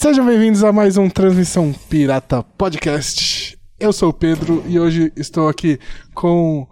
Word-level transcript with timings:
Sejam 0.00 0.24
bem-vindos 0.24 0.62
a 0.62 0.72
mais 0.72 0.96
um 0.96 1.10
Transmissão 1.10 1.72
Pirata 1.72 2.40
Podcast. 2.56 3.58
Eu 3.80 3.92
sou 3.92 4.10
o 4.10 4.12
Pedro 4.12 4.62
e 4.68 4.78
hoje 4.78 5.12
estou 5.16 5.48
aqui 5.48 5.76
com 6.14 6.68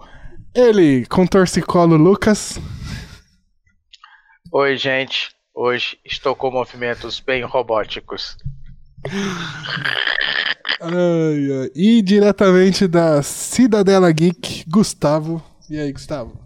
ele, 0.54 1.04
com 1.06 1.26
torcicolo 1.26 1.96
Lucas. 1.96 2.60
Oi, 4.52 4.76
gente. 4.76 5.30
Hoje 5.52 5.98
estou 6.04 6.36
com 6.36 6.52
movimentos 6.52 7.18
bem 7.18 7.42
robóticos. 7.42 8.36
Ai, 10.80 10.93
ai. 10.93 11.70
E 11.74 12.02
diretamente 12.02 12.86
da 12.86 13.24
Cidadela 13.24 14.12
Geek, 14.12 14.64
Gustavo. 14.68 15.43
E 15.68 15.77
aí, 15.80 15.93
Gustavo? 15.93 16.45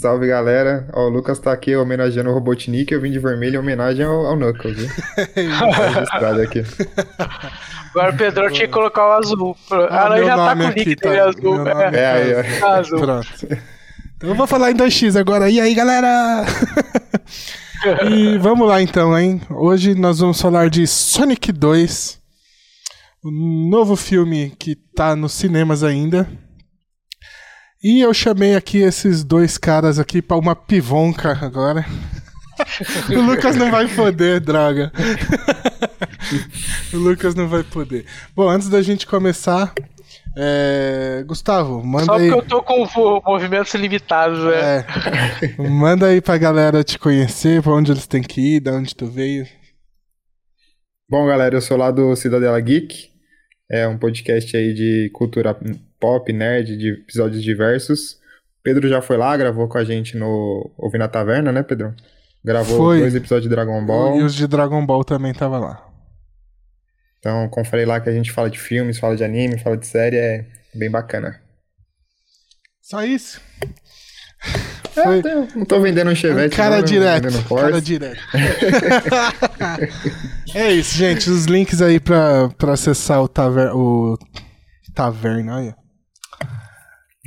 Salve 0.00 0.26
galera, 0.26 0.88
Ó, 0.92 1.06
o 1.06 1.08
Lucas 1.08 1.38
tá 1.38 1.52
aqui 1.52 1.74
homenageando 1.76 2.28
o 2.30 2.34
Robotnik, 2.34 2.92
eu 2.92 3.00
vim 3.00 3.12
de 3.12 3.18
vermelho 3.18 3.56
em 3.56 3.58
homenagem 3.58 4.04
ao, 4.04 4.26
ao 4.26 4.36
Knuckles, 4.36 4.76
viu? 4.76 4.88
Tá 5.70 5.88
registrado 5.88 6.42
aqui. 6.42 6.64
Agora 7.90 8.12
o 8.12 8.16
Pedro 8.16 8.50
tinha 8.52 8.66
que 8.66 8.72
colocar 8.72 9.06
o 9.06 9.12
azul. 9.12 9.56
Ah, 9.90 10.08
não, 10.08 10.16
meu 10.16 10.26
já 10.26 10.36
tá 10.36 10.56
com 10.56 10.62
o 10.64 10.68
nick 10.68 10.96
tá- 10.96 11.24
azul. 11.28 11.54
meu 11.54 11.64
nome 11.74 11.96
É, 11.96 12.06
aí, 12.42 12.60
tá 12.60 12.74
azul. 12.78 12.98
Pronto. 12.98 13.28
Então 14.16 14.28
eu 14.30 14.34
vou 14.34 14.46
falar 14.48 14.72
em 14.72 14.76
2x 14.76 15.18
agora. 15.18 15.48
E 15.48 15.60
aí, 15.60 15.74
galera? 15.74 16.44
e 18.10 18.36
vamos 18.38 18.66
lá 18.66 18.82
então, 18.82 19.16
hein? 19.16 19.40
Hoje 19.48 19.94
nós 19.94 20.18
vamos 20.18 20.40
falar 20.40 20.68
de 20.70 20.86
Sonic 20.88 21.52
2, 21.52 22.18
o 23.22 23.30
novo 23.30 23.94
filme 23.94 24.52
que 24.58 24.74
tá 24.74 25.14
nos 25.14 25.32
cinemas 25.32 25.84
ainda. 25.84 26.26
E 27.84 28.00
eu 28.00 28.14
chamei 28.14 28.54
aqui 28.56 28.78
esses 28.78 29.22
dois 29.22 29.58
caras 29.58 29.98
aqui 29.98 30.22
pra 30.22 30.38
uma 30.38 30.56
pivonca 30.56 31.38
agora. 31.42 31.84
o 33.14 33.20
Lucas 33.20 33.56
não 33.56 33.70
vai 33.70 33.86
poder, 33.86 34.40
droga. 34.40 34.90
o 36.94 36.96
Lucas 36.96 37.34
não 37.34 37.46
vai 37.46 37.62
poder. 37.62 38.06
Bom, 38.34 38.48
antes 38.48 38.70
da 38.70 38.80
gente 38.80 39.06
começar, 39.06 39.74
é, 40.34 41.22
Gustavo, 41.26 41.84
manda 41.84 42.06
Só 42.06 42.14
aí. 42.14 42.30
porque 42.30 42.44
eu 42.44 42.48
tô 42.48 42.62
com 42.62 42.86
vo- 42.86 43.22
movimentos 43.22 43.74
limitados, 43.74 44.38
né? 44.44 44.78
É. 44.78 44.84
Manda 45.68 46.06
aí 46.06 46.22
pra 46.22 46.38
galera 46.38 46.82
te 46.82 46.98
conhecer, 46.98 47.62
pra 47.62 47.74
onde 47.74 47.92
eles 47.92 48.06
têm 48.06 48.22
que 48.22 48.56
ir, 48.56 48.60
da 48.60 48.72
onde 48.72 48.94
tu 48.94 49.06
veio. 49.06 49.46
Bom 51.06 51.26
galera, 51.26 51.54
eu 51.54 51.60
sou 51.60 51.76
lá 51.76 51.90
do 51.90 52.16
Cidadela 52.16 52.58
Geek, 52.60 53.10
é 53.70 53.86
um 53.86 53.98
podcast 53.98 54.56
aí 54.56 54.72
de 54.72 55.10
cultura 55.12 55.54
pop, 56.04 56.30
nerd, 56.30 56.76
de 56.76 56.90
episódios 56.90 57.42
diversos. 57.42 58.18
Pedro 58.62 58.86
já 58.86 59.00
foi 59.00 59.16
lá, 59.16 59.34
gravou 59.38 59.66
com 59.66 59.78
a 59.78 59.84
gente 59.84 60.18
no 60.18 60.70
Ouvir 60.76 60.98
na 60.98 61.08
Taverna, 61.08 61.50
né 61.50 61.62
Pedro? 61.62 61.94
Gravou 62.44 62.76
Foi. 62.76 63.00
dois 63.00 63.14
episódios 63.14 63.44
de 63.44 63.48
Dragon 63.48 63.82
Ball. 63.86 64.20
E 64.20 64.22
os 64.22 64.34
de 64.34 64.46
Dragon 64.46 64.84
Ball 64.84 65.02
também 65.02 65.32
tava 65.32 65.58
lá. 65.58 65.82
Então, 67.18 67.48
confere 67.48 67.86
lá 67.86 68.00
que 68.00 68.10
a 68.10 68.12
gente 68.12 68.30
fala 68.30 68.50
de 68.50 68.58
filmes, 68.58 68.98
fala 68.98 69.16
de 69.16 69.24
anime, 69.24 69.58
fala 69.58 69.78
de 69.78 69.86
série, 69.86 70.18
é 70.18 70.44
bem 70.74 70.90
bacana. 70.90 71.40
Só 72.82 73.02
isso. 73.02 73.40
É, 74.94 75.02
Foi 75.02 75.22
eu 75.24 75.48
não 75.56 75.64
tô 75.64 75.80
vendendo 75.80 76.10
um 76.10 76.14
Chevette, 76.14 76.54
cara 76.54 76.72
não, 76.72 76.78
não, 76.80 76.84
direto. 76.84 77.30
vendendo 77.30 77.48
Cara 77.48 77.80
direto. 77.80 78.20
é 80.54 80.70
isso, 80.70 80.98
gente. 80.98 81.30
Os 81.30 81.46
links 81.46 81.80
aí 81.80 81.98
pra, 81.98 82.50
pra 82.58 82.74
acessar 82.74 83.22
o, 83.22 83.28
taver 83.28 83.74
o 83.74 84.18
Taverna. 84.94 85.56
Olha. 85.56 85.83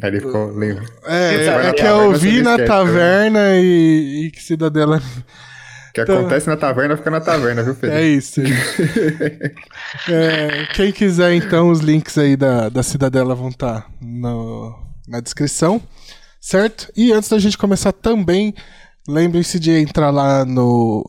Aí 0.01 0.09
ele 0.09 0.19
ficou 0.19 0.57
livre. 0.57 0.85
É, 1.05 1.45
é 1.45 1.63
na 1.63 1.73
que 1.73 1.81
eu 1.81 1.85
taverna, 1.85 2.03
ouvi 2.05 2.37
você 2.37 2.41
na 2.43 2.57
taverna 2.65 3.55
e, 3.55 4.25
e 4.25 4.31
que 4.31 4.41
Cidadela. 4.43 4.97
O 4.97 5.01
que 5.93 6.01
Então- 6.01 6.19
acontece 6.19 6.47
na 6.47 6.55
taverna 6.55 6.95
fica 6.95 7.09
na 7.09 7.19
taverna, 7.19 7.63
viu, 7.63 7.73
Pedro? 7.75 7.97
É 7.97 8.03
isso. 8.03 8.41
É, 10.09 10.67
quem 10.73 10.91
quiser, 10.91 11.33
então, 11.33 11.69
os 11.69 11.79
links 11.79 12.17
aí 12.17 12.35
da, 12.35 12.67
da 12.69 12.83
Cidadela 12.83 13.33
vão 13.33 13.47
estar 13.49 13.87
na 15.07 15.19
descrição, 15.21 15.81
certo? 16.41 16.91
E 16.95 17.11
antes 17.13 17.29
da 17.29 17.39
gente 17.39 17.57
começar 17.57 17.91
também, 17.93 18.53
lembrem-se 19.07 19.59
de 19.59 19.71
entrar 19.71 20.09
lá 20.11 20.43
no 20.45 21.03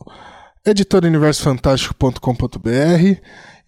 editoruniversofantástico.com.br 0.65 3.19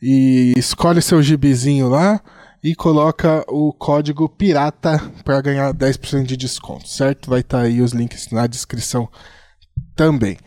e 0.02 0.54
escolhe 0.58 1.02
seu 1.02 1.22
gibizinho 1.22 1.90
lá 1.90 2.22
e 2.64 2.76
coloca 2.76 3.44
o 3.48 3.74
código 3.74 4.30
pirata 4.30 5.02
para 5.24 5.42
ganhar 5.42 5.74
10% 5.74 6.24
de 6.24 6.38
desconto, 6.38 6.88
certo? 6.88 7.30
Vai 7.30 7.40
estar 7.40 7.62
aí 7.62 7.82
os 7.82 7.92
links 7.92 8.30
na 8.32 8.46
descrição 8.46 9.10
também. 9.96 10.38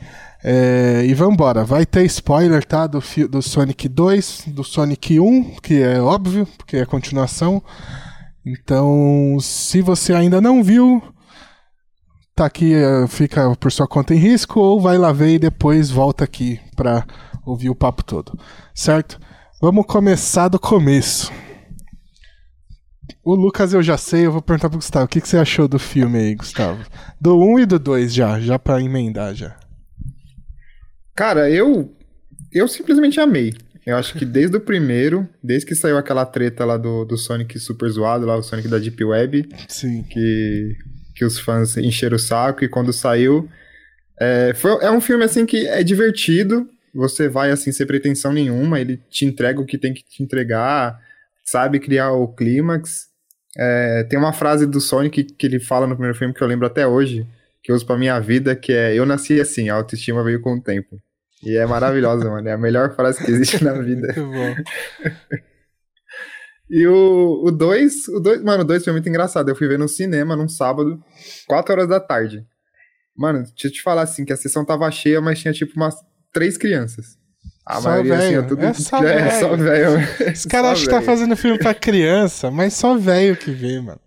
É, 0.46 1.02
e 1.06 1.14
vambora, 1.14 1.64
vai 1.64 1.86
ter 1.86 2.04
spoiler, 2.04 2.64
tá? 2.64 2.86
Do, 2.86 3.02
do 3.28 3.42
Sonic 3.42 3.88
2, 3.88 4.44
do 4.48 4.62
Sonic 4.62 5.18
1, 5.18 5.56
que 5.62 5.82
é 5.82 6.00
óbvio, 6.00 6.46
porque 6.58 6.76
é 6.76 6.84
continuação. 6.84 7.62
Então, 8.44 9.38
se 9.40 9.80
você 9.80 10.12
ainda 10.12 10.40
não 10.40 10.62
viu, 10.62 11.02
tá 12.36 12.44
aqui, 12.44 12.74
é, 12.74 13.06
fica 13.08 13.56
por 13.56 13.72
sua 13.72 13.88
conta 13.88 14.14
em 14.14 14.18
risco, 14.18 14.60
ou 14.60 14.80
vai 14.80 14.98
lá 14.98 15.12
ver 15.12 15.34
e 15.34 15.38
depois 15.38 15.90
volta 15.90 16.24
aqui 16.24 16.60
pra 16.76 17.06
ouvir 17.44 17.70
o 17.70 17.74
papo 17.74 18.04
todo, 18.04 18.38
certo? 18.74 19.18
Vamos 19.62 19.86
começar 19.86 20.48
do 20.48 20.60
começo. 20.60 21.32
O 23.22 23.34
Lucas 23.34 23.72
eu 23.72 23.82
já 23.82 23.96
sei, 23.96 24.26
eu 24.26 24.32
vou 24.32 24.42
perguntar 24.42 24.68
pro 24.68 24.78
Gustavo. 24.78 25.04
O 25.04 25.08
que, 25.08 25.20
que 25.20 25.28
você 25.28 25.36
achou 25.36 25.66
do 25.68 25.78
filme 25.78 26.18
aí, 26.18 26.34
Gustavo? 26.34 26.84
Do 27.20 27.38
1 27.38 27.60
e 27.60 27.66
do 27.66 27.78
2 27.78 28.12
já, 28.12 28.40
já 28.40 28.58
pra 28.58 28.80
emendar 28.80 29.34
já. 29.34 29.56
Cara, 31.14 31.50
eu 31.50 31.94
eu 32.52 32.68
simplesmente 32.68 33.20
amei. 33.20 33.52
Eu 33.84 33.96
acho 33.96 34.16
que 34.16 34.24
desde 34.24 34.56
o 34.56 34.60
primeiro, 34.60 35.28
desde 35.42 35.66
que 35.66 35.74
saiu 35.74 35.98
aquela 35.98 36.24
treta 36.24 36.64
lá 36.64 36.76
do, 36.76 37.04
do 37.04 37.18
Sonic 37.18 37.58
super 37.58 37.88
zoado, 37.90 38.24
lá 38.24 38.36
o 38.36 38.42
Sonic 38.42 38.68
da 38.68 38.78
Deep 38.78 39.04
Web, 39.04 39.46
Sim. 39.68 40.02
que, 40.04 40.76
que 41.14 41.24
os 41.24 41.38
fãs 41.38 41.76
encheram 41.76 42.16
o 42.16 42.18
saco, 42.18 42.64
e 42.64 42.68
quando 42.68 42.92
saiu. 42.92 43.46
É, 44.18 44.54
foi, 44.54 44.82
é 44.82 44.90
um 44.90 45.00
filme 45.00 45.24
assim 45.24 45.44
que 45.44 45.66
é 45.66 45.82
divertido, 45.82 46.66
você 46.94 47.28
vai 47.28 47.50
assim 47.50 47.72
sem 47.72 47.86
pretensão 47.86 48.32
nenhuma, 48.32 48.80
ele 48.80 49.02
te 49.10 49.26
entrega 49.26 49.60
o 49.60 49.66
que 49.66 49.76
tem 49.76 49.92
que 49.92 50.02
te 50.02 50.22
entregar, 50.22 50.98
sabe 51.44 51.78
criar 51.78 52.12
o 52.12 52.28
clímax. 52.28 53.08
É, 53.56 54.04
tem 54.04 54.18
uma 54.18 54.32
frase 54.32 54.66
do 54.66 54.80
Sonic 54.80 55.24
que 55.24 55.46
ele 55.46 55.60
fala 55.60 55.86
no 55.86 55.94
primeiro 55.94 56.16
filme 56.16 56.34
que 56.34 56.42
eu 56.42 56.48
lembro 56.48 56.66
até 56.66 56.86
hoje, 56.86 57.26
que 57.62 57.70
eu 57.70 57.76
uso 57.76 57.86
pra 57.86 57.96
minha 57.96 58.18
vida, 58.18 58.56
que 58.56 58.72
é 58.72 58.94
Eu 58.94 59.06
nasci 59.06 59.40
assim, 59.40 59.68
a 59.68 59.74
autoestima 59.74 60.24
veio 60.24 60.40
com 60.40 60.54
o 60.54 60.60
tempo. 60.60 61.00
E 61.42 61.56
é 61.56 61.66
maravilhosa, 61.66 62.24
mano. 62.30 62.48
É 62.48 62.52
a 62.52 62.58
melhor 62.58 62.94
frase 62.96 63.24
que 63.24 63.30
existe 63.30 63.62
na 63.62 63.74
vida. 63.80 64.12
Muito 64.16 64.32
bom. 64.32 64.54
E 66.70 66.86
o 66.86 67.50
2, 67.50 68.08
o 68.08 68.20
dois, 68.20 68.42
mano, 68.42 68.62
o 68.62 68.66
2 68.66 68.82
foi 68.82 68.92
muito 68.92 69.08
engraçado. 69.08 69.48
Eu 69.48 69.54
fui 69.54 69.68
ver 69.68 69.78
no 69.78 69.86
cinema 69.86 70.34
num 70.34 70.48
sábado, 70.48 70.98
4 71.46 71.72
horas 71.72 71.88
da 71.88 72.00
tarde. 72.00 72.44
Mano, 73.16 73.40
deixa 73.44 73.68
eu 73.68 73.70
te 73.70 73.82
falar 73.82 74.02
assim, 74.02 74.24
que 74.24 74.32
a 74.32 74.36
sessão 74.36 74.64
tava 74.64 74.90
cheia, 74.90 75.20
mas 75.20 75.38
tinha 75.38 75.52
tipo 75.52 75.74
umas 75.76 75.94
três 76.32 76.56
crianças. 76.56 77.18
A 77.66 77.80
Só 77.80 77.88
maioria 77.88 78.16
assim, 78.16 78.34
é 78.34 78.42
tudo. 78.42 78.64
É 78.64 78.72
só 78.74 78.98
é, 79.02 79.14
velho. 79.22 79.40
só 79.40 79.56
velho. 79.56 80.32
Os 80.32 80.44
caras 80.46 80.66
Só 80.66 80.72
acham 80.72 80.84
que 80.84 80.90
tá 80.90 81.02
fazendo 81.02 81.36
filme 81.36 81.58
pra 81.58 81.72
criança, 81.74 82.50
mas 82.50 82.74
só 82.74 82.96
velho 82.96 83.36
que 83.36 83.50
vê, 83.50 83.80
mano. 83.80 84.00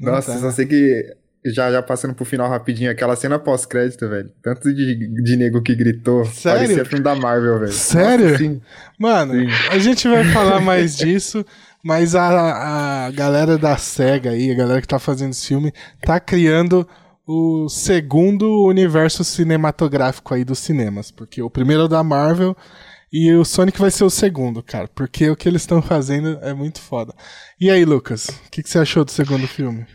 Não 0.00 0.12
Nossa, 0.12 0.32
tá. 0.32 0.38
só 0.38 0.50
sei 0.50 0.66
que. 0.66 1.16
Já, 1.44 1.72
já 1.72 1.82
passando 1.82 2.14
pro 2.14 2.24
final 2.24 2.48
rapidinho, 2.48 2.88
aquela 2.90 3.16
cena 3.16 3.36
pós-crédito, 3.36 4.08
velho. 4.08 4.30
Tanto 4.42 4.72
de, 4.72 4.94
de 5.22 5.36
nego 5.36 5.60
que 5.60 5.74
gritou. 5.74 6.24
Sério? 6.24 6.60
Parecia 6.60 6.84
filme 6.84 7.02
da 7.02 7.16
Marvel, 7.16 7.58
velho. 7.58 7.72
Sério? 7.72 8.26
Nossa, 8.26 8.38
sim. 8.38 8.60
Mano, 8.98 9.34
Sim. 9.34 9.48
a 9.70 9.78
gente 9.78 10.06
vai 10.08 10.24
falar 10.26 10.60
mais 10.62 10.96
disso, 10.96 11.44
mas 11.82 12.14
a, 12.14 13.06
a 13.06 13.10
galera 13.10 13.58
da 13.58 13.76
SEGA 13.76 14.30
aí, 14.30 14.52
a 14.52 14.54
galera 14.54 14.80
que 14.80 14.86
tá 14.86 15.00
fazendo 15.00 15.30
esse 15.32 15.48
filme, 15.48 15.72
tá 16.00 16.20
criando 16.20 16.88
o 17.26 17.68
segundo 17.68 18.64
universo 18.66 19.22
cinematográfico 19.24 20.34
aí 20.34 20.44
dos 20.44 20.58
cinemas. 20.58 21.10
Porque 21.10 21.42
o 21.42 21.50
primeiro 21.50 21.84
é 21.84 21.88
da 21.88 22.02
Marvel 22.02 22.56
e 23.12 23.32
o 23.32 23.44
Sonic 23.44 23.78
vai 23.80 23.90
ser 23.90 24.04
o 24.04 24.10
segundo, 24.10 24.62
cara. 24.62 24.88
Porque 24.94 25.28
o 25.30 25.36
que 25.36 25.48
eles 25.48 25.62
estão 25.62 25.80
fazendo 25.82 26.38
é 26.42 26.52
muito 26.54 26.80
foda. 26.80 27.14
E 27.60 27.70
aí, 27.70 27.84
Lucas, 27.84 28.28
o 28.28 28.50
que, 28.50 28.62
que 28.62 28.68
você 28.68 28.78
achou 28.78 29.04
do 29.04 29.10
segundo 29.10 29.46
filme? 29.46 29.86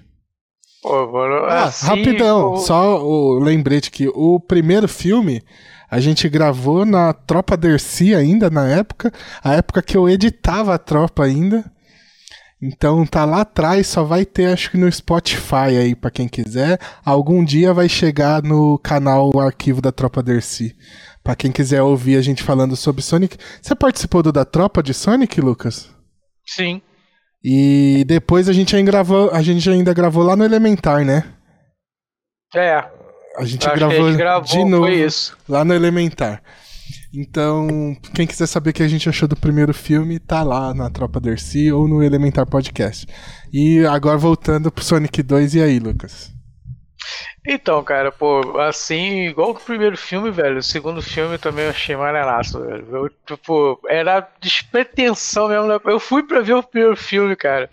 Pô, 0.81 1.11
mano, 1.11 1.45
Ah, 1.45 1.65
assim, 1.65 1.87
rapidão, 1.87 2.53
o- 2.53 2.57
só 2.57 3.03
o 3.03 3.39
lembrete 3.39 3.91
que 3.91 4.07
o 4.07 4.39
primeiro 4.39 4.87
filme 4.87 5.41
a 5.89 5.99
gente 5.99 6.29
gravou 6.29 6.85
na 6.85 7.13
Tropa 7.13 7.57
Dercy 7.57 8.13
ainda, 8.13 8.49
na 8.49 8.67
época, 8.67 9.11
a 9.43 9.53
época 9.55 9.81
que 9.81 9.97
eu 9.97 10.07
editava 10.07 10.73
a 10.75 10.77
Tropa 10.77 11.23
ainda. 11.25 11.69
Então 12.61 13.05
tá 13.05 13.23
lá 13.23 13.41
atrás, 13.41 13.85
só 13.87 14.03
vai 14.03 14.25
ter 14.25 14.51
acho 14.51 14.71
que 14.71 14.77
no 14.77 14.91
Spotify 14.91 15.77
aí 15.79 15.95
pra 15.95 16.09
quem 16.09 16.27
quiser. 16.27 16.79
Algum 17.05 17.43
dia 17.43 17.73
vai 17.73 17.87
chegar 17.87 18.41
no 18.41 18.79
canal 18.79 19.31
o 19.33 19.39
arquivo 19.39 19.79
da 19.79 19.91
Tropa 19.91 20.23
Dercy. 20.23 20.75
Pra 21.23 21.35
quem 21.35 21.51
quiser 21.51 21.81
ouvir 21.81 22.17
a 22.17 22.21
gente 22.21 22.41
falando 22.41 22.75
sobre 22.75 23.03
Sonic. 23.03 23.37
Você 23.61 23.75
participou 23.75 24.23
do 24.23 24.31
da 24.31 24.43
Tropa 24.43 24.81
de 24.81 24.93
Sonic, 24.93 25.39
Lucas? 25.39 25.89
Sim. 26.45 26.81
E 27.43 28.03
depois 28.07 28.49
a 28.49 28.53
gente 28.53 28.75
ainda 28.75 28.91
gravou, 28.91 29.29
a 29.31 29.41
gente 29.41 29.69
ainda 29.69 29.93
gravou 29.93 30.23
lá 30.23 30.35
no 30.35 30.43
Elementar, 30.43 31.05
né? 31.05 31.23
É. 32.55 32.83
A 33.37 33.45
gente 33.45 33.69
gravou, 33.69 34.07
a 34.07 34.09
gente 34.09 34.17
gravou, 34.17 34.47
de 34.47 34.65
novo 34.65 34.87
lá 35.47 35.63
no 35.63 35.73
Elementar. 35.73 36.41
Então, 37.19 37.97
quem 38.13 38.27
quiser 38.27 38.45
saber 38.45 38.69
o 38.69 38.73
que 38.73 38.83
a 38.83 38.87
gente 38.87 39.09
achou 39.09 39.27
do 39.27 39.35
primeiro 39.35 39.73
filme, 39.73 40.19
tá 40.19 40.43
lá 40.43 40.71
na 40.71 40.87
Tropa 40.87 41.19
Dercy 41.19 41.71
ou 41.71 41.87
no 41.87 42.03
Elementar 42.03 42.45
Podcast. 42.45 43.07
E 43.51 43.83
agora 43.87 44.19
voltando 44.19 44.71
pro 44.71 44.83
Sonic 44.83 45.23
2, 45.23 45.55
e 45.55 45.63
aí, 45.63 45.79
Lucas? 45.79 46.36
Então, 47.45 47.81
cara, 47.83 48.11
pô, 48.11 48.59
assim, 48.59 49.27
igual 49.27 49.51
o 49.51 49.55
primeiro 49.55 49.97
filme, 49.97 50.29
velho, 50.29 50.57
o 50.57 50.63
segundo 50.63 51.01
filme 51.01 51.37
também 51.37 51.65
eu 51.65 51.71
achei 51.71 51.95
maneiraço, 51.95 52.59
velho. 52.59 52.85
Eu, 52.91 53.09
tipo, 53.25 53.79
era 53.87 54.27
despretensão 54.41 55.47
mesmo. 55.47 55.67
Né? 55.67 55.79
Eu 55.85 55.99
fui 55.99 56.23
pra 56.23 56.41
ver 56.41 56.55
o 56.55 56.63
primeiro 56.63 56.97
filme, 56.97 57.35
cara, 57.35 57.69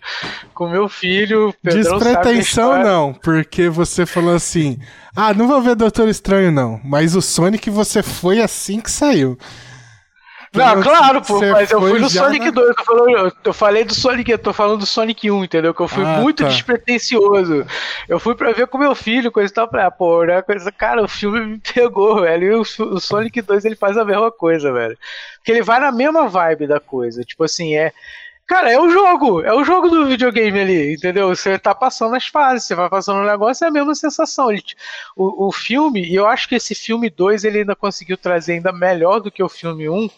com 0.53 0.69
meu 0.69 0.87
filho. 0.87 1.53
Pedrão 1.61 1.99
Despretensão 1.99 2.83
não, 2.83 3.13
porque 3.13 3.67
você 3.67 4.05
falou 4.05 4.35
assim: 4.35 4.79
ah, 5.15 5.33
não 5.33 5.47
vou 5.47 5.61
ver 5.61 5.75
Doutor 5.75 6.07
Estranho 6.07 6.51
não, 6.51 6.79
mas 6.83 7.15
o 7.15 7.21
Sonic 7.21 7.69
você 7.69 8.01
foi 8.01 8.39
assim 8.41 8.79
que 8.79 8.89
saiu. 8.89 9.37
Não, 10.55 10.81
claro, 10.81 11.21
pô, 11.21 11.39
mas 11.39 11.71
eu 11.71 11.79
fui 11.79 11.99
no 11.99 12.09
Sonic 12.09 12.45
na... 12.45 12.51
2. 12.51 12.67
Eu, 12.67 12.83
falei, 12.85 13.31
eu, 13.43 13.53
falei 13.53 13.83
do 13.83 13.93
Sonic, 13.93 14.31
eu 14.31 14.37
tô 14.37 14.53
falando 14.53 14.79
do 14.79 14.85
Sonic 14.85 15.29
1, 15.29 15.43
entendeu? 15.43 15.73
Que 15.73 15.81
eu 15.81 15.87
fui 15.87 16.03
ah, 16.03 16.19
muito 16.19 16.43
tá. 16.43 16.49
despretensioso. 16.49 17.65
Eu 18.07 18.19
fui 18.19 18.35
pra 18.35 18.51
ver 18.51 18.67
com 18.67 18.77
meu 18.77 18.95
filho, 18.95 19.31
coisa 19.31 19.51
e 19.51 19.53
tal. 19.53 19.67
Pra, 19.67 19.91
pô, 19.91 20.23
né, 20.23 20.41
coisa, 20.41 20.71
cara, 20.71 21.03
o 21.03 21.07
filme 21.07 21.39
me 21.39 21.57
pegou, 21.73 22.21
velho. 22.21 22.43
E 22.45 22.55
o, 22.55 22.61
o 22.61 22.99
Sonic 22.99 23.41
2 23.41 23.65
ele 23.65 23.75
faz 23.75 23.97
a 23.97 24.05
mesma 24.05 24.31
coisa, 24.31 24.71
velho. 24.71 24.97
Porque 25.37 25.51
ele 25.51 25.61
vai 25.61 25.79
na 25.79 25.91
mesma 25.91 26.27
vibe 26.27 26.67
da 26.67 26.79
coisa. 26.79 27.23
Tipo 27.23 27.43
assim, 27.43 27.75
é. 27.75 27.91
Cara, 28.47 28.71
é 28.71 28.79
o 28.79 28.89
jogo, 28.91 29.41
é 29.41 29.51
o 29.51 29.63
jogo 29.63 29.89
do 29.89 30.05
videogame 30.05 30.59
ali, 30.59 30.93
entendeu? 30.93 31.29
Você 31.29 31.57
tá 31.57 31.73
passando 31.73 32.15
as 32.15 32.27
fases, 32.27 32.67
você 32.67 32.75
vai 32.75 32.87
passando 32.87 33.17
o 33.17 33.23
um 33.23 33.25
negócio, 33.25 33.65
é 33.65 33.69
a 33.69 33.71
mesma 33.71 33.95
sensação. 33.95 34.51
Ele, 34.51 34.61
o, 35.15 35.47
o 35.47 35.51
filme, 35.51 36.05
e 36.05 36.13
eu 36.13 36.27
acho 36.27 36.47
que 36.47 36.53
esse 36.53 36.75
filme 36.75 37.09
2 37.09 37.43
ele 37.43 37.59
ainda 37.59 37.75
conseguiu 37.75 38.15
trazer 38.15 38.53
ainda 38.53 38.71
melhor 38.71 39.19
do 39.19 39.31
que 39.31 39.41
o 39.41 39.49
filme 39.49 39.89
1, 39.89 39.95
um, 39.95 40.09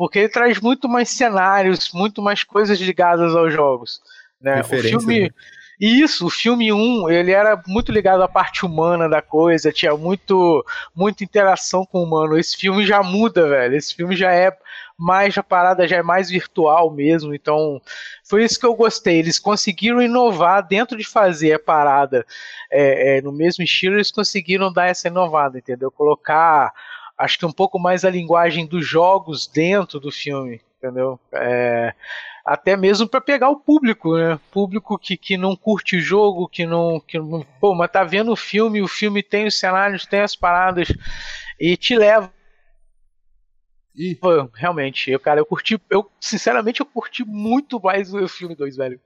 porque 0.00 0.18
ele 0.18 0.28
traz 0.30 0.58
muito 0.58 0.88
mais 0.88 1.10
cenários, 1.10 1.92
muito 1.92 2.22
mais 2.22 2.42
coisas 2.42 2.80
ligadas 2.80 3.36
aos 3.36 3.52
jogos. 3.52 4.00
Né? 4.40 4.62
O 4.62 4.64
filme. 4.64 5.20
Né? 5.24 5.30
Isso, 5.78 6.26
o 6.26 6.30
filme 6.30 6.72
1, 6.72 7.10
ele 7.10 7.32
era 7.32 7.62
muito 7.66 7.92
ligado 7.92 8.22
à 8.22 8.28
parte 8.28 8.64
humana 8.64 9.10
da 9.10 9.20
coisa, 9.20 9.70
tinha 9.70 9.94
muito 9.94 10.64
muita 10.96 11.22
interação 11.22 11.84
com 11.84 11.98
o 11.98 12.04
humano. 12.04 12.38
Esse 12.38 12.56
filme 12.56 12.86
já 12.86 13.02
muda, 13.02 13.46
velho. 13.46 13.76
Esse 13.76 13.94
filme 13.94 14.16
já 14.16 14.32
é 14.32 14.56
mais 14.98 15.36
a 15.36 15.42
parada 15.42 15.86
já 15.86 15.98
é 15.98 16.02
mais 16.02 16.30
virtual 16.30 16.90
mesmo, 16.90 17.34
então 17.34 17.78
foi 18.24 18.42
isso 18.42 18.58
que 18.58 18.64
eu 18.64 18.74
gostei. 18.74 19.18
Eles 19.18 19.38
conseguiram 19.38 20.00
inovar 20.00 20.66
dentro 20.66 20.96
de 20.96 21.04
fazer 21.04 21.52
a 21.52 21.58
parada 21.58 22.24
é, 22.70 23.18
é, 23.18 23.20
no 23.20 23.32
mesmo 23.32 23.62
estilo, 23.62 23.96
eles 23.96 24.10
conseguiram 24.10 24.72
dar 24.72 24.86
essa 24.86 25.08
inovada, 25.08 25.58
entendeu? 25.58 25.90
Colocar 25.90 26.72
acho 27.20 27.38
que 27.38 27.46
um 27.46 27.52
pouco 27.52 27.78
mais 27.78 28.04
a 28.04 28.10
linguagem 28.10 28.66
dos 28.66 28.86
jogos 28.86 29.46
dentro 29.46 30.00
do 30.00 30.10
filme, 30.10 30.60
entendeu? 30.78 31.20
É, 31.32 31.94
até 32.44 32.76
mesmo 32.76 33.06
para 33.06 33.20
pegar 33.20 33.50
o 33.50 33.60
público, 33.60 34.16
né? 34.16 34.40
Público 34.50 34.98
que, 34.98 35.16
que 35.16 35.36
não 35.36 35.54
curte 35.54 35.96
o 35.96 36.00
jogo, 36.00 36.48
que 36.48 36.64
não, 36.66 36.98
que 37.00 37.18
não, 37.18 37.46
pô, 37.60 37.74
mas 37.74 37.90
tá 37.90 38.02
vendo 38.02 38.32
o 38.32 38.36
filme, 38.36 38.80
o 38.80 38.88
filme 38.88 39.22
tem 39.22 39.46
os 39.46 39.58
cenários, 39.58 40.06
tem 40.06 40.20
as 40.20 40.34
paradas 40.34 40.88
e 41.60 41.76
te 41.76 41.94
leva 41.94 42.32
e... 43.94 44.14
Pô, 44.14 44.48
realmente, 44.54 45.10
eu, 45.10 45.20
cara, 45.20 45.40
eu 45.40 45.46
curti, 45.46 45.78
eu 45.90 46.10
sinceramente 46.20 46.80
eu 46.80 46.86
curti 46.86 47.24
muito 47.24 47.80
mais 47.80 48.14
o 48.14 48.26
filme 48.28 48.54
2, 48.54 48.76
velho. 48.76 49.00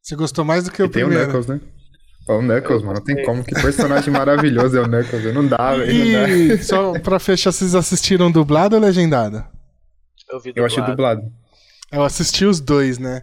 Você 0.00 0.16
gostou 0.16 0.44
mais 0.44 0.64
do 0.64 0.72
que 0.72 0.80
e 0.80 0.84
o 0.84 0.88
tem 0.88 1.02
primeiro? 1.02 1.30
Tem 1.30 1.38
o 1.38 1.42
Knuckles, 1.42 1.60
né? 1.60 1.79
O 2.38 2.42
Knuckles, 2.42 2.82
mano, 2.82 2.94
não 2.94 3.04
tem 3.04 3.24
como. 3.24 3.44
Que 3.44 3.54
personagem 3.54 4.12
maravilhoso 4.12 4.76
é 4.76 4.80
o 4.80 4.88
Knuckles. 4.88 5.34
Não 5.34 5.46
dá, 5.46 5.74
velho. 5.74 5.92
E 5.92 6.62
só 6.62 6.98
pra 6.98 7.18
fechar, 7.18 7.52
vocês 7.52 7.74
assistiram 7.74 8.30
dublado 8.30 8.76
ou 8.76 8.82
legendado? 8.82 9.44
Eu 10.30 10.38
vi 10.40 10.50
dublado. 10.50 10.58
Eu 10.58 10.64
achei 10.66 10.82
dublado. 10.82 11.22
Eu 11.92 12.02
assisti 12.02 12.44
os 12.44 12.60
dois, 12.60 12.98
né? 12.98 13.22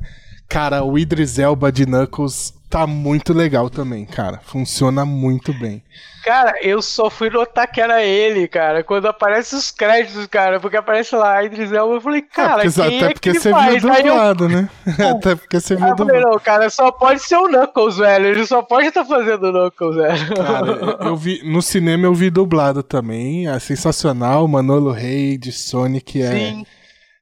Cara, 0.50 0.83
o 0.83 0.98
Idris 0.98 1.39
Elba 1.39 1.71
de 1.71 1.86
Knuckles 1.86 2.54
tá 2.69 2.85
muito 2.85 3.33
legal 3.33 3.69
também, 3.69 4.05
cara. 4.05 4.39
Funciona 4.43 5.05
muito 5.05 5.53
bem. 5.53 5.81
Cara, 6.23 6.55
eu 6.61 6.81
só 6.81 7.09
fui 7.09 7.29
notar 7.29 7.71
que 7.71 7.79
era 7.79 8.03
ele, 8.03 8.49
cara, 8.49 8.83
quando 8.83 9.05
aparece 9.05 9.55
os 9.55 9.71
créditos, 9.71 10.27
cara, 10.27 10.59
porque 10.59 10.75
aparece 10.75 11.15
lá 11.15 11.41
Idris 11.41 11.71
Elba, 11.71 11.93
eu 11.93 12.01
falei, 12.01 12.21
cara, 12.21 12.63
é, 12.63 12.65
porque, 12.65 12.81
quem 12.81 12.97
até 12.97 13.05
é 13.05 13.13
porque 13.13 13.33
você 13.33 13.49
faz? 13.49 13.81
viu 13.81 13.93
dublado, 13.93 14.43
eu... 14.43 14.49
né? 14.49 14.69
até 15.09 15.35
porque 15.35 15.59
você 15.59 15.77
viu 15.77 15.95
dublado. 15.95 16.19
Não, 16.19 16.37
cara, 16.39 16.69
só 16.69 16.91
pode 16.91 17.21
ser 17.21 17.37
o 17.37 17.47
Knuckles, 17.47 17.95
velho, 17.95 18.25
ele 18.25 18.45
só 18.45 18.61
pode 18.61 18.87
estar 18.87 19.05
tá 19.05 19.09
fazendo 19.09 19.47
o 19.47 19.51
Knuckles, 19.53 19.95
velho. 19.95 20.35
Cara, 20.35 21.07
eu 21.07 21.15
vi, 21.15 21.41
no 21.49 21.61
cinema 21.61 22.05
eu 22.05 22.13
vi 22.13 22.29
dublado 22.29 22.83
também, 22.83 23.47
é 23.47 23.57
sensacional, 23.59 24.45
Manolo 24.49 24.91
Rey 24.91 25.37
de 25.37 25.53
Sonic 25.53 26.21
é... 26.21 26.31
Sim 26.31 26.65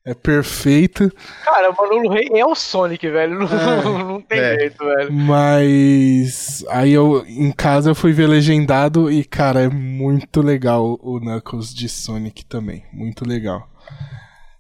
é 0.06 0.13
perfeita. 0.13 1.12
Cara, 1.44 1.72
o 1.72 1.75
Manolo 1.75 2.10
Rey 2.13 2.30
é 2.31 2.46
o 2.46 2.54
Sonic, 2.54 3.10
velho. 3.10 3.40
Não, 3.40 3.48
é, 3.48 3.84
não 4.04 4.22
tem 4.22 4.40
é. 4.40 4.60
jeito, 4.60 4.86
velho. 4.86 5.12
Mas 5.12 6.63
aí 6.69 6.94
eu 6.94 7.25
em 7.28 7.52
casa 7.52 7.90
eu 7.90 7.96
fui 7.96 8.13
ver 8.13 8.28
legendado 8.28 9.12
e, 9.12 9.24
cara, 9.24 9.63
é 9.63 9.68
muito 9.68 10.42
legal 10.42 11.00
o 11.02 11.19
Knuckles 11.19 11.74
de 11.74 11.90
Sonic 11.90 12.46
também. 12.46 12.86
Muito 12.94 13.28
legal. 13.28 13.68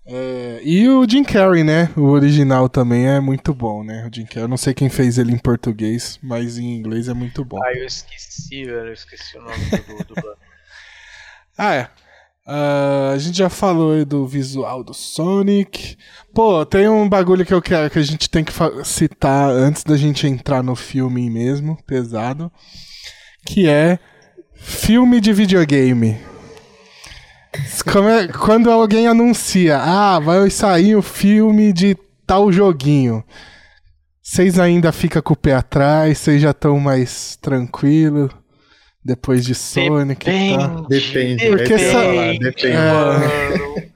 É, 0.07 0.61
e 0.63 0.89
o 0.89 1.07
Jim 1.07 1.23
Carrey, 1.23 1.63
né? 1.63 1.91
O 1.95 2.09
original 2.09 2.67
também 2.67 3.07
é 3.07 3.19
muito 3.19 3.53
bom, 3.53 3.83
né? 3.83 4.07
O 4.07 4.13
Jim 4.13 4.25
Carrey. 4.25 4.43
Eu 4.43 4.47
não 4.47 4.57
sei 4.57 4.73
quem 4.73 4.89
fez 4.89 5.19
ele 5.19 5.31
em 5.31 5.37
português, 5.37 6.19
mas 6.23 6.57
em 6.57 6.75
inglês 6.75 7.07
é 7.07 7.13
muito 7.13 7.45
bom. 7.45 7.63
Ah, 7.63 7.71
eu 7.71 7.85
esqueci, 7.85 8.65
velho. 8.65 8.87
Eu 8.87 8.93
esqueci 8.93 9.37
o 9.37 9.41
nome 9.43 9.69
do, 10.07 10.15
do... 10.15 10.37
ah, 11.55 11.75
é. 11.75 11.89
Uh, 12.47 13.11
a 13.11 13.17
gente 13.17 13.39
já 13.39 13.49
falou 13.49 14.05
do 14.05 14.27
visual 14.27 14.83
do 14.83 14.93
Sonic. 14.93 15.97
Pô, 16.31 16.63
tem 16.63 16.87
um 16.87 17.09
bagulho 17.09 17.43
que 17.43 17.53
eu 17.53 17.61
quero 17.61 17.89
que 17.89 17.97
a 17.97 18.03
gente 18.03 18.29
tem 18.29 18.43
que 18.43 18.53
citar 18.83 19.49
antes 19.49 19.83
da 19.83 19.97
gente 19.97 20.27
entrar 20.27 20.61
no 20.61 20.75
filme 20.75 21.27
mesmo, 21.27 21.75
pesado, 21.87 22.51
que 23.47 23.67
é 23.67 23.97
filme 24.53 25.19
de 25.19 25.33
videogame. 25.33 26.19
É, 27.55 28.27
quando 28.27 28.69
alguém 28.69 29.07
anuncia, 29.07 29.79
ah, 29.79 30.19
vai 30.19 30.47
sair 30.51 30.95
o 30.95 30.99
um 30.99 31.01
filme 31.01 31.73
de 31.73 31.97
tal 32.27 32.51
joguinho. 32.51 33.23
Vocês 34.21 34.59
ainda 34.59 34.91
ficam 34.91 35.21
com 35.21 35.33
o 35.33 35.37
pé 35.37 35.55
atrás, 35.55 36.19
vocês 36.19 36.41
já 36.41 36.51
estão 36.51 36.79
mais 36.79 37.37
tranquilos 37.41 38.29
depois 39.05 39.45
de 39.45 39.53
Sonic 39.53 40.25
depende, 40.25 40.57
tá. 40.57 40.81
Depende, 40.89 41.49
Porque 41.49 41.73
essa... 41.73 41.99
depende. 42.39 42.75
É... 42.75 43.95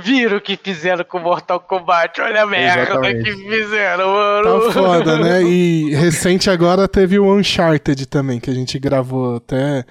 Viram 0.00 0.38
o 0.38 0.40
que 0.40 0.56
fizeram 0.56 1.04
com 1.04 1.18
Mortal 1.18 1.60
Kombat, 1.60 2.18
olha 2.22 2.42
a 2.42 2.46
merda 2.46 2.82
Exatamente. 2.82 3.22
que 3.22 3.50
fizeram, 3.50 4.08
mano. 4.08 4.64
Tá 4.64 4.72
foda, 4.72 5.18
né? 5.18 5.42
E 5.42 5.94
recente 5.94 6.48
agora 6.48 6.88
teve 6.88 7.18
o 7.18 7.30
Uncharted 7.30 8.06
também, 8.06 8.40
que 8.40 8.48
a 8.48 8.54
gente 8.54 8.78
gravou 8.78 9.36
até 9.36 9.84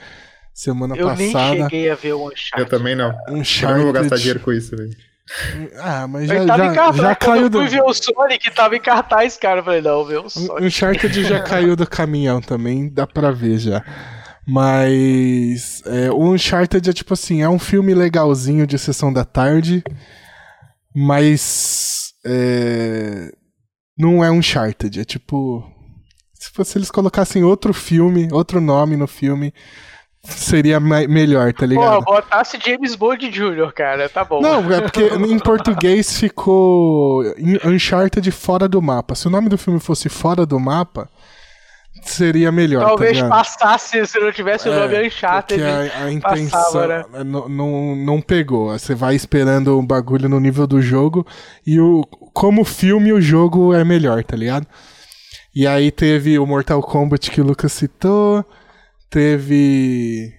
semana 0.52 0.96
eu 0.96 1.08
passada. 1.08 1.28
Eu 1.28 1.30
nem 1.30 1.64
cheguei 1.64 1.90
a 1.92 1.96
ver 1.96 2.14
o 2.14 2.28
Uncharted. 2.28 2.60
Eu 2.60 2.66
também 2.66 2.96
não. 2.96 3.16
Uncharted... 3.30 3.82
Eu 3.82 3.86
não 3.86 3.94
vou 3.94 3.94
gastar 3.94 4.16
dinheiro 4.18 4.40
com 4.40 4.52
isso, 4.52 4.76
velho. 4.76 4.96
Ah, 5.80 6.08
mas 6.08 6.28
já, 6.28 6.46
já, 6.46 6.74
cartaz, 6.74 6.96
já 6.98 7.16
caiu 7.16 7.50
do. 7.50 7.60
Eu 7.60 7.68
fui 7.68 7.72
ver 7.72 7.84
o 7.84 7.94
Sonic, 7.94 8.52
tava 8.52 8.76
em 8.76 8.82
cartaz, 8.82 9.38
cara. 9.38 9.60
Eu 9.60 9.64
falei, 9.64 9.82
não, 9.82 10.04
ver 10.06 10.20
o 10.20 10.30
Sonic. 10.30 10.66
Uncharted 10.66 11.24
já 11.24 11.40
caiu 11.42 11.76
do 11.76 11.88
caminhão 11.88 12.42
também, 12.42 12.90
dá 12.90 13.06
pra 13.06 13.32
ver 13.32 13.58
já. 13.60 13.84
Mas 14.48 15.82
é, 15.86 16.12
o 16.12 16.32
Uncharted 16.32 16.90
é 16.90 16.94
tipo 16.94 17.14
assim, 17.14 17.42
é 17.42 17.50
um 17.50 17.58
filme 17.58 17.94
legalzinho 17.94 18.68
de 18.68 18.78
sessão 18.78 19.12
da 19.12 19.26
tarde, 19.26 19.84
mas 20.96 22.14
é, 22.26 23.32
não 23.98 24.24
é 24.24 24.30
Uncharted, 24.30 25.00
é 25.00 25.04
tipo 25.04 25.64
se 26.46 26.52
fosse 26.52 26.78
eles 26.78 26.92
colocassem 26.92 27.44
outro 27.44 27.74
filme, 27.74 28.28
outro 28.32 28.62
nome 28.62 28.96
no 28.96 29.08
filme, 29.08 29.52
seria 30.24 30.80
melhor, 30.80 31.52
tá 31.54 31.66
ligado? 31.66 32.04
Pô, 32.04 32.14
botasse 32.14 32.60
James 32.64 32.96
Bond 32.96 33.30
Jr., 33.30 33.72
cara, 33.74 34.08
tá 34.08 34.24
bom. 34.24 34.42
Não, 34.42 34.72
é 34.72 34.82
porque 34.82 35.04
em 35.28 35.40
português 35.40 36.20
ficou 36.20 37.24
Uncharted 37.64 38.30
fora 38.32 38.68
do 38.68 38.82
mapa. 38.82 39.16
Se 39.16 39.28
o 39.28 39.32
nome 39.32 39.50
do 39.50 39.58
filme 39.58 39.80
fosse 39.80 40.08
fora 40.08 40.46
do 40.46 40.60
mapa, 40.60 41.10
seria 42.02 42.52
melhor. 42.52 42.82
Tá 42.82 42.88
Talvez 42.88 43.20
tá 43.20 43.30
passasse 43.30 44.06
se 44.06 44.20
não 44.20 44.32
tivesse 44.32 44.68
é, 44.68 44.72
o 44.72 44.80
nome 44.80 45.08
Uncharted. 45.08 45.64
A, 45.64 46.06
a 46.06 46.12
intenção 46.12 46.50
passava, 46.50 46.88
né? 46.88 47.24
não, 47.24 47.50
não, 47.50 47.96
não 47.96 48.22
pegou. 48.22 48.70
Você 48.70 48.94
vai 48.94 49.16
esperando 49.16 49.78
um 49.78 49.86
bagulho 49.86 50.30
no 50.30 50.40
nível 50.40 50.68
do 50.68 50.82
jogo 50.82 51.26
e 51.66 51.80
o, 51.80 52.04
como 52.34 52.64
filme 52.64 53.12
o 53.12 53.22
jogo 53.22 53.74
é 53.74 53.84
melhor, 53.84 54.24
tá 54.24 54.36
ligado? 54.36 54.68
E 55.54 55.66
aí 55.66 55.92
teve 55.92 56.38
o 56.38 56.46
Mortal 56.46 56.82
Kombat 56.82 57.32
que 57.32 57.42
o 57.42 57.46
Lucas 57.46 57.72
citou. 57.72 58.46
Teve. 59.10 60.34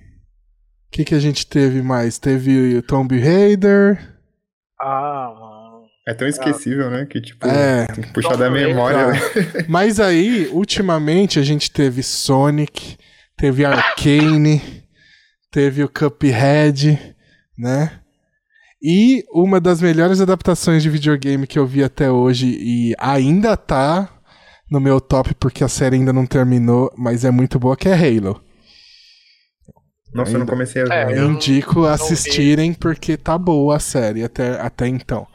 O 0.88 0.90
que, 0.90 1.04
que 1.04 1.14
a 1.14 1.18
gente 1.18 1.46
teve 1.46 1.82
mais? 1.82 2.18
Teve 2.18 2.76
o 2.76 2.82
Tomb 2.82 3.18
Raider. 3.18 4.16
Ah. 4.80 5.35
É 6.06 6.14
tão 6.14 6.28
esquecível, 6.28 6.88
né? 6.88 7.04
Que, 7.04 7.20
tipo, 7.20 7.44
é, 7.48 7.84
tem 7.86 8.04
que 8.04 8.12
puxar 8.12 8.36
da 8.36 8.48
memória. 8.48 9.08
Né? 9.08 9.18
Mas 9.68 9.98
aí, 9.98 10.48
ultimamente, 10.52 11.40
a 11.40 11.42
gente 11.42 11.68
teve 11.68 12.00
Sonic, 12.00 12.96
teve 13.36 13.64
Arcane, 13.64 14.62
teve 15.50 15.82
o 15.82 15.88
Cuphead, 15.88 17.16
né? 17.58 18.00
E 18.80 19.24
uma 19.32 19.60
das 19.60 19.82
melhores 19.82 20.20
adaptações 20.20 20.80
de 20.80 20.88
videogame 20.88 21.44
que 21.44 21.58
eu 21.58 21.66
vi 21.66 21.82
até 21.82 22.08
hoje 22.08 22.56
e 22.60 22.94
ainda 23.00 23.56
tá 23.56 24.08
no 24.70 24.78
meu 24.78 25.00
top 25.00 25.34
porque 25.34 25.64
a 25.64 25.68
série 25.68 25.96
ainda 25.96 26.12
não 26.12 26.24
terminou, 26.24 26.92
mas 26.96 27.24
é 27.24 27.32
muito 27.32 27.58
boa, 27.58 27.76
que 27.76 27.88
é 27.88 27.94
Halo. 27.94 28.40
Nossa, 30.14 30.30
ainda. 30.30 30.36
eu 30.36 30.38
não 30.40 30.46
comecei 30.46 30.82
a 30.82 30.84
ver. 30.84 30.92
É, 30.92 31.18
eu 31.18 31.32
indico 31.32 31.80
não, 31.80 31.86
assistirem 31.86 32.70
não 32.70 32.76
porque 32.76 33.16
tá 33.16 33.36
boa 33.36 33.76
a 33.76 33.80
série 33.80 34.22
até, 34.22 34.60
até 34.60 34.86
então. 34.86 35.26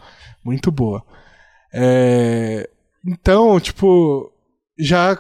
Muito 0.44 0.72
boa. 0.72 1.04
É... 1.74 2.70
Então, 3.06 3.60
tipo, 3.60 4.32
já 4.78 5.18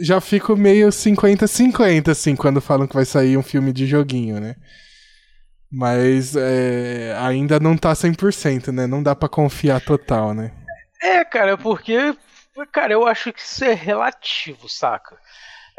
já 0.00 0.20
fico 0.20 0.56
meio 0.56 0.88
50-50, 0.88 2.10
assim, 2.10 2.36
quando 2.36 2.60
falam 2.60 2.86
que 2.86 2.94
vai 2.94 3.04
sair 3.04 3.36
um 3.36 3.42
filme 3.42 3.72
de 3.72 3.86
joguinho, 3.86 4.40
né? 4.40 4.54
Mas 5.70 6.34
é, 6.36 7.14
ainda 7.18 7.60
não 7.60 7.76
tá 7.76 7.92
100%, 7.92 8.72
né? 8.72 8.86
Não 8.86 9.02
dá 9.02 9.14
para 9.14 9.28
confiar 9.28 9.80
total, 9.80 10.32
né? 10.32 10.52
É, 11.02 11.24
cara, 11.24 11.58
porque, 11.58 12.16
cara, 12.72 12.92
eu 12.92 13.06
acho 13.06 13.32
que 13.32 13.40
isso 13.40 13.64
é 13.64 13.74
relativo, 13.74 14.68
saca? 14.68 15.16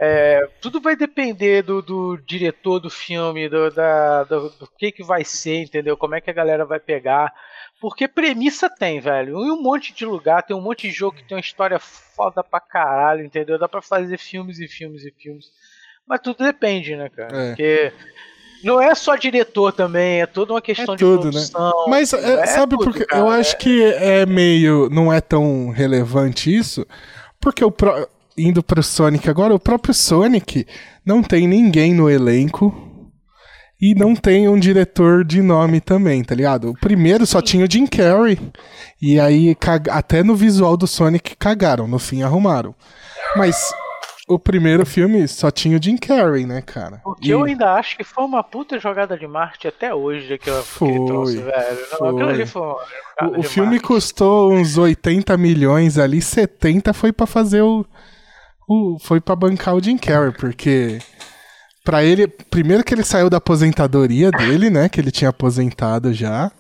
É, 0.02 0.48
tudo 0.62 0.80
vai 0.80 0.96
depender 0.96 1.62
do, 1.62 1.82
do 1.82 2.18
diretor 2.18 2.80
do 2.80 2.90
filme, 2.90 3.50
do, 3.50 3.70
da, 3.70 4.24
do, 4.24 4.50
do, 4.52 4.68
que, 4.78 4.94
que 4.94 5.04
vai 5.04 5.26
ser, 5.26 5.64
entendeu? 5.64 5.98
Como 5.98 6.16
é 6.16 6.22
que 6.22 6.30
a 6.30 6.34
galera 6.34 6.66
vai 6.66 6.80
pegar. 6.80 7.34
Porque 7.80 8.08
premissa 8.08 8.70
tem, 8.70 9.00
velho. 9.00 9.46
Em 9.46 9.52
um 9.52 9.62
monte 9.62 9.94
de 9.94 10.06
lugar, 10.06 10.44
tem 10.44 10.56
um 10.56 10.62
monte 10.62 10.90
de 10.90 10.94
jogo 10.94 11.18
que 11.18 11.24
tem 11.24 11.36
uma 11.38 11.42
história 11.42 11.80
foda 11.80 12.44
pra 12.44 12.60
caralho, 12.60 13.24
entendeu? 13.24 13.58
Dá 13.58 13.70
pra 13.70 13.82
fazer 13.82 14.18
filmes 14.18 14.60
e 14.60 14.68
filmes 14.68 15.06
e 15.06 15.12
filmes. 15.12 15.52
Mas 16.06 16.20
tudo 16.22 16.44
depende, 16.44 16.96
né, 16.96 17.10
cara? 17.10 17.38
É. 17.38 17.48
Porque 17.50 17.94
não 18.64 18.82
é 18.82 18.94
só 18.94 19.16
diretor 19.16 19.72
também, 19.72 20.22
é 20.22 20.26
toda 20.26 20.54
uma 20.54 20.62
questão 20.62 20.96
é 20.96 20.98
tudo, 20.98 21.30
de 21.30 21.38
né? 21.38 21.46
produção. 21.48 21.86
Né? 21.86 21.86
Mas 21.88 22.14
é, 22.14 22.42
é 22.42 22.46
sabe 22.48 22.78
tudo, 22.78 22.84
porque 22.84 23.06
cara, 23.06 23.22
eu 23.22 23.30
acho 23.30 23.58
que 23.58 23.84
é 23.84 24.26
meio. 24.26 24.90
Não 24.90 25.14
é 25.14 25.22
tão 25.22 25.70
relevante 25.70 26.54
isso, 26.54 26.86
porque 27.40 27.64
o 27.64 27.72
pro, 27.72 28.08
indo 28.38 28.62
pro 28.62 28.84
Sonic 28.84 29.30
agora, 29.30 29.54
o 29.54 29.60
próprio 29.60 29.94
Sonic 29.94 30.68
não 31.06 31.24
tem 31.24 31.48
ninguém 31.48 31.94
no 31.94 32.10
elenco. 32.10 32.89
E 33.82 33.96
não 33.96 34.14
tem 34.14 34.50
um 34.50 34.60
diretor 34.60 35.24
de 35.24 35.42
nome 35.42 35.80
também, 35.80 36.22
tá 36.22 36.36
ligado? 36.36 36.72
O 36.72 36.80
primeiro 36.80 37.26
só 37.26 37.42
tinha 37.42 37.66
o 37.66 37.72
Jim 37.72 37.88
Carrey. 37.88 38.38
E 39.02 39.18
aí, 39.20 39.56
até 39.90 40.22
no 40.22 40.36
visual 40.36 40.76
do 40.76 40.86
Sonic 40.86 41.36
cagaram, 41.38 41.88
no 41.88 41.98
fim 41.98 42.22
arrumaram. 42.22 42.76
Mas 43.38 43.72
o 44.30 44.38
primeiro 44.38 44.86
filme 44.86 45.28
só 45.28 45.50
tinha 45.50 45.78
o 45.78 45.82
Jim 45.82 45.98
Carrey, 45.98 46.46
né, 46.46 46.62
cara? 46.62 47.02
O 47.04 47.16
que 47.16 47.30
e... 47.30 47.32
eu 47.32 47.44
ainda 47.44 47.74
acho 47.74 47.98
que 47.98 48.04
foi 48.04 48.24
uma 48.24 48.44
puta 48.44 48.78
jogada 48.80 49.18
de 49.18 49.26
Marte 49.26 49.68
até 49.68 49.94
hoje 49.94 50.38
que, 50.38 50.52
foi, 50.52 50.94
trouxe, 51.06 51.38
velho. 51.38 51.78
Não, 51.92 51.98
foi. 51.98 52.24
Ali 52.24 52.46
foi 52.46 52.62
o, 52.62 53.40
o 53.40 53.44
filme 53.44 53.80
custou 53.80 54.54
uns 54.54 54.78
80 54.78 55.36
milhões 55.38 55.98
ali, 55.98 56.22
70 56.22 56.94
foi 56.94 57.12
para 57.12 57.26
fazer 57.26 57.62
o, 57.62 57.86
o 58.68 58.98
foi 59.00 59.20
para 59.20 59.36
bancar 59.36 59.74
o 59.76 59.82
Jim 59.82 59.98
Carrey, 59.98 60.32
porque 60.32 61.00
para 61.90 62.04
ele, 62.04 62.28
primeiro 62.28 62.84
que 62.84 62.94
ele 62.94 63.04
saiu 63.04 63.32
da 63.32 63.38
aposentadoria 63.38 64.30
dele, 64.30 64.70
né, 64.70 64.88
que 64.88 65.02
ele 65.02 65.10
tinha 65.10 65.32
aposentado 65.32 66.14
já. 66.14 66.52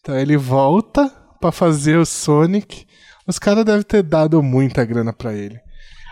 Então 0.00 0.16
ele 0.16 0.34
volta 0.34 1.12
para 1.38 1.52
fazer 1.52 1.98
o 1.98 2.06
Sonic. 2.06 2.86
Os 3.26 3.38
caras 3.38 3.66
devem 3.66 3.82
ter 3.82 4.02
dado 4.02 4.42
muita 4.42 4.82
grana 4.82 5.12
para 5.12 5.34
ele. 5.34 5.60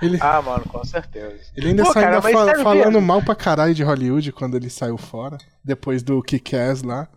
Ele... 0.02 0.18
Ah, 0.20 0.42
mano, 0.42 0.62
com 0.64 0.84
certeza. 0.84 1.38
Ele 1.56 1.68
ainda 1.68 1.84
Pô, 1.84 1.92
saiu 1.94 2.20
fa 2.20 2.62
falando 2.62 2.92
mesmo. 2.92 3.00
mal 3.00 3.22
pra 3.22 3.34
caralho 3.34 3.74
de 3.74 3.82
Hollywood 3.82 4.30
quando 4.32 4.58
ele 4.58 4.68
saiu 4.68 4.98
fora, 4.98 5.38
depois 5.64 6.02
do 6.02 6.22
Kick-Ass 6.22 6.82
lá. 6.82 7.08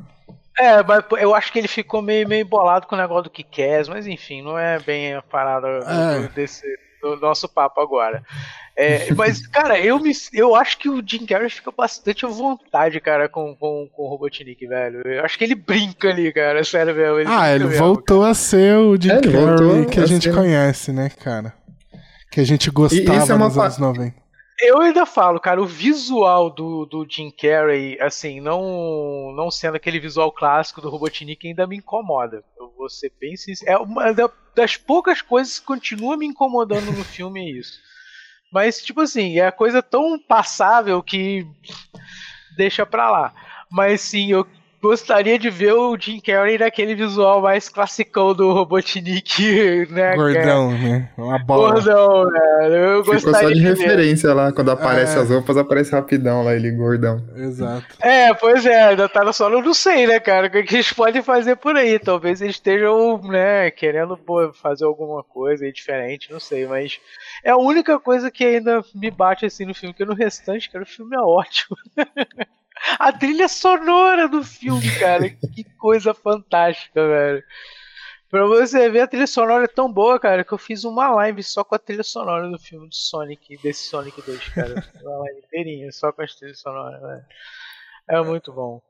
É, 0.58 0.82
mas 0.82 1.04
eu 1.20 1.36
acho 1.36 1.52
que 1.52 1.60
ele 1.60 1.68
ficou 1.68 2.02
meio, 2.02 2.26
meio 2.26 2.46
bolado 2.46 2.88
com 2.88 2.96
o 2.96 2.98
negócio 2.98 3.26
do 3.26 3.30
Kick-Ass, 3.30 3.90
mas 3.90 4.08
enfim, 4.08 4.42
não 4.42 4.58
é 4.58 4.80
bem 4.80 5.14
a 5.14 5.22
parada 5.22 5.68
é. 5.68 6.30
desse, 6.30 6.66
do 7.02 7.18
nosso 7.18 7.50
papo 7.50 7.82
agora. 7.82 8.24
É, 8.76 9.12
mas, 9.16 9.46
cara, 9.48 9.80
eu, 9.80 10.00
me, 10.00 10.12
eu 10.34 10.56
acho 10.56 10.78
que 10.78 10.90
o 10.90 11.02
Jim 11.06 11.26
Carrey 11.26 11.50
fica 11.50 11.72
bastante 11.72 12.26
à 12.26 12.30
vontade, 12.30 13.00
cara, 13.00 13.28
com, 13.28 13.56
com, 13.56 13.90
com 13.92 14.04
o 14.04 14.08
Robotnik, 14.08 14.66
velho. 14.66 15.02
Eu 15.06 15.26
acho 15.26 15.38
que 15.38 15.44
ele 15.44 15.56
brinca 15.56 16.10
ali, 16.10 16.32
cara, 16.32 16.64
sério 16.64 16.96
mesmo. 16.96 17.20
Ele 17.20 17.30
ah, 17.30 17.54
ele 17.54 17.66
mesmo, 17.66 17.80
voltou 17.80 18.20
cara. 18.22 18.32
a 18.32 18.36
ser 18.36 18.78
o 18.78 19.00
Jim 19.00 19.10
é, 19.10 19.22
Carrey 19.22 19.86
que 19.88 20.00
a, 20.00 20.04
a 20.04 20.06
gente 20.06 20.24
ser... 20.24 20.36
conhece, 20.36 20.92
né, 20.92 21.10
cara? 21.10 21.54
que 22.32 22.40
a 22.40 22.46
gente 22.46 22.72
gostava 22.72 23.34
é 23.34 23.38
nos 23.38 23.58
anos 23.58 23.78
90. 23.78 24.22
Eu 24.64 24.80
ainda 24.80 25.06
falo, 25.06 25.40
cara, 25.40 25.62
o 25.62 25.66
visual 25.66 26.50
do, 26.50 26.86
do 26.86 27.06
Jim 27.10 27.32
Carrey, 27.32 28.00
assim, 28.00 28.40
não 28.40 29.34
não 29.36 29.52
sendo 29.52 29.76
aquele 29.76 30.00
visual 30.00 30.32
clássico 30.32 30.80
do 30.80 30.90
Robotnik, 30.90 31.48
ainda 31.48 31.68
me 31.68 31.78
incomoda. 31.78 32.44
Eu 32.58 32.72
vou 32.78 32.88
ser 32.88 33.12
bem 33.20 33.36
sincero. 33.36 33.72
É 33.72 33.78
uma 33.78 34.14
das 34.56 34.78
poucas 34.78 35.22
coisas 35.22 35.60
que 35.60 35.66
continua 35.66 36.16
me 36.16 36.28
incomodando 36.28 36.92
no 36.92 37.04
filme 37.04 37.42
é 37.42 37.50
isso. 37.60 37.80
Mas, 38.52 38.82
tipo 38.82 39.02
assim, 39.02 39.40
é 39.40 39.50
coisa 39.50 39.82
tão 39.82 40.20
passável 40.20 41.02
que 41.02 41.48
deixa 42.58 42.86
pra 42.86 43.10
lá. 43.10 43.34
Mas 43.70 44.02
sim, 44.02 44.32
eu 44.32 44.46
gostaria 44.82 45.38
de 45.38 45.50
ver 45.50 45.74
o 45.74 45.96
Jim 45.98 46.20
Carrey 46.20 46.58
naquele 46.58 46.96
visual 46.96 47.42
mais 47.42 47.70
classicão 47.70 48.34
do 48.34 48.52
Robotnik, 48.52 49.86
né? 49.92 50.16
Gordão, 50.16 50.72
né? 50.72 51.10
Uma 51.16 51.38
bola. 51.38 51.74
Gordão, 51.74 52.26
né? 52.26 52.96
Eu 52.96 53.06
Ficou 53.06 53.20
só 53.20 53.48
de, 53.48 53.54
de 53.54 53.60
referência 53.62 54.30
ver. 54.30 54.34
lá, 54.34 54.52
quando 54.52 54.72
aparece 54.72 55.18
é. 55.18 55.22
as 55.22 55.30
roupas, 55.30 55.56
aparece 55.56 55.92
rapidão 55.92 56.44
lá, 56.44 56.56
ele 56.56 56.72
gordão. 56.72 57.24
Exato. 57.36 57.86
É, 58.02 58.34
pois 58.34 58.66
é, 58.66 58.90
ainda 58.90 59.08
tá 59.08 59.24
no 59.24 59.32
solo, 59.32 59.62
não 59.62 59.74
sei, 59.74 60.08
né, 60.08 60.20
cara, 60.20 60.48
o 60.48 60.50
que 60.50 60.58
eles 60.76 60.92
podem 60.92 61.22
fazer 61.22 61.56
por 61.58 61.76
aí. 61.76 62.00
Talvez 62.00 62.42
eles 62.42 62.56
estejam, 62.56 63.22
né, 63.24 63.70
querendo 63.70 64.18
pô, 64.18 64.52
fazer 64.52 64.86
alguma 64.86 65.24
coisa 65.24 65.64
aí 65.64 65.72
diferente, 65.72 66.32
não 66.32 66.40
sei, 66.40 66.66
mas 66.66 67.00
é 67.44 67.52
a 67.52 67.58
única 67.58 68.00
coisa 68.00 68.32
que 68.32 68.44
ainda 68.44 68.84
me 68.94 69.10
bate 69.12 69.46
assim 69.46 69.66
no 69.66 69.74
filme, 69.74 69.94
que 69.94 70.06
no 70.06 70.14
restante, 70.14 70.70
cara, 70.70 70.84
o 70.84 70.88
filme 70.88 71.16
é 71.16 71.20
ótimo. 71.20 71.78
A 72.98 73.14
trilha 73.14 73.48
sonora 73.48 74.28
do 74.28 74.44
filme, 74.44 74.90
cara. 75.00 75.30
que 75.30 75.64
coisa 75.78 76.16
fantástica, 76.16 77.08
velho. 77.08 77.44
Pra 78.28 78.46
você 78.46 78.90
ver, 78.90 79.02
a 79.02 79.08
trilha 79.08 79.28
sonora 79.28 79.66
é 79.66 79.68
tão 79.68 79.92
boa, 79.92 80.18
cara, 80.20 80.44
que 80.44 80.54
eu 80.54 80.58
fiz 80.58 80.84
uma 80.84 81.12
live 81.12 81.44
só 81.44 81.64
com 81.64 81.76
a 81.76 81.80
trilha 81.80 82.02
sonora 82.02 82.50
do 82.50 82.58
filme 82.58 82.88
do 82.88 82.96
Sonic, 82.96 83.58
desse 83.58 83.84
Sonic 83.90 84.22
2, 84.22 84.50
cara. 84.50 84.90
Uma 85.02 85.18
live 85.20 85.40
inteirinha, 85.40 85.92
só 85.92 86.12
com 86.12 86.22
a 86.22 86.26
trilha 86.26 86.56
sonora, 86.56 86.98
velho. 87.00 87.26
É 88.08 88.22
muito 88.24 88.52
bom. 88.54 88.82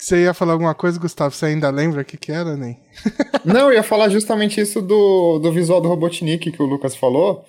Você 0.00 0.22
ia 0.22 0.32
falar 0.32 0.52
alguma 0.52 0.74
coisa, 0.74 0.98
Gustavo? 0.98 1.34
Você 1.34 1.46
ainda 1.46 1.70
lembra 1.70 2.02
o 2.02 2.04
que, 2.04 2.16
que 2.16 2.30
era, 2.30 2.56
nem? 2.56 2.78
Não, 3.44 3.68
eu 3.68 3.74
ia 3.74 3.82
falar 3.82 4.08
justamente 4.08 4.60
isso 4.60 4.80
do, 4.80 5.40
do 5.40 5.52
visual 5.52 5.80
do 5.80 5.88
Robotnik 5.88 6.52
que 6.52 6.62
o 6.62 6.66
Lucas 6.66 6.94
falou. 6.94 7.44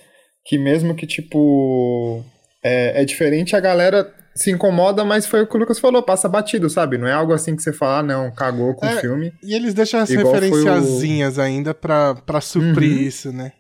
Que 0.46 0.58
mesmo 0.58 0.96
que, 0.96 1.06
tipo, 1.06 2.24
é, 2.64 3.02
é 3.02 3.06
diferente, 3.06 3.56
a 3.56 3.60
galera 3.60 4.12
se 4.36 4.52
incomoda, 4.52 5.04
mas 5.04 5.26
foi 5.26 5.42
o 5.42 5.48
que 5.48 5.56
o 5.56 5.60
Lucas 5.60 5.80
falou, 5.80 6.02
passa 6.02 6.30
batido, 6.30 6.70
sabe? 6.70 6.98
Não 6.98 7.08
é 7.08 7.12
algo 7.12 7.34
assim 7.34 7.56
que 7.56 7.62
você 7.62 7.74
fala, 7.74 8.00
ah, 8.00 8.04
não, 8.04 8.32
cagou 8.32 8.74
com 8.74 8.86
é, 8.86 8.96
o 8.96 9.00
filme. 9.00 9.34
E 9.44 9.54
eles 9.54 9.74
deixam 9.74 10.00
as 10.00 10.10
referenciazinhas 10.10 11.38
o... 11.38 11.42
ainda 11.42 11.74
pra, 11.74 12.16
pra 12.16 12.42
suprir 12.42 12.98
uhum. 12.98 13.04
isso, 13.04 13.32
né? 13.32 13.52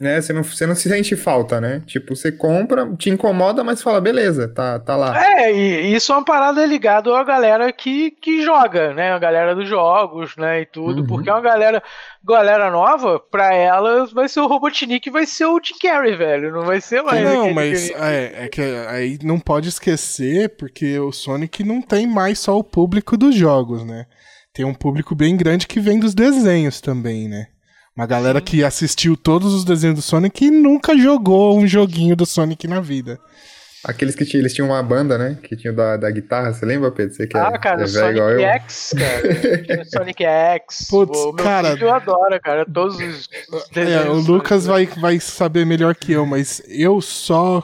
Né? 0.00 0.20
Você 0.20 0.32
não, 0.32 0.42
você 0.42 0.66
não 0.66 0.74
se 0.74 0.88
sente 0.88 1.14
falta, 1.14 1.60
né? 1.60 1.82
Tipo, 1.86 2.16
você 2.16 2.32
compra, 2.32 2.90
te 2.96 3.10
incomoda, 3.10 3.62
mas 3.62 3.82
fala, 3.82 4.00
beleza, 4.00 4.48
tá, 4.48 4.78
tá 4.78 4.96
lá. 4.96 5.16
É, 5.24 5.52
e 5.52 5.94
isso 5.94 6.12
é 6.12 6.16
uma 6.16 6.24
parada 6.24 6.64
ligada 6.66 7.16
à 7.16 7.22
galera 7.22 7.72
que, 7.72 8.10
que 8.10 8.42
joga, 8.42 8.92
né? 8.94 9.12
A 9.12 9.18
galera 9.18 9.54
dos 9.54 9.68
jogos, 9.68 10.36
né? 10.36 10.62
E 10.62 10.66
tudo, 10.66 11.02
uhum. 11.02 11.06
porque 11.06 11.30
é 11.30 11.32
uma 11.32 11.40
galera, 11.40 11.82
galera 12.24 12.70
nova, 12.70 13.20
pra 13.20 13.54
ela 13.54 14.06
vai 14.06 14.28
ser 14.28 14.40
o 14.40 14.46
Robotnik 14.46 15.08
vai 15.10 15.26
ser 15.26 15.46
o 15.46 15.60
Tim 15.60 15.78
Carrey, 15.80 16.16
velho. 16.16 16.52
Não 16.52 16.62
vai 16.62 16.80
ser 16.80 17.02
mais. 17.02 17.22
Não, 17.22 17.52
mas 17.52 17.90
é, 17.90 18.44
é, 18.44 18.48
que 18.48 18.60
aí 18.88 19.18
não 19.22 19.38
pode 19.38 19.68
esquecer, 19.68 20.56
porque 20.56 20.98
o 20.98 21.12
Sonic 21.12 21.62
não 21.62 21.80
tem 21.80 22.06
mais 22.06 22.38
só 22.38 22.58
o 22.58 22.64
público 22.64 23.16
dos 23.16 23.34
jogos, 23.34 23.84
né? 23.84 24.06
Tem 24.52 24.64
um 24.64 24.74
público 24.74 25.14
bem 25.14 25.36
grande 25.36 25.66
que 25.66 25.80
vem 25.80 25.98
dos 25.98 26.14
desenhos 26.14 26.80
também, 26.80 27.28
né? 27.28 27.46
Uma 27.94 28.06
galera 28.06 28.38
Sim. 28.38 28.44
que 28.44 28.64
assistiu 28.64 29.16
todos 29.16 29.52
os 29.52 29.64
desenhos 29.64 29.96
do 29.96 30.02
Sonic 30.02 30.46
e 30.46 30.50
nunca 30.50 30.96
jogou 30.96 31.58
um 31.58 31.66
joguinho 31.66 32.16
do 32.16 32.24
Sonic 32.24 32.66
na 32.66 32.80
vida. 32.80 33.20
Aqueles 33.84 34.14
que 34.14 34.24
tinham, 34.24 34.42
eles 34.42 34.54
tinham 34.54 34.68
uma 34.68 34.82
banda, 34.82 35.18
né? 35.18 35.36
Que 35.42 35.56
tinha 35.56 35.72
da, 35.72 35.96
da 35.96 36.10
guitarra, 36.10 36.54
você 36.54 36.64
lembra, 36.64 36.90
Pedro? 36.92 37.14
Você 37.14 37.26
que 37.26 37.36
ah, 37.36 37.50
é, 37.52 37.58
cara, 37.58 37.82
é 37.82 37.86
Sonic 37.86 38.42
X, 38.42 38.94
cara. 38.96 39.84
Sonic 39.90 40.24
X. 40.24 40.86
Putz, 40.88 41.18
o 41.18 41.32
meu 41.32 41.44
cara. 41.44 41.72
Filho 41.72 41.90
adora, 41.90 42.40
cara. 42.40 42.64
Todos 42.64 42.96
os, 42.96 43.28
É, 43.74 44.08
o 44.08 44.20
Lucas 44.20 44.66
vai, 44.66 44.86
vai 44.86 45.18
saber 45.18 45.66
melhor 45.66 45.96
que 45.96 46.12
eu, 46.12 46.24
mas 46.24 46.62
eu 46.68 47.00
só. 47.00 47.62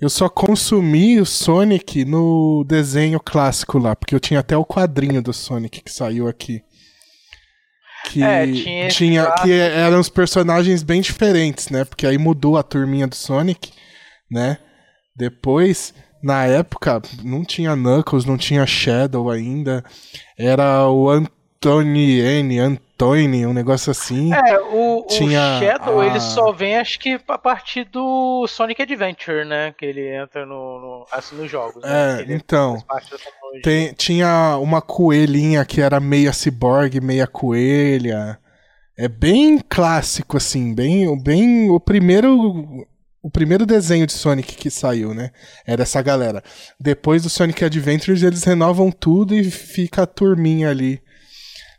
Eu 0.00 0.08
só 0.08 0.28
consumi 0.28 1.20
o 1.20 1.26
Sonic 1.26 2.04
no 2.04 2.64
desenho 2.64 3.18
clássico 3.18 3.78
lá, 3.78 3.96
porque 3.96 4.14
eu 4.14 4.20
tinha 4.20 4.38
até 4.38 4.56
o 4.56 4.64
quadrinho 4.64 5.20
do 5.20 5.32
Sonic 5.32 5.82
que 5.82 5.90
saiu 5.90 6.28
aqui 6.28 6.62
que 8.08 8.22
é, 8.22 8.46
tinha, 8.46 8.88
tinha 8.88 9.30
que 9.42 9.52
eram 9.52 10.00
os 10.00 10.08
personagens 10.08 10.82
bem 10.82 11.00
diferentes, 11.00 11.68
né? 11.68 11.84
Porque 11.84 12.06
aí 12.06 12.16
mudou 12.16 12.56
a 12.56 12.62
turminha 12.62 13.06
do 13.06 13.14
Sonic, 13.14 13.70
né? 14.30 14.58
Depois 15.14 15.92
na 16.22 16.44
época 16.44 17.00
não 17.22 17.44
tinha 17.44 17.76
Knuckles, 17.76 18.24
não 18.24 18.36
tinha 18.36 18.66
Shadow 18.66 19.30
ainda. 19.30 19.84
Era 20.38 20.88
o 20.88 21.08
Antony 21.10 22.20
N, 22.20 22.80
Antony, 22.98 23.46
um 23.46 23.52
negócio 23.52 23.92
assim. 23.92 24.34
É, 24.34 24.58
o, 24.58 25.06
tinha 25.08 25.56
o 25.56 25.60
Shadow 25.60 26.00
a... 26.00 26.06
ele 26.06 26.20
só 26.20 26.50
vem 26.50 26.76
acho 26.76 26.98
que 26.98 27.20
a 27.28 27.38
partir 27.38 27.84
do 27.84 28.44
Sonic 28.48 28.82
Adventure, 28.82 29.44
né? 29.44 29.72
Que 29.78 29.86
ele 29.86 30.16
entra 30.16 30.44
no, 30.44 30.80
no 30.80 31.06
assim, 31.12 31.36
nos 31.36 31.48
jogos. 31.48 31.82
Né? 31.84 32.24
É, 32.28 32.34
então. 32.34 32.82
Tem, 33.62 33.92
tinha 33.94 34.58
uma 34.60 34.82
coelhinha 34.82 35.64
que 35.64 35.80
era 35.80 36.00
meia 36.00 36.32
ciborgue, 36.32 37.00
meia 37.00 37.26
coelha. 37.26 38.36
É 38.98 39.06
bem 39.06 39.60
clássico, 39.60 40.36
assim, 40.36 40.74
bem, 40.74 41.16
bem 41.22 41.70
o 41.70 41.78
primeiro 41.78 42.84
o 43.22 43.30
primeiro 43.30 43.64
desenho 43.64 44.06
de 44.06 44.12
Sonic 44.12 44.56
que 44.56 44.70
saiu, 44.70 45.14
né? 45.14 45.30
Era 45.64 45.82
essa 45.82 46.02
galera. 46.02 46.42
Depois 46.80 47.22
do 47.22 47.30
Sonic 47.30 47.64
Adventures, 47.64 48.24
eles 48.24 48.42
renovam 48.42 48.90
tudo 48.90 49.36
e 49.36 49.44
fica 49.44 50.02
a 50.02 50.06
turminha 50.06 50.70
ali 50.70 51.00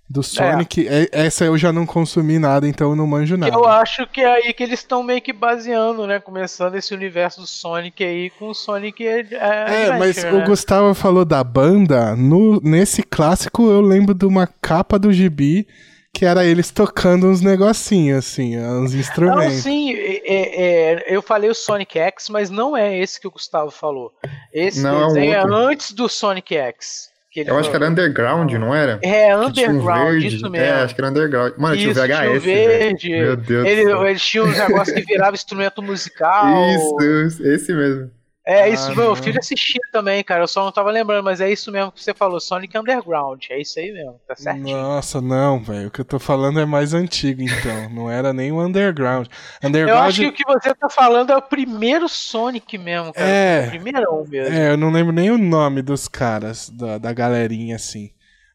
do 0.09 0.23
Sonic. 0.23 0.87
É. 0.87 1.07
Essa 1.11 1.45
eu 1.45 1.57
já 1.57 1.71
não 1.71 1.85
consumi 1.85 2.39
nada, 2.39 2.67
então 2.67 2.89
eu 2.89 2.95
não 2.95 3.05
manjo 3.05 3.37
nada. 3.37 3.53
Eu 3.53 3.65
acho 3.65 4.07
que 4.07 4.21
é 4.21 4.33
aí 4.33 4.53
que 4.53 4.63
eles 4.63 4.79
estão 4.79 5.03
meio 5.03 5.21
que 5.21 5.31
baseando, 5.31 6.07
né? 6.07 6.19
Começando 6.19 6.75
esse 6.75 6.93
universo 6.93 7.41
do 7.41 7.47
Sonic 7.47 8.03
aí 8.03 8.29
com 8.31 8.47
o 8.49 8.55
Sonic. 8.55 9.05
É, 9.05 9.27
é 9.31 9.97
mas 9.99 10.23
né? 10.23 10.31
o 10.31 10.43
Gustavo 10.43 10.93
falou 10.95 11.23
da 11.23 11.43
banda. 11.43 12.15
No, 12.15 12.59
nesse 12.61 13.03
clássico 13.03 13.69
eu 13.69 13.81
lembro 13.81 14.15
de 14.15 14.25
uma 14.25 14.47
capa 14.47 14.97
do 14.97 15.13
gibi 15.13 15.67
que 16.11 16.25
era 16.25 16.43
eles 16.43 16.71
tocando 16.71 17.27
uns 17.27 17.39
negocinhos, 17.39 18.25
assim, 18.25 18.57
uns 18.57 18.95
instrumentos. 18.95 19.53
Não, 19.53 19.61
sim, 19.61 19.93
é, 19.93 20.23
é, 20.25 21.05
eu 21.07 21.21
falei 21.21 21.49
o 21.49 21.55
Sonic 21.55 21.99
X, 21.99 22.29
mas 22.29 22.49
não 22.49 22.75
é 22.75 22.97
esse 22.97 23.21
que 23.21 23.27
o 23.27 23.31
Gustavo 23.31 23.69
falou. 23.69 24.11
Esse 24.51 24.81
não, 24.81 25.07
desenho 25.07 25.35
é, 25.35 25.45
um 25.45 25.53
é 25.53 25.71
antes 25.71 25.91
do 25.91 26.09
Sonic 26.09 26.55
X. 26.55 27.09
eu 27.48 27.58
acho 27.58 27.69
que 27.69 27.75
era 27.75 27.89
Underground, 27.89 28.51
não 28.53 28.74
era? 28.74 29.00
É, 29.01 29.36
Underground, 29.36 30.15
um 30.15 30.27
isso 30.27 30.50
mesmo. 30.50 30.55
É, 30.65 30.72
acho 30.84 30.96
que 30.96 31.01
era 31.01 31.10
Underground. 31.10 31.53
Mano, 31.58 31.75
isso, 31.75 31.93
tinha 31.93 32.03
o 32.03 32.08
VHS. 32.08 32.17
Tinha 32.17 32.31
o 32.31 32.39
verde. 32.39 33.10
Meu 33.10 33.36
Deus 33.36 33.67
ele, 33.67 33.91
Eles 33.91 34.22
tinham 34.22 34.46
uns 34.46 34.58
negócios 34.58 34.96
que 34.96 35.05
virava 35.05 35.36
instrumento 35.36 35.81
musical. 35.81 36.48
Isso, 37.25 37.43
esse 37.43 37.74
mesmo. 37.74 38.12
É 38.49 38.67
isso, 38.67 38.91
ah, 38.91 38.95
meu 38.95 39.15
filho 39.15 39.37
assistia 39.37 39.79
também, 39.91 40.23
cara. 40.23 40.41
Eu 40.41 40.47
só 40.47 40.65
não 40.65 40.71
tava 40.71 40.89
lembrando, 40.89 41.23
mas 41.23 41.39
é 41.39 41.51
isso 41.51 41.71
mesmo 41.71 41.91
que 41.91 42.03
você 42.03 42.15
falou, 42.15 42.39
Sonic 42.39 42.75
Underground. 42.75 43.45
É 43.47 43.61
isso 43.61 43.79
aí 43.79 43.91
mesmo, 43.91 44.19
tá 44.27 44.35
certinho. 44.35 44.75
Nossa, 44.75 45.21
não, 45.21 45.61
velho. 45.61 45.89
O 45.89 45.91
que 45.91 46.01
eu 46.01 46.05
tô 46.05 46.17
falando 46.17 46.59
é 46.59 46.65
mais 46.65 46.95
antigo, 46.95 47.43
então. 47.43 47.89
não 47.93 48.09
era 48.09 48.33
nem 48.33 48.51
o 48.51 48.59
Underground. 48.59 49.27
Underground. 49.63 49.99
Eu 49.99 50.03
acho 50.03 50.21
que 50.21 50.27
o 50.27 50.33
que 50.33 50.43
você 50.45 50.73
tá 50.73 50.89
falando 50.89 51.31
é 51.31 51.37
o 51.37 51.41
primeiro 51.43 52.09
Sonic 52.09 52.75
mesmo, 52.79 53.13
cara. 53.13 53.29
É. 53.29 53.65
O 53.67 53.69
primeirão 53.69 54.25
mesmo. 54.27 54.55
É, 54.55 54.71
eu 54.71 54.77
não 54.77 54.89
lembro 54.89 55.13
nem 55.13 55.29
o 55.29 55.37
nome 55.37 55.83
dos 55.83 56.07
caras, 56.07 56.71
da, 56.71 56.97
da 56.97 57.13
galerinha 57.13 57.75
assim. 57.75 58.09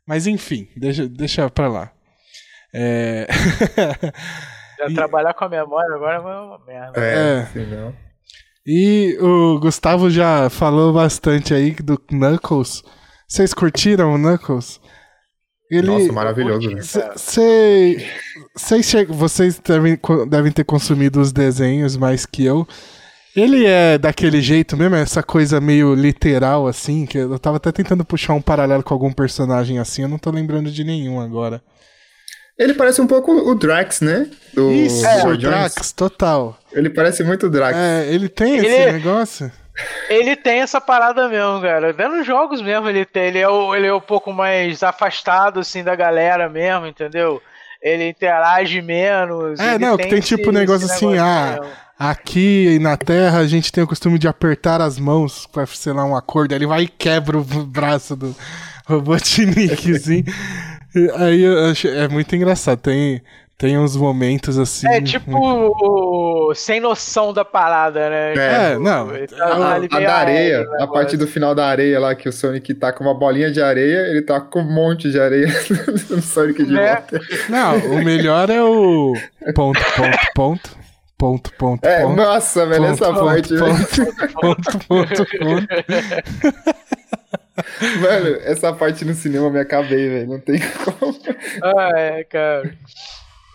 Mas 0.04 0.26
enfim, 0.26 0.68
deixa, 0.76 1.08
deixa 1.08 1.48
pra 1.48 1.68
lá. 1.68 1.92
É. 2.74 3.28
Já 4.76 4.86
e... 4.90 4.94
trabalhar 4.94 5.34
com 5.34 5.44
a 5.44 5.48
memória 5.48 5.94
agora 5.94 6.16
é 6.16 6.18
uma 6.18 6.58
merda. 6.66 7.00
É, 7.00 7.46
é. 7.54 8.03
E 8.66 9.18
o 9.20 9.58
Gustavo 9.58 10.08
já 10.10 10.48
falou 10.48 10.92
bastante 10.92 11.52
aí 11.52 11.72
do 11.72 11.98
Knuckles. 11.98 12.82
Vocês 13.28 13.52
curtiram 13.52 14.14
o 14.14 14.18
Knuckles? 14.18 14.80
Ele, 15.70 15.86
Nossa, 15.86 16.12
maravilhoso, 16.12 16.70
né? 16.70 16.82
Cê, 16.82 18.06
cê, 18.56 19.04
vocês 19.06 19.58
devem, 19.58 19.98
devem 20.28 20.52
ter 20.52 20.64
consumido 20.64 21.20
os 21.20 21.32
desenhos 21.32 21.96
mais 21.96 22.24
que 22.24 22.44
eu. 22.44 22.66
Ele 23.34 23.66
é 23.66 23.98
daquele 23.98 24.40
jeito 24.40 24.76
mesmo, 24.76 24.94
essa 24.94 25.22
coisa 25.22 25.60
meio 25.60 25.92
literal, 25.92 26.68
assim, 26.68 27.04
que 27.04 27.18
eu 27.18 27.38
tava 27.38 27.56
até 27.56 27.72
tentando 27.72 28.04
puxar 28.04 28.34
um 28.34 28.40
paralelo 28.40 28.84
com 28.84 28.94
algum 28.94 29.12
personagem 29.12 29.78
assim, 29.78 30.02
eu 30.02 30.08
não 30.08 30.18
tô 30.18 30.30
lembrando 30.30 30.70
de 30.70 30.84
nenhum 30.84 31.20
agora. 31.20 31.60
Ele 32.56 32.74
parece 32.74 33.00
um 33.00 33.06
pouco 33.08 33.32
o 33.32 33.54
Drax, 33.56 34.00
né? 34.00 34.30
Do 34.54 34.70
Isso, 34.70 35.04
é, 35.04 35.26
o 35.26 35.36
Drax, 35.36 35.90
total. 35.90 36.56
Ele 36.74 36.90
parece 36.90 37.22
muito 37.22 37.48
Drax. 37.48 37.76
É, 37.76 38.06
ele 38.08 38.28
tem 38.28 38.56
ele, 38.56 38.66
esse 38.66 38.92
negócio. 38.92 39.52
Ele 40.08 40.36
tem 40.36 40.60
essa 40.60 40.80
parada 40.80 41.28
mesmo, 41.28 41.60
cara. 41.60 41.90
Até 41.90 42.08
nos 42.08 42.26
jogos 42.26 42.60
mesmo 42.60 42.88
ele 42.88 43.04
tem. 43.04 43.24
Ele 43.24 43.38
é, 43.38 43.48
o, 43.48 43.74
ele 43.74 43.86
é 43.86 43.94
um 43.94 44.00
pouco 44.00 44.32
mais 44.32 44.82
afastado, 44.82 45.60
assim, 45.60 45.82
da 45.82 45.94
galera 45.94 46.48
mesmo, 46.48 46.86
entendeu? 46.86 47.40
Ele 47.82 48.08
interage 48.08 48.80
menos. 48.80 49.58
É, 49.60 49.78
não, 49.78 49.96
que 49.96 50.08
tem 50.08 50.18
esse, 50.18 50.36
tipo 50.36 50.50
um 50.50 50.52
negócio 50.52 50.86
assim, 50.86 51.18
ah, 51.18 51.60
aqui 51.98 52.78
na 52.80 52.96
Terra 52.96 53.38
a 53.38 53.46
gente 53.46 53.70
tem 53.70 53.84
o 53.84 53.86
costume 53.86 54.18
de 54.18 54.26
apertar 54.26 54.80
as 54.80 54.98
mãos 54.98 55.46
pra, 55.46 55.66
sei 55.66 55.92
lá, 55.92 56.04
um 56.04 56.16
acordo. 56.16 56.54
Ele 56.54 56.66
vai 56.66 56.82
e 56.82 56.88
quebra 56.88 57.36
o 57.36 57.44
braço 57.44 58.16
do 58.16 58.34
Robotnik, 58.86 59.92
assim. 59.92 60.24
Aí 61.16 61.42
eu 61.42 61.70
acho, 61.70 61.88
é 61.88 62.06
muito 62.08 62.34
engraçado. 62.34 62.78
Tem, 62.78 63.20
tem 63.56 63.78
uns 63.78 63.96
momentos 63.96 64.58
assim. 64.58 64.88
É 64.88 65.00
tipo 65.00 65.30
muito... 65.30 66.52
sem 66.56 66.80
noção 66.80 67.32
da 67.32 67.44
parada, 67.44 68.10
né? 68.10 68.32
É, 68.32 68.70
tipo, 68.70 68.82
não. 68.82 69.08
Tá 69.08 69.46
a, 69.46 69.76
a 69.76 70.00
da 70.00 70.14
areia, 70.16 70.66
a 70.80 70.86
parte 70.86 71.16
do 71.16 71.26
final 71.26 71.54
da 71.54 71.66
areia 71.66 72.00
lá, 72.00 72.14
que 72.14 72.28
o 72.28 72.32
Sonic 72.32 72.74
tá 72.74 72.92
com 72.92 73.04
uma 73.04 73.14
bolinha 73.14 73.50
de 73.50 73.62
areia, 73.62 74.08
ele 74.08 74.22
tá 74.22 74.40
com 74.40 74.60
um 74.60 74.72
monte 74.72 75.10
de 75.10 75.20
areia 75.20 75.46
no 76.10 76.20
Sonic 76.20 76.64
de 76.64 76.72
né? 76.72 76.94
volta. 76.94 77.20
Não, 77.48 77.78
o 77.92 78.04
melhor 78.04 78.50
é 78.50 78.62
o 78.62 79.14
ponto, 79.54 79.80
ponto, 79.96 80.18
ponto. 80.34 80.84
Ponto, 81.16 81.52
ponto, 81.56 81.86
é, 81.86 82.02
ponto. 82.02 82.16
Nossa, 82.16 82.66
velho, 82.66 82.86
essa 82.86 83.06
ponto, 83.06 83.24
parte. 83.24 83.54
Ponto, 83.56 83.86
ponto, 84.34 84.78
ponto, 84.88 85.26
ponto. 85.38 85.68
Mano, 88.00 88.36
essa 88.42 88.72
parte 88.72 89.04
no 89.04 89.14
cinema 89.14 89.46
eu 89.46 89.50
me 89.50 89.60
acabei, 89.60 90.08
velho. 90.08 90.28
Não 90.28 90.40
tem 90.40 90.58
como. 90.84 91.16
Ah, 91.62 91.92
é, 91.96 92.24
cara. 92.24 92.76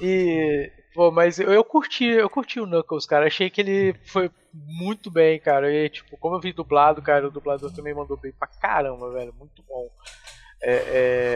E. 0.02 0.72
Pô, 0.94 1.12
mas 1.12 1.40
eu, 1.40 1.52
eu 1.52 1.64
curti, 1.64 2.06
eu 2.06 2.30
curti 2.30 2.60
o 2.60 2.66
Knuckles, 2.66 3.06
cara. 3.06 3.28
Achei 3.28 3.50
que 3.50 3.62
ele 3.62 3.96
foi 4.06 4.30
muito 4.54 5.12
bem, 5.12 5.40
cara. 5.40 5.72
E, 5.72 5.90
tipo, 5.90 6.18
como 6.18 6.36
eu 6.36 6.40
vi 6.40 6.52
dublado, 6.52 7.02
cara, 7.02 7.28
o 7.28 7.32
dublador 7.32 7.72
também 7.72 7.94
mandou 7.94 8.18
bem 8.18 8.32
pra 8.32 8.48
caramba, 8.48 9.12
velho. 9.12 9.34
Muito 9.38 9.64
bom. 9.68 9.88
É, 10.62 10.74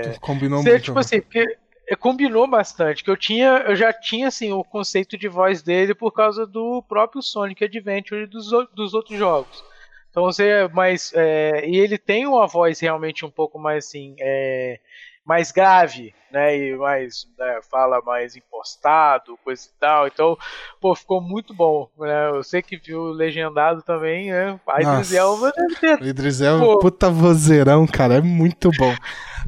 é... 0.08 0.18
Combinou 0.20 0.62
Você, 0.62 0.72
muito. 0.72 0.84
Tipo 0.84 1.00
assim, 1.00 1.22
porque 1.22 1.58
combinou 2.00 2.48
bastante. 2.48 3.04
Que 3.04 3.10
eu 3.10 3.18
tinha, 3.18 3.64
eu 3.68 3.76
já 3.76 3.94
tinha 3.94 4.28
assim 4.28 4.52
o 4.52 4.64
conceito 4.64 5.18
de 5.18 5.28
voz 5.28 5.62
dele 5.62 5.94
por 5.94 6.12
causa 6.12 6.46
do 6.46 6.82
próprio 6.84 7.22
Sonic 7.22 7.64
Adventure 7.64 8.24
e 8.24 8.28
dos, 8.28 8.50
dos 8.74 8.94
outros 8.94 9.18
jogos. 9.18 9.64
Então 10.10 10.24
você 10.24 10.48
é 10.48 10.68
mais. 10.68 11.12
É, 11.16 11.68
e 11.68 11.78
ele 11.78 11.98
tem 11.98 12.28
uma 12.28 12.46
voz 12.46 12.80
realmente 12.80 13.26
um 13.26 13.32
pouco 13.32 13.58
mais 13.58 13.86
assim. 13.86 14.16
É, 14.20 14.80
mais 15.26 15.52
grave, 15.52 16.14
né? 16.32 16.58
E 16.58 16.76
mais. 16.76 17.28
Né, 17.38 17.60
fala 17.70 18.02
mais 18.02 18.36
impostado, 18.36 19.38
coisa 19.44 19.64
e 19.66 19.80
tal. 19.80 20.08
Então, 20.08 20.38
pô, 20.82 20.94
ficou 20.96 21.22
muito 21.22 21.54
bom. 21.54 21.90
Né? 21.98 22.30
Eu 22.30 22.44
sei 22.44 22.62
que 22.62 22.78
viu 22.78 23.04
legendado 23.06 23.82
também, 23.82 24.32
né? 24.32 24.60
A 24.68 24.82
Idris 24.82 25.14
Elba 25.14 25.52
deve 25.56 25.76
ter. 25.76 26.02
O 26.02 26.06
Idris 26.06 26.42
Elba, 26.42 26.80
puta 26.80 27.10
vozeirão, 27.10 27.88
cara, 27.88 28.16
é 28.16 28.22
muito 28.22 28.70
bom. 28.78 28.94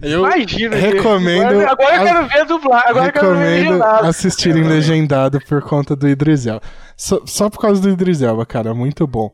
Eu 0.02 0.20
Imagina, 0.20 0.76
recomendo. 0.76 1.46
Agora, 1.46 1.72
agora 1.72 1.96
eu 1.96 2.04
quero 2.04 2.28
ver 2.28 2.46
dublar. 2.46 2.84
Agora 2.88 3.06
recomendo 3.06 3.74
eu 3.74 3.80
quero 3.80 4.02
ver 4.02 4.08
assistirem 4.10 4.64
é, 4.64 4.68
legendado 4.68 5.40
por 5.46 5.62
conta 5.62 5.96
do 5.96 6.08
Idris 6.08 6.46
Elba. 6.46 6.62
Só, 6.98 7.22
só 7.26 7.50
por 7.50 7.60
causa 7.60 7.82
do 7.82 7.90
Idris 7.90 8.22
Elba, 8.22 8.46
cara, 8.46 8.74
muito 8.74 9.08
bom. 9.08 9.32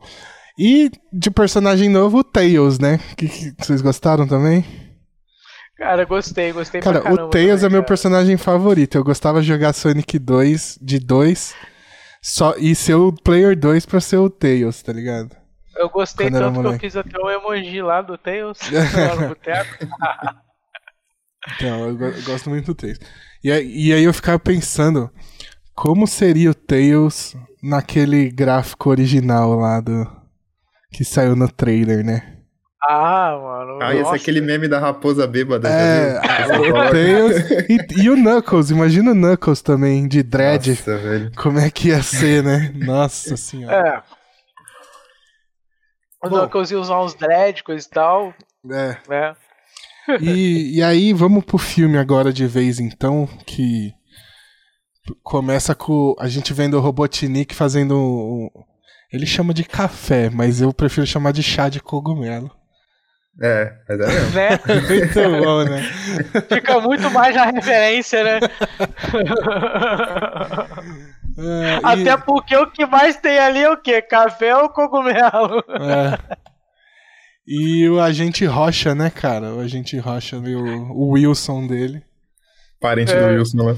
E 0.57 0.91
de 1.11 1.31
personagem 1.31 1.89
novo, 1.89 2.19
o 2.19 2.23
Tails, 2.23 2.77
né? 2.77 2.99
Que, 3.17 3.27
que 3.27 3.55
vocês 3.57 3.81
gostaram 3.81 4.27
também? 4.27 4.90
Cara, 5.81 6.05
gostei, 6.05 6.53
gostei 6.53 6.79
Cara, 6.79 7.11
o 7.11 7.27
Tails 7.29 7.63
é 7.63 7.69
meu 7.69 7.83
personagem 7.83 8.37
favorito. 8.37 8.99
Eu 8.99 9.03
gostava 9.03 9.41
de 9.41 9.47
jogar 9.47 9.73
Sonic 9.73 10.19
2 10.19 10.77
de 10.79 10.99
2 10.99 11.55
só, 12.21 12.53
e 12.55 12.75
ser 12.75 12.93
o 12.93 13.11
Player 13.11 13.57
2 13.57 13.87
pra 13.87 13.99
ser 13.99 14.17
o 14.17 14.29
Tails, 14.29 14.83
tá 14.83 14.93
ligado? 14.93 15.35
Eu 15.75 15.89
gostei 15.89 16.29
Quando 16.29 16.39
tanto 16.39 16.61
que 16.61 16.67
eu 16.67 16.79
fiz 16.79 16.95
até 16.95 17.17
o 17.19 17.31
emoji 17.31 17.81
lá 17.81 18.03
do 18.03 18.15
Tails 18.15 18.59
lá 18.71 19.15
no 19.15 19.29
boteco. 19.29 19.87
então, 21.55 21.89
eu, 21.89 21.99
eu, 21.99 22.21
gosto 22.25 22.47
muito 22.47 22.67
do 22.67 22.75
Tails. 22.75 22.99
E, 23.43 23.49
e 23.49 23.91
aí 23.91 24.03
eu 24.03 24.13
ficava 24.13 24.37
pensando 24.37 25.09
como 25.73 26.05
seria 26.05 26.51
o 26.51 26.55
Tails 26.55 27.35
naquele 27.63 28.29
gráfico 28.29 28.91
original 28.91 29.55
lá 29.55 29.81
do, 29.81 30.07
que 30.91 31.03
saiu 31.03 31.35
no 31.35 31.51
trailer, 31.51 32.05
né? 32.05 32.30
Ah, 32.83 33.37
mano. 33.39 33.79
Ah, 33.81 33.95
esse 33.95 34.11
é 34.11 34.15
aquele 34.15 34.41
meme 34.41 34.67
da 34.67 34.79
raposa 34.79 35.27
bêbada. 35.27 35.69
É, 35.69 36.19
o 36.57 36.73
Tails 36.91 37.69
e, 37.69 38.01
e, 38.03 38.09
o 38.09 38.15
Knuckles. 38.15 38.71
Imagina 38.71 39.11
o 39.11 39.15
Knuckles 39.15 39.61
também, 39.61 40.07
de 40.07 40.23
dread. 40.23 40.69
Nossa, 40.69 40.97
velho. 40.97 41.31
Como 41.35 41.59
é 41.59 41.69
que 41.69 41.89
ia 41.89 42.01
ser, 42.01 42.43
né? 42.43 42.71
Nossa 42.75 43.37
senhora. 43.37 43.75
É. 43.87 44.21
O 46.25 46.29
Bom, 46.29 46.37
Knuckles 46.37 46.71
ia 46.71 46.79
usar 46.79 46.99
uns 47.01 47.13
dread, 47.13 47.63
coisa 47.63 47.85
e 47.85 47.89
tal. 47.89 48.33
É. 48.71 48.97
Né? 49.07 49.35
E, 50.19 50.77
e 50.77 50.83
aí, 50.83 51.13
vamos 51.13 51.43
pro 51.45 51.59
filme 51.59 51.97
agora 51.99 52.33
de 52.33 52.47
vez, 52.47 52.79
então, 52.79 53.27
que 53.45 53.93
começa 55.23 55.75
com 55.75 56.15
a 56.19 56.27
gente 56.27 56.53
vendo 56.53 56.77
o 56.77 56.79
Robotnik 56.79 57.53
fazendo 57.53 58.49
Ele 59.11 59.25
chama 59.25 59.53
de 59.53 59.63
café, 59.63 60.29
mas 60.29 60.61
eu 60.61 60.73
prefiro 60.73 61.05
chamar 61.05 61.31
de 61.31 61.43
chá 61.43 61.69
de 61.69 61.79
cogumelo. 61.79 62.51
É, 63.41 63.73
mas 63.89 63.99
é 63.99 64.07
mesmo. 64.07 64.35
Né? 64.35 64.59
muito 64.87 65.43
bom, 65.43 65.63
né? 65.63 65.81
Fica 66.47 66.79
muito 66.79 67.09
mais 67.09 67.35
na 67.35 67.45
referência, 67.45 68.23
né? 68.23 68.39
É, 71.37 71.79
Até 71.81 72.11
e... 72.11 72.17
porque 72.17 72.55
o 72.55 72.69
que 72.69 72.85
mais 72.85 73.15
tem 73.15 73.39
ali 73.39 73.63
é 73.63 73.69
o 73.69 73.77
quê? 73.77 74.01
Café 74.01 74.55
ou 74.55 74.69
cogumelo? 74.69 75.63
É. 75.69 76.37
E 77.47 77.89
o 77.89 77.99
agente 77.99 78.45
Rocha, 78.45 78.93
né, 78.93 79.09
cara? 79.09 79.53
O 79.55 79.59
agente 79.61 79.97
Rocha, 79.97 80.37
o, 80.37 80.91
o 80.91 81.11
Wilson 81.13 81.65
dele. 81.65 82.03
Parente 82.79 83.11
é. 83.13 83.19
do 83.19 83.33
Wilson, 83.33 83.57
né? 83.57 83.77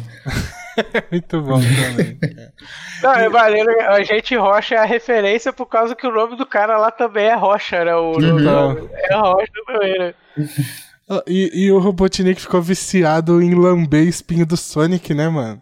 Muito 1.11 1.41
bom 1.41 1.59
também. 1.59 2.17
Não, 3.01 3.13
é 3.13 3.29
valendo, 3.29 3.69
a 3.69 4.03
gente 4.03 4.35
Rocha 4.35 4.75
é 4.75 4.77
a 4.79 4.85
referência 4.85 5.51
por 5.51 5.65
causa 5.65 5.95
que 5.95 6.07
o 6.07 6.11
nome 6.11 6.35
do 6.35 6.45
cara 6.45 6.77
lá 6.77 6.91
também 6.91 7.25
é 7.25 7.35
Rocha, 7.35 7.83
né? 7.83 7.95
O 7.95 8.13
uhum. 8.13 8.89
é 8.93 9.15
Rocha 9.15 9.51
também, 9.65 9.99
né? 9.99 10.13
Ah, 11.09 11.23
e, 11.27 11.65
e 11.65 11.71
o 11.71 11.79
Robotnik 11.79 12.41
ficou 12.41 12.61
viciado 12.61 13.41
em 13.41 13.53
lamber 13.53 14.07
espinho 14.07 14.45
do 14.45 14.55
Sonic, 14.55 15.13
né, 15.13 15.27
mano? 15.27 15.61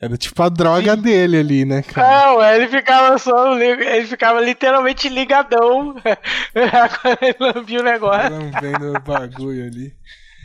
Era 0.00 0.18
tipo 0.18 0.42
a 0.42 0.48
droga 0.48 0.96
dele 0.96 1.38
ali, 1.38 1.64
né, 1.64 1.82
cara? 1.82 2.26
Não, 2.26 2.44
ele 2.44 2.68
ficava 2.68 3.16
só. 3.16 3.58
Ele 3.58 4.06
ficava 4.06 4.40
literalmente 4.40 5.08
ligadão 5.08 5.94
quando 6.02 7.18
ele 7.22 7.36
lambia 7.40 7.80
o 7.80 7.84
negócio. 7.84 8.30
Lambendo 8.30 8.92
o 8.92 9.00
bagulho 9.00 9.64
ali. 9.64 9.94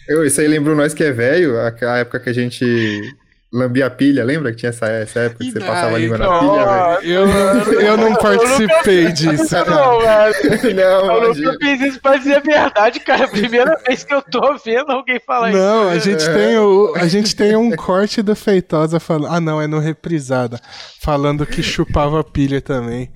Eu, 0.07 0.25
isso 0.25 0.39
aí 0.39 0.47
lembrou 0.47 0.75
nós 0.75 0.93
que 0.93 1.03
é 1.03 1.11
velho, 1.11 1.59
aquela 1.59 1.97
época 1.97 2.19
que 2.19 2.29
a 2.29 2.33
gente 2.33 3.15
lambia 3.51 3.87
a 3.87 3.89
pilha, 3.89 4.23
lembra 4.23 4.51
que 4.51 4.57
tinha 4.57 4.69
essa, 4.69 4.85
essa 4.87 5.21
época 5.21 5.43
que 5.43 5.51
você 5.51 5.59
passava 5.59 5.95
a 5.95 5.99
língua 5.99 6.17
na 6.19 6.39
pilha, 6.39 6.65
velho? 6.65 7.11
Eu, 7.11 7.81
eu 7.81 7.97
não 7.97 8.15
participei 8.15 9.07
eu 9.07 9.11
disso, 9.11 9.49
cara. 9.49 9.71
Não, 9.71 9.99
velho. 9.99 10.75
Não, 10.75 11.23
eu 11.23 11.33
nunca 11.33 11.57
fiz 11.59 11.81
isso 11.81 12.01
pra 12.01 12.17
dizer 12.17 12.35
a 12.35 12.39
verdade, 12.39 12.99
cara. 12.99 13.27
Primeira 13.27 13.75
vez 13.85 14.03
que 14.03 14.13
eu 14.13 14.21
tô 14.21 14.55
vendo 14.63 14.91
alguém 14.91 15.19
falar 15.25 15.51
não, 15.51 15.57
isso. 15.57 15.59
Não, 15.59 15.89
a 15.89 15.97
gente, 15.97 16.29
é. 16.29 16.33
tem 16.33 16.57
o, 16.57 16.93
a 16.95 17.07
gente 17.07 17.35
tem 17.35 17.55
um 17.55 17.75
corte 17.75 18.21
do 18.21 18.35
Feitosa 18.35 18.99
falando. 18.99 19.33
Ah, 19.33 19.41
não, 19.41 19.59
é 19.59 19.65
no 19.65 19.79
Reprisada. 19.79 20.59
Falando 21.01 21.45
que 21.45 21.63
chupava 21.63 22.23
pilha 22.23 22.61
também. 22.61 23.11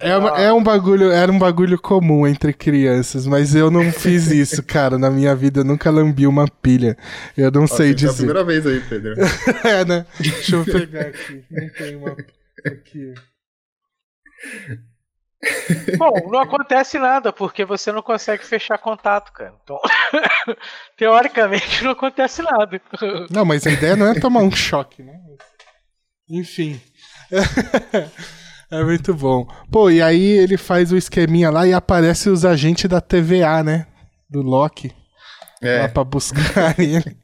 É, 0.00 0.12
ah. 0.12 0.40
é 0.40 0.52
um 0.52 0.62
bagulho, 0.62 1.10
era 1.10 1.30
um 1.30 1.38
bagulho 1.38 1.78
comum 1.78 2.26
entre 2.26 2.52
crianças, 2.52 3.26
mas 3.26 3.54
eu 3.54 3.70
não 3.70 3.92
fiz 3.92 4.28
isso, 4.32 4.62
cara. 4.62 4.98
Na 4.98 5.10
minha 5.10 5.34
vida 5.34 5.60
eu 5.60 5.64
nunca 5.64 5.90
lambi 5.90 6.26
uma 6.26 6.48
pilha. 6.48 6.96
Eu 7.36 7.50
não 7.50 7.66
sei 7.66 7.92
dizer. 7.92 8.08
É 8.08 8.10
a 8.10 8.16
primeira 8.16 8.44
vez 8.44 8.66
aí, 8.66 8.80
Pedro. 8.80 9.14
é, 9.64 9.84
né? 9.84 10.06
Deixa 10.18 10.56
eu 10.56 10.64
pegar 10.64 11.08
aqui. 11.08 11.44
Não 11.50 11.68
tem 11.70 11.96
uma. 11.96 12.16
Aqui. 12.66 13.14
Bom, 15.98 16.30
não 16.30 16.40
acontece 16.40 16.98
nada, 16.98 17.32
porque 17.32 17.64
você 17.64 17.92
não 17.92 18.02
consegue 18.02 18.44
fechar 18.44 18.78
contato, 18.78 19.32
cara. 19.32 19.54
Então, 19.62 19.78
teoricamente, 20.96 21.84
não 21.84 21.92
acontece 21.92 22.42
nada. 22.42 22.80
Não, 23.30 23.44
mas 23.44 23.66
a 23.66 23.70
ideia 23.70 23.96
não 23.96 24.06
é 24.06 24.18
tomar 24.18 24.40
um 24.40 24.50
choque, 24.50 25.02
né? 25.02 25.18
Enfim. 26.28 26.80
É 28.70 28.84
muito 28.84 29.12
bom. 29.12 29.48
Pô, 29.70 29.90
e 29.90 30.00
aí 30.00 30.22
ele 30.22 30.56
faz 30.56 30.92
o 30.92 30.96
esqueminha 30.96 31.50
lá 31.50 31.66
e 31.66 31.72
aparece 31.72 32.30
os 32.30 32.44
agentes 32.44 32.88
da 32.88 33.00
TVA, 33.00 33.64
né? 33.64 33.86
Do 34.28 34.42
Loki. 34.42 34.92
É. 35.60 35.80
Lá 35.80 35.88
pra 35.88 36.04
buscar 36.04 36.74
ele. 36.78 37.16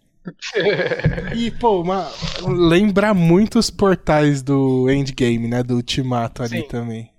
e, 1.36 1.52
pô, 1.52 1.82
uma... 1.82 2.10
lembra 2.44 3.14
muito 3.14 3.60
os 3.60 3.70
portais 3.70 4.42
do 4.42 4.90
Endgame, 4.90 5.46
né? 5.46 5.62
Do 5.62 5.76
Ultimato 5.76 6.42
ali 6.42 6.62
Sim. 6.62 6.68
também. 6.68 7.10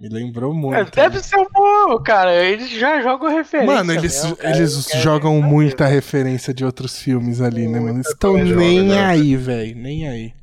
Me 0.00 0.08
lembrou 0.08 0.52
muito. 0.52 0.76
É, 0.76 0.84
deve 0.84 1.20
ser 1.20 1.36
um 1.36 1.46
bom, 1.48 2.02
cara. 2.02 2.34
Eles 2.34 2.68
já 2.70 3.00
jogam 3.00 3.30
referência. 3.30 3.74
Mano, 3.74 3.92
eles, 3.92 4.24
mesmo, 4.24 4.38
eles 4.40 4.90
jogam 4.96 5.40
muita 5.40 5.86
referência 5.86 6.52
de 6.52 6.64
outros 6.64 6.98
filmes 6.98 7.40
ali, 7.40 7.68
né, 7.68 7.78
mano? 7.78 7.98
Eles 7.98 8.08
estão 8.08 8.34
nem 8.34 8.88
joga, 8.88 9.06
aí, 9.06 9.36
velho. 9.36 9.76
Nem 9.76 10.08
aí. 10.08 10.34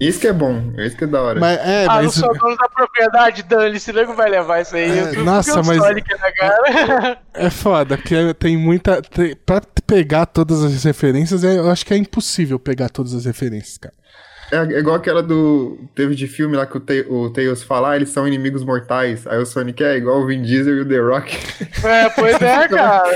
Isso 0.00 0.20
que 0.20 0.26
é 0.26 0.32
bom, 0.32 0.72
isso 0.78 0.96
que 0.96 1.04
é 1.04 1.06
da 1.06 1.22
hora. 1.22 1.38
Mas, 1.38 1.58
é, 1.60 1.84
ah, 1.84 1.94
mas... 1.94 2.04
não 2.04 2.10
sou 2.10 2.38
dono 2.38 2.56
da 2.56 2.68
propriedade, 2.68 3.42
Dani, 3.44 3.78
se 3.78 3.92
nego 3.92 4.14
vai 4.14 4.28
levar 4.28 4.60
isso 4.60 4.74
aí. 4.74 4.98
É, 4.98 5.12
nossa, 5.22 5.62
mas. 5.62 5.82
É, 5.82 7.18
é 7.46 7.50
foda, 7.50 7.96
porque 7.96 8.34
tem 8.34 8.56
muita. 8.56 9.00
Tem, 9.02 9.36
pra 9.36 9.62
pegar 9.86 10.26
todas 10.26 10.62
as 10.64 10.82
referências, 10.84 11.44
é, 11.44 11.58
eu 11.58 11.70
acho 11.70 11.86
que 11.86 11.94
é 11.94 11.96
impossível 11.96 12.58
pegar 12.58 12.88
todas 12.88 13.14
as 13.14 13.24
referências, 13.24 13.78
cara. 13.78 13.94
É, 14.50 14.56
é 14.56 14.78
igual 14.78 14.96
aquela 14.96 15.22
do. 15.22 15.78
Teve 15.94 16.14
de 16.14 16.26
filme 16.26 16.56
lá 16.56 16.66
que 16.66 16.76
o, 16.76 16.80
Te, 16.80 17.06
o 17.08 17.30
Tails 17.30 17.62
fala, 17.62 17.90
ah, 17.90 17.96
eles 17.96 18.10
são 18.10 18.26
inimigos 18.26 18.64
mortais. 18.64 19.26
Aí 19.26 19.38
o 19.38 19.46
Sonic 19.46 19.82
é 19.82 19.96
igual 19.96 20.20
o 20.20 20.26
Vin 20.26 20.42
Diesel 20.42 20.76
e 20.76 20.80
o 20.80 20.88
The 20.88 20.98
Rock. 20.98 21.38
É, 21.84 22.08
pois 22.10 22.40
é, 22.40 22.66
cara. 22.68 23.10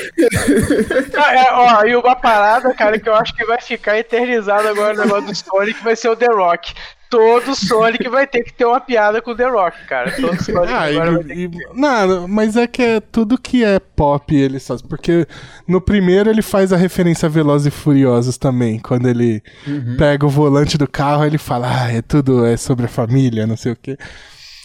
é, 1.32 1.52
ó, 1.52 1.84
e 1.84 1.96
uma 1.96 2.14
parada, 2.14 2.74
cara, 2.74 2.98
que 2.98 3.08
eu 3.08 3.14
acho 3.14 3.34
que 3.34 3.44
vai 3.46 3.60
ficar 3.60 3.98
eternizado 3.98 4.68
agora 4.68 4.94
no 4.94 5.04
negócio 5.04 5.26
do 5.26 5.34
Sonic 5.34 5.82
vai 5.82 5.96
ser 5.96 6.10
o 6.10 6.16
The 6.16 6.26
Rock 6.26 6.74
todo 7.10 7.54
Sonic 7.54 8.08
vai 8.08 8.26
ter 8.26 8.42
que 8.42 8.52
ter 8.52 8.64
uma 8.64 8.80
piada 8.80 9.20
com 9.20 9.30
o 9.30 9.36
The 9.36 9.48
Rock, 9.48 9.84
cara. 9.86 10.10
Todo 10.12 10.36
Sonic 10.42 10.72
ah, 10.72 10.82
agora 10.82 11.10
e, 11.10 11.14
vai 11.14 11.24
ter 11.24 11.34
que 11.34 11.48
ter. 11.58 11.68
Não, 11.74 12.28
mas 12.28 12.56
é 12.56 12.66
que 12.66 12.82
é 12.82 13.00
tudo 13.00 13.38
que 13.38 13.64
é 13.64 13.78
pop 13.78 14.34
ele 14.34 14.60
faz. 14.60 14.82
Porque 14.82 15.26
no 15.66 15.80
primeiro 15.80 16.30
ele 16.30 16.42
faz 16.42 16.72
a 16.72 16.76
referência 16.76 17.26
a 17.26 17.28
Velozes 17.28 17.66
e 17.66 17.70
Furiosos 17.70 18.36
também. 18.36 18.78
Quando 18.78 19.08
ele 19.08 19.42
uhum. 19.66 19.96
pega 19.96 20.26
o 20.26 20.30
volante 20.30 20.76
do 20.76 20.86
carro, 20.86 21.24
ele 21.24 21.38
fala, 21.38 21.84
ah, 21.84 21.92
é 21.92 22.02
tudo 22.02 22.44
é 22.44 22.56
sobre 22.56 22.86
a 22.86 22.88
família, 22.88 23.46
não 23.46 23.56
sei 23.56 23.72
o 23.72 23.76
quê. 23.76 23.96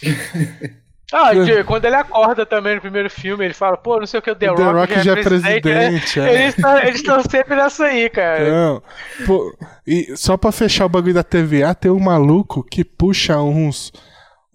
Ah, 1.12 1.30
quando 1.66 1.84
ele 1.84 1.96
acorda 1.96 2.46
também 2.46 2.76
no 2.76 2.80
primeiro 2.80 3.10
filme, 3.10 3.44
ele 3.44 3.54
fala, 3.54 3.76
pô, 3.76 3.98
não 3.98 4.06
sei 4.06 4.20
o 4.20 4.22
que, 4.22 4.30
o 4.30 4.34
The, 4.34 4.50
o 4.50 4.54
The 4.54 4.62
Rock, 4.62 4.76
Rock 4.76 5.04
já 5.04 5.12
é 5.12 5.22
presidente. 5.22 5.56
É 5.56 5.60
presidente 5.60 6.20
é. 6.20 6.86
Eles 6.86 7.00
estão 7.00 7.22
sempre 7.22 7.56
nessa 7.56 7.84
aí, 7.84 8.08
cara. 8.08 8.50
Não. 8.50 8.82
Pô, 9.26 9.56
e 9.86 10.16
só 10.16 10.36
pra 10.36 10.52
fechar 10.52 10.86
o 10.86 10.88
bagulho 10.88 11.14
da 11.14 11.22
TVA, 11.22 11.74
tem 11.74 11.90
um 11.90 12.00
maluco 12.00 12.62
que 12.62 12.84
puxa 12.84 13.38
uns. 13.38 13.92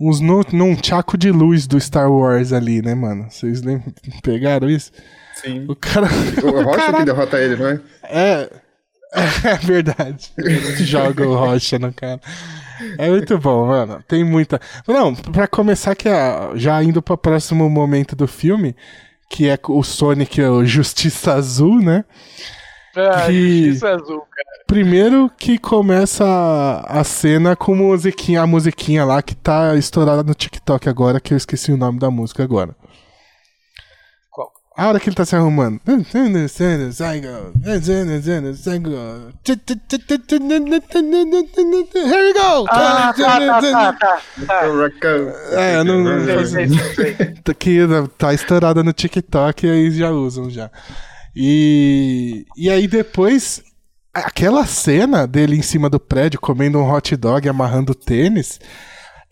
Uns 0.01 0.21
num, 0.21 0.41
num 0.53 0.75
tchaco 0.77 1.17
de 1.17 1.29
luz 1.29 1.67
do 1.67 1.77
Star 1.77 2.09
Wars 2.09 2.53
ali, 2.53 2.81
né, 2.81 2.95
mano? 2.95 3.29
Vocês 3.29 3.61
lembram? 3.61 3.93
Pegaram 4.23 4.69
isso? 4.69 4.93
Sim. 5.33 5.65
O 5.67 5.75
cara. 5.75 6.07
O 6.41 6.63
Rocha 6.63 6.77
cara... 6.77 6.97
que 6.99 7.05
derrota 7.05 7.37
ele, 7.37 7.57
não 7.57 7.67
é? 7.67 7.81
É. 8.03 8.49
É 9.43 9.55
verdade. 9.55 10.31
Joga 10.85 11.27
o 11.27 11.35
Rocha 11.35 11.79
no 11.79 11.91
cara. 11.91 12.21
É 12.97 13.09
muito 13.09 13.37
bom, 13.37 13.67
mano. 13.67 14.03
Tem 14.07 14.23
muita. 14.23 14.59
Não, 14.87 15.13
pra 15.15 15.47
começar, 15.47 15.95
que 15.95 16.07
é, 16.07 16.51
já 16.55 16.81
indo 16.83 17.01
pro 17.01 17.17
próximo 17.17 17.69
momento 17.69 18.15
do 18.15 18.27
filme, 18.27 18.75
que 19.29 19.47
é 19.47 19.57
o 19.67 19.83
Sonic, 19.83 20.41
o 20.41 20.65
Justiça 20.65 21.33
Azul, 21.33 21.81
né? 21.81 22.03
É, 22.95 23.27
que... 23.27 23.65
Justiça 23.65 23.89
Azul, 23.89 24.19
cara. 24.19 24.63
Primeiro 24.67 25.31
que 25.37 25.57
começa 25.57 26.25
a, 26.25 26.99
a 26.99 27.03
cena 27.03 27.55
com 27.55 27.75
musiquinha, 27.75 28.41
a 28.41 28.47
musiquinha 28.47 29.03
lá 29.03 29.21
que 29.21 29.35
tá 29.35 29.75
estourada 29.75 30.23
no 30.23 30.33
TikTok 30.33 30.87
agora, 30.87 31.19
que 31.19 31.33
eu 31.33 31.37
esqueci 31.37 31.71
o 31.71 31.77
nome 31.77 31.99
da 31.99 32.11
música 32.11 32.43
agora. 32.43 32.75
A 34.79 34.87
hora 34.87 34.97
que 34.97 35.09
ele 35.09 35.15
tá 35.15 35.25
se 35.25 35.35
arrumando. 35.35 35.77
Here 41.99 42.23
we 42.23 42.33
go! 42.33 42.65
Ah, 42.69 43.13
tá, 43.13 43.39
tá, 43.39 43.61
tá, 43.61 43.93
tá, 43.93 44.21
É, 45.51 45.83
não. 45.83 46.05
Que 47.59 47.81
tá 48.17 48.33
estourada 48.33 48.81
no 48.81 48.93
TikTok 48.93 49.67
e 49.67 49.69
aí 49.69 49.91
já 49.91 50.11
usam 50.11 50.49
já. 50.49 50.71
E, 51.35 52.45
e 52.55 52.69
aí 52.69 52.87
depois, 52.87 53.61
aquela 54.13 54.65
cena 54.65 55.27
dele 55.27 55.57
em 55.57 55.61
cima 55.61 55.89
do 55.89 55.99
prédio 55.99 56.39
comendo 56.39 56.79
um 56.79 56.89
hot 56.89 57.17
dog, 57.17 57.49
amarrando 57.49 57.93
tênis 57.93 58.61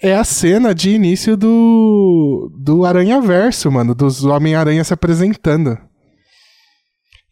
é 0.02 0.16
a 0.16 0.24
cena 0.24 0.74
de 0.74 0.92
início 0.92 1.36
do, 1.36 2.52
do 2.58 2.86
Aranha 2.86 3.20
Verso, 3.20 3.72
mano, 3.72 3.96
dos 3.96 4.24
Homem-Aranha 4.24 4.84
se 4.84 4.94
apresentando. 4.94 5.78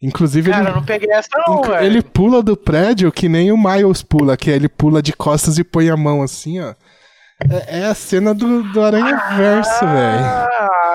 Inclusive, 0.02 0.50
Cara, 0.50 0.62
ele, 0.62 0.70
eu 0.70 0.74
não 0.74 0.84
peguei 0.84 1.10
essa 1.10 1.28
não, 1.46 1.62
velho. 1.62 1.84
Ele 1.84 2.02
pula 2.02 2.42
do 2.42 2.56
prédio 2.56 3.10
que 3.10 3.28
nem 3.28 3.50
o 3.50 3.56
Miles 3.56 4.02
pula, 4.02 4.36
que 4.36 4.50
ele 4.50 4.68
pula 4.68 5.00
de 5.00 5.12
costas 5.12 5.58
e 5.58 5.64
põe 5.64 5.88
a 5.88 5.96
mão 5.96 6.22
assim, 6.22 6.60
ó. 6.60 6.74
É, 7.50 7.80
é 7.80 7.84
a 7.86 7.94
cena 7.94 8.34
do, 8.34 8.62
do 8.72 8.82
Aranha 8.82 9.16
Verso, 9.36 9.84
ah, 9.84 9.94
velho. 9.94 10.45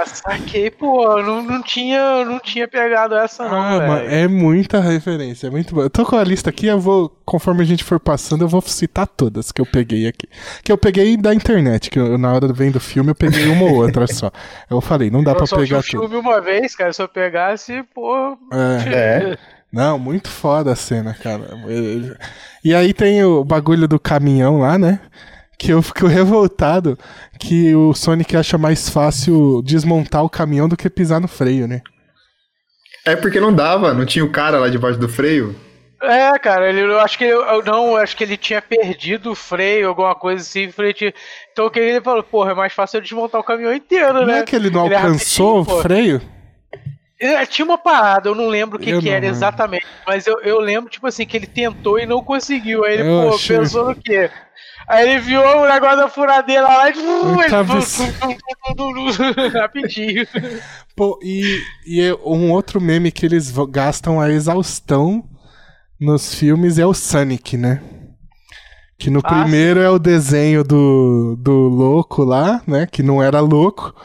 Ah, 0.02 0.06
saquei, 0.06 0.72
pô. 0.72 1.22
Não, 1.22 1.44
não, 1.44 1.62
tinha, 1.62 2.26
não 2.26 2.40
tinha 2.40 2.68
pegado 2.68 3.16
essa, 3.16 3.48
não. 3.48 3.62
Ah, 3.62 4.00
é 4.04 4.28
muita 4.28 4.80
referência, 4.80 5.48
é 5.48 5.50
muito 5.50 5.76
bom. 5.76 5.82
Eu 5.82 5.90
tô 5.90 6.06
com 6.06 6.16
a 6.16 6.24
lista 6.24 6.50
aqui, 6.50 6.68
eu 6.68 6.80
vou, 6.80 7.10
conforme 7.26 7.62
a 7.62 7.66
gente 7.66 7.84
for 7.84 8.00
passando, 8.00 8.44
eu 8.44 8.48
vou 8.48 8.62
citar 8.62 9.08
todas 9.08 9.52
que 9.52 9.62
eu 9.62 9.66
peguei 9.66 10.08
aqui. 10.08 10.28
Que 10.64 10.72
eu 10.72 10.78
peguei 10.78 11.16
da 11.18 11.34
internet, 11.34 11.90
que 11.90 12.00
eu, 12.00 12.18
na 12.18 12.34
hora 12.34 12.52
vendo 12.52 12.78
o 12.78 12.80
filme 12.80 13.12
eu 13.12 13.16
peguei 13.16 13.48
uma 13.48 13.66
ou 13.66 13.76
outra 13.76 14.08
só. 14.08 14.32
Eu 14.70 14.82
falei, 14.82 15.10
não 15.12 15.24
dá 15.24 15.32
eu 15.32 15.38
pra 15.38 15.46
pegar 15.46 15.84
tudo. 15.84 16.04
Eu 16.04 16.10
filme 16.10 16.16
uma 16.16 16.42
vez, 16.42 16.76
cara, 16.76 16.92
se 16.92 17.02
eu 17.02 17.08
pegasse, 17.08 17.84
pô. 17.94 18.38
É. 18.52 18.94
é. 18.94 19.38
Não, 19.72 19.98
muito 19.98 20.30
foda 20.30 20.74
a 20.74 20.76
cena, 20.76 21.14
cara. 21.14 21.46
E 22.64 22.76
aí 22.76 22.94
tem 22.94 23.24
o 23.24 23.44
bagulho 23.44 23.88
do 23.88 24.00
caminhão 24.00 24.60
lá, 24.60 24.78
né? 24.78 25.00
Que 25.62 25.72
eu 25.72 25.82
fico 25.84 26.08
revoltado 26.08 26.98
que 27.40 27.76
o 27.76 27.94
Sonic 27.94 28.36
acha 28.36 28.58
mais 28.58 28.90
fácil 28.90 29.62
desmontar 29.64 30.24
o 30.24 30.30
caminhão 30.30 30.68
do 30.68 30.76
que 30.76 30.90
pisar 30.90 31.22
no 31.22 31.28
freio, 31.28 31.68
né? 31.68 31.82
É 33.06 33.16
porque 33.16 33.40
não 33.40 33.54
dava, 33.54 33.94
não 33.94 34.04
tinha 34.04 34.26
o 34.26 34.32
cara 34.32 34.58
lá 34.58 34.70
debaixo 34.70 35.00
do 35.00 35.08
freio. 35.08 35.56
É, 36.02 36.38
cara, 36.40 36.68
ele, 36.68 36.82
eu 36.82 37.00
acho 37.00 37.16
que 37.16 37.26
ele, 37.26 37.34
eu 37.34 37.64
não, 37.64 37.96
acho 37.96 38.18
que 38.18 38.24
ele 38.24 38.38
tinha 38.38 38.60
perdido 38.60 39.32
o 39.32 39.36
freio, 39.36 39.90
alguma 39.90 40.16
coisa 40.16 40.42
assim, 40.42 40.72
frente. 40.72 41.14
Então 41.52 41.70
que 41.70 41.80
ele 41.80 42.02
falou, 42.02 42.24
porra, 42.24 42.52
é 42.52 42.56
mais 42.56 42.74
fácil 42.74 42.98
eu 42.98 43.04
desmontar 43.04 43.40
o 43.40 43.44
caminhão 43.44 43.74
inteiro, 43.74 44.14
não 44.14 44.26
né? 44.26 44.34
Não 44.34 44.40
é 44.40 44.44
que 44.44 44.56
ele 44.56 44.72
não 44.72 44.88
ele 44.88 44.96
é 44.96 44.98
alcançou 44.98 45.60
o 45.60 45.82
freio? 45.84 46.20
É, 47.20 47.46
tinha 47.46 47.66
uma 47.66 47.78
parada, 47.78 48.30
eu 48.30 48.34
não 48.34 48.48
lembro 48.48 48.80
o 48.80 48.82
que, 48.82 49.00
que 49.00 49.10
era 49.12 49.28
exatamente, 49.28 49.86
mas 50.08 50.26
eu, 50.26 50.40
eu 50.40 50.60
lembro, 50.60 50.90
tipo 50.90 51.06
assim, 51.06 51.24
que 51.24 51.38
ele 51.38 51.46
tentou 51.46 52.00
e 52.00 52.06
não 52.08 52.24
conseguiu. 52.24 52.84
Aí 52.84 52.96
ele, 52.96 53.04
eu 53.04 53.30
pô, 53.30 53.36
achei... 53.36 53.58
pensou 53.60 53.86
no 53.86 53.96
quê? 53.96 54.32
Aí 54.92 55.10
ele 55.10 55.22
viu 55.22 55.40
o 55.40 55.66
negócio 55.66 55.96
da 55.96 56.10
furadeira 56.10 56.68
lá 56.68 56.90
e 56.90 56.94
rapidinho. 59.48 60.28
Pô, 60.98 61.18
e, 61.24 61.62
e 61.88 62.02
é 62.02 62.14
um 62.26 62.52
outro 62.52 62.82
meme 62.82 63.10
que 63.10 63.26
eles 63.26 63.54
gastam 63.70 64.20
a 64.20 64.30
exaustão 64.30 65.24
nos 65.98 66.36
filmes 66.36 66.78
é 66.78 66.86
o 66.86 66.94
Sonic, 66.94 67.56
né? 67.56 67.82
Que 69.00 69.10
no 69.10 69.22
ah, 69.24 69.30
primeiro 69.30 69.80
sim. 69.80 69.86
é 69.86 69.90
o 69.90 69.98
desenho 69.98 70.62
do, 70.62 71.38
do 71.40 71.54
louco 71.70 72.26
lá, 72.26 72.62
né? 72.68 72.86
Que 72.86 73.02
não 73.02 73.24
era 73.24 73.40
louco. 73.40 73.96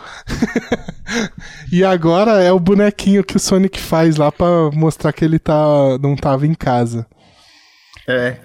e 1.73 1.83
agora 1.85 2.45
é 2.45 2.53
o 2.53 2.61
bonequinho 2.61 3.25
que 3.25 3.37
o 3.37 3.41
Sonic 3.41 3.81
faz 3.81 4.17
lá 4.17 4.31
pra 4.31 4.71
mostrar 4.73 5.13
que 5.13 5.25
ele 5.25 5.41
tá, 5.41 5.99
não 6.01 6.15
tava 6.15 6.47
em 6.47 6.55
casa. 6.55 7.09
É. 8.09 8.37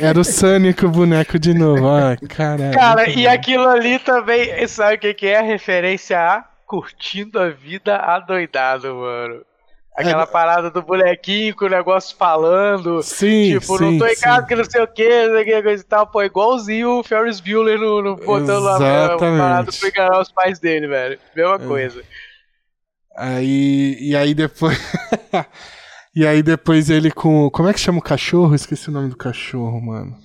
Era 0.00 0.20
o 0.20 0.24
Sonic 0.24 0.84
o 0.84 0.90
boneco 0.90 1.38
de 1.38 1.54
novo. 1.54 1.88
Ah, 1.88 2.16
caralho. 2.28 2.74
Cara, 2.74 3.08
e 3.08 3.26
aquilo 3.26 3.66
ali 3.66 3.98
também, 3.98 4.66
sabe 4.68 4.96
o 4.96 4.98
que, 4.98 5.14
que 5.14 5.26
é? 5.26 5.40
Referência 5.40 6.18
a 6.18 6.44
curtindo 6.66 7.40
a 7.40 7.48
vida 7.48 7.96
adoidado, 7.96 8.94
mano. 8.94 9.42
Aquela 9.96 10.24
é, 10.24 10.26
parada 10.26 10.70
do 10.70 10.82
bonequinho 10.82 11.56
com 11.56 11.64
o 11.64 11.70
negócio 11.70 12.14
falando. 12.18 13.02
Sim, 13.02 13.58
Tipo, 13.58 13.78
sim, 13.78 13.92
não 13.92 13.98
tô 13.98 14.06
em 14.06 14.16
casa 14.16 14.42
sim. 14.42 14.46
que 14.48 14.54
não 14.54 14.64
sei 14.64 14.82
o 14.82 14.86
que, 14.86 15.26
não 15.26 15.34
sei 15.34 15.42
o 15.42 15.44
que, 15.46 15.62
coisa 15.62 15.82
e 15.82 15.86
tal. 15.86 16.06
Pô, 16.06 16.22
igualzinho 16.22 16.98
o 16.98 17.02
Ferris 17.02 17.40
Bueller 17.40 17.78
no, 17.78 18.02
no 18.02 18.16
botando 18.16 18.62
lá 18.62 18.76
a 19.06 19.16
parada 19.16 19.72
pra 19.72 19.88
enganar 19.88 20.20
os 20.20 20.30
pais 20.30 20.58
dele, 20.58 20.86
velho. 20.86 21.18
Mesma 21.34 21.54
é. 21.54 21.58
coisa. 21.58 22.02
Aí, 23.16 23.96
e 23.98 24.14
aí 24.14 24.34
depois... 24.34 24.78
e 26.16 26.26
aí 26.26 26.42
depois 26.42 26.88
ele 26.88 27.10
com... 27.10 27.50
Como 27.50 27.68
é 27.68 27.74
que 27.74 27.78
chama 27.78 27.98
o 27.98 28.02
cachorro? 28.02 28.54
Esqueci 28.54 28.88
o 28.88 28.92
nome 28.92 29.10
do 29.10 29.16
cachorro, 29.16 29.80
mano. 29.80 30.16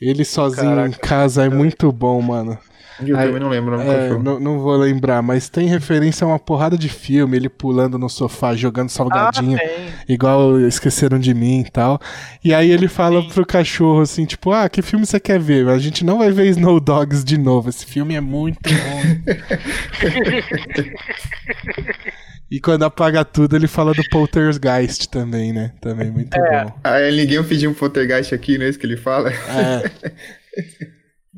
Ele 0.00 0.24
sozinho 0.24 0.74
Caraca, 0.74 0.88
em 0.88 0.92
casa 0.92 1.44
é 1.44 1.48
muito 1.48 1.92
bom, 1.92 2.20
mano. 2.22 2.58
Eu 3.00 3.18
Aí, 3.18 3.26
também 3.26 3.40
não 3.40 3.48
lembro 3.48 3.74
o 3.74 3.78
nome 3.78 3.90
é, 3.90 4.16
não, 4.18 4.38
não 4.38 4.60
vou 4.60 4.76
lembrar, 4.76 5.20
mas 5.20 5.48
tem 5.48 5.66
referência 5.66 6.24
a 6.24 6.28
uma 6.28 6.38
porrada 6.38 6.78
de 6.78 6.88
filme, 6.88 7.36
ele 7.36 7.48
pulando 7.48 7.98
no 7.98 8.08
sofá, 8.08 8.54
jogando 8.54 8.88
salgadinho, 8.88 9.58
ah, 9.58 10.04
igual 10.08 10.60
Esqueceram 10.60 11.18
de 11.18 11.34
Mim 11.34 11.64
e 11.66 11.70
tal. 11.70 12.00
E 12.44 12.54
aí 12.54 12.70
ele 12.70 12.86
fala 12.86 13.20
Sim. 13.20 13.30
pro 13.30 13.44
cachorro 13.44 14.02
assim, 14.02 14.24
tipo, 14.24 14.52
ah, 14.52 14.68
que 14.68 14.80
filme 14.80 15.04
você 15.04 15.18
quer 15.18 15.40
ver? 15.40 15.68
A 15.68 15.78
gente 15.78 16.04
não 16.04 16.18
vai 16.18 16.30
ver 16.30 16.46
Snow 16.50 16.78
Dogs 16.78 17.24
de 17.24 17.36
novo, 17.36 17.68
esse 17.68 17.84
filme 17.84 18.14
é 18.14 18.20
muito 18.20 18.60
bom. 18.62 19.02
E 22.50 22.60
quando 22.60 22.84
apaga 22.84 23.24
tudo, 23.24 23.56
ele 23.56 23.66
fala 23.66 23.92
do 23.92 24.08
Poltergeist 24.10 25.08
também, 25.08 25.52
né? 25.52 25.72
Também 25.80 26.10
muito 26.10 26.36
é. 26.36 26.64
bom. 26.64 26.78
Ah, 26.84 27.00
ninguém 27.10 27.42
pediu 27.42 27.70
um 27.70 27.74
Poltergeist 27.74 28.34
aqui, 28.34 28.58
não 28.58 28.66
é 28.66 28.68
isso 28.68 28.78
que 28.78 28.86
ele 28.86 28.96
fala? 28.96 29.30
É. 29.30 29.90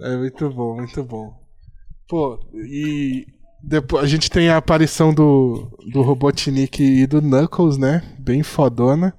É 0.01 0.17
muito 0.17 0.51
bom, 0.51 0.77
muito 0.77 1.03
bom. 1.03 1.35
Pô, 2.07 2.39
e 2.55 3.27
depois 3.63 4.05
a 4.05 4.07
gente 4.07 4.31
tem 4.31 4.49
a 4.49 4.59
aparição 4.59 5.13
do, 5.13 5.71
do 5.91 6.03
Robotnik 6.03 6.83
e 6.83 7.07
do 7.07 7.23
Knuckles, 7.23 7.79
né? 7.79 8.03
Bem 8.19 8.43
fodona. 8.43 9.15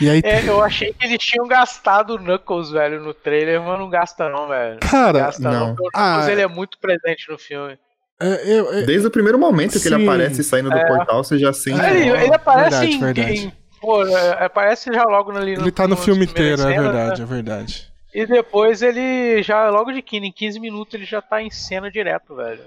E 0.00 0.10
aí... 0.10 0.20
É, 0.24 0.48
eu 0.48 0.62
achei 0.62 0.92
que 0.92 1.06
eles 1.06 1.18
tinham 1.18 1.46
gastado 1.46 2.14
o 2.14 2.18
Knuckles, 2.18 2.70
velho, 2.70 3.02
no 3.02 3.14
trailer, 3.14 3.62
mas 3.62 3.78
não 3.78 3.88
gasta 3.88 4.28
não, 4.28 4.48
velho. 4.48 4.80
Cara, 4.80 5.12
não 5.12 5.26
gasta 5.26 5.42
não. 5.42 5.52
não. 5.52 5.72
O 5.72 5.76
Knuckles, 5.76 6.26
ah, 6.26 6.32
ele 6.32 6.40
é 6.40 6.48
muito 6.48 6.78
presente 6.78 7.30
no 7.30 7.38
filme. 7.38 7.78
É, 8.22 8.58
eu, 8.58 8.72
é... 8.72 8.82
Desde 8.82 9.06
o 9.06 9.10
primeiro 9.10 9.38
momento 9.38 9.80
que 9.80 9.88
ele 9.88 10.02
aparece 10.02 10.44
saindo 10.44 10.70
do 10.70 10.76
é. 10.76 10.86
portal, 10.86 11.22
você 11.24 11.38
já 11.38 11.52
sente. 11.52 11.80
Ele, 11.80 12.08
ele 12.08 12.34
aparece 12.34 12.70
verdade, 12.70 12.92
em, 12.92 13.00
verdade. 13.00 13.46
em. 13.46 13.52
Pô, 13.80 14.06
é, 14.06 14.44
aparece 14.44 14.92
já 14.92 15.02
logo 15.02 15.32
ali 15.32 15.56
no 15.56 15.62
Ele 15.62 15.72
tá 15.72 15.84
no, 15.84 15.90
no 15.90 15.96
filme 15.96 16.24
inteiro, 16.24 16.62
é 16.62 16.80
verdade, 16.80 17.20
né? 17.20 17.26
é 17.26 17.28
verdade. 17.28 17.92
E 18.14 18.26
depois 18.26 18.82
ele 18.82 19.42
já, 19.42 19.68
logo 19.70 19.90
de 19.90 20.02
15, 20.02 20.26
em 20.26 20.32
15 20.32 20.60
minutos, 20.60 20.94
ele 20.94 21.04
já 21.04 21.20
tá 21.20 21.42
em 21.42 21.50
cena 21.50 21.90
direto, 21.90 22.36
velho. 22.36 22.62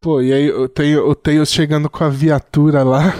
Pô, 0.00 0.20
e 0.20 0.32
aí 0.32 0.68
tem 0.70 0.96
o 0.96 1.14
Tails 1.14 1.50
chegando 1.50 1.88
com 1.88 2.04
a 2.04 2.08
viatura 2.08 2.82
lá. 2.82 3.14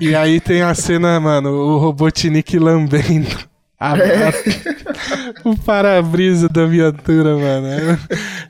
E 0.00 0.14
aí 0.14 0.40
tem 0.40 0.62
a 0.62 0.74
cena, 0.74 1.20
mano, 1.20 1.50
o 1.50 1.78
Robotnik 1.78 2.58
lambendo 2.58 3.48
a, 3.80 3.94
o 5.44 5.56
para-brisa 5.56 6.48
da 6.48 6.66
viatura, 6.66 7.36
mano. 7.36 7.98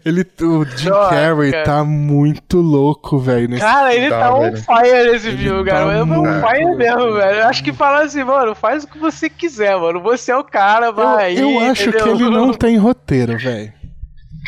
Ele, 0.02 0.26
o 0.40 0.64
Jim 0.64 0.88
Carrey 0.88 1.52
cara. 1.52 1.64
tá 1.64 1.84
muito 1.84 2.58
louco, 2.60 3.18
velho. 3.18 3.58
Cara, 3.58 3.94
ele 3.94 4.08
tá, 4.08 4.20
tá 4.20 4.34
on 4.34 4.56
fire 4.56 5.12
nesse 5.12 5.36
filme, 5.36 5.64
cara. 5.68 5.84
Tá 5.84 5.92
ele 5.92 6.00
é 6.00 6.02
on 6.02 6.24
fire 6.40 6.76
mesmo, 6.76 7.12
velho. 7.12 7.40
Eu 7.40 7.46
acho 7.46 7.62
que 7.62 7.72
fala 7.74 8.04
assim, 8.04 8.24
mano, 8.24 8.54
faz 8.54 8.84
o 8.84 8.88
que 8.88 8.98
você 8.98 9.28
quiser, 9.28 9.76
mano. 9.76 10.00
Você 10.00 10.32
é 10.32 10.36
o 10.36 10.44
cara, 10.44 10.90
vai. 10.90 11.38
Eu, 11.38 11.50
eu 11.50 11.70
acho 11.70 11.88
entendeu? 11.88 12.04
que 12.04 12.10
ele 12.22 12.30
não 12.30 12.52
tem 12.56 12.78
roteiro, 12.78 13.36
velho. 13.36 13.77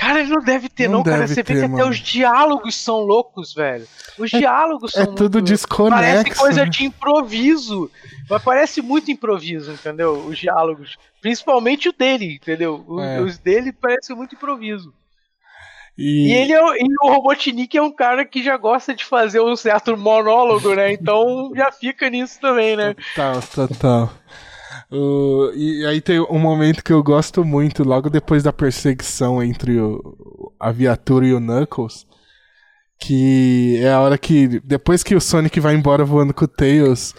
Cara, 0.00 0.20
ele 0.20 0.30
não 0.30 0.42
deve 0.42 0.70
ter, 0.70 0.88
não, 0.88 0.98
não 0.98 1.04
cara. 1.04 1.28
Você 1.28 1.44
ter, 1.44 1.52
vê 1.52 1.60
que 1.60 1.68
mano. 1.68 1.82
até 1.82 1.90
os 1.90 1.98
diálogos 1.98 2.74
são 2.74 3.00
loucos, 3.00 3.52
velho. 3.52 3.86
Os 4.18 4.32
é, 4.32 4.38
diálogos 4.38 4.96
é 4.96 5.04
são. 5.04 5.12
É 5.12 5.14
tudo 5.14 5.42
desconexo. 5.42 6.02
Parece 6.02 6.40
coisa 6.40 6.66
de 6.66 6.84
improviso. 6.86 7.90
Mas 8.28 8.42
parece 8.42 8.80
muito 8.80 9.10
improviso, 9.10 9.70
entendeu? 9.70 10.14
Os 10.26 10.38
diálogos. 10.38 10.96
Principalmente 11.20 11.90
o 11.90 11.92
dele, 11.92 12.36
entendeu? 12.36 12.82
Os, 12.88 13.02
é. 13.02 13.20
os 13.20 13.38
dele 13.38 13.72
parecem 13.74 14.16
muito 14.16 14.34
improviso. 14.34 14.94
E... 15.98 16.28
e, 16.28 16.32
ele 16.32 16.54
é, 16.54 16.58
e 16.58 16.86
o 17.02 17.08
Robotnik 17.10 17.76
é 17.76 17.82
um 17.82 17.92
cara 17.92 18.24
que 18.24 18.42
já 18.42 18.56
gosta 18.56 18.94
de 18.94 19.04
fazer 19.04 19.42
um 19.42 19.54
certo 19.54 19.94
monólogo, 19.98 20.74
né? 20.74 20.92
Então 20.94 21.52
já 21.54 21.70
fica 21.70 22.08
nisso 22.08 22.40
também, 22.40 22.74
né? 22.74 22.94
Total, 23.14 23.42
total. 23.42 24.12
Uh, 24.92 25.52
e 25.54 25.86
aí 25.86 26.00
tem 26.00 26.20
um 26.20 26.38
momento 26.38 26.82
que 26.82 26.92
eu 26.92 27.02
gosto 27.02 27.44
muito, 27.44 27.84
logo 27.84 28.10
depois 28.10 28.42
da 28.42 28.52
perseguição 28.52 29.42
entre 29.42 29.78
o, 29.78 30.52
a 30.58 30.72
viatura 30.72 31.26
e 31.26 31.34
o 31.34 31.40
Knuckles. 31.40 32.06
Que 32.98 33.78
é 33.82 33.92
a 33.92 34.00
hora 34.00 34.18
que. 34.18 34.60
Depois 34.60 35.02
que 35.02 35.14
o 35.14 35.20
Sonic 35.20 35.58
vai 35.58 35.74
embora 35.74 36.04
voando 36.04 36.34
com 36.34 36.44
o 36.44 36.48
Tails 36.48 37.14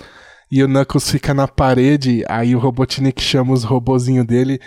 e 0.52 0.62
o 0.62 0.68
Knuckles 0.68 1.10
fica 1.10 1.34
na 1.34 1.48
parede, 1.48 2.26
aí 2.28 2.54
o 2.54 2.60
Robotnik 2.60 3.22
chama 3.22 3.54
os 3.54 3.64
robozinhos 3.64 4.26
dele, 4.26 4.60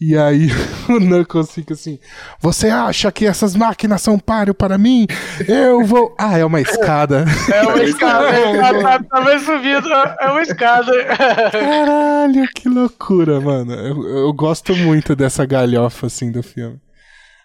e 0.00 0.16
aí 0.16 0.46
o 0.88 1.00
Knuckles 1.00 1.50
fica 1.50 1.74
assim: 1.74 1.98
Você 2.40 2.68
acha 2.68 3.10
que 3.10 3.26
essas 3.26 3.56
máquinas 3.56 4.00
são 4.00 4.18
páreo 4.18 4.54
para 4.54 4.78
mim? 4.78 5.06
Eu 5.48 5.84
vou. 5.84 6.14
Ah, 6.22 6.38
é 6.38 6.44
uma 6.44 6.60
escada. 6.60 7.24
É 7.52 7.62
uma 7.62 7.82
escada, 7.82 8.28
é, 8.28 8.80
tá, 8.80 9.02
tá 9.02 9.38
subindo, 9.40 9.88
é 9.92 10.30
uma 10.30 10.42
escada. 10.42 10.92
Caralho, 11.50 12.48
que 12.54 12.68
loucura, 12.68 13.40
mano. 13.40 13.72
Eu, 13.72 14.08
eu 14.08 14.32
gosto 14.32 14.76
muito 14.76 15.16
dessa 15.16 15.44
galhofa 15.44 16.06
assim 16.06 16.30
do 16.30 16.44
filme. 16.44 16.78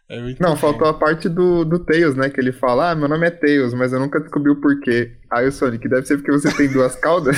É 0.10 0.36
não, 0.40 0.56
faltou 0.56 0.88
a 0.88 0.94
parte 0.94 1.28
do, 1.28 1.66
do 1.66 1.80
Tails, 1.80 2.16
né? 2.16 2.30
Que 2.30 2.40
ele 2.40 2.54
fala, 2.54 2.92
ah, 2.92 2.96
meu 2.96 3.10
nome 3.10 3.28
é 3.28 3.32
Tails, 3.32 3.74
mas 3.74 3.92
eu 3.92 4.00
nunca 4.00 4.20
descobri 4.20 4.52
o 4.52 4.62
porquê. 4.62 5.17
Aí 5.30 5.48
o 5.48 5.52
Sonic, 5.52 5.88
deve 5.90 6.06
ser 6.06 6.18
porque 6.18 6.32
você 6.32 6.52
tem 6.54 6.70
duas 6.70 6.96
caudas? 6.96 7.38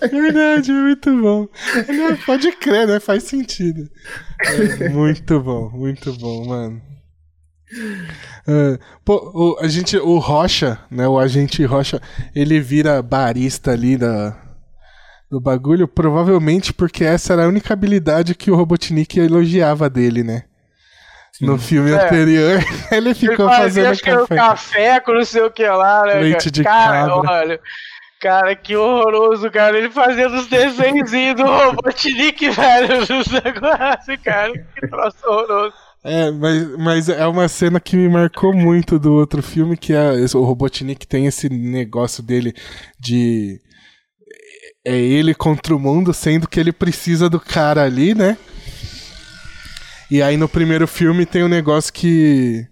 é 0.00 0.08
verdade, 0.08 0.70
é 0.70 0.74
muito 0.74 1.20
bom. 1.20 1.46
Não, 1.88 2.16
pode 2.24 2.50
crer, 2.52 2.86
né? 2.86 2.98
Faz 2.98 3.24
sentido. 3.24 3.88
É 4.80 4.88
muito 4.88 5.40
bom, 5.40 5.70
muito 5.70 6.12
bom, 6.14 6.46
mano. 6.46 6.80
Uh, 8.46 8.78
pô, 9.04 9.30
o, 9.34 9.58
a 9.60 9.68
gente, 9.68 9.96
o 9.96 10.18
Rocha, 10.18 10.78
né? 10.90 11.06
O 11.06 11.18
agente 11.18 11.64
Rocha, 11.64 12.00
ele 12.34 12.58
vira 12.60 13.02
barista 13.02 13.72
ali 13.72 13.96
da, 13.96 14.36
do 15.30 15.40
bagulho, 15.40 15.86
provavelmente 15.86 16.72
porque 16.72 17.04
essa 17.04 17.32
era 17.32 17.44
a 17.44 17.48
única 17.48 17.72
habilidade 17.72 18.34
que 18.34 18.50
o 18.50 18.54
Robotnik 18.54 19.18
elogiava 19.18 19.88
dele, 19.88 20.22
né? 20.22 20.44
No 21.42 21.58
filme 21.58 21.90
é. 21.90 21.94
anterior, 21.94 22.64
ele 22.92 23.14
ficou 23.14 23.48
ele 23.48 23.56
fazendo 23.56 23.88
acho 23.88 24.02
café. 24.02 24.26
Que 24.26 24.34
café 24.36 25.00
com 25.00 25.12
não 25.12 25.24
sei 25.24 25.42
o 25.42 25.50
que 25.50 25.66
lá, 25.66 26.04
né? 26.06 26.14
Leite 26.14 26.50
de 26.50 26.62
cara, 26.62 27.08
cabra. 27.08 27.30
olha. 27.30 27.60
Cara, 28.20 28.54
que 28.54 28.76
horroroso, 28.76 29.50
cara. 29.50 29.76
Ele 29.76 29.90
fazendo 29.90 30.36
os 30.36 30.46
desenhos 30.46 31.10
do 31.36 31.44
Robotnik, 31.44 32.48
velho, 32.50 33.00
nos 33.00 33.26
negócios, 33.26 34.22
cara. 34.22 34.52
Que 34.52 34.86
troço 34.88 35.16
horroroso. 35.26 35.74
É, 36.04 36.30
mas, 36.30 36.78
mas 36.78 37.08
é 37.08 37.26
uma 37.26 37.48
cena 37.48 37.80
que 37.80 37.96
me 37.96 38.08
marcou 38.08 38.52
muito 38.54 38.98
do 38.98 39.12
outro 39.12 39.42
filme, 39.42 39.76
que 39.76 39.92
é 39.92 40.12
o 40.34 40.42
Robotnik 40.42 41.06
tem 41.06 41.26
esse 41.26 41.48
negócio 41.48 42.22
dele 42.22 42.54
de 42.98 43.60
é 44.84 44.96
ele 44.96 45.32
contra 45.32 45.74
o 45.74 45.78
mundo, 45.78 46.12
sendo 46.12 46.48
que 46.48 46.58
ele 46.58 46.72
precisa 46.72 47.30
do 47.30 47.38
cara 47.38 47.82
ali, 47.84 48.14
né? 48.14 48.36
E 50.12 50.20
aí 50.20 50.36
no 50.36 50.46
primeiro 50.46 50.86
filme 50.86 51.24
tem 51.24 51.42
um 51.42 51.48
negócio 51.48 51.90
que. 51.90 52.66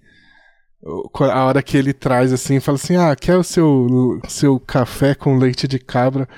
A 1.19 1.45
hora 1.47 1.63
que 1.63 1.75
ele 1.75 1.95
traz 1.95 2.35
assim, 2.35 2.61
fala 2.61 2.77
assim: 2.77 2.97
Ah, 2.97 3.17
quer 3.17 3.39
o 3.39 3.43
seu, 3.43 4.21
seu 4.29 4.61
café 4.61 5.15
com 5.15 5.39
leite 5.39 5.67
de 5.67 5.79
cabra? 5.79 6.29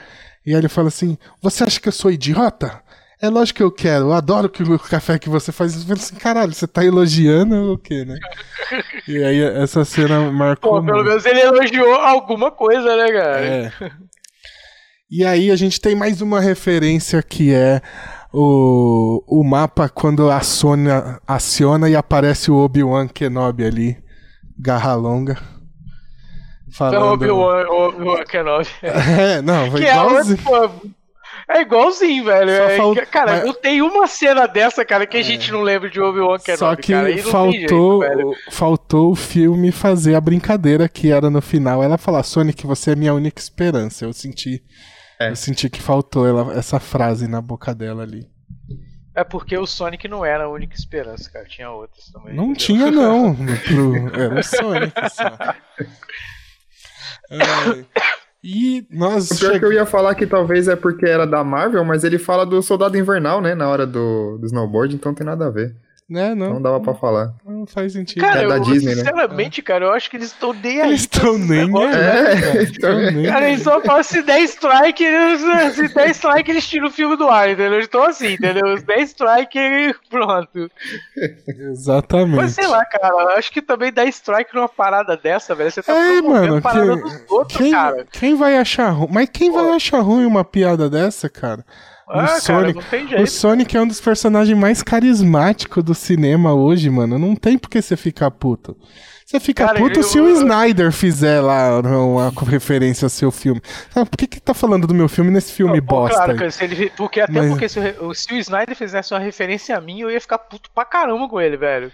E 0.47 0.53
aí 0.53 0.61
ele 0.61 0.69
fala 0.69 0.87
assim: 0.87 1.19
Você 1.43 1.65
acha 1.65 1.81
que 1.81 1.89
eu 1.89 1.93
sou 1.93 2.09
idiota? 2.09 2.81
É 3.21 3.29
lógico 3.29 3.57
que 3.57 3.63
eu 3.65 3.73
quero, 3.73 4.05
eu 4.05 4.13
adoro 4.13 4.49
que 4.49 4.63
o 4.63 4.79
café 4.79 5.19
que 5.19 5.29
você 5.29 5.51
faz. 5.51 5.75
Eu 5.75 5.83
falo 5.83 5.95
assim, 5.95 6.15
caralho, 6.15 6.55
você 6.55 6.69
tá 6.69 6.85
elogiando 6.85 7.57
ou 7.57 7.75
o 7.75 7.79
quê, 7.79 8.05
né? 8.05 8.17
e 9.09 9.25
aí 9.25 9.43
essa 9.43 9.85
cena 9.85 10.31
marcou. 10.31 10.81
Pô, 10.81 10.87
pelo 10.87 11.03
menos 11.03 11.27
ele 11.27 11.41
elogiou 11.41 11.95
alguma 11.97 12.53
coisa, 12.53 12.97
né, 12.97 13.13
cara? 13.13 13.41
É. 13.45 13.73
E 15.11 15.25
aí 15.25 15.51
a 15.51 15.57
gente 15.57 15.81
tem 15.81 15.97
mais 15.97 16.23
uma 16.23 16.41
referência 16.41 17.21
que 17.25 17.53
é 17.53 17.83
o, 18.33 19.23
o 19.27 19.45
mapa 19.45 19.89
quando 19.89 20.31
aciona, 20.31 21.21
aciona 21.27 21.89
e 21.89 21.95
aparece 21.95 22.51
o 22.51 22.57
Obi-Wan 22.57 23.07
Kenobi 23.09 23.65
ali, 23.65 23.97
garra 24.59 24.95
longa. 24.95 25.39
Falando... 26.73 27.01
Não, 27.01 27.13
Obi-Wan 27.13 27.67
Obi 27.69 28.25
Kenobi. 28.25 28.69
É, 28.83 29.43
não, 29.43 29.71
foi 29.71 29.85
é 29.85 29.93
igualzinho. 29.93 30.39
É, 31.49 31.59
é 31.59 31.61
igualzinho, 31.61 32.25
velho. 32.25 32.51
É, 32.51 33.07
cara, 33.07 33.33
Mas... 33.33 33.45
não 33.45 33.53
tem 33.53 33.83
uma 33.83 34.07
cena 34.07 34.47
dessa, 34.47 34.83
cara, 34.85 35.07
que 35.07 35.19
a 35.19 35.21
é. 35.21 35.23
gente 35.23 35.53
não 35.53 35.61
lembra 35.61 35.91
de 35.91 36.01
Obi-Wan 36.01 36.39
Kenobi, 36.39 36.59
Só 36.59 36.75
que 36.75 36.93
cara, 36.93 37.19
faltou, 37.19 38.03
jeito, 38.03 38.33
faltou 38.51 39.11
o 39.11 39.15
filme 39.17 39.71
fazer 39.71 40.15
a 40.15 40.21
brincadeira 40.21 40.89
que 40.89 41.13
era 41.13 41.29
no 41.29 41.43
final. 41.43 41.83
Ela 41.83 41.99
falar, 41.99 42.23
Sonic, 42.23 42.67
você 42.67 42.93
é 42.93 42.97
minha 42.97 43.13
única 43.13 43.41
esperança. 43.41 44.07
Eu 44.07 44.13
senti, 44.15 44.63
é. 45.27 45.31
eu 45.31 45.37
senti 45.37 45.69
que 45.69 45.81
faltou 45.81 46.27
ela, 46.27 46.53
essa 46.55 46.79
frase 46.79 47.27
na 47.27 47.41
boca 47.41 47.75
dela 47.75 48.03
ali. 48.03 48.29
É 49.15 49.23
porque 49.23 49.57
o 49.59 49.67
Sonic 49.67 50.09
não 50.09 50.25
era 50.25 50.45
a 50.45 50.49
única 50.49 50.75
esperança, 50.75 51.31
cara. 51.31 51.45
Tinha 51.45 51.71
outras 51.71 52.07
também. 52.07 52.35
Não 52.35 52.53
entendeu? 52.53 52.57
tinha, 52.57 52.91
não. 52.91 53.37
Era 54.15 54.41
o 54.41 54.43
Sonic 54.43 54.95
só. 55.11 55.55
É... 57.31 57.85
E 58.43 58.87
nós. 58.91 59.31
O 59.31 59.39
pior 59.39 59.53
che... 59.53 59.59
que 59.61 59.65
eu 59.67 59.73
ia 59.73 59.87
falar 59.87 60.15
que 60.15 60.27
talvez 60.27 60.67
é 60.67 60.75
porque 60.75 61.07
era 61.07 61.25
da 61.25 61.45
Marvel, 61.45 61.85
mas 61.85 62.03
ele 62.03 62.19
fala 62.19 62.45
do 62.45 62.61
Soldado 62.61 62.99
Invernal, 62.99 63.41
né? 63.41 63.55
Na 63.55 63.69
hora 63.69 63.87
do, 63.87 64.37
do 64.39 64.47
snowboard, 64.47 64.97
então 64.97 65.15
tem 65.15 65.25
nada 65.25 65.47
a 65.47 65.51
ver. 65.51 65.77
É, 66.11 66.35
não. 66.35 66.55
Não 66.55 66.63
dava 66.63 66.81
pra 66.81 66.95
falar. 66.95 67.33
Não 67.45 67.67
faz 67.67 67.93
sentido. 67.93 68.21
Cara, 68.21 68.43
é 68.43 68.49
da 68.49 68.57
eu, 68.57 68.63
Disney, 68.63 68.91
né? 68.91 68.97
sinceramente, 68.97 69.61
né? 69.61 69.65
cara, 69.65 69.85
eu 69.87 69.93
acho 69.93 70.11
que 70.11 70.17
eles 70.17 70.29
estão 70.29 70.53
nem 70.53 70.81
aí. 70.81 70.89
Eles 70.89 71.01
estão 71.03 71.39
nem 71.39 71.61
aí. 71.61 71.95
É, 71.95 72.63
estão 72.65 72.97
nem 72.97 73.27
Cara, 73.27 73.49
eles 73.49 73.63
só 73.63 73.81
falam 73.81 74.03
se 74.03 74.21
der 74.23 74.41
strike, 74.41 75.03
eles, 75.03 75.75
se 75.75 75.89
der 75.89 76.11
strike, 76.11 76.51
eles 76.51 76.69
tiram 76.69 76.89
o 76.89 76.91
filme 76.91 77.17
do 77.17 77.29
ar, 77.29 77.49
entendeu? 77.49 77.75
Eles 77.75 77.87
estão 77.87 78.03
assim, 78.03 78.33
entendeu? 78.33 78.77
Se 78.77 78.85
der 78.85 79.01
strike, 79.01 79.59
pronto. 80.11 80.71
Exatamente. 81.71 82.37
Mas 82.37 82.53
sei 82.53 82.67
lá, 82.67 82.85
cara, 82.85 83.09
eu 83.09 83.31
acho 83.31 83.51
que 83.51 83.63
também 83.63 83.93
dar 83.93 84.05
strike 84.07 84.55
numa 84.55 84.69
parada 84.69 85.17
dessa, 85.17 85.55
velho. 85.55 85.71
Você 85.71 85.83
tá 85.83 85.95
é, 85.95 86.21
mano, 86.21 86.61
parada 86.61 86.97
que, 86.97 87.03
dos 87.03 87.31
outros, 87.31 87.59
quem, 87.59 87.73
cara. 87.73 88.07
Quem 88.11 88.35
vai 88.35 88.57
achar 88.59 88.91
ruim? 88.91 89.09
Mas 89.11 89.29
quem 89.33 89.51
Pô. 89.51 89.63
vai 89.63 89.77
achar 89.77 90.01
ruim 90.01 90.27
uma 90.27 90.45
piada 90.45 90.91
dessa, 90.91 91.29
cara? 91.31 91.65
Ah, 92.15 92.37
o, 92.37 92.41
Sonic, 92.41 92.81
cara, 92.91 93.23
o 93.23 93.27
Sonic 93.27 93.77
é 93.77 93.81
um 93.81 93.87
dos 93.87 94.01
personagens 94.01 94.59
mais 94.59 94.83
carismáticos 94.83 95.83
do 95.83 95.95
cinema 95.95 96.53
hoje, 96.53 96.91
mano. 96.91 97.19
Não 97.19 97.35
tem 97.35 97.57
por 97.57 97.71
que 97.71 97.81
você 97.81 97.97
ficar 97.97 98.31
puto. 98.31 98.77
Você 99.25 99.41
fica 99.41 99.65
cara, 99.65 99.79
puto 99.79 100.01
eu, 100.01 100.03
se 100.03 100.21
o 100.21 100.29
Snyder 100.29 100.93
fizer 100.93 101.41
lá 101.41 101.81
uma 101.81 102.31
referência 102.47 103.07
ao 103.07 103.09
seu 103.09 103.31
filme. 103.31 103.63
Por 103.95 104.19
que 104.19 104.27
que 104.27 104.39
tá 104.39 104.53
falando 104.53 104.87
do 104.87 104.93
meu 104.93 105.09
filme 105.09 105.31
nesse 105.31 105.53
filme 105.53 105.79
não, 105.79 105.87
bosta? 105.87 106.17
Claro, 106.17 106.37
cara, 106.37 106.51
se 106.51 106.65
ele, 106.65 106.93
porque 106.95 107.19
até 107.19 107.33
Mas... 107.33 107.49
porque 107.49 107.67
se, 107.67 107.81
se, 108.15 108.35
o 108.35 108.37
Snyder 108.37 108.77
fizesse 108.77 109.15
uma 109.15 109.21
referência 109.21 109.75
a 109.75 109.81
mim, 109.81 110.01
eu 110.01 110.11
ia 110.11 110.21
ficar 110.21 110.37
puto 110.37 110.71
pra 110.75 110.85
caramba 110.85 111.27
com 111.31 111.41
ele, 111.41 111.57
velho. 111.57 111.91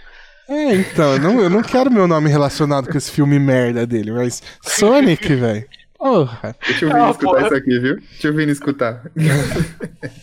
É, 0.49 0.75
então, 0.75 1.13
eu 1.13 1.21
não, 1.21 1.41
eu 1.41 1.51
não 1.51 1.63
quero 1.63 1.93
meu 1.93 2.09
nome 2.09 2.29
relacionado 2.29 2.89
com 2.89 2.99
esse 2.99 3.13
filme 3.13 3.39
merda 3.39 3.87
dele, 3.87 4.11
mas 4.11 4.43
Sonic, 4.61 5.33
velho. 5.37 5.65
Porra. 5.99 6.57
Deixa 6.65 6.87
o 6.87 6.89
Vini 6.89 7.01
ah, 7.01 7.11
escutar 7.11 7.33
porra. 7.33 7.47
isso 7.47 7.55
aqui, 7.55 7.79
viu? 7.81 7.97
Deixa 7.97 8.31
o 8.31 8.35
Vini 8.35 8.53
escutar. 8.53 9.03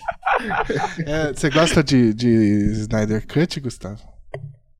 É, 1.05 1.31
você 1.31 1.49
gosta 1.49 1.83
de, 1.83 2.13
de 2.13 2.27
Snyder 2.27 3.25
Cut, 3.25 3.59
Gustavo? 3.61 4.01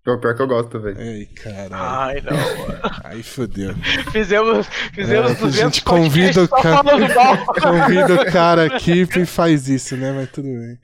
Pô, 0.03 0.17
pior 0.19 0.35
que 0.35 0.41
eu 0.41 0.47
gosto, 0.47 0.79
velho. 0.79 0.99
Ei, 0.99 1.25
caralho. 1.27 1.73
Ai, 1.73 2.21
não, 2.21 2.67
mano. 2.67 2.79
Aí 3.03 3.23
fodeu. 3.23 3.73
Fizemos, 4.11 4.67
fizemos 4.93 5.31
é, 5.31 5.35
200 5.35 5.43
a 5.43 5.63
gente 5.63 5.83
convida 5.83 6.43
o, 6.43 6.47
cara, 6.47 6.83
convida 7.61 8.13
o 8.13 8.31
cara 8.31 8.65
aqui 8.65 9.07
e 9.15 9.25
faz 9.25 9.67
isso, 9.69 9.95
né? 9.95 10.11
Mas 10.11 10.29
tudo 10.29 10.47
bem. 10.47 10.77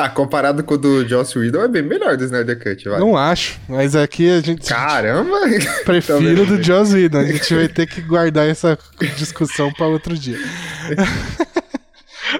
Ah, 0.00 0.08
comparado 0.08 0.64
com 0.64 0.74
o 0.74 0.78
do 0.78 1.06
Joss 1.06 1.38
Whedon, 1.38 1.62
é 1.62 1.68
bem 1.68 1.82
melhor 1.82 2.16
do 2.16 2.24
Snyder 2.24 2.58
Cut, 2.58 2.88
vai. 2.88 2.98
Não 2.98 3.18
acho, 3.18 3.60
mas 3.68 3.94
aqui 3.94 4.30
a 4.30 4.40
gente... 4.40 4.66
Caramba! 4.66 5.36
Prefiro 5.84 6.46
do 6.46 6.62
Joss 6.62 6.94
Whedon, 6.94 7.18
a 7.18 7.24
gente 7.24 7.54
vai 7.54 7.68
ter 7.68 7.86
que 7.86 8.00
guardar 8.00 8.48
essa 8.48 8.78
discussão 9.18 9.70
para 9.70 9.86
outro 9.86 10.16
dia. 10.16 10.38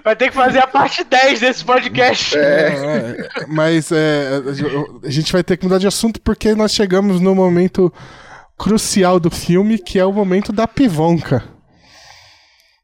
Vai 0.03 0.17
ter 0.17 0.29
que 0.31 0.35
fazer 0.35 0.61
a 0.61 0.67
parte 0.67 1.05
10 1.05 1.41
desse 1.41 1.65
podcast. 1.65 2.39
É, 2.39 2.41
é, 2.41 3.47
mas 3.47 3.91
é, 3.93 4.41
a 5.03 5.11
gente 5.11 5.33
vai 5.33 5.43
ter 5.43 5.57
que 5.57 5.65
mudar 5.65 5.79
de 5.79 5.87
assunto 5.87 6.21
porque 6.21 6.55
nós 6.55 6.73
chegamos 6.73 7.21
no 7.21 7.35
momento 7.35 7.93
crucial 8.57 9.21
do 9.21 9.31
filme, 9.31 9.79
que 9.79 9.99
é 9.99 10.05
o 10.05 10.13
momento 10.13 10.53
da 10.53 10.67
pivonca. 10.67 11.43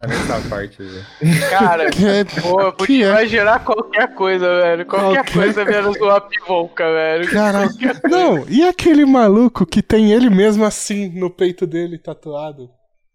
Nessa 0.02 0.40
parte, 0.48 0.76
velho. 0.82 1.06
Cara, 1.50 1.88
que 1.90 2.04
é, 2.04 2.24
pô, 2.24 2.72
porque 2.72 3.02
é? 3.02 3.12
vai 3.12 3.26
gerar 3.26 3.60
qualquer 3.60 4.14
coisa, 4.14 4.46
velho. 4.46 4.84
Qualquer, 4.84 5.24
qualquer... 5.24 5.32
coisa 5.32 5.64
menos 5.64 5.96
uma 5.96 6.20
pivonca, 6.20 6.84
velho. 6.84 7.28
Cara, 7.32 7.68
não, 8.04 8.46
e 8.48 8.62
aquele 8.62 9.06
maluco 9.06 9.64
que 9.64 9.82
tem 9.82 10.12
ele 10.12 10.28
mesmo 10.28 10.64
assim 10.64 11.08
no 11.18 11.30
peito 11.30 11.66
dele 11.66 11.98
tatuado? 11.98 12.68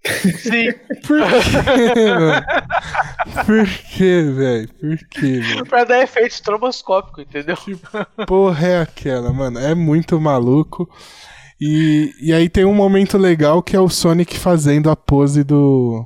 Sim. 0.03 0.71
Por 1.05 1.21
quê, 1.93 2.13
mano? 2.15 2.45
Por 3.45 3.67
quê, 3.67 4.23
velho? 4.35 4.69
Por 4.79 4.97
quê, 5.09 5.39
velho? 5.39 5.65
Pra 5.67 5.83
dar 5.83 6.01
efeito 6.01 6.31
estroboscópico, 6.33 7.21
entendeu? 7.21 7.55
Que 7.55 7.77
porra 8.25 8.67
é 8.67 8.81
aquela, 8.81 9.31
mano? 9.31 9.59
É 9.59 9.75
muito 9.75 10.19
maluco. 10.19 10.89
E, 11.61 12.11
e 12.19 12.33
aí 12.33 12.49
tem 12.49 12.65
um 12.65 12.73
momento 12.73 13.19
legal 13.19 13.61
que 13.61 13.75
é 13.75 13.79
o 13.79 13.87
Sonic 13.87 14.35
fazendo 14.35 14.89
a 14.89 14.95
pose 14.95 15.43
do. 15.43 16.03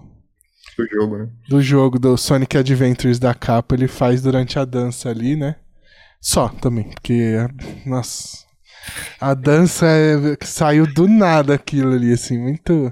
Do 0.77 0.87
jogo, 0.87 1.17
né? 1.17 1.29
Do 1.47 1.61
jogo, 1.61 1.99
do 1.99 2.17
Sonic 2.17 2.57
Adventures 2.57 3.19
da 3.19 3.33
capa, 3.33 3.75
ele 3.75 3.87
faz 3.87 4.21
durante 4.21 4.59
a 4.59 4.65
dança 4.65 5.09
ali, 5.09 5.35
né? 5.35 5.55
Só 6.19 6.49
também, 6.49 6.89
porque. 6.89 7.35
Nossa. 7.85 8.45
A 9.19 9.33
dança 9.33 9.85
é, 9.87 10.37
saiu 10.43 10.85
do 10.91 11.07
nada 11.07 11.55
aquilo 11.55 11.93
ali, 11.93 12.13
assim, 12.13 12.37
muito. 12.37 12.91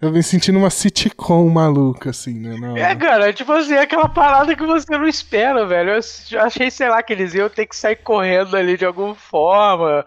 Eu 0.00 0.12
vim 0.12 0.22
sentindo 0.22 0.58
uma 0.58 0.70
sitcom 0.70 1.48
maluca, 1.48 2.10
assim, 2.10 2.34
né? 2.34 2.80
É, 2.80 2.94
cara, 2.94 3.32
tipo 3.32 3.50
assim, 3.52 3.74
é 3.74 3.80
aquela 3.80 4.08
parada 4.08 4.54
que 4.54 4.64
você 4.64 4.96
não 4.96 5.08
espera, 5.08 5.66
velho. 5.66 5.90
Eu 5.90 6.40
achei, 6.40 6.70
sei 6.70 6.88
lá, 6.88 7.02
que 7.02 7.12
eles 7.12 7.34
iam 7.34 7.48
ter 7.48 7.66
que 7.66 7.74
sair 7.74 7.96
correndo 7.96 8.56
ali 8.56 8.76
de 8.76 8.84
alguma 8.84 9.14
forma. 9.14 10.04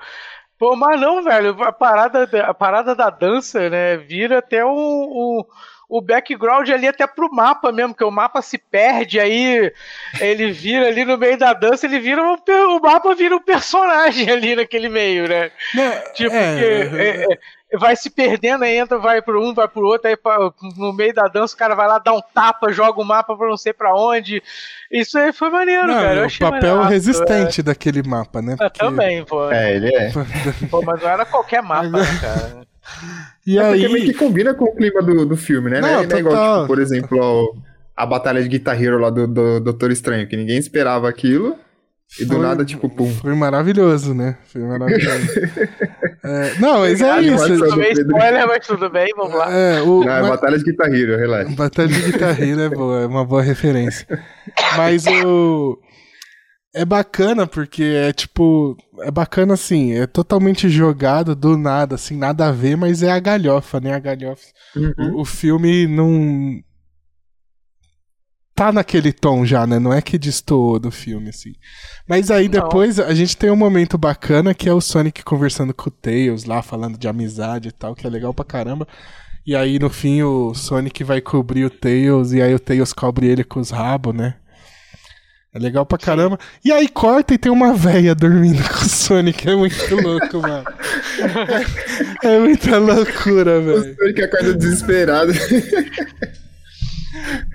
Pô, 0.58 0.76
mas 0.78 1.02
não, 1.02 1.24
velho, 1.24 1.62
a 1.64 1.74
parada, 1.74 2.30
a 2.44 2.54
parada 2.54 2.96
da 2.96 3.10
dança, 3.10 3.70
né, 3.70 3.98
vira 3.98 4.38
até 4.38 4.64
um, 4.64 4.70
um 4.70 5.44
o 5.92 6.00
background 6.00 6.70
ali 6.70 6.88
até 6.88 7.06
pro 7.06 7.30
mapa 7.30 7.70
mesmo, 7.70 7.94
que 7.94 8.04
o 8.04 8.10
mapa 8.10 8.42
se 8.42 8.58
perde, 8.58 9.20
aí 9.20 9.70
ele 10.22 10.50
vira 10.50 10.88
ali 10.88 11.04
no 11.04 11.18
meio 11.18 11.38
da 11.38 11.52
dança, 11.52 11.86
ele 11.86 12.00
vira 12.00 12.24
um, 12.24 12.38
o 12.78 12.80
mapa 12.80 13.14
vira 13.14 13.36
um 13.36 13.42
personagem 13.42 14.30
ali 14.32 14.56
naquele 14.56 14.88
meio, 14.88 15.28
né? 15.28 15.52
tipo, 16.14 16.34
é, 16.34 16.62
é, 16.62 17.28
é, 17.74 17.78
vai 17.78 17.94
se 17.98 18.10
perdendo, 18.10 18.64
aí 18.64 18.78
entra, 18.78 18.98
vai 19.00 19.22
pro 19.22 19.46
um, 19.46 19.54
vai 19.54 19.68
pro 19.68 19.86
outro, 19.86 20.08
aí 20.08 20.16
no 20.78 20.94
meio 20.94 21.14
da 21.14 21.24
dança 21.24 21.56
o 21.56 21.58
cara 21.58 21.76
vai 21.76 21.90
lá, 21.90 22.00
dá 22.00 22.14
um 22.14 22.22
tapa, 22.34 22.72
joga 22.72 23.02
o 23.02 23.06
mapa 23.06 23.36
pra 23.36 23.50
não 23.50 23.58
sei 23.58 23.74
pra 23.74 23.94
onde. 23.94 24.42
Isso 24.90 25.20
aí 25.20 25.34
foi 25.34 25.50
maneiro, 25.50 25.88
não, 25.88 25.96
cara. 25.96 26.22
Eu 26.22 26.28
o 26.28 26.40
papel 26.40 26.76
maneiro, 26.78 26.84
resistente 26.84 27.60
é. 27.60 27.64
daquele 27.64 28.02
mapa, 28.02 28.42
né? 28.42 28.56
Porque... 28.58 28.80
também, 28.80 29.26
pô. 29.26 29.52
É, 29.52 29.76
ele 29.76 29.94
é. 29.94 30.10
Pô, 30.72 30.82
mas 30.82 31.02
não 31.02 31.10
era 31.10 31.26
qualquer 31.26 31.62
mapa, 31.62 31.90
né, 31.90 32.20
cara? 32.22 32.62
E 33.46 33.58
é 33.58 33.64
aí... 33.64 34.06
que 34.06 34.14
combina 34.14 34.54
com 34.54 34.66
o 34.66 34.76
clima 34.76 35.02
do, 35.02 35.26
do 35.26 35.38
filme, 35.38 35.70
né? 35.70 35.82
Não, 35.82 36.04
não 36.04 36.16
é 36.16 36.20
igual, 36.20 36.56
tipo, 36.58 36.68
por 36.68 36.80
exemplo, 36.80 37.56
a 37.96 38.06
batalha 38.06 38.42
de 38.42 38.50
Guitar 38.50 38.82
Hero 38.82 39.00
lá 39.00 39.10
do, 39.10 39.28
do 39.28 39.60
Doutor 39.60 39.92
Estranho, 39.92 40.28
que 40.28 40.38
ninguém 40.38 40.58
esperava 40.58 41.10
aquilo. 41.10 41.56
E 42.20 42.26
do 42.26 42.38
nada, 42.40 42.66
tipo, 42.66 42.90
pum. 42.90 43.10
Foi 43.10 43.34
maravilhoso, 43.34 44.14
né? 44.14 44.38
Foi 44.52 44.62
maravilhoso. 44.62 45.28
é, 46.26 46.60
não, 46.60 46.80
mas 46.80 47.02
é 47.02 47.22
isso. 47.22 47.54
spoiler, 47.54 48.48
mas 48.48 48.68
tudo 48.68 48.90
bem, 48.90 49.14
vamos 49.16 49.34
lá. 49.34 49.50
É, 49.50 49.82
o, 49.82 50.04
não, 50.04 50.12
é 50.12 50.30
Batalha 50.30 50.58
de 50.58 50.66
Guitar 50.66 50.94
Hero, 50.94 51.18
relaxa. 51.18 51.56
Batalha 51.56 51.88
de 51.88 52.12
Guitar 52.12 52.42
Hero 52.42 52.62
é 52.62 52.70
boa, 52.70 53.02
é 53.02 53.08
uma 53.08 53.24
boa 53.24 53.42
referência. 53.42 54.06
Mas 54.76 55.06
o. 55.08 55.80
É 56.74 56.86
bacana 56.86 57.46
porque 57.46 57.84
é 57.84 58.14
tipo. 58.14 58.78
É 59.02 59.12
bacana 59.12 59.56
assim, 59.56 59.94
é 59.94 60.08
totalmente 60.08 60.70
jogado 60.70 61.36
do 61.36 61.58
nada, 61.58 61.96
assim, 61.96 62.16
nada 62.16 62.48
a 62.48 62.52
ver, 62.52 62.78
mas 62.78 63.04
é 63.04 63.12
a 63.12 63.20
galhofa, 63.20 63.80
né? 63.80 63.94
A 63.94 64.00
galhofa. 64.00 64.46
Uhum. 64.76 65.18
O, 65.18 65.22
o 65.22 65.26
filme 65.26 65.86
não 65.86 66.62
tá 68.56 68.72
naquele 68.72 69.12
tom 69.12 69.46
já, 69.46 69.66
né? 69.66 69.80
Não 69.80 69.92
é 69.92 70.02
que 70.02 70.18
destoou 70.18 70.80
do 70.80 70.92
filme, 70.92 71.30
assim. 71.30 71.54
Mas 72.08 72.30
aí 72.30 72.48
depois 72.48 72.98
Não. 72.98 73.06
a 73.06 73.14
gente 73.14 73.36
tem 73.36 73.50
um 73.50 73.56
momento 73.56 73.98
bacana 73.98 74.54
que 74.54 74.70
é 74.70 74.74
o 74.74 74.80
Sonic 74.80 75.24
conversando 75.24 75.74
com 75.74 75.90
o 75.90 75.92
Tails 75.92 76.46
lá, 76.46 76.62
falando 76.62 76.98
de 76.98 77.08
amizade 77.08 77.70
e 77.70 77.72
tal, 77.72 77.96
que 77.96 78.06
é 78.06 78.10
legal 78.10 78.34
pra 78.34 78.46
caramba. 78.46 78.88
E 79.46 79.56
aí 79.56 79.80
no 79.80 79.90
fim 79.90 80.22
o 80.22 80.54
Sonic 80.54 81.04
vai 81.04 81.20
cobrir 81.20 81.66
o 81.66 81.70
Tails 81.70 82.34
e 82.34 82.42
aí 82.42 82.54
o 82.54 82.60
Tails 82.60 82.94
cobre 82.94 83.28
ele 83.28 83.44
com 83.44 83.60
os 83.60 83.72
rabos, 83.72 84.14
né? 84.14 84.36
É 85.54 85.60
legal 85.60 85.86
pra 85.86 85.98
caramba. 85.98 86.40
E 86.64 86.72
aí 86.72 86.88
corta 86.88 87.34
e 87.34 87.38
tem 87.38 87.52
uma 87.52 87.74
véia 87.74 88.16
dormindo 88.16 88.64
com 88.72 88.86
o 88.86 88.90
Sonic. 88.90 89.50
É 89.50 89.56
muito 89.56 89.96
louco, 89.96 90.40
mano. 90.42 90.64
É, 92.24 92.28
é 92.36 92.40
muita 92.40 92.78
loucura, 92.78 93.60
velho. 93.60 93.92
O 93.92 93.96
Sonic 93.96 94.24
acorda 94.24 94.54
desesperado. 94.54 95.34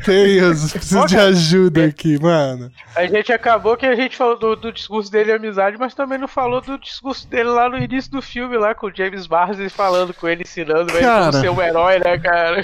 Tails, 0.05 0.72
preciso 0.72 1.07
de 1.07 1.16
ajuda 1.16 1.86
aqui, 1.86 2.20
mano. 2.20 2.70
A 2.94 3.07
gente 3.07 3.32
acabou 3.32 3.74
que 3.74 3.86
a 3.86 3.97
gente 3.97 4.14
falou 4.14 4.38
do, 4.38 4.55
do, 4.55 4.70
discurso 4.70 5.11
dele 5.11 5.24
de 5.24 5.32
amizade, 5.32 5.78
mas 5.78 5.94
também 5.94 6.18
não 6.18 6.28
falou 6.28 6.61
do 6.61 6.78
discurso 6.78 7.26
dele 7.26 7.49
lá 7.49 7.68
no 7.68 7.78
início 7.78 8.11
do 8.11 8.20
filme, 8.20 8.59
lá 8.59 8.74
com 8.74 8.88
o 8.88 8.94
James 8.94 9.26
Barnes 9.26 9.72
falando 9.72 10.12
com 10.12 10.28
ele, 10.28 10.42
ensinando 10.42 10.92
cara... 10.92 10.99
ele 10.99 11.30
como 11.30 11.32
ser 11.32 11.51
um 11.51 11.62
herói, 11.62 11.99
né, 11.99 12.18
cara? 12.18 12.62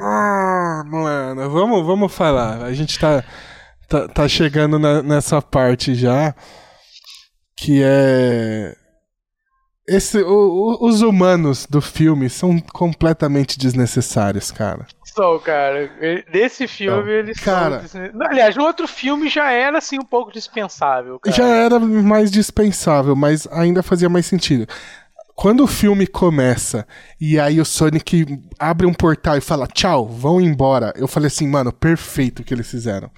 Ah, 0.00 0.82
mano, 0.84 1.48
vamos, 1.48 1.86
vamos 1.86 2.12
falar. 2.12 2.62
A 2.64 2.72
gente 2.72 2.98
tá 2.98 3.22
tá, 3.92 4.08
tá 4.08 4.28
chegando 4.28 4.78
na, 4.78 5.02
nessa 5.02 5.42
parte 5.42 5.94
já. 5.94 6.34
Que 7.56 7.82
é. 7.84 8.74
Esse, 9.86 10.22
o, 10.22 10.30
o, 10.30 10.88
os 10.88 11.02
humanos 11.02 11.66
do 11.68 11.80
filme 11.82 12.30
são 12.30 12.58
completamente 12.60 13.58
desnecessários, 13.58 14.50
cara. 14.50 14.86
São, 15.04 15.38
cara. 15.40 15.90
Nesse 16.32 16.66
filme 16.66 17.10
eles 17.12 17.38
cara, 17.38 17.86
são. 17.86 18.00
Aliás, 18.22 18.56
no 18.56 18.64
outro 18.64 18.88
filme 18.88 19.28
já 19.28 19.50
era 19.50 19.78
assim 19.78 19.98
um 19.98 20.04
pouco 20.04 20.32
dispensável. 20.32 21.18
Cara. 21.18 21.36
Já 21.36 21.46
era 21.46 21.78
mais 21.78 22.30
dispensável, 22.30 23.14
mas 23.14 23.46
ainda 23.48 23.82
fazia 23.82 24.08
mais 24.08 24.24
sentido. 24.24 24.66
Quando 25.34 25.64
o 25.64 25.66
filme 25.66 26.06
começa 26.06 26.86
e 27.20 27.38
aí 27.38 27.60
o 27.60 27.64
Sonic 27.64 28.26
abre 28.58 28.86
um 28.86 28.94
portal 28.94 29.36
e 29.36 29.40
fala 29.40 29.66
tchau, 29.66 30.06
vão 30.06 30.40
embora, 30.40 30.92
eu 30.96 31.08
falei 31.08 31.26
assim, 31.26 31.48
mano, 31.48 31.72
perfeito 31.72 32.40
o 32.40 32.44
que 32.44 32.54
eles 32.54 32.70
fizeram. 32.70 33.10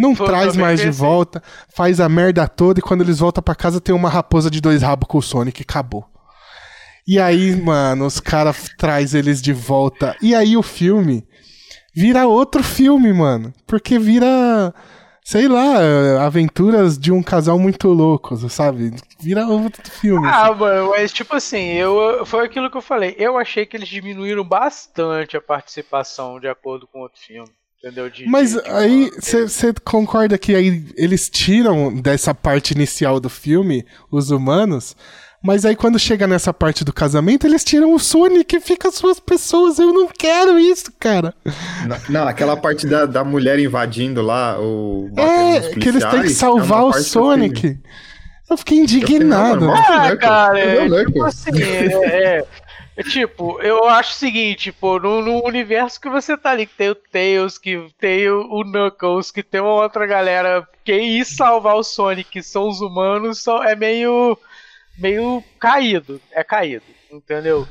Não 0.00 0.14
Pô, 0.14 0.24
traz 0.24 0.56
mais 0.56 0.80
de 0.80 0.90
volta, 0.90 1.42
faz 1.76 2.00
a 2.00 2.08
merda 2.08 2.48
toda 2.48 2.80
e 2.80 2.82
quando 2.82 3.02
eles 3.02 3.18
voltam 3.18 3.42
para 3.42 3.54
casa 3.54 3.82
tem 3.82 3.94
uma 3.94 4.08
raposa 4.08 4.50
de 4.50 4.58
dois 4.58 4.80
rabos 4.80 5.06
com 5.06 5.18
o 5.18 5.22
Sonic, 5.22 5.60
acabou. 5.60 6.06
E 7.06 7.18
aí, 7.18 7.54
mano, 7.54 8.06
os 8.06 8.18
caras 8.18 8.70
traz 8.78 9.14
eles 9.14 9.42
de 9.42 9.52
volta. 9.52 10.16
E 10.22 10.34
aí 10.34 10.56
o 10.56 10.62
filme 10.62 11.22
vira 11.94 12.26
outro 12.26 12.62
filme, 12.62 13.12
mano. 13.12 13.52
Porque 13.66 13.98
vira, 13.98 14.72
sei 15.22 15.48
lá, 15.48 16.24
aventuras 16.24 16.98
de 16.98 17.12
um 17.12 17.22
casal 17.22 17.58
muito 17.58 17.88
louco, 17.88 18.36
sabe? 18.48 18.94
Vira 19.20 19.46
outro 19.46 19.82
filme. 19.90 20.26
Ah, 20.26 20.48
assim. 20.48 20.60
mano, 20.60 20.90
mas 20.90 21.12
tipo 21.12 21.36
assim, 21.36 21.72
eu, 21.72 22.24
foi 22.24 22.46
aquilo 22.46 22.70
que 22.70 22.76
eu 22.78 22.82
falei. 22.82 23.14
Eu 23.18 23.36
achei 23.36 23.66
que 23.66 23.76
eles 23.76 23.88
diminuíram 23.88 24.44
bastante 24.44 25.36
a 25.36 25.42
participação 25.42 26.40
de 26.40 26.48
acordo 26.48 26.86
com 26.86 27.00
outro 27.00 27.20
filme. 27.20 27.50
Entendeu? 27.82 28.10
De, 28.10 28.26
Mas 28.26 28.52
de, 28.52 28.60
de 28.60 28.70
aí 28.70 29.10
você 29.20 29.72
concorda 29.82 30.36
que 30.36 30.54
aí 30.54 30.84
eles 30.96 31.30
tiram 31.30 31.94
dessa 31.94 32.34
parte 32.34 32.72
inicial 32.72 33.18
do 33.18 33.30
filme 33.30 33.86
os 34.10 34.30
humanos, 34.30 34.94
mas 35.42 35.64
aí 35.64 35.74
quando 35.74 35.98
chega 35.98 36.26
nessa 36.26 36.52
parte 36.52 36.84
do 36.84 36.92
casamento, 36.92 37.46
eles 37.46 37.64
tiram 37.64 37.94
o 37.94 37.98
Sonic 37.98 38.54
e 38.56 38.60
fica 38.60 38.88
as 38.88 38.96
suas 38.96 39.18
pessoas. 39.18 39.78
Eu 39.78 39.94
não 39.94 40.08
quero 40.08 40.58
isso, 40.58 40.92
cara. 41.00 41.34
Não, 41.86 41.96
não 42.10 42.28
aquela 42.28 42.54
parte 42.54 42.86
da, 42.86 43.06
da 43.06 43.24
mulher 43.24 43.58
invadindo 43.58 44.20
lá, 44.20 44.60
o. 44.60 45.10
É, 45.16 45.60
que 45.70 45.88
eles 45.88 46.04
têm 46.04 46.20
que 46.20 46.26
é 46.26 46.30
salvar 46.30 46.82
é 46.82 46.84
o 46.84 46.92
Sonic. 46.92 47.78
Eu 48.50 48.58
fiquei 48.58 48.80
indignado. 48.80 49.64
Eu 49.64 49.76
fiquei, 49.76 49.88
não, 49.88 50.04
ah, 50.04 50.16
cara, 50.16 50.60
é, 50.60 51.04
tipo 51.04 51.24
assim, 51.24 51.50
é, 51.62 51.86
é 51.86 52.44
é, 52.44 52.44
tipo, 53.02 53.60
eu 53.62 53.88
acho 53.88 54.12
o 54.12 54.14
seguinte, 54.14 54.64
tipo, 54.64 54.98
no, 54.98 55.22
no, 55.22 55.44
universo 55.44 56.00
que 56.00 56.08
você 56.08 56.36
tá 56.36 56.50
ali, 56.50 56.66
que 56.66 56.74
tem 56.74 56.90
o 56.90 56.94
Tails, 56.94 57.58
que 57.58 57.92
tem 57.98 58.28
o, 58.28 58.64
Knuckles, 58.64 59.30
que 59.30 59.42
tem 59.42 59.60
uma 59.60 59.74
outra 59.74 60.06
galera, 60.06 60.66
quem 60.84 61.18
ir 61.18 61.24
salvar 61.24 61.76
o 61.76 61.82
Sonic, 61.82 62.30
que 62.30 62.42
são 62.42 62.68
os 62.68 62.80
humanos, 62.80 63.42
são, 63.42 63.62
é 63.62 63.76
meio, 63.76 64.38
meio 64.98 65.42
caído, 65.58 66.20
é 66.32 66.42
caído, 66.42 66.84
entendeu? 67.10 67.66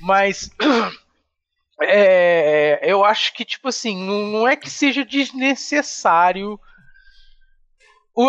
Mas 0.00 0.50
é, 1.80 2.80
eu 2.82 3.04
acho 3.04 3.32
que, 3.34 3.44
tipo 3.44 3.68
assim, 3.68 3.96
não, 3.96 4.26
não 4.26 4.48
é 4.48 4.56
que 4.56 4.70
seja 4.70 5.04
desnecessário 5.04 6.60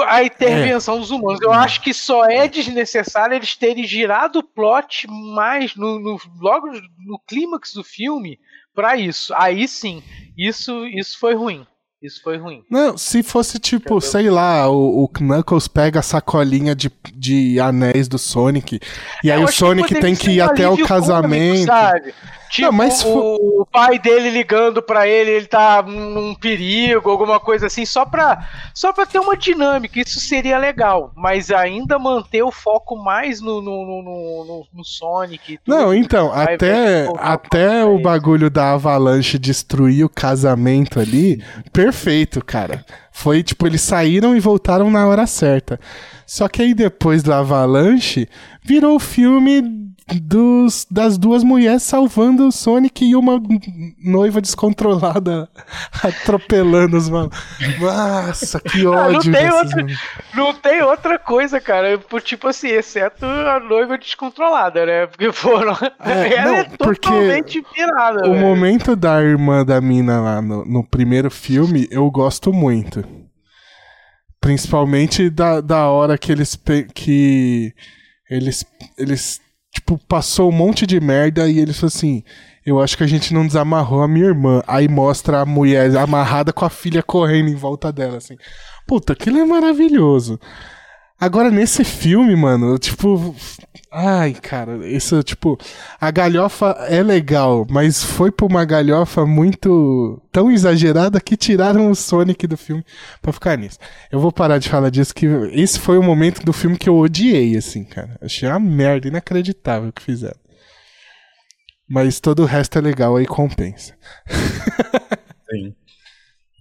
a 0.06 0.24
intervenção 0.24 0.98
é. 0.98 1.00
dos 1.00 1.12
humanos. 1.12 1.42
Eu 1.42 1.52
acho 1.52 1.82
que 1.82 1.94
só 1.94 2.26
é 2.26 2.48
desnecessário 2.48 3.36
eles 3.36 3.56
terem 3.56 3.84
girado 3.84 4.40
o 4.40 4.44
plot 4.44 5.08
mais 5.08 5.76
no, 5.76 6.00
no 6.00 6.20
logo 6.40 6.68
no 6.98 7.20
clímax 7.28 7.74
do 7.74 7.84
filme 7.84 8.40
para 8.74 8.96
isso. 8.96 9.34
Aí 9.36 9.68
sim, 9.68 10.04
isso 10.38 10.86
isso 10.86 11.18
foi 11.20 11.34
ruim. 11.34 11.66
Isso 12.02 12.22
foi 12.24 12.38
ruim. 12.38 12.64
Não, 12.70 12.97
se 12.97 13.22
fosse 13.22 13.60
tipo, 13.60 13.95
Entendeu? 13.95 14.02
sei 14.02 14.30
lá, 14.30 14.70
o, 14.70 15.04
o, 15.04 15.08
Knuckles 15.10 15.68
pega 15.68 16.00
a 16.00 16.04
sacolinha 16.04 16.74
de, 16.74 16.89
de 17.14 17.60
anéis 17.60 18.08
do 18.08 18.18
Sonic, 18.18 18.80
e 19.22 19.30
aí 19.30 19.43
o 19.43 19.47
Sonic 19.50 19.93
que 19.93 20.00
tem 20.00 20.16
que 20.16 20.32
ir 20.32 20.41
até 20.41 20.68
o 20.70 20.86
casamento. 20.86 21.68
Cômico, 21.68 22.14
Tipo, 22.50 22.66
não, 22.66 22.72
mas... 22.72 23.04
o, 23.06 23.66
pai 23.72 24.00
dele 24.00 24.32
ligando 24.32 24.82
para 24.82 25.08
ele, 25.08 25.30
ele 25.30 25.45
tá 25.45 25.84
num 25.84 26.34
perigo, 26.34 27.10
alguma 27.10 27.39
coisa 27.39 27.68
assim, 27.68 27.86
só 27.86 28.06
pra, 28.06 28.47
só 28.74 28.91
pra 28.91 29.06
ter 29.06 29.20
uma 29.20 29.38
dinâmica, 29.38 30.00
isso 30.00 30.20
seria 30.20 30.58
legal, 30.58 31.12
mas 31.16 31.52
ainda 31.52 32.00
manter 32.00 32.41
o 32.41 32.52
foco 32.52 32.95
mais 32.95 33.39
no, 33.39 33.62
no, 33.62 33.86
no, 33.86 34.02
no, 34.02 34.68
no 34.74 34.84
Sonic. 34.84 35.60
Tudo, 35.64 35.78
não, 35.78 35.93
então, 35.93 36.34
até, 36.34 37.08
até 37.20 37.86
o 37.86 38.00
bagulho 38.00 38.50
da 38.50 38.74
Avalanche 38.74 39.38
destruir 39.38 40.04
o 40.04 40.10
casamento 40.10 41.00
ali, 41.00 41.43
perfeito, 41.90 42.44
cara. 42.46 42.86
Foi 43.12 43.42
tipo, 43.42 43.66
eles 43.66 43.82
saíram 43.82 44.36
e 44.36 44.40
voltaram 44.40 44.92
na 44.92 45.08
hora 45.08 45.26
certa. 45.26 45.80
Só 46.26 46.48
que 46.48 46.62
aí 46.62 46.74
depois 46.74 47.24
da 47.24 47.40
Avalanche, 47.40 48.28
virou 48.64 48.96
o 48.96 49.00
filme 49.00 49.89
dos, 50.18 50.88
das 50.89 51.18
duas 51.18 51.43
mulheres 51.43 51.84
salvando 51.84 52.47
o 52.47 52.51
Sonic 52.51 53.03
e 53.03 53.16
uma 53.18 53.41
noiva 54.01 54.39
descontrolada 54.39 55.49
atropelando 56.01 56.95
os 56.95 57.10
malucos. 57.10 57.38
Nossa, 57.80 58.62
que 58.62 58.86
ódio. 58.86 59.30
não, 59.30 59.39
tem 59.39 59.51
outra, 59.51 59.86
não 60.34 60.53
tem 60.53 60.82
outra 60.82 61.20
coisa, 61.20 61.60
cara. 61.60 61.99
Tipo 62.24 62.47
assim, 62.47 62.70
exceto 62.70 63.26
a 63.26 63.60
noiva 63.60 63.97
descontrolada, 63.97 64.86
né? 64.86 65.07
Porque 65.07 65.34
foram. 65.34 65.78
É, 65.99 66.34
ela 66.39 66.51
não, 66.51 66.55
é 66.55 66.64
totalmente 66.64 67.62
pirada. 67.74 68.28
O 68.30 68.32
velho. 68.32 68.39
momento 68.39 68.95
da 68.95 69.22
irmã 69.22 69.66
da 69.66 69.82
mina 69.82 70.22
lá 70.22 70.41
no, 70.41 70.64
no 70.64 70.84
primeiro 70.84 71.30
filme, 71.30 71.88
eu 71.91 72.10
gosto 72.10 72.53
muito. 72.53 73.03
Principalmente 74.39 75.30
da, 75.30 75.60
da 75.60 75.88
hora 75.88 76.18
que 76.18 76.32
eles. 76.32 76.57
que 76.95 77.74
eles, 78.30 78.64
eles 78.97 79.41
tipo, 79.72 79.97
passou 80.07 80.49
um 80.49 80.55
monte 80.55 80.86
de 80.86 80.99
merda 80.99 81.47
e 81.47 81.59
ele 81.59 81.74
falou 81.74 81.88
assim: 81.88 82.24
Eu 82.65 82.80
acho 82.80 82.97
que 82.97 83.03
a 83.03 83.07
gente 83.07 83.34
não 83.34 83.45
desamarrou 83.45 84.01
a 84.01 84.07
minha 84.07 84.26
irmã. 84.26 84.61
Aí 84.67 84.88
mostra 84.88 85.41
a 85.41 85.45
mulher 85.45 85.95
amarrada 85.97 86.51
com 86.51 86.65
a 86.65 86.70
filha 86.70 87.03
correndo 87.03 87.49
em 87.49 87.55
volta 87.55 87.91
dela, 87.91 88.17
assim. 88.17 88.36
Puta, 88.88 89.13
aquilo 89.13 89.38
é 89.39 89.45
maravilhoso. 89.45 90.39
Agora, 91.20 91.51
nesse 91.51 91.84
filme, 91.84 92.34
mano, 92.36 92.78
tipo. 92.80 93.36
Ai, 93.91 94.34
cara, 94.34 94.88
isso, 94.88 95.22
tipo. 95.22 95.57
A 95.99 96.09
galhofa 96.11 96.67
é 96.88 97.03
legal, 97.03 97.67
mas 97.70 98.01
foi 98.01 98.32
pra 98.32 98.45
uma 98.45 98.63
galhofa 98.63 99.26
muito. 99.26 100.22
tão 100.32 100.49
exagerada 100.49 101.20
que 101.20 101.36
tiraram 101.36 101.91
o 101.91 101.95
Sonic 101.95 102.47
do 102.47 102.55
filme 102.55 102.86
pra 103.22 103.34
ficar 103.34 103.57
nisso. 103.57 103.78
Eu 104.09 104.20
vou 104.20 104.32
parar 104.32 104.59
de 104.59 104.70
falar 104.70 104.89
disso, 104.89 105.13
que 105.13 105.26
esse 105.51 105.78
foi 105.78 105.97
o 105.97 106.03
momento 106.03 106.45
do 106.45 106.53
filme 106.53 106.78
que 106.78 106.88
eu 106.88 106.97
odiei, 106.97 107.57
assim, 107.57 107.84
cara. 107.84 108.17
Achei 108.22 108.47
uma 108.47 108.59
merda 108.59 109.09
inacreditável 109.09 109.91
que 109.91 110.01
fizeram. 110.01 110.39
Mas 111.89 112.20
todo 112.22 112.43
o 112.43 112.45
resto 112.45 112.78
é 112.78 112.82
legal, 112.82 113.17
aí 113.17 113.26
compensa. 113.26 113.93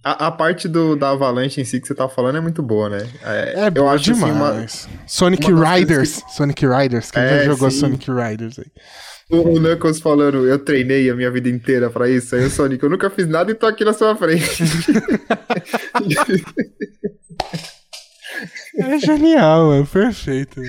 A, 0.03 0.27
a, 0.27 0.31
parte 0.31 0.67
do, 0.67 0.95
da 0.95 1.09
Avalanche 1.09 1.59
em 1.59 1.65
si 1.65 1.81
que 1.81 1.87
você 1.87 1.93
tá 1.93 2.07
falando 2.07 2.37
é 2.37 2.41
muito 2.41 2.63
boa, 2.63 2.89
né? 2.89 3.05
É, 3.21 3.67
é 3.67 3.71
eu 3.75 3.89
acho 3.89 4.05
demais. 4.05 4.23
Assim, 4.31 4.89
uma, 4.91 5.07
Sonic 5.07 5.51
uma 5.51 5.75
Riders. 5.75 6.23
Que... 6.23 6.33
Sonic 6.33 6.65
Riders. 6.65 7.11
Quem 7.11 7.21
é, 7.21 7.39
já 7.39 7.43
jogou 7.45 7.69
sim. 7.69 7.79
Sonic 7.79 8.09
Riders 8.09 8.59
aí? 8.59 8.71
O, 9.29 9.55
o 9.55 9.59
Knuckles 9.59 9.99
falando, 9.99 10.47
eu 10.47 10.57
treinei 10.57 11.09
a 11.09 11.15
minha 11.15 11.29
vida 11.29 11.49
inteira 11.49 11.89
pra 11.89 12.09
isso. 12.09 12.33
Aí 12.35 12.45
o 12.45 12.49
Sonic, 12.49 12.81
eu 12.81 12.89
nunca 12.89 13.09
fiz 13.09 13.27
nada 13.27 13.51
e 13.51 13.53
tô 13.53 13.67
aqui 13.67 13.83
na 13.83 13.93
sua 13.93 14.15
frente. 14.15 14.63
é 18.79 18.97
genial, 18.99 19.73
é 19.73 19.83
perfeito. 19.83 20.61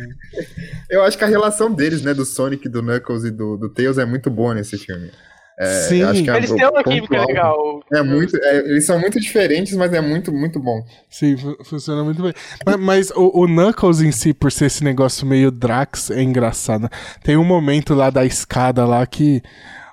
Eu 0.90 1.02
acho 1.04 1.16
que 1.16 1.24
a 1.24 1.28
relação 1.28 1.72
deles, 1.72 2.02
né, 2.02 2.12
do 2.12 2.24
Sonic, 2.26 2.68
do 2.68 2.82
Knuckles 2.82 3.24
e 3.24 3.30
do, 3.30 3.56
do 3.56 3.68
Tails 3.70 3.96
é 3.96 4.04
muito 4.04 4.28
boa 4.28 4.54
nesse 4.54 4.76
filme. 4.76 5.10
É, 5.60 5.66
Sim, 5.82 6.02
é 6.02 6.36
eles 6.38 6.50
têm 6.50 6.66
uma 6.66 6.82
química 6.82 7.22
legal. 7.26 7.82
É 7.92 8.02
muito, 8.02 8.34
é, 8.34 8.56
eles 8.60 8.86
são 8.86 8.98
muito 8.98 9.20
diferentes, 9.20 9.76
mas 9.76 9.92
é 9.92 10.00
muito, 10.00 10.32
muito 10.32 10.58
bom. 10.58 10.82
Sim, 11.10 11.36
funciona 11.64 12.02
muito 12.02 12.22
bem. 12.22 12.32
Mas, 12.64 12.76
mas 12.78 13.10
o, 13.10 13.42
o, 13.42 13.46
Knuckles 13.46 14.00
em 14.00 14.10
si, 14.10 14.32
por 14.32 14.50
ser 14.50 14.66
esse 14.66 14.82
negócio 14.82 15.26
meio 15.26 15.50
Drax, 15.50 16.10
é 16.10 16.22
engraçado. 16.22 16.88
Tem 17.22 17.36
um 17.36 17.44
momento 17.44 17.92
lá 17.92 18.08
da 18.08 18.24
escada 18.24 18.86
lá 18.86 19.06
que 19.06 19.42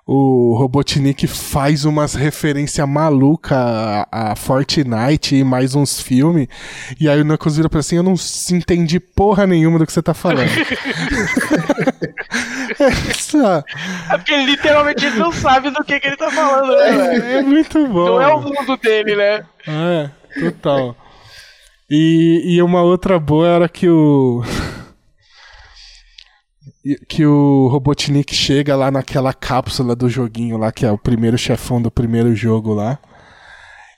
o 0.06 0.56
Robotnik 0.58 1.28
faz 1.28 1.84
umas 1.84 2.16
referências 2.16 2.88
maluca 2.88 3.58
a, 4.10 4.32
a, 4.32 4.36
Fortnite 4.38 5.36
e 5.36 5.44
mais 5.44 5.76
uns 5.76 6.00
filmes. 6.00 6.48
E 6.98 7.10
aí 7.10 7.20
o 7.20 7.26
Knuckles 7.26 7.58
vira 7.58 7.68
pra 7.68 7.82
assim: 7.82 7.98
Eu 7.98 8.04
não 8.04 8.14
entendi 8.54 9.02
porra 9.02 9.46
nenhuma 9.46 9.80
do 9.80 9.86
que 9.86 9.92
você 9.92 10.02
tá 10.02 10.14
falando. 10.14 10.48
é, 12.80 14.14
é 14.14 14.18
porque 14.18 14.34
ele 14.34 14.46
literalmente 14.46 15.10
não 15.12 15.32
sabe 15.32 15.70
do 15.70 15.84
que, 15.84 16.00
que 16.00 16.08
ele 16.08 16.18
tá 16.18 16.30
falando, 16.30 16.76
né? 16.76 17.18
É, 17.18 17.40
é 17.40 17.42
muito 17.42 17.88
bom. 17.88 18.06
Não 18.06 18.22
é 18.22 18.34
o 18.34 18.42
mundo 18.42 18.78
dele, 18.78 19.16
né? 19.16 19.46
É, 19.68 20.10
total. 20.40 20.96
E, 21.90 22.44
e 22.46 22.62
uma 22.62 22.82
outra 22.82 23.20
boa 23.20 23.48
era 23.48 23.70
que 23.70 23.90
o 23.90 24.44
que 27.08 27.26
o 27.26 27.68
Robotnik 27.68 28.36
chega 28.36 28.76
lá 28.76 28.92
naquela 28.92 29.34
cápsula 29.34 29.96
do 29.96 30.10
joguinho 30.10 30.58
lá, 30.58 30.72
que 30.72 30.86
é 30.86 30.92
o 30.92 30.98
primeiro 30.98 31.38
chefão 31.38 31.82
do 31.82 31.92
primeiro 31.92 32.36
jogo 32.36 32.74
lá. 32.74 33.00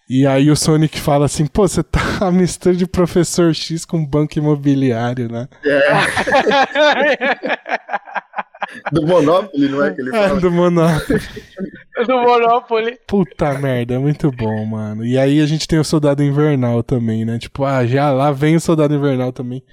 E 0.09 0.25
aí 0.25 0.49
o 0.49 0.55
Sonic 0.55 0.99
fala 0.99 1.27
assim, 1.27 1.45
pô, 1.45 1.67
você 1.67 1.83
tá 1.83 1.99
a 2.21 2.31
mistura 2.31 2.75
de 2.75 2.87
Professor 2.87 3.53
X 3.53 3.85
com 3.85 4.03
banco 4.03 4.39
imobiliário, 4.39 5.31
né? 5.31 5.47
É. 5.63 5.89
do 8.91 9.05
Monopoly, 9.05 9.69
não 9.69 9.83
é 9.83 9.93
que 9.93 10.01
ele 10.01 10.09
é, 10.09 10.11
fala? 10.11 10.37
É, 10.37 10.39
do 10.41 10.51
Monopoly. 10.51 11.21
do 12.05 12.13
Monopoly. 12.21 12.99
Puta 13.07 13.53
merda, 13.57 13.95
é 13.95 13.97
muito 13.97 14.31
bom, 14.31 14.65
mano. 14.65 15.05
E 15.05 15.17
aí 15.17 15.41
a 15.41 15.45
gente 15.45 15.67
tem 15.67 15.79
o 15.79 15.83
Soldado 15.83 16.23
Invernal 16.23 16.83
também, 16.83 17.25
né? 17.25 17.39
Tipo, 17.39 17.65
ah, 17.65 17.85
já 17.85 18.11
lá 18.11 18.31
vem 18.31 18.55
o 18.55 18.59
Soldado 18.59 18.93
Invernal 18.93 19.33
também. 19.33 19.63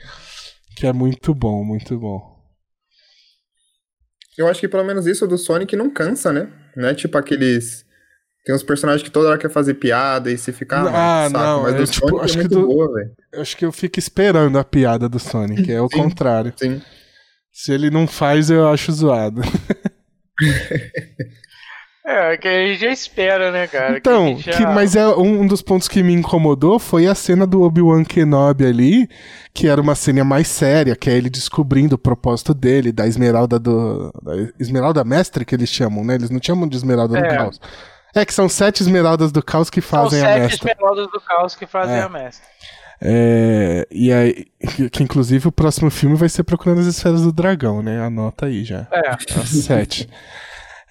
Que 0.76 0.86
é 0.86 0.92
muito 0.92 1.34
bom, 1.34 1.64
muito 1.64 1.98
bom. 1.98 2.36
Eu 4.36 4.46
acho 4.48 4.60
que 4.60 4.68
pelo 4.68 4.84
menos 4.84 5.06
isso 5.06 5.26
do 5.26 5.38
Sonic 5.38 5.74
não 5.74 5.90
cansa, 5.90 6.32
né? 6.32 6.48
Não 6.76 6.88
é 6.88 6.94
tipo 6.94 7.16
aqueles. 7.16 7.84
Tem 8.44 8.54
uns 8.54 8.62
personagens 8.62 9.02
que 9.02 9.10
toda 9.10 9.28
hora 9.28 9.38
quer 9.38 9.50
fazer 9.50 9.74
piada 9.74 10.30
e 10.30 10.36
se 10.36 10.52
ficar. 10.52 10.86
Ah, 10.86 11.24
ah, 11.24 11.30
saco, 11.30 11.44
não, 11.44 11.62
mas 11.62 11.74
é, 11.74 11.78
do 11.78 11.86
tipo, 11.86 12.08
Sonic 12.08 12.24
acho 12.24 12.34
é 12.34 12.36
muito 12.36 12.48
que 12.48 12.54
do, 12.54 12.66
boa, 12.66 12.92
velho. 12.92 13.10
Acho 13.34 13.56
que 13.56 13.64
eu 13.64 13.72
fico 13.72 13.98
esperando 13.98 14.58
a 14.58 14.64
piada 14.64 15.08
do 15.08 15.18
Sonic, 15.18 15.72
é 15.72 15.80
o 15.80 15.88
sim, 15.88 15.96
contrário. 15.96 16.52
Sim. 16.56 16.80
Se 17.56 17.72
ele 17.72 17.88
não 17.88 18.06
faz, 18.06 18.50
eu 18.50 18.68
acho 18.68 18.92
zoado. 18.92 19.40
É, 22.08 22.36
que 22.36 22.46
a 22.46 22.68
gente 22.68 22.80
já 22.82 22.92
espera, 22.92 23.50
né, 23.50 23.66
cara? 23.66 23.96
Então, 23.96 24.36
que 24.36 24.42
já... 24.42 24.52
que, 24.52 24.64
mas 24.64 24.94
é 24.94 25.08
um 25.08 25.44
dos 25.44 25.60
pontos 25.60 25.88
que 25.88 26.04
me 26.04 26.12
incomodou 26.12 26.78
foi 26.78 27.08
a 27.08 27.16
cena 27.16 27.44
do 27.44 27.62
Obi-Wan 27.62 28.04
Kenobi 28.04 28.64
ali, 28.64 29.08
que 29.52 29.66
era 29.66 29.80
uma 29.80 29.96
cena 29.96 30.22
mais 30.22 30.46
séria, 30.46 30.94
que 30.94 31.10
é 31.10 31.14
ele 31.14 31.28
descobrindo 31.28 31.96
o 31.96 31.98
propósito 31.98 32.54
dele, 32.54 32.92
da 32.92 33.08
esmeralda 33.08 33.58
do. 33.58 34.12
Da 34.22 34.34
esmeralda 34.56 35.02
mestre 35.02 35.44
que 35.44 35.56
eles 35.56 35.68
chamam, 35.68 36.04
né? 36.04 36.14
Eles 36.14 36.30
não 36.30 36.38
chamam 36.40 36.68
de 36.68 36.76
esmeralda 36.76 37.18
é. 37.18 37.22
do 37.22 37.28
caos. 37.28 37.60
É 38.14 38.24
que 38.24 38.32
são 38.32 38.48
sete 38.48 38.84
esmeraldas 38.84 39.32
do 39.32 39.42
caos 39.42 39.68
que 39.68 39.80
fazem 39.80 40.22
a 40.22 40.38
mestre. 40.38 40.58
Sete 40.58 40.60
esmeraldas 40.60 41.10
do 41.10 41.20
caos 41.20 41.56
que 41.56 41.66
fazem 41.66 41.96
é. 41.96 42.02
a 42.02 42.08
mestre. 42.08 42.46
É, 43.00 43.86
e 43.90 44.12
aí, 44.12 44.46
que 44.90 45.02
inclusive 45.02 45.48
o 45.48 45.52
próximo 45.52 45.90
filme 45.90 46.16
vai 46.16 46.28
ser 46.28 46.44
Procurando 46.44 46.80
as 46.80 46.86
Esferas 46.86 47.22
do 47.22 47.32
Dragão, 47.32 47.82
né? 47.82 48.00
Anota 48.00 48.46
aí 48.46 48.64
já. 48.64 48.86
É. 48.90 49.10
As 49.10 49.48
sete. 49.48 50.08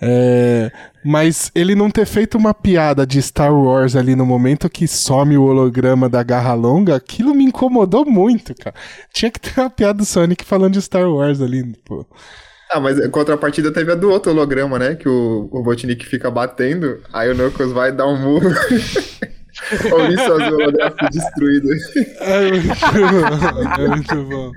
É, 0.02 0.72
mas 1.06 1.50
ele 1.56 1.74
não 1.74 1.90
ter 1.90 2.06
feito 2.06 2.38
uma 2.38 2.54
piada 2.54 3.08
de 3.08 3.22
Star 3.22 3.54
Wars 3.54 3.96
ali 3.96 4.16
no 4.16 4.26
momento 4.26 4.70
que 4.70 4.88
some 4.88 5.38
o 5.38 5.44
holograma 5.44 6.10
da 6.10 6.22
garra 6.22 6.54
longa, 6.54 6.96
aquilo 6.96 7.34
me 7.34 7.46
incomodou 7.46 8.06
muito, 8.06 8.54
cara. 8.56 8.76
Tinha 9.14 9.32
que 9.32 9.40
ter 9.40 9.60
uma 9.60 9.70
piada 9.70 10.00
do 10.00 10.06
Sonic 10.06 10.44
falando 10.44 10.74
de 10.74 10.82
Star 10.82 11.10
Wars 11.10 11.42
ali, 11.42 11.64
pô. 11.86 12.06
Ah, 12.72 12.80
mas 12.80 13.00
a 13.00 13.08
contrapartida 13.10 13.72
teve 13.72 13.92
a 13.92 13.96
do 13.96 14.10
outro 14.10 14.32
holograma, 14.32 14.78
né? 14.78 14.96
Que 14.96 15.08
o, 15.08 15.48
o 15.52 15.58
Robotnik 15.58 16.06
fica 16.06 16.30
batendo, 16.30 17.00
aí 17.14 17.32
o 17.32 17.36
Knuckles 17.36 17.72
vai 17.72 17.92
dar 17.92 18.08
um 18.08 18.20
murro. 18.20 18.50
Suas 20.26 20.52
holográficas 20.52 21.10
destruídas. 21.12 21.82
É 22.20 22.52
muito 22.52 22.86
bom. 22.92 23.84
É 23.84 23.88
muito 23.88 24.24
bom. 24.24 24.52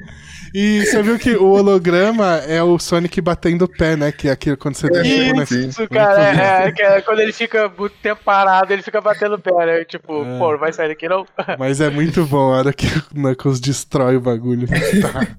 E 0.55 0.85
você 0.85 1.03
viu 1.03 1.19
que 1.19 1.37
o 1.37 1.51
holograma 1.51 2.37
é 2.47 2.63
o 2.63 2.79
Sonic 2.79 3.21
batendo 3.21 3.65
o 3.65 3.69
pé, 3.69 3.97
né? 3.97 4.11
Que 4.11 4.29
é 4.29 4.33
aquilo 4.33 4.57
quando 4.57 4.77
você 4.77 4.89
deixa 4.89 5.09
Isso, 5.09 5.55
o 5.55 5.59
Isso, 5.59 5.89
cara. 5.89 6.23
É, 6.23 6.75
é, 6.77 6.97
é, 6.99 7.01
quando 7.03 7.21
ele 7.21 7.33
fica 7.33 7.71
muito 7.77 7.97
tempo 8.03 8.23
parado, 8.25 8.73
ele 8.73 8.83
fica 8.83 9.01
batendo 9.01 9.35
o 9.35 9.39
pé, 9.39 9.67
né? 9.67 9.85
Tipo, 9.85 10.25
é. 10.25 10.39
pô, 10.39 10.53
não 10.53 10.59
vai 10.59 10.73
sair 10.73 10.89
daqui 10.89 11.09
não. 11.09 11.27
Mas 11.59 11.81
é 11.81 11.91
muito 11.91 12.25
bom 12.25 12.53
a 12.53 12.59
hora 12.59 12.73
que 12.73 12.87
o 12.87 13.15
Knuckles 13.15 13.61
destrói 13.61 14.17
o 14.17 14.21
bagulho. 14.21 14.67
Tá. 14.67 15.27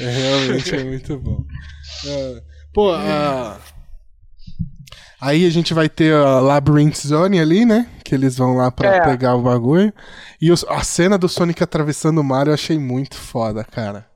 É, 0.00 0.04
realmente 0.04 0.74
é 0.74 0.82
muito 0.82 1.18
bom. 1.18 1.44
É. 2.06 2.42
Pô, 2.72 2.90
a... 2.90 3.58
Aí 5.20 5.46
a 5.46 5.50
gente 5.50 5.74
vai 5.74 5.88
ter 5.88 6.14
a 6.14 6.40
Labyrinth 6.40 7.06
Zone 7.06 7.38
ali, 7.38 7.66
né? 7.66 7.86
Que 8.02 8.14
eles 8.14 8.36
vão 8.38 8.56
lá 8.56 8.70
pra 8.70 8.96
é. 8.96 9.00
pegar 9.04 9.34
o 9.34 9.42
bagulho. 9.42 9.92
E 10.40 10.50
os, 10.50 10.64
a 10.64 10.82
cena 10.82 11.18
do 11.18 11.28
Sonic 11.28 11.62
atravessando 11.62 12.20
o 12.20 12.24
mar 12.24 12.46
eu 12.46 12.54
achei 12.54 12.78
muito 12.78 13.16
foda, 13.16 13.62
cara. 13.62 14.06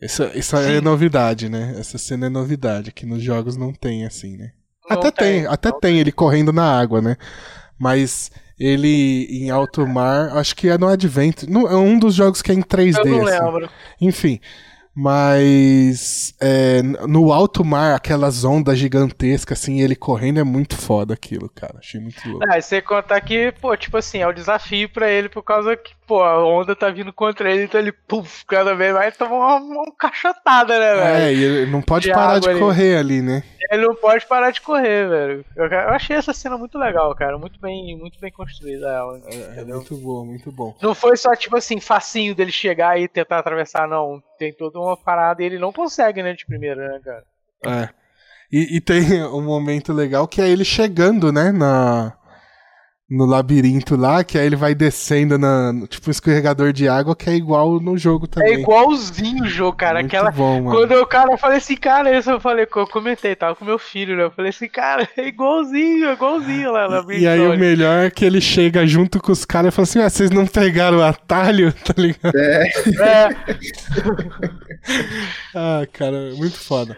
Essa, 0.00 0.30
essa 0.34 0.60
é 0.60 0.80
novidade, 0.80 1.48
né? 1.48 1.74
Essa 1.78 1.98
cena 1.98 2.26
é 2.26 2.28
novidade, 2.30 2.92
que 2.92 3.04
nos 3.04 3.22
jogos 3.22 3.56
não 3.56 3.72
tem 3.72 4.06
assim, 4.06 4.36
né? 4.36 4.52
Não 4.88 4.96
até 4.96 5.10
tem, 5.10 5.42
tem 5.42 5.46
até 5.46 5.70
tem, 5.72 5.80
tem 5.80 6.00
ele 6.00 6.12
correndo 6.12 6.52
na 6.52 6.78
água, 6.78 7.02
né? 7.02 7.16
Mas 7.78 8.30
ele 8.58 9.26
em 9.30 9.50
alto 9.50 9.86
mar, 9.86 10.36
acho 10.36 10.56
que 10.56 10.68
é 10.68 10.78
no 10.78 10.88
Advent, 10.88 11.42
é 11.42 11.76
um 11.76 11.98
dos 11.98 12.14
jogos 12.14 12.40
que 12.40 12.50
é 12.50 12.54
em 12.54 12.62
3D. 12.62 12.98
Eu 12.98 13.04
não 13.06 13.26
assim. 13.26 13.44
lembro. 13.44 13.70
Enfim, 14.00 14.40
mas 15.00 16.34
é, 16.40 16.82
no 16.82 17.32
alto 17.32 17.64
mar, 17.64 17.94
aquelas 17.94 18.42
ondas 18.42 18.76
gigantescas, 18.76 19.60
assim, 19.60 19.80
ele 19.80 19.94
correndo 19.94 20.40
é 20.40 20.42
muito 20.42 20.76
foda 20.76 21.14
aquilo, 21.14 21.48
cara. 21.48 21.76
Achei 21.78 22.00
muito 22.00 22.20
louco. 22.28 22.44
Ah, 22.50 22.60
você 22.60 22.82
contar 22.82 23.20
que, 23.20 23.52
pô, 23.60 23.76
tipo 23.76 23.96
assim, 23.96 24.18
é 24.18 24.26
o 24.26 24.30
um 24.30 24.34
desafio 24.34 24.88
para 24.88 25.08
ele 25.08 25.28
por 25.28 25.44
causa 25.44 25.76
que, 25.76 25.92
pô, 26.04 26.20
a 26.20 26.44
onda 26.44 26.74
tá 26.74 26.90
vindo 26.90 27.12
contra 27.12 27.48
ele, 27.48 27.62
então 27.62 27.80
ele, 27.80 27.92
puf, 27.92 28.44
cada 28.44 28.74
vez 28.74 28.92
mais 28.92 29.16
toma 29.16 29.36
uma, 29.36 29.54
uma 29.58 29.92
cachotada, 29.96 30.76
né, 30.76 30.94
velho? 30.96 31.24
É, 31.24 31.32
e 31.32 31.44
ele 31.44 31.70
não 31.70 31.80
pode 31.80 32.06
de 32.06 32.12
parar 32.12 32.40
de 32.40 32.58
correr 32.58 32.96
ali, 32.96 33.22
né? 33.22 33.44
Ele 33.70 33.86
não 33.86 33.94
pode 33.94 34.26
parar 34.26 34.50
de 34.50 34.60
correr, 34.60 35.08
velho. 35.08 35.44
Eu, 35.54 35.66
eu, 35.66 35.88
achei 35.90 36.16
essa 36.16 36.32
cena 36.32 36.56
muito 36.56 36.78
legal, 36.78 37.14
cara. 37.14 37.36
Muito 37.38 37.60
bem, 37.60 37.96
muito 37.98 38.18
bem 38.18 38.32
construída 38.32 38.88
ela. 38.88 39.20
É, 39.26 39.60
é 39.60 39.64
muito 39.64 39.96
bom, 39.96 40.24
muito 40.24 40.50
bom. 40.50 40.74
Não 40.80 40.94
foi 40.94 41.16
só, 41.16 41.34
tipo 41.36 41.56
assim, 41.56 41.78
facinho 41.78 42.34
dele 42.34 42.50
chegar 42.50 42.98
e 42.98 43.06
tentar 43.06 43.38
atravessar, 43.38 43.86
não. 43.86 44.22
Tem 44.38 44.52
toda 44.52 44.78
uma 44.78 44.96
parada 44.96 45.42
e 45.42 45.46
ele 45.46 45.58
não 45.58 45.72
consegue, 45.72 46.22
né, 46.22 46.32
de 46.32 46.46
primeira, 46.46 46.88
né, 46.88 47.00
cara? 47.04 47.24
É. 47.66 47.88
E, 48.50 48.76
e, 48.76 48.80
tem 48.80 49.22
um 49.24 49.42
momento 49.42 49.92
legal 49.92 50.26
que 50.26 50.40
é 50.40 50.48
ele 50.48 50.64
chegando, 50.64 51.30
né, 51.30 51.52
na, 51.52 52.17
no 53.10 53.24
labirinto 53.24 53.96
lá, 53.96 54.22
que 54.22 54.36
aí 54.36 54.44
ele 54.44 54.56
vai 54.56 54.74
descendo 54.74 55.38
na, 55.38 55.72
tipo 55.88 56.08
um 56.08 56.10
escorregador 56.10 56.74
de 56.74 56.86
água, 56.86 57.16
que 57.16 57.30
é 57.30 57.34
igual 57.34 57.80
no 57.80 57.96
jogo 57.96 58.26
é 58.26 58.28
também. 58.28 58.54
É 58.54 58.60
igualzinho 58.60 59.44
o 59.44 59.48
jogo, 59.48 59.76
cara. 59.78 60.00
Muito 60.00 60.14
Aquela. 60.14 60.30
Bom, 60.30 60.60
mano. 60.60 60.76
Quando 60.76 60.92
o 61.00 61.06
cara 61.06 61.32
eu 61.32 61.38
falei 61.38 61.56
assim, 61.56 61.76
cara, 61.76 62.16
isso 62.16 62.30
eu 62.30 62.38
falei, 62.38 62.66
eu 62.66 62.86
comentei, 62.86 63.34
tava 63.34 63.56
com 63.56 63.64
meu 63.64 63.78
filho, 63.78 64.14
né? 64.14 64.24
Eu 64.24 64.30
falei 64.30 64.50
assim, 64.50 64.68
cara, 64.68 65.08
é 65.16 65.26
igualzinho, 65.26 66.08
é 66.08 66.12
igualzinho 66.12 66.70
lá 66.70 66.88
na 66.88 67.14
E 67.14 67.26
aí 67.26 67.40
o 67.40 67.58
melhor 67.58 68.04
é 68.04 68.10
que 68.10 68.26
ele 68.26 68.42
chega 68.42 68.86
junto 68.86 69.20
com 69.20 69.32
os 69.32 69.46
caras 69.46 69.72
e 69.72 69.74
fala 69.74 69.84
assim, 69.84 70.00
ah, 70.00 70.10
vocês 70.10 70.30
não 70.30 70.46
pegaram 70.46 70.98
o 70.98 71.02
atalho, 71.02 71.72
tá 71.84 71.94
ligado? 71.96 72.36
É. 72.36 72.68
é. 73.00 73.28
ah, 75.56 75.86
cara, 75.92 76.34
muito 76.36 76.58
foda. 76.58 76.94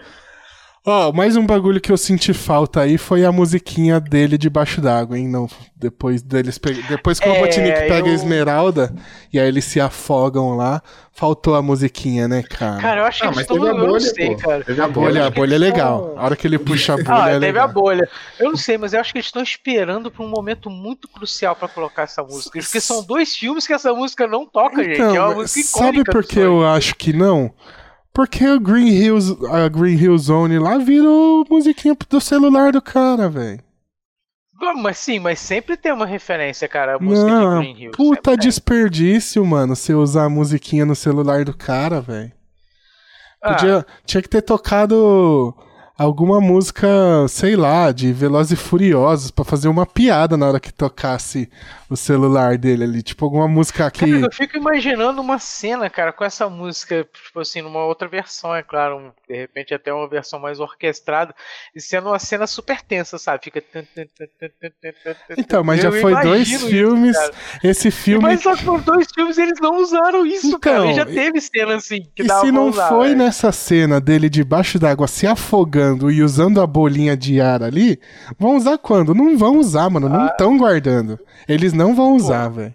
Ó, 0.82 1.10
oh, 1.10 1.12
mais 1.12 1.36
um 1.36 1.44
bagulho 1.44 1.78
que 1.78 1.92
eu 1.92 1.96
senti 1.98 2.32
falta 2.32 2.80
aí 2.80 2.96
foi 2.96 3.22
a 3.22 3.30
musiquinha 3.30 4.00
dele 4.00 4.38
debaixo 4.38 4.80
d'água, 4.80 5.18
hein? 5.18 5.28
Não, 5.28 5.46
depois 5.76 6.22
deles 6.22 6.56
pe... 6.56 6.72
depois 6.88 7.20
que 7.20 7.28
é, 7.28 7.30
o 7.30 7.34
Robotnik 7.34 7.80
pega 7.80 8.08
eu... 8.08 8.12
a 8.12 8.14
Esmeralda 8.14 8.94
e 9.30 9.38
aí 9.38 9.46
eles 9.46 9.66
se 9.66 9.78
afogam 9.78 10.56
lá, 10.56 10.82
faltou 11.12 11.54
a 11.54 11.60
musiquinha, 11.60 12.26
né, 12.26 12.42
cara? 12.42 12.80
Cara, 12.80 13.00
eu 13.02 13.04
acho 13.04 13.20
que 13.20 13.26
ah, 13.26 13.32
mas 13.36 13.46
teve 13.46 13.68
a 13.68 13.74
bolha, 13.74 14.00
sei, 14.00 14.36
cara. 14.36 14.64
Teve 14.64 14.80
a 14.80 14.88
bolha, 14.88 15.26
a 15.26 15.30
bolha 15.30 15.54
é 15.54 15.58
legal. 15.58 16.14
A 16.16 16.24
hora 16.24 16.34
que 16.34 16.46
ele 16.46 16.58
puxa 16.58 16.94
a 16.94 16.96
bolha 16.96 17.24
ah, 17.24 17.28
é 17.28 17.32
teve 17.34 17.46
legal. 17.46 17.64
a 17.64 17.68
bolha. 17.68 18.08
Eu 18.38 18.48
não 18.48 18.56
sei, 18.56 18.78
mas 18.78 18.94
eu 18.94 19.00
acho 19.00 19.12
que 19.12 19.18
eles 19.18 19.26
estão 19.26 19.42
esperando 19.42 20.10
por 20.10 20.24
um 20.24 20.30
momento 20.30 20.70
muito 20.70 21.06
crucial 21.08 21.54
para 21.54 21.68
colocar 21.68 22.04
essa 22.04 22.22
música, 22.22 22.58
porque 22.58 22.80
são 22.80 23.02
dois 23.02 23.36
filmes 23.36 23.66
que 23.66 23.74
essa 23.74 23.92
música 23.92 24.26
não 24.26 24.46
toca, 24.46 24.82
então, 24.82 25.08
gente. 25.08 25.16
É 25.18 25.20
uma 25.20 25.34
música 25.34 25.60
icônica. 25.60 25.96
Sabe 25.98 26.04
por 26.04 26.24
que 26.24 26.38
eu 26.38 26.66
acho 26.66 26.94
que 26.94 27.12
não? 27.12 27.52
Porque 28.12 28.46
o 28.46 28.60
Green 28.60 28.88
Hills, 28.88 29.36
a 29.50 29.68
Green 29.68 29.96
Hill 29.96 30.18
Zone 30.18 30.58
lá 30.58 30.78
virou 30.78 31.44
musiquinha 31.48 31.96
do 32.08 32.20
celular 32.20 32.72
do 32.72 32.82
cara, 32.82 33.28
velho. 33.28 33.60
Mas 34.82 34.98
sim, 34.98 35.18
mas 35.18 35.40
sempre 35.40 35.76
tem 35.76 35.90
uma 35.90 36.04
referência, 36.04 36.68
cara, 36.68 36.96
a 36.96 36.98
música 36.98 37.30
Não, 37.30 37.60
de 37.60 37.72
Green 37.72 37.84
Hill. 37.84 37.92
Puta 37.92 38.36
desperdício, 38.36 39.44
mano, 39.44 39.74
você 39.74 39.94
usar 39.94 40.24
a 40.24 40.28
musiquinha 40.28 40.84
no 40.84 40.94
celular 40.94 41.44
do 41.44 41.56
cara, 41.56 42.00
velho. 42.00 42.30
Ah. 43.42 43.54
Podia, 43.54 43.86
tinha 44.04 44.20
que 44.20 44.28
ter 44.28 44.42
tocado 44.42 45.54
alguma 45.96 46.40
música, 46.40 46.88
sei 47.28 47.56
lá, 47.56 47.90
de 47.90 48.12
Velozes 48.12 48.52
e 48.52 48.56
Furiosos, 48.56 49.30
para 49.30 49.44
fazer 49.44 49.68
uma 49.68 49.86
piada 49.86 50.36
na 50.36 50.46
hora 50.46 50.60
que 50.60 50.72
tocasse 50.72 51.48
o 51.90 51.96
celular 51.96 52.56
dele 52.56 52.84
ali. 52.84 53.02
Tipo, 53.02 53.24
alguma 53.24 53.48
música 53.48 53.90
que. 53.90 54.06
Cara, 54.06 54.26
eu 54.26 54.32
fico 54.32 54.56
imaginando 54.56 55.20
uma 55.20 55.38
cena, 55.38 55.90
cara, 55.90 56.12
com 56.12 56.24
essa 56.24 56.48
música, 56.48 57.06
tipo 57.12 57.40
assim, 57.40 57.60
numa 57.60 57.84
outra 57.84 58.06
versão, 58.08 58.54
é 58.54 58.62
claro, 58.62 59.12
de 59.28 59.36
repente 59.36 59.74
até 59.74 59.92
uma 59.92 60.08
versão 60.08 60.38
mais 60.38 60.60
orquestrada, 60.60 61.34
e 61.74 61.80
sendo 61.80 62.08
uma 62.08 62.18
cena 62.18 62.46
super 62.46 62.80
tensa, 62.82 63.18
sabe? 63.18 63.44
Fica. 63.44 63.62
Então, 65.36 65.64
mas 65.64 65.82
eu 65.82 65.92
já 65.92 66.00
foi 66.00 66.22
dois 66.22 66.62
filmes. 66.62 67.16
Isso, 67.16 67.30
esse 67.62 67.90
filme. 67.90 68.22
Mas 68.22 68.42
só 68.42 68.54
que 68.54 68.64
dois 68.64 69.06
filmes 69.12 69.36
eles 69.38 69.58
não 69.60 69.80
usaram 69.80 70.24
isso, 70.26 70.46
então, 70.46 70.60
cara. 70.60 70.86
E 70.86 70.94
já 70.94 71.04
teve 71.04 71.40
cena 71.40 71.76
assim. 71.76 72.06
Que 72.14 72.22
e 72.22 72.28
se 72.28 72.52
não 72.52 72.68
usar, 72.68 72.88
foi 72.88 73.08
véio. 73.08 73.18
nessa 73.18 73.50
cena 73.50 74.00
dele 74.00 74.28
debaixo 74.28 74.78
d'água 74.78 75.08
se 75.08 75.26
afogando? 75.26 76.10
e 76.10 76.22
usando 76.22 76.60
a 76.60 76.66
bolinha 76.66 77.16
de 77.16 77.40
ar 77.40 77.62
ali, 77.62 77.98
vão 78.38 78.56
usar 78.56 78.78
quando? 78.78 79.14
Não 79.14 79.36
vão 79.36 79.58
usar, 79.58 79.90
mano. 79.90 80.08
Não 80.08 80.26
estão 80.26 80.54
ah. 80.54 80.58
guardando. 80.58 81.18
Eles 81.48 81.72
não 81.80 81.94
vão 81.94 82.14
usar, 82.14 82.48
velho. 82.48 82.74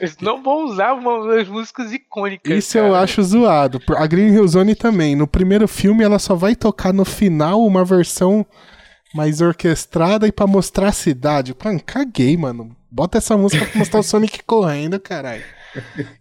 Eles 0.00 0.16
não 0.20 0.42
vão 0.42 0.64
usar 0.64 0.94
uma 0.94 1.28
das 1.28 1.46
músicas 1.46 1.92
icônicas. 1.92 2.56
Isso 2.56 2.72
cara. 2.72 2.88
eu 2.88 2.94
acho 2.94 3.22
zoado. 3.22 3.80
A 3.96 4.06
Green 4.06 4.32
Hill 4.32 4.48
Zone 4.48 4.74
também. 4.74 5.14
No 5.14 5.26
primeiro 5.26 5.68
filme 5.68 6.02
ela 6.02 6.18
só 6.18 6.34
vai 6.34 6.56
tocar 6.56 6.92
no 6.92 7.04
final 7.04 7.64
uma 7.64 7.84
versão 7.84 8.44
mais 9.14 9.40
orquestrada 9.40 10.26
e 10.26 10.32
para 10.32 10.46
mostrar 10.46 10.88
a 10.88 10.92
cidade. 10.92 11.54
Mano, 11.62 11.80
caguei, 11.84 12.36
mano. 12.36 12.74
Bota 12.90 13.18
essa 13.18 13.36
música 13.36 13.64
pra 13.66 13.78
mostrar 13.78 14.00
o 14.00 14.02
Sonic 14.02 14.42
correndo, 14.44 14.98
caralho. 14.98 15.44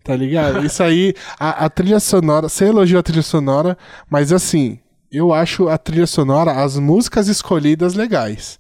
Tá 0.04 0.16
ligado? 0.16 0.66
Isso 0.66 0.84
aí, 0.84 1.14
a, 1.40 1.66
a 1.66 1.70
trilha 1.70 2.00
sonora, 2.00 2.48
você 2.48 2.66
elogiou 2.66 3.00
a 3.00 3.04
trilha 3.04 3.24
sonora, 3.24 3.78
mas 4.10 4.32
assim, 4.32 4.80
eu 5.12 5.34
acho 5.34 5.68
a 5.68 5.78
trilha 5.78 6.08
sonora, 6.08 6.64
as 6.64 6.78
músicas 6.78 7.28
escolhidas 7.28 7.96
legais. 7.96 8.60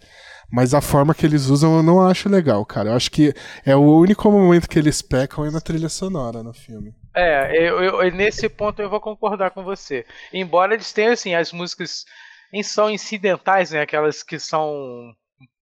Mas 0.51 0.73
a 0.73 0.81
forma 0.81 1.15
que 1.15 1.25
eles 1.25 1.45
usam 1.45 1.77
eu 1.77 1.83
não 1.83 2.05
acho 2.05 2.27
legal, 2.27 2.65
cara. 2.65 2.89
Eu 2.89 2.95
acho 2.95 3.09
que 3.09 3.33
é 3.65 3.75
o 3.75 3.97
único 3.97 4.29
momento 4.29 4.67
que 4.67 4.77
eles 4.77 5.01
pecam 5.01 5.45
é 5.45 5.49
na 5.49 5.61
trilha 5.61 5.87
sonora 5.87 6.43
no 6.43 6.53
filme. 6.53 6.93
É, 7.15 7.51
eu, 7.57 7.81
eu, 7.81 8.11
nesse 8.11 8.49
ponto 8.49 8.81
eu 8.81 8.89
vou 8.89 8.99
concordar 8.99 9.51
com 9.51 9.63
você. 9.63 10.05
Embora 10.33 10.73
eles 10.73 10.91
tenham, 10.91 11.13
assim, 11.13 11.33
as 11.33 11.53
músicas 11.53 12.05
em 12.51 12.61
são 12.61 12.89
incidentais, 12.89 13.71
né? 13.71 13.81
Aquelas 13.81 14.23
que 14.23 14.37
são 14.37 15.13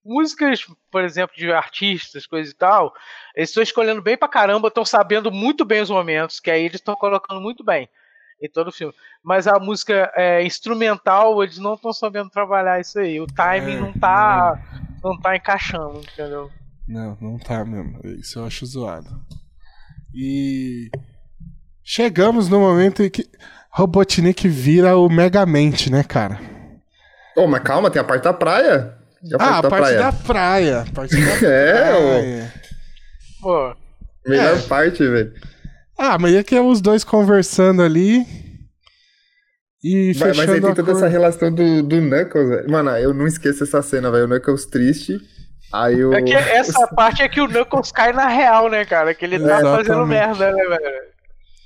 músicas, 0.04 0.66
por 0.92 1.04
exemplo, 1.04 1.36
de 1.38 1.52
artistas, 1.52 2.26
coisa 2.26 2.50
e 2.50 2.54
tal. 2.56 2.92
Eles 3.36 3.50
estão 3.50 3.62
escolhendo 3.62 4.02
bem 4.02 4.18
pra 4.18 4.28
caramba, 4.28 4.70
estão 4.70 4.84
sabendo 4.84 5.32
muito 5.32 5.64
bem 5.64 5.82
os 5.82 5.90
momentos, 5.90 6.40
que 6.40 6.50
aí 6.50 6.64
eles 6.64 6.76
estão 6.76 6.96
colocando 6.96 7.40
muito 7.40 7.64
bem 7.64 7.88
em 8.42 8.50
todo 8.50 8.70
o 8.70 8.72
filme. 8.72 8.94
Mas 9.24 9.48
a 9.48 9.60
música 9.60 10.12
é, 10.16 10.44
instrumental, 10.44 11.44
eles 11.44 11.58
não 11.58 11.74
estão 11.74 11.92
sabendo 11.92 12.30
trabalhar 12.30 12.80
isso 12.80 13.00
aí. 13.00 13.20
O 13.20 13.28
timing 13.28 13.76
é, 13.76 13.80
não 13.80 13.94
tá. 13.94 14.60
Não. 15.04 15.12
não 15.12 15.20
tá 15.20 15.36
encaixando, 15.36 16.00
entendeu? 16.00 16.50
Não, 16.88 17.18
não 17.22 17.38
tá 17.38 17.64
mesmo. 17.66 18.00
Isso 18.20 18.40
eu 18.40 18.46
acho 18.46 18.66
zoado. 18.66 19.10
E. 20.14 20.90
Chegamos 21.84 22.48
no 22.48 22.60
momento 22.60 23.02
em 23.02 23.10
que 23.10 23.28
Robotnik 23.72 24.48
vira 24.48 24.96
o 24.96 25.10
Megamente, 25.10 25.92
né, 25.92 26.04
cara? 26.04 26.40
Ô, 27.36 27.42
oh, 27.42 27.48
mas 27.48 27.64
calma, 27.64 27.90
tem 27.90 28.02
a 28.02 28.06
parte 28.06 28.24
da 28.24 28.34
praia. 28.34 28.96
A 29.40 29.44
ah, 29.44 29.58
a 29.58 29.62
parte 29.64 29.78
praia. 29.78 29.98
da 29.98 30.12
praia. 30.12 30.82
A 30.82 30.92
parte 30.92 31.16
da 31.26 31.48
é, 31.48 31.74
praia. 31.74 32.54
Pô. 33.42 33.76
Melhor 34.26 34.58
é. 34.58 34.62
parte, 34.62 35.08
velho. 35.08 35.34
Ah, 36.00 36.18
mas 36.18 36.34
é 36.34 36.44
que 36.44 36.56
é 36.56 36.62
os 36.62 36.80
dois 36.80 37.04
conversando 37.04 37.84
ali. 37.84 38.26
E 39.84 40.14
mas, 40.18 40.38
mas 40.38 40.50
aí 40.50 40.62
tem 40.62 40.74
toda 40.74 40.94
cor... 40.94 40.96
essa 40.96 41.10
relação 41.10 41.54
do, 41.54 41.84
do 41.84 41.98
Knuckles, 41.98 42.48
velho. 42.48 42.72
Mano, 42.72 42.92
eu 42.92 43.14
não 43.14 43.28
esqueço 43.28 43.66
essa 43.66 43.82
cena, 43.82 44.10
velho. 44.10 44.24
O 44.24 44.28
Knuckles 44.30 44.66
triste. 44.66 45.20
Aí 45.74 46.04
o... 46.04 46.14
É 46.14 46.22
que 46.22 46.34
essa 46.34 46.88
parte 46.96 47.22
é 47.22 47.28
que 47.28 47.42
o 47.42 47.48
Knuckles 47.48 47.92
cai 47.92 48.14
na 48.14 48.28
real, 48.28 48.70
né, 48.70 48.86
cara? 48.86 49.14
Que 49.14 49.26
ele 49.26 49.40
tá 49.40 49.60
Exatamente. 49.60 49.88
fazendo 49.88 50.08
merda, 50.08 50.52
né, 50.54 50.64
velho? 50.64 51.10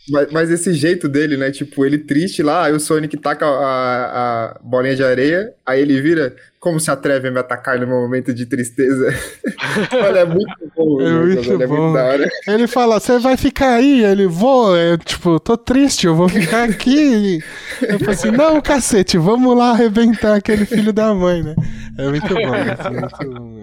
Mas, 0.10 0.32
mas, 0.32 0.52
esse 0.52 0.74
jeito 0.74 1.08
dele, 1.08 1.38
né? 1.38 1.50
Tipo, 1.50 1.86
ele 1.86 1.98
triste 1.98 2.44
lá, 2.44 2.66
aí 2.66 2.74
o 2.74 2.80
Sonic 2.80 3.16
taca 3.18 3.46
a, 3.46 4.56
a 4.56 4.60
bolinha 4.62 4.96
de 4.96 5.04
areia, 5.04 5.54
aí 5.66 5.82
ele 5.82 6.02
vira. 6.02 6.36
Como 6.60 6.80
se 6.80 6.90
atreve 6.90 7.28
a 7.28 7.32
me 7.32 7.40
atacar 7.40 7.78
no 7.78 7.86
meu 7.86 7.98
momento 7.98 8.34
de 8.34 8.46
tristeza? 8.46 9.14
Olha, 10.02 10.20
é 10.20 10.26
muito 10.26 10.72
bom. 10.74 11.00
É 11.04 11.12
muito 11.12 11.52
ele, 11.52 11.68
bom. 11.68 11.98
É 11.98 12.18
muito 12.18 12.32
ele 12.48 12.68
fala, 12.68 13.02
você 13.02 13.20
vai 13.20 13.36
ficar 13.36 13.76
aí? 13.76 14.02
Ele, 14.04 14.28
vou, 14.28 14.76
eu, 14.78 14.98
tipo, 14.98 15.40
tô 15.42 15.58
triste, 15.58 16.08
eu 16.08 16.16
vou 16.16 16.30
ficar 16.30 16.64
aqui. 16.70 17.44
eu 17.82 18.00
falei 18.00 18.16
assim, 18.16 18.32
não, 18.32 18.62
cacete, 18.62 19.18
vamos 19.18 19.58
lá 19.58 19.72
arrebentar 19.72 20.36
aquele 20.36 20.66
filho 20.66 20.94
da 20.94 21.14
mãe, 21.14 21.44
né? 21.44 21.54
É 21.98 22.08
muito 22.08 22.34
bom, 22.34 22.56
é 22.56 22.90
muito 22.90 23.40
bom. 23.40 23.63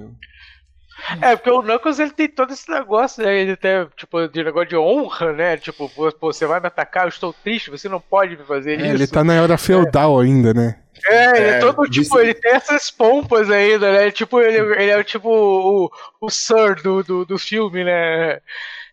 É, 1.20 1.36
porque 1.36 1.50
o 1.50 1.62
Knuckles 1.62 1.98
ele 1.98 2.10
tem 2.10 2.28
todo 2.28 2.52
esse 2.52 2.70
negócio, 2.70 3.24
né? 3.24 3.36
Ele 3.36 3.56
tem, 3.56 3.86
tipo, 3.96 4.28
de 4.28 4.44
negócio 4.44 4.68
de 4.68 4.76
honra, 4.76 5.32
né? 5.32 5.56
Tipo, 5.56 5.88
pô, 5.88 6.12
você 6.20 6.46
vai 6.46 6.60
me 6.60 6.66
atacar, 6.66 7.04
eu 7.04 7.08
estou 7.08 7.32
triste, 7.32 7.70
você 7.70 7.88
não 7.88 8.00
pode 8.00 8.36
me 8.36 8.44
fazer 8.44 8.72
é, 8.80 8.86
isso. 8.86 8.94
Ele 8.94 9.06
tá 9.06 9.24
na 9.24 9.34
era 9.34 9.58
feudal 9.58 10.20
é. 10.20 10.24
ainda, 10.24 10.54
né? 10.54 10.76
É, 11.06 11.36
ele 11.36 11.50
é, 11.50 11.58
todo, 11.60 11.88
tipo, 11.88 12.18
ele 12.18 12.34
tem 12.34 12.52
essas 12.52 12.90
pompas 12.90 13.50
ainda, 13.50 13.92
né? 13.92 14.10
Tipo, 14.10 14.40
ele, 14.40 14.58
ele 14.58 14.90
é 14.90 15.02
tipo 15.02 15.28
o, 15.30 15.90
o 16.20 16.30
Sir 16.30 16.82
do, 16.82 17.02
do, 17.02 17.24
do 17.24 17.38
filme, 17.38 17.84
né? 17.84 18.40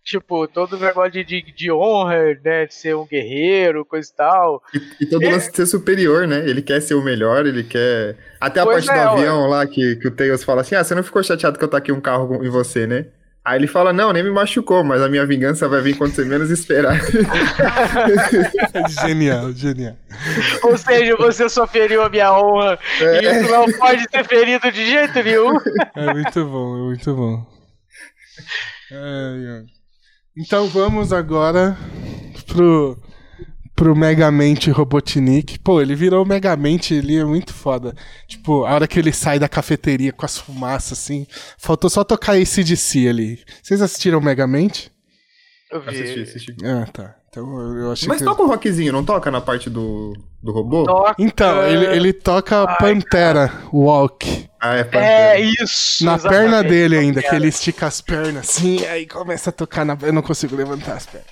Tipo, 0.07 0.47
todo 0.47 0.79
negócio 0.79 1.11
de, 1.11 1.23
de, 1.25 1.51
de, 1.51 1.69
honra, 1.69 2.39
né? 2.41 2.65
De 2.65 2.73
ser 2.73 2.95
um 2.95 3.05
guerreiro, 3.05 3.83
coisa 3.83 4.09
e 4.09 4.15
tal. 4.15 4.63
E, 4.73 5.03
e 5.03 5.05
todo 5.05 5.21
é. 5.21 5.31
lance 5.31 5.51
de 5.51 5.57
ser 5.57 5.65
superior, 5.65 6.25
né? 6.25 6.47
Ele 6.47 6.61
quer 6.61 6.81
ser 6.81 6.93
o 6.93 7.03
melhor, 7.03 7.45
ele 7.45 7.61
quer. 7.61 8.15
Até 8.39 8.61
a 8.61 8.63
pois 8.63 8.85
parte 8.85 8.97
é, 8.97 9.03
do 9.03 9.09
avião 9.09 9.43
ué. 9.43 9.49
lá 9.49 9.67
que, 9.67 9.97
que 9.97 10.07
o 10.07 10.11
Tails 10.11 10.45
fala 10.45 10.61
assim: 10.61 10.75
ah, 10.75 10.83
você 10.85 10.95
não 10.95 11.03
ficou 11.03 11.21
chateado 11.21 11.59
que 11.59 11.65
eu 11.65 11.67
taquei 11.67 11.93
um 11.93 11.99
carro 11.99 12.41
em 12.41 12.47
você, 12.47 12.87
né? 12.87 13.07
Aí 13.43 13.59
ele 13.59 13.67
fala: 13.67 13.91
Não, 13.91 14.13
nem 14.13 14.23
me 14.23 14.31
machucou, 14.31 14.81
mas 14.81 15.01
a 15.01 15.09
minha 15.09 15.25
vingança 15.25 15.67
vai 15.67 15.81
vir 15.81 15.97
quando 15.97 16.15
você 16.15 16.23
menos 16.23 16.49
esperar. 16.49 16.97
genial, 19.03 19.51
genial. 19.51 19.97
Ou 20.63 20.77
seja, 20.77 21.17
você 21.17 21.49
só 21.49 21.67
feriu 21.67 22.01
a 22.01 22.09
minha 22.09 22.31
honra 22.31 22.79
é. 23.01 23.25
e 23.25 23.41
isso 23.41 23.51
não 23.51 23.65
pode 23.73 24.07
ter 24.07 24.25
ferido 24.25 24.71
de 24.71 24.85
jeito 24.85 25.21
nenhum. 25.21 25.57
É 25.95 26.13
muito 26.13 26.45
bom, 26.45 26.75
é 26.75 26.79
muito 26.79 27.13
bom. 27.13 27.45
É, 28.89 29.63
é. 29.73 29.76
Então 30.39 30.67
vamos 30.67 31.11
agora 31.11 31.75
pro, 32.45 32.95
pro 33.75 33.95
Megamente 33.95 34.69
Robotnik. 34.69 35.57
Pô, 35.59 35.81
ele 35.81 35.95
virou 35.95 36.23
Megamente, 36.23 36.93
ele 36.93 37.17
é 37.17 37.25
muito 37.25 37.53
foda. 37.53 37.95
Tipo, 38.27 38.63
a 38.63 38.75
hora 38.75 38.87
que 38.87 38.99
ele 38.99 39.11
sai 39.11 39.39
da 39.39 39.49
cafeteria 39.49 40.13
com 40.13 40.25
as 40.25 40.37
fumaças, 40.37 40.99
assim. 40.99 41.25
Faltou 41.57 41.89
só 41.89 42.03
tocar 42.03 42.37
esse 42.37 42.63
de 42.63 42.77
si 42.77 43.07
ali. 43.07 43.39
Vocês 43.63 43.81
assistiram 43.81 44.21
Megamente? 44.21 44.91
Eu 45.71 45.81
vi. 45.81 45.89
Assisti, 45.89 46.21
assisti. 46.21 46.55
Ah, 46.63 46.87
tá. 46.93 47.15
Então 47.29 47.75
eu 47.75 47.91
achei 47.91 48.07
Mas 48.07 48.19
que... 48.19 48.23
toca 48.23 48.43
o 48.43 48.47
rockzinho, 48.47 48.93
não 48.93 49.03
toca 49.03 49.29
na 49.31 49.41
parte 49.41 49.69
do, 49.69 50.13
do 50.41 50.51
robô? 50.51 50.85
Toca... 50.85 51.15
Então, 51.19 51.63
ele, 51.65 51.85
ele 51.85 52.13
toca 52.13 52.63
Ai, 52.63 52.77
Pantera 52.77 53.49
cara. 53.49 53.63
Walk. 53.73 54.46
Ah, 54.59 54.75
é. 54.75 54.87
É 54.93 55.39
isso. 55.39 56.03
Na 56.03 56.17
perna 56.17 56.63
dele 56.63 56.97
ainda, 56.97 57.21
que 57.21 57.35
ele 57.35 57.47
estica 57.47 57.85
as 57.85 58.01
pernas 58.01 58.49
assim, 58.49 58.85
aí 58.85 59.05
começa 59.05 59.49
a 59.49 59.53
tocar 59.53 59.85
na. 59.85 59.97
Eu 60.01 60.13
não 60.13 60.21
consigo 60.21 60.55
levantar 60.55 60.93
as 60.93 61.05
pernas. 61.05 61.27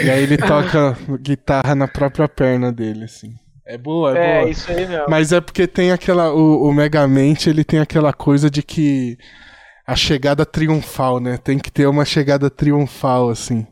E 0.00 0.10
aí 0.10 0.22
ele 0.22 0.38
toca 0.38 0.96
guitarra 1.20 1.74
na 1.74 1.86
própria 1.86 2.28
perna 2.28 2.72
dele, 2.72 3.04
assim. 3.04 3.34
É 3.66 3.76
boa, 3.76 4.16
é, 4.16 4.20
é 4.20 4.38
boa. 4.38 4.48
É, 4.48 4.50
isso 4.50 4.70
aí 4.70 4.86
mesmo. 4.86 5.06
Mas 5.08 5.32
é 5.32 5.40
porque 5.40 5.66
tem 5.66 5.92
aquela. 5.92 6.32
O, 6.32 6.68
o 6.68 6.72
Megamente, 6.72 7.50
ele 7.50 7.64
tem 7.64 7.80
aquela 7.80 8.12
coisa 8.12 8.48
de 8.48 8.62
que 8.62 9.18
a 9.86 9.96
chegada 9.96 10.46
triunfal, 10.46 11.20
né? 11.20 11.36
Tem 11.36 11.58
que 11.58 11.70
ter 11.70 11.86
uma 11.86 12.04
chegada 12.04 12.48
triunfal, 12.48 13.28
assim. 13.28 13.66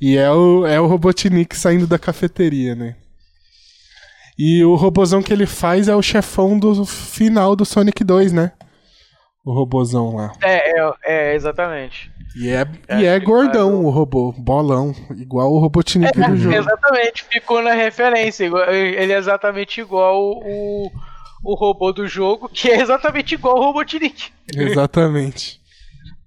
E 0.00 0.16
é 0.16 0.30
o, 0.30 0.66
é 0.66 0.80
o 0.80 0.86
Robotnik 0.86 1.56
saindo 1.56 1.86
da 1.86 1.98
cafeteria, 1.98 2.74
né? 2.74 2.96
E 4.38 4.62
o 4.64 4.74
robozão 4.74 5.22
que 5.22 5.32
ele 5.32 5.46
faz 5.46 5.88
é 5.88 5.96
o 5.96 6.02
chefão 6.02 6.58
do 6.58 6.84
final 6.84 7.56
do 7.56 7.64
Sonic 7.64 8.04
2, 8.04 8.32
né? 8.32 8.52
O 9.44 9.52
robozão 9.52 10.16
lá. 10.16 10.32
É, 10.42 10.78
é, 10.78 10.92
é 11.06 11.34
exatamente. 11.34 12.10
E 12.36 12.50
é, 12.50 12.66
é, 12.86 13.00
e 13.00 13.06
é 13.06 13.18
gordão 13.18 13.82
o 13.82 13.88
robô, 13.88 14.30
bolão, 14.32 14.94
igual 15.16 15.50
o 15.50 15.58
Robotnik 15.58 16.20
é, 16.20 16.28
do 16.28 16.36
jogo. 16.36 16.54
Exatamente, 16.54 17.24
ficou 17.24 17.62
na 17.62 17.72
referência. 17.72 18.44
Ele 18.44 19.12
é 19.12 19.16
exatamente 19.16 19.80
igual 19.80 20.20
o, 20.20 20.90
o 21.42 21.54
robô 21.54 21.92
do 21.92 22.06
jogo, 22.06 22.50
que 22.50 22.68
é 22.68 22.82
exatamente 22.82 23.36
igual 23.36 23.56
ao 23.56 23.62
Robotnik. 23.62 24.30
Exatamente. 24.54 25.62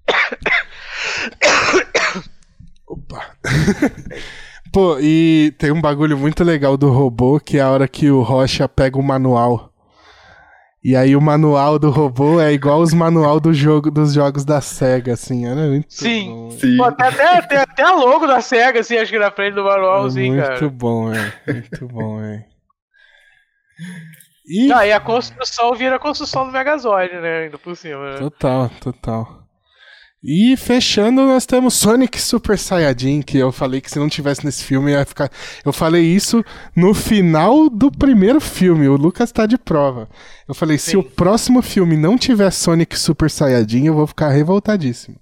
Opa. 2.88 3.36
Pô, 4.72 4.98
e 5.00 5.52
tem 5.58 5.72
um 5.72 5.80
bagulho 5.80 6.16
muito 6.16 6.44
legal 6.44 6.76
do 6.76 6.90
robô, 6.90 7.40
que 7.40 7.58
é 7.58 7.60
a 7.60 7.70
hora 7.70 7.88
que 7.88 8.10
o 8.10 8.22
Rocha 8.22 8.68
pega 8.68 8.98
o 8.98 9.02
manual. 9.02 9.70
E 10.82 10.96
aí 10.96 11.14
o 11.14 11.20
manual 11.20 11.78
do 11.78 11.90
robô 11.90 12.40
é 12.40 12.52
igual 12.52 12.80
os 12.80 12.94
manual 12.94 13.38
do 13.38 13.52
jogo, 13.52 13.90
dos 13.90 14.14
jogos 14.14 14.46
da 14.46 14.62
SEGA, 14.62 15.12
assim, 15.12 15.46
era 15.46 15.66
muito 15.66 15.92
sim, 15.92 16.30
bom. 16.30 16.50
Sim, 16.52 16.76
Pô, 16.78 16.90
tem 16.92 17.06
até, 17.06 17.42
tem 17.42 17.58
até 17.58 17.82
a 17.82 17.92
logo 17.92 18.26
da 18.26 18.40
SEGA, 18.40 18.80
assim, 18.80 18.96
acho 18.96 19.12
que 19.12 19.18
na 19.18 19.30
frente 19.30 19.54
do 19.54 19.64
manualzinho, 19.64 20.38
é 20.38 20.42
cara. 20.42 20.60
Muito 20.60 20.70
bom, 20.70 21.12
é. 21.12 21.34
Muito 21.46 21.88
bom, 21.88 22.22
é. 22.22 22.46
E... 24.46 24.72
Ah, 24.72 24.86
e 24.86 24.92
a 24.92 25.00
construção 25.00 25.74
vira 25.74 25.96
a 25.96 25.98
construção 25.98 26.46
do 26.46 26.52
Megazord, 26.52 27.14
né? 27.20 27.44
Ainda 27.44 27.58
por 27.58 27.76
cima, 27.76 28.12
né? 28.12 28.18
Total, 28.18 28.70
total. 28.80 29.39
E 30.22 30.54
fechando, 30.54 31.26
nós 31.26 31.46
temos 31.46 31.74
Sonic 31.74 32.20
Super 32.20 32.58
Saiyajin, 32.58 33.22
que 33.22 33.38
eu 33.38 33.50
falei 33.50 33.80
que 33.80 33.90
se 33.90 33.98
não 33.98 34.08
tivesse 34.08 34.44
nesse 34.44 34.62
filme 34.62 34.90
ia 34.90 35.06
ficar. 35.06 35.30
Eu 35.64 35.72
falei 35.72 36.02
isso 36.02 36.44
no 36.76 36.92
final 36.92 37.70
do 37.70 37.90
primeiro 37.90 38.38
filme, 38.38 38.86
o 38.86 38.96
Lucas 38.96 39.32
tá 39.32 39.46
de 39.46 39.56
prova. 39.56 40.10
Eu 40.46 40.54
falei, 40.54 40.76
Sim. 40.76 40.90
se 40.90 40.96
o 40.98 41.02
próximo 41.02 41.62
filme 41.62 41.96
não 41.96 42.18
tiver 42.18 42.50
Sonic 42.50 42.98
Super 42.98 43.30
Saiyajin, 43.30 43.86
eu 43.86 43.94
vou 43.94 44.06
ficar 44.06 44.28
revoltadíssimo. 44.28 45.16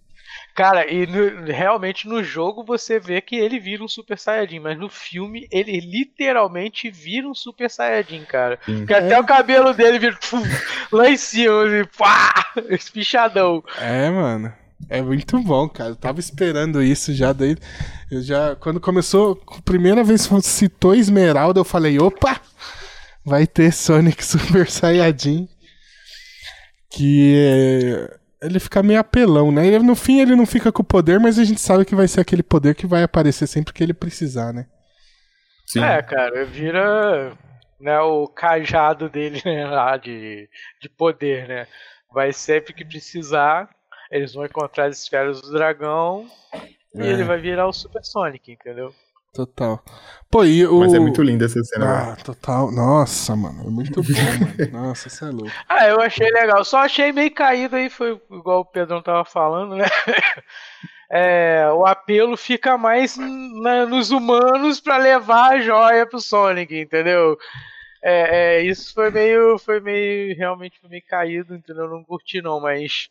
Cara, 0.52 0.92
e 0.92 1.06
no, 1.06 1.44
realmente 1.44 2.08
no 2.08 2.20
jogo 2.24 2.64
você 2.64 2.98
vê 2.98 3.20
que 3.20 3.36
ele 3.36 3.60
vira 3.60 3.84
um 3.84 3.88
Super 3.88 4.18
Saiyajin, 4.18 4.58
mas 4.58 4.76
no 4.76 4.88
filme 4.88 5.46
ele 5.52 5.78
literalmente 5.78 6.90
vira 6.90 7.28
um 7.28 7.34
Super 7.34 7.70
Saiyajin, 7.70 8.24
cara. 8.24 8.58
Sim. 8.66 8.78
Porque 8.78 8.94
é. 8.94 8.98
até 8.98 9.20
o 9.20 9.24
cabelo 9.24 9.72
dele 9.72 10.00
vira 10.00 10.18
pum, 10.28 10.42
lá 10.90 11.08
em 11.08 11.16
cima, 11.16 11.62
assim, 11.62 11.88
pá, 11.96 12.34
espichadão. 12.70 13.62
É, 13.80 14.10
mano. 14.10 14.52
É 14.88 15.02
muito 15.02 15.38
bom, 15.42 15.68
cara. 15.68 15.90
Eu 15.90 15.96
tava 15.96 16.20
esperando 16.20 16.82
isso 16.82 17.12
já 17.12 17.32
daí. 17.32 17.56
Eu 18.10 18.22
já 18.22 18.54
quando 18.56 18.80
começou, 18.80 19.42
a 19.56 19.62
primeira 19.62 20.04
vez 20.04 20.26
que 20.26 20.40
citou 20.42 20.94
Esmeralda, 20.94 21.60
eu 21.60 21.64
falei: 21.64 21.98
"Opa! 21.98 22.40
Vai 23.24 23.46
ter 23.46 23.72
Sonic 23.72 24.22
Super 24.24 24.70
Saiyajin". 24.70 25.48
Que 26.90 27.34
é, 27.36 28.18
ele 28.46 28.58
fica 28.60 28.82
meio 28.82 29.00
apelão, 29.00 29.50
né? 29.50 29.66
E 29.66 29.78
no 29.78 29.94
fim 29.94 30.20
ele 30.20 30.36
não 30.36 30.46
fica 30.46 30.70
com 30.70 30.82
o 30.82 30.84
poder, 30.84 31.18
mas 31.18 31.38
a 31.38 31.44
gente 31.44 31.60
sabe 31.60 31.84
que 31.84 31.94
vai 31.94 32.08
ser 32.08 32.20
aquele 32.20 32.42
poder 32.42 32.74
que 32.74 32.86
vai 32.86 33.02
aparecer 33.02 33.46
sempre 33.46 33.74
que 33.74 33.82
ele 33.82 33.92
precisar, 33.92 34.52
né? 34.52 34.66
Sim. 35.66 35.82
É, 35.82 36.00
cara, 36.02 36.46
vira 36.46 37.36
né, 37.78 37.98
o 38.00 38.26
cajado 38.26 39.08
dele 39.08 39.42
né, 39.44 39.66
lá 39.66 39.96
de, 39.96 40.48
de 40.80 40.88
poder, 40.88 41.46
né? 41.48 41.66
Vai 42.10 42.32
sempre 42.32 42.72
que 42.72 42.84
precisar, 42.84 43.68
eles 44.10 44.34
vão 44.34 44.44
encontrar 44.44 44.86
as 44.86 44.98
esferas 44.98 45.40
do 45.40 45.52
dragão 45.52 46.26
e 46.94 47.02
é. 47.02 47.06
ele 47.06 47.24
vai 47.24 47.38
virar 47.38 47.66
o 47.66 47.72
Super 47.72 48.04
Sonic, 48.04 48.52
entendeu? 48.52 48.94
Total. 49.32 49.82
Pô, 50.30 50.44
e 50.44 50.66
o... 50.66 50.80
Mas 50.80 50.94
é 50.94 50.98
muito 50.98 51.22
linda 51.22 51.44
essa 51.44 51.62
cena. 51.62 51.86
Ah, 51.86 52.10
né? 52.10 52.16
total. 52.24 52.72
Nossa, 52.72 53.36
mano. 53.36 53.66
É 53.66 53.70
muito 53.70 54.02
bom, 54.02 54.08
mano. 54.12 54.72
Nossa, 54.72 55.08
você 55.08 55.24
é 55.24 55.28
louco. 55.28 55.52
Ah, 55.68 55.86
eu 55.86 56.00
achei 56.00 56.30
legal. 56.30 56.64
Só 56.64 56.78
achei 56.78 57.12
meio 57.12 57.30
caído 57.32 57.76
aí, 57.76 57.88
foi 57.88 58.20
igual 58.30 58.60
o 58.60 58.64
Pedrão 58.64 59.02
tava 59.02 59.24
falando, 59.24 59.76
né? 59.76 59.84
É, 61.10 61.66
o 61.72 61.86
apelo 61.86 62.36
fica 62.36 62.76
mais 62.76 63.16
na, 63.16 63.86
nos 63.86 64.10
humanos 64.10 64.78
para 64.78 64.98
levar 64.98 65.52
a 65.52 65.58
joia 65.58 66.06
pro 66.06 66.20
Sonic, 66.20 66.78
entendeu? 66.78 67.38
É, 68.02 68.58
é, 68.58 68.62
isso 68.62 68.92
foi 68.92 69.10
meio, 69.10 69.58
foi 69.58 69.80
meio, 69.80 70.36
realmente 70.36 70.78
foi 70.78 70.90
meio 70.90 71.02
caído, 71.08 71.54
entendeu? 71.54 71.84
Eu 71.84 71.90
não 71.90 72.04
curti 72.04 72.42
não, 72.42 72.60
mas 72.60 73.08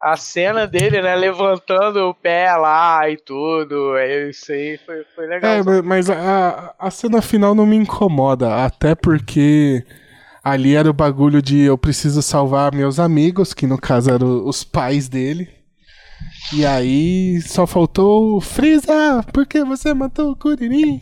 a 0.00 0.16
cena 0.16 0.66
dele, 0.66 1.02
né, 1.02 1.14
levantando 1.16 2.08
o 2.08 2.14
pé 2.14 2.54
lá 2.56 3.08
e 3.10 3.16
tudo, 3.16 3.96
é, 3.96 4.30
isso 4.30 4.52
aí 4.52 4.78
foi, 4.84 5.04
foi 5.14 5.26
legal. 5.26 5.50
É, 5.50 5.82
mas 5.82 6.08
a, 6.08 6.74
a 6.78 6.90
cena 6.90 7.20
final 7.20 7.54
não 7.54 7.66
me 7.66 7.76
incomoda, 7.76 8.64
até 8.64 8.94
porque 8.94 9.84
ali 10.42 10.76
era 10.76 10.88
o 10.88 10.94
bagulho 10.94 11.42
de 11.42 11.62
eu 11.62 11.76
preciso 11.76 12.22
salvar 12.22 12.74
meus 12.74 13.00
amigos, 13.00 13.52
que 13.52 13.66
no 13.66 13.76
caso 13.76 14.10
eram 14.10 14.46
os 14.46 14.62
pais 14.62 15.08
dele. 15.08 15.48
E 16.52 16.64
aí 16.64 17.40
só 17.42 17.66
faltou 17.66 18.36
o 18.36 18.40
Freeza, 18.40 19.22
porque 19.32 19.62
você 19.64 19.92
matou 19.92 20.30
o 20.30 20.36
Kuririn? 20.36 20.98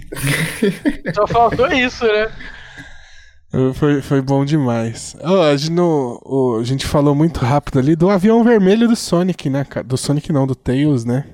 só 1.14 1.26
faltou 1.26 1.70
isso, 1.72 2.04
né? 2.04 2.32
Foi, 3.74 4.02
foi 4.02 4.20
bom 4.20 4.44
demais. 4.44 5.16
Oh, 5.22 5.40
a, 5.40 5.56
gente 5.56 5.72
no, 5.72 6.20
oh, 6.24 6.58
a 6.60 6.64
gente 6.64 6.86
falou 6.86 7.14
muito 7.14 7.40
rápido 7.40 7.78
ali 7.78 7.96
do 7.96 8.10
avião 8.10 8.44
vermelho 8.44 8.88
do 8.88 8.96
Sonic, 8.96 9.48
né? 9.48 9.64
Do 9.84 9.96
Sonic 9.96 10.32
não, 10.32 10.46
do 10.46 10.54
Tails, 10.54 11.04
né? 11.04 11.24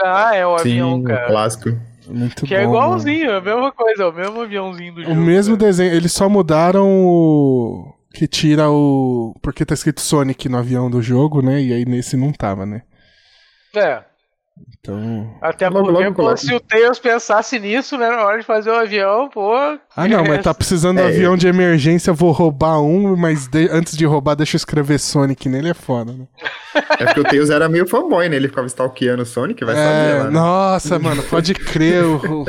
Ah, 0.00 0.34
é 0.34 0.46
o 0.46 0.54
avião, 0.54 0.96
Sim, 0.96 1.04
cara. 1.04 1.26
clássico. 1.26 1.78
Muito 2.08 2.46
que 2.46 2.54
é 2.54 2.58
bom, 2.58 2.62
é 2.62 2.66
igualzinho, 2.66 3.26
mano. 3.26 3.38
a 3.38 3.40
mesma 3.42 3.72
coisa, 3.72 4.02
é 4.02 4.06
o 4.06 4.12
mesmo 4.12 4.40
aviãozinho 4.40 4.94
do 4.94 5.00
o 5.00 5.04
jogo. 5.04 5.14
O 5.14 5.22
mesmo 5.22 5.56
cara. 5.56 5.66
desenho, 5.68 5.94
eles 5.94 6.12
só 6.12 6.28
mudaram 6.28 6.88
o. 6.88 7.94
Que 8.14 8.26
tira 8.26 8.70
o. 8.70 9.34
Porque 9.42 9.64
tá 9.64 9.74
escrito 9.74 10.00
Sonic 10.00 10.48
no 10.48 10.58
avião 10.58 10.90
do 10.90 11.02
jogo, 11.02 11.42
né? 11.42 11.60
E 11.60 11.72
aí 11.72 11.84
nesse 11.84 12.16
não 12.16 12.32
tava, 12.32 12.64
né? 12.64 12.82
É. 13.76 14.02
Então. 14.80 15.36
Até 15.42 15.68
logo, 15.68 15.92
porque 15.92 16.22
logo, 16.22 16.36
se 16.36 16.54
o 16.54 16.60
Tails 16.60 16.98
pensasse 16.98 17.58
nisso, 17.58 17.98
né, 17.98 18.08
na 18.08 18.24
hora 18.24 18.38
de 18.38 18.46
fazer 18.46 18.70
o 18.70 18.74
avião, 18.74 19.28
pô. 19.28 19.54
Ah, 19.54 20.08
não, 20.08 20.24
mas 20.24 20.42
tá 20.42 20.54
precisando 20.54 20.96
de 20.98 21.02
é. 21.02 21.06
avião 21.08 21.36
de 21.36 21.46
emergência, 21.46 22.12
vou 22.12 22.32
roubar 22.32 22.80
um, 22.80 23.16
mas 23.16 23.48
de... 23.48 23.68
antes 23.70 23.96
de 23.96 24.06
roubar, 24.06 24.34
deixa 24.34 24.56
eu 24.56 24.58
escrever 24.58 24.98
Sonic 24.98 25.48
nele, 25.48 25.70
é 25.70 25.74
foda, 25.74 26.12
né? 26.12 26.26
É 26.98 27.04
porque 27.04 27.20
o 27.20 27.24
Tails 27.24 27.50
era 27.50 27.68
meio 27.68 27.86
fanboy, 27.86 28.28
né? 28.28 28.36
Ele 28.36 28.48
ficava 28.48 28.66
stalkeando 28.66 29.22
o 29.22 29.26
Sonic, 29.26 29.64
vai 29.64 29.74
é, 29.74 29.78
saber 29.78 30.18
lá. 30.18 30.24
Né? 30.24 30.30
Nossa, 30.30 30.98
mano, 30.98 31.22
pode 31.24 31.54
crer. 31.54 32.04
o... 32.04 32.44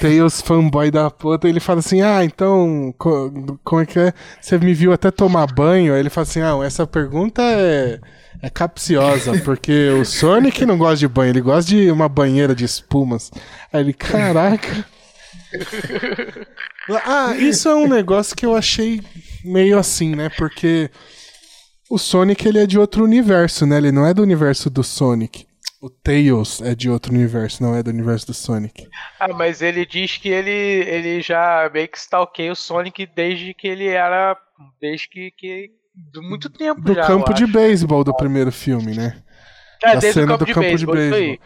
Tails 0.00 0.40
fanboy 0.40 0.90
da 0.90 1.10
puta, 1.10 1.48
ele 1.48 1.58
fala 1.58 1.80
assim: 1.80 2.00
Ah, 2.00 2.24
então, 2.24 2.94
como 2.96 3.82
é 3.82 3.86
que 3.86 3.98
é? 3.98 4.12
Você 4.40 4.56
me 4.56 4.72
viu 4.72 4.92
até 4.92 5.10
tomar 5.10 5.52
banho? 5.52 5.94
Aí 5.94 6.00
ele 6.00 6.10
fala 6.10 6.22
assim: 6.22 6.40
Ah, 6.40 6.56
essa 6.64 6.86
pergunta 6.86 7.42
é 7.42 7.98
é 8.42 8.50
capciosa, 8.50 9.40
porque 9.44 9.88
o 9.90 10.04
Sonic 10.04 10.64
não 10.66 10.76
gosta 10.76 10.96
de 10.96 11.08
banho, 11.08 11.30
ele 11.30 11.40
gosta 11.40 11.70
de 11.70 11.90
uma 11.90 12.08
banheira 12.08 12.54
de 12.54 12.64
espumas. 12.64 13.30
Aí 13.72 13.80
ele, 13.80 13.92
caraca. 13.92 14.86
ah, 17.04 17.34
isso 17.36 17.68
é 17.68 17.74
um 17.74 17.88
negócio 17.88 18.36
que 18.36 18.44
eu 18.44 18.54
achei 18.54 19.00
meio 19.44 19.78
assim, 19.78 20.14
né? 20.14 20.28
Porque 20.28 20.90
o 21.90 21.98
Sonic 21.98 22.46
ele 22.46 22.58
é 22.58 22.66
de 22.66 22.78
outro 22.78 23.04
universo, 23.04 23.66
né? 23.66 23.76
Ele 23.76 23.92
não 23.92 24.06
é 24.06 24.12
do 24.14 24.22
universo 24.22 24.70
do 24.70 24.82
Sonic. 24.82 25.46
O 25.80 25.90
Tails 25.90 26.62
é 26.62 26.74
de 26.74 26.88
outro 26.88 27.12
universo, 27.12 27.62
não 27.62 27.76
é 27.76 27.82
do 27.82 27.90
universo 27.90 28.26
do 28.26 28.34
Sonic. 28.34 28.88
Ah, 29.20 29.28
mas 29.28 29.60
ele 29.60 29.84
diz 29.84 30.16
que 30.16 30.30
ele, 30.30 30.50
ele 30.50 31.20
já 31.20 31.70
meio 31.72 31.86
que 31.88 31.98
stalkeia 31.98 32.52
o 32.52 32.56
Sonic 32.56 33.06
desde 33.14 33.52
que 33.52 33.68
ele 33.68 33.88
era. 33.88 34.34
Desde 34.80 35.08
que, 35.08 35.30
que 35.32 35.70
de 35.94 36.20
muito 36.20 36.50
tempo 36.50 36.80
do 36.80 36.94
já, 36.94 37.06
campo 37.06 37.32
de 37.32 37.46
beisebol 37.46 38.02
do 38.02 38.14
primeiro 38.14 38.50
filme, 38.50 38.94
né? 38.94 39.16
É, 39.84 39.94
da 39.94 40.00
cena 40.00 40.36
do 40.36 40.46
campo 40.46 40.76
de 40.76 40.86
beisebol. 40.86 41.38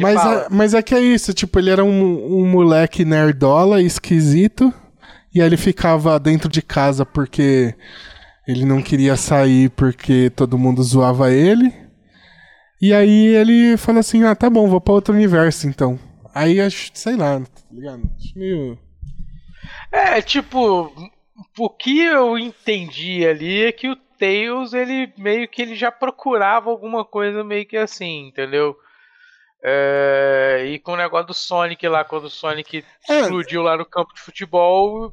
Mas 0.00 0.24
é, 0.24 0.46
mas 0.50 0.74
é 0.74 0.82
que 0.82 0.94
é 0.94 1.00
isso, 1.00 1.32
tipo, 1.32 1.58
ele 1.58 1.70
era 1.70 1.82
um, 1.82 2.40
um 2.40 2.46
moleque 2.46 3.04
nerdola, 3.04 3.80
esquisito, 3.80 4.72
e 5.34 5.40
aí 5.40 5.46
ele 5.46 5.56
ficava 5.56 6.18
dentro 6.20 6.48
de 6.48 6.60
casa 6.60 7.06
porque 7.06 7.74
ele 8.46 8.64
não 8.64 8.82
queria 8.82 9.16
sair 9.16 9.70
porque 9.70 10.30
todo 10.34 10.58
mundo 10.58 10.82
zoava 10.82 11.32
ele. 11.32 11.72
E 12.80 12.92
aí 12.92 13.26
ele 13.26 13.76
falou 13.76 14.00
assim: 14.00 14.24
ah, 14.24 14.34
tá 14.34 14.48
bom, 14.48 14.68
vou 14.68 14.80
pra 14.80 14.94
outro 14.94 15.14
universo 15.14 15.66
então. 15.66 15.98
Aí 16.34 16.60
acho, 16.60 16.90
sei 16.94 17.16
lá, 17.16 17.40
tá 17.40 17.46
ligado? 17.72 18.02
Acho 18.16 18.38
meio. 18.38 18.78
É, 19.90 20.20
tipo, 20.20 20.92
o 21.58 21.70
que 21.70 22.00
eu 22.00 22.38
entendi 22.38 23.26
ali 23.26 23.64
é 23.64 23.72
que 23.72 23.88
o 23.88 23.96
Tails, 24.18 24.72
ele 24.72 25.12
meio 25.16 25.48
que 25.48 25.62
ele 25.62 25.76
já 25.76 25.92
procurava 25.92 26.70
alguma 26.70 27.04
coisa 27.04 27.44
meio 27.44 27.66
que 27.66 27.76
assim, 27.76 28.28
entendeu? 28.28 28.76
É, 29.62 30.64
e 30.68 30.78
com 30.78 30.92
o 30.92 30.96
negócio 30.96 31.28
do 31.28 31.34
Sonic 31.34 31.86
lá, 31.88 32.04
quando 32.04 32.24
o 32.24 32.30
Sonic 32.30 32.84
é. 33.08 33.20
explodiu 33.20 33.62
lá 33.62 33.76
no 33.76 33.84
campo 33.84 34.14
de 34.14 34.20
futebol, 34.20 35.12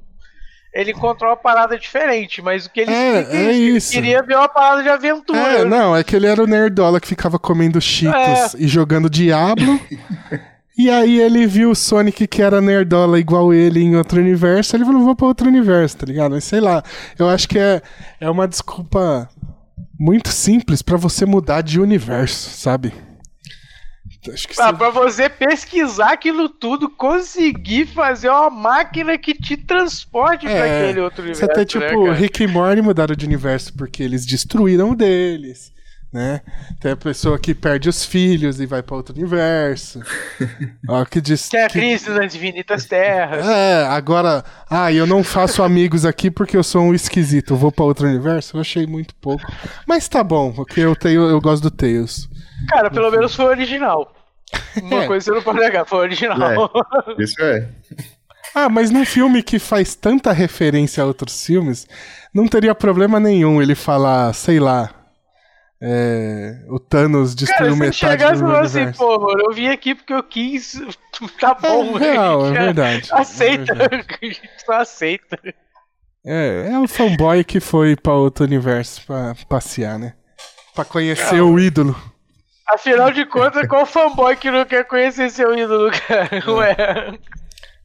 ele 0.73 0.91
encontrou 0.91 1.32
uma 1.32 1.38
parada 1.38 1.78
diferente, 1.80 2.41
mas 2.41 2.65
o 2.65 2.69
que 2.69 2.82
ele, 2.82 2.91
é, 2.91 3.21
é 3.21 3.55
ele 3.55 3.80
queria 3.82 4.21
ver 4.21 4.36
uma 4.36 4.49
parada 4.49 4.84
de 4.84 4.89
aventura. 4.89 5.39
É, 5.39 5.65
não, 5.65 5.95
é 5.95 6.03
que 6.03 6.15
ele 6.15 6.28
era 6.28 6.43
o 6.43 6.47
nerdola 6.47 6.99
que 6.99 7.07
ficava 7.07 7.39
comendo 7.39 7.80
cheetos 7.80 8.55
é. 8.55 8.57
e 8.59 8.67
jogando 8.67 9.09
Diablo. 9.09 9.80
E 10.78 10.89
aí 10.89 11.19
ele 11.21 11.47
viu 11.47 11.71
o 11.71 11.76
Sonic 11.76 12.28
que 12.28 12.41
era 12.41 12.59
nerdola 12.59 13.17
igual 13.17 13.53
ele 13.53 13.82
em 13.82 13.95
outro 13.95 14.19
universo, 14.19 14.76
ele 14.76 14.84
falou, 14.84 15.03
vou 15.03 15.15
pra 15.15 15.28
outro 15.28 15.47
universo, 15.47 15.97
tá 15.97 16.05
ligado? 16.05 16.34
Mas 16.34 16.43
sei 16.43 16.59
lá, 16.59 16.84
eu 17.17 17.30
acho 17.30 17.47
que 17.47 17.57
é, 17.57 17.82
é 18.19 18.30
uma 18.30 18.45
desculpa 18.45 19.30
muito 19.97 20.30
simples 20.30 20.82
para 20.82 20.97
você 20.97 21.26
mudar 21.26 21.61
de 21.61 21.80
universo, 21.80 22.49
sabe? 22.49 22.93
Acho 24.34 24.47
ah, 24.57 24.71
você... 24.71 24.78
Pra 24.78 24.89
você 24.89 25.30
pesquisar 25.30 26.11
aquilo 26.11 26.49
tudo, 26.49 26.89
conseguir 26.89 27.86
fazer 27.86 28.30
uma 28.30 28.49
máquina 28.49 29.17
que 29.17 29.34
te 29.34 29.55
transporte 29.55 30.47
é, 30.47 30.53
pra 30.53 30.65
aquele 30.65 30.99
outro 30.99 31.21
universo. 31.21 31.45
Você 31.45 31.51
até, 31.51 31.63
tipo, 31.63 32.05
né, 32.05 32.13
Rick 32.13 32.43
e 32.43 32.47
Morty 32.47 32.82
mudaram 32.82 33.15
de 33.15 33.26
universo 33.26 33.71
porque 33.78 34.03
eles 34.03 34.26
destruíram 34.26 34.91
o 34.91 34.95
deles 34.95 35.74
né? 36.16 36.39
Tem 36.80 36.93
a 36.93 36.95
pessoa 36.95 37.38
que 37.38 37.53
perde 37.53 37.89
os 37.89 38.05
filhos 38.05 38.61
e 38.61 38.66
vai 38.66 38.82
para 38.82 38.95
outro 38.95 39.13
universo. 39.13 39.99
Ó, 40.88 41.03
que 41.03 41.20
diz 41.20 41.49
que 41.49 41.57
é 41.57 41.66
a 41.66 41.70
crise 41.70 42.09
das 42.09 42.34
infinitas 42.34 42.86
terras. 42.86 43.45
É, 43.45 43.86
agora, 43.88 44.45
ah, 44.70 44.93
eu 44.93 45.05
não 45.05 45.26
faço 45.26 45.61
amigos 45.61 46.05
aqui 46.05 46.32
porque 46.32 46.55
eu 46.55 46.63
sou 46.63 46.84
um 46.84 46.93
esquisito, 46.93 47.53
eu 47.53 47.57
vou 47.57 47.70
para 47.70 47.84
outro 47.84 48.07
universo. 48.07 48.55
Eu 48.55 48.61
achei 48.61 48.88
muito 48.88 49.13
pouco. 49.16 49.43
Mas 49.86 50.07
tá 50.07 50.24
bom, 50.24 50.53
porque 50.53 50.80
eu 50.80 50.95
tenho, 50.95 51.24
eu 51.24 51.41
gosto 51.41 51.63
do 51.63 51.72
Tails. 51.72 52.30
Cara, 52.70 52.89
pelo 52.89 53.11
menos 53.11 53.36
foi 53.36 53.45
original. 53.45 54.09
Uma 54.82 55.03
é. 55.03 55.07
coisa 55.07 55.26
você 55.26 55.32
não 55.32 55.43
pode 55.43 55.59
negar, 55.59 55.86
foi 55.86 55.99
original. 55.99 56.72
É, 57.09 57.20
isso 57.22 57.43
é. 57.43 57.68
Ah, 58.55 58.70
mas 58.70 58.89
num 58.89 59.03
filme 59.03 59.43
que 59.43 59.59
faz 59.59 59.95
tanta 59.95 60.32
referência 60.32 61.03
a 61.03 61.05
outros 61.05 61.45
filmes, 61.45 61.86
não 62.34 62.47
teria 62.47 62.74
problema 62.74 63.20
nenhum 63.20 63.61
ele 63.61 63.76
falar, 63.76 64.32
sei 64.32 64.61
lá, 64.61 64.95
é, 65.88 66.65
o 66.67 66.79
Thanos 66.79 67.36
destruiu 67.36 67.77
Cara, 67.77 67.86
metade 67.86 68.39
do 68.39 68.45
universo. 68.45 68.79
assim, 68.79 68.91
pô, 68.93 69.19
mano, 69.19 69.43
eu 69.47 69.53
vim 69.53 69.67
aqui 69.67 69.93
porque 69.93 70.13
eu 70.13 70.23
quis, 70.23 70.81
tá 71.39 71.53
bom. 71.53 71.95
É, 71.99 72.11
real, 72.11 72.47
é 72.47 72.51
verdade. 72.57 73.07
Aceita, 73.11 73.71
é 73.73 73.88
verdade. 73.88 74.41
só 74.65 74.73
aceita. 74.73 75.38
É, 76.25 76.69
é 76.71 76.79
um 76.79 76.88
fanboy 76.88 77.43
que 77.43 77.59
foi 77.59 77.95
pra 77.95 78.13
outro 78.13 78.45
universo 78.45 79.05
pra 79.05 79.36
passear, 79.47 79.99
né? 79.99 80.15
Pra 80.73 80.83
conhecer 80.83 81.38
não. 81.38 81.53
o 81.53 81.59
ídolo. 81.59 81.95
Afinal 82.67 83.11
de 83.11 83.23
contas, 83.27 83.67
qual 83.67 83.86
fanboy 83.86 84.36
que 84.36 84.49
não 84.49 84.65
quer 84.65 84.86
conhecer 84.86 85.29
seu 85.29 85.55
ídolo, 85.55 85.91
cara? 86.07 86.29
É. 86.31 86.49
Ué. 86.49 86.75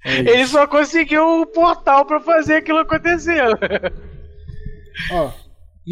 É 0.03 0.21
Ele 0.21 0.47
só 0.47 0.67
conseguiu 0.67 1.43
o 1.43 1.47
portal 1.47 2.07
para 2.07 2.19
fazer 2.19 2.57
aquilo 2.57 2.79
acontecer. 2.79 3.43
Ó, 5.13 5.31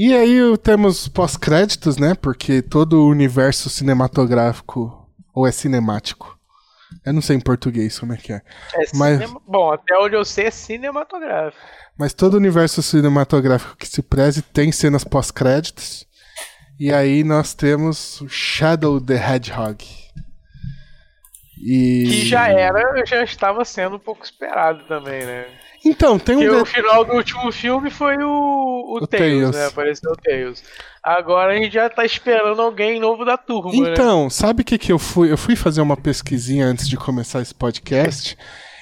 e 0.00 0.14
aí 0.14 0.38
temos 0.58 1.08
pós-créditos, 1.08 1.96
né? 1.96 2.14
Porque 2.14 2.62
todo 2.62 3.02
o 3.02 3.08
universo 3.08 3.68
cinematográfico 3.68 5.10
ou 5.34 5.44
é 5.44 5.50
cinemático. 5.50 6.38
Eu 7.04 7.12
não 7.12 7.20
sei 7.20 7.36
em 7.36 7.40
português 7.40 7.98
como 7.98 8.12
é 8.12 8.16
que 8.16 8.32
é. 8.32 8.36
é 8.74 8.84
mas... 8.94 9.18
Cinema... 9.18 9.42
Bom, 9.44 9.72
até 9.72 9.98
onde 9.98 10.14
eu 10.14 10.24
sei 10.24 10.46
é 10.46 10.50
cinematográfico. 10.52 11.60
Mas 11.98 12.14
todo 12.14 12.34
o 12.34 12.36
universo 12.36 12.80
cinematográfico 12.80 13.76
que 13.76 13.88
se 13.88 14.00
preze 14.00 14.40
tem 14.40 14.70
cenas 14.70 15.02
pós-créditos. 15.02 16.06
E 16.78 16.92
aí 16.92 17.24
nós 17.24 17.52
temos 17.52 18.22
Shadow 18.28 19.00
the 19.00 19.16
Hedgehog. 19.16 19.84
E... 21.60 22.04
Que 22.06 22.24
já 22.24 22.48
era, 22.48 23.04
já 23.04 23.24
estava 23.24 23.64
sendo 23.64 23.96
um 23.96 23.98
pouco 23.98 24.24
esperado 24.24 24.86
também, 24.86 25.26
né? 25.26 25.46
Então, 25.84 26.18
tem 26.18 26.36
um. 26.36 26.40
Porque 26.40 26.56
o 26.56 26.64
final 26.64 27.04
do 27.04 27.12
último 27.14 27.52
filme 27.52 27.90
foi 27.90 28.16
o, 28.16 28.28
o, 28.28 28.96
o 29.02 29.06
Tails, 29.06 29.52
Tails, 29.52 29.56
né? 29.56 29.66
Apareceu 29.66 30.12
o 30.12 30.16
Tails. 30.16 30.62
Agora 31.02 31.52
a 31.52 31.56
gente 31.56 31.72
já 31.72 31.88
tá 31.88 32.04
esperando 32.04 32.60
alguém 32.60 33.00
novo 33.00 33.24
da 33.24 33.36
turma. 33.36 33.70
Né? 33.72 33.92
Então, 33.92 34.24
né? 34.24 34.30
sabe 34.30 34.62
o 34.62 34.64
que, 34.64 34.76
que 34.76 34.92
eu 34.92 34.98
fui? 34.98 35.30
Eu 35.30 35.38
fui 35.38 35.54
fazer 35.56 35.80
uma 35.80 35.96
pesquisinha 35.96 36.66
antes 36.66 36.88
de 36.88 36.96
começar 36.96 37.40
esse 37.40 37.54
podcast. 37.54 38.36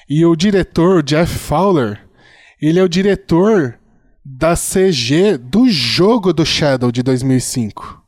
e 0.08 0.24
o 0.24 0.34
diretor, 0.34 0.98
o 0.98 1.02
Jeff 1.02 1.32
Fowler, 1.38 2.00
ele 2.60 2.78
é 2.78 2.82
o 2.82 2.88
diretor 2.88 3.78
da 4.24 4.54
CG 4.54 5.36
do 5.38 5.68
jogo 5.68 6.32
do 6.32 6.44
Shadow 6.44 6.90
de 6.90 7.02
2005. 7.02 8.02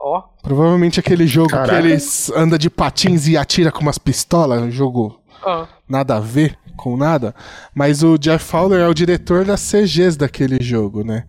Ó. 0.00 0.18
Oh. 0.18 0.42
Provavelmente 0.42 0.98
aquele 0.98 1.26
jogo 1.26 1.50
Caraca. 1.50 1.70
que 1.70 1.76
eles 1.76 2.30
anda 2.30 2.58
de 2.58 2.68
patins 2.68 3.28
e 3.28 3.36
atira 3.36 3.70
com 3.70 3.80
umas 3.80 3.96
pistolas, 3.96 4.60
um 4.60 4.70
jogo 4.70 5.20
oh. 5.46 5.66
nada 5.88 6.16
a 6.16 6.20
ver 6.20 6.58
com 6.76 6.96
nada. 6.96 7.34
Mas 7.74 8.02
o 8.02 8.18
Jeff 8.18 8.44
Fowler 8.44 8.80
é 8.80 8.88
o 8.88 8.94
diretor 8.94 9.44
das 9.44 9.60
CGs 9.60 10.16
daquele 10.16 10.62
jogo, 10.62 11.02
né? 11.04 11.24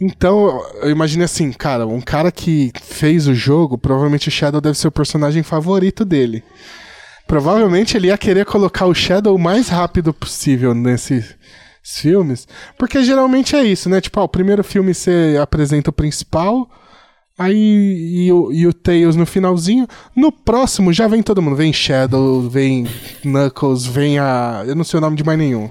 Então, 0.00 0.64
eu 0.80 0.90
imagino 0.90 1.24
assim, 1.24 1.52
cara, 1.52 1.86
um 1.86 2.00
cara 2.00 2.32
que 2.32 2.72
fez 2.82 3.28
o 3.28 3.34
jogo, 3.34 3.76
provavelmente 3.76 4.28
o 4.28 4.30
Shadow 4.30 4.60
deve 4.60 4.78
ser 4.78 4.88
o 4.88 4.92
personagem 4.92 5.42
favorito 5.42 6.06
dele. 6.06 6.42
Provavelmente 7.26 7.96
ele 7.96 8.06
ia 8.06 8.16
querer 8.16 8.46
colocar 8.46 8.86
o 8.86 8.94
Shadow 8.94 9.36
o 9.36 9.38
mais 9.38 9.68
rápido 9.68 10.14
possível 10.14 10.74
nesses 10.74 11.36
filmes, 11.82 12.48
porque 12.78 13.02
geralmente 13.04 13.54
é 13.54 13.62
isso, 13.62 13.88
né? 13.88 14.00
Tipo, 14.00 14.20
ó, 14.20 14.24
o 14.24 14.28
primeiro 14.28 14.64
filme 14.64 14.94
você 14.94 15.38
apresenta 15.40 15.90
o 15.90 15.92
principal, 15.92 16.68
Aí 17.40 18.26
e 18.26 18.30
o, 18.30 18.52
e 18.52 18.66
o 18.66 18.72
Tails 18.74 19.16
no 19.16 19.24
finalzinho. 19.24 19.88
No 20.14 20.30
próximo 20.30 20.92
já 20.92 21.08
vem 21.08 21.22
todo 21.22 21.40
mundo. 21.40 21.56
Vem 21.56 21.72
Shadow, 21.72 22.42
vem 22.42 22.86
Knuckles, 23.24 23.86
vem 23.86 24.18
a. 24.18 24.62
Eu 24.66 24.76
não 24.76 24.84
sei 24.84 24.98
o 24.98 25.00
nome 25.00 25.16
de 25.16 25.24
mais 25.24 25.38
nenhum. 25.38 25.70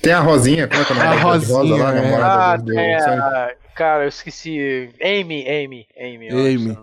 Tem 0.00 0.12
a 0.12 0.20
Rosinha, 0.20 0.68
como 0.68 0.80
é 0.80 0.84
que 0.84 0.92
é 0.92 0.94
o 0.94 0.98
nome? 0.98 1.08
A 1.08 1.20
Rosinha, 1.20 1.58
Rosa 1.58 1.76
lá, 1.76 1.96
é. 1.96 2.14
Ah, 2.14 2.56
do, 2.56 2.78
é, 2.78 2.94
a... 2.94 3.50
Cara, 3.74 4.04
eu 4.04 4.08
esqueci. 4.08 4.88
Amy, 5.02 5.44
Amy, 5.48 5.86
Amy. 5.98 6.28
Amy. 6.28 6.78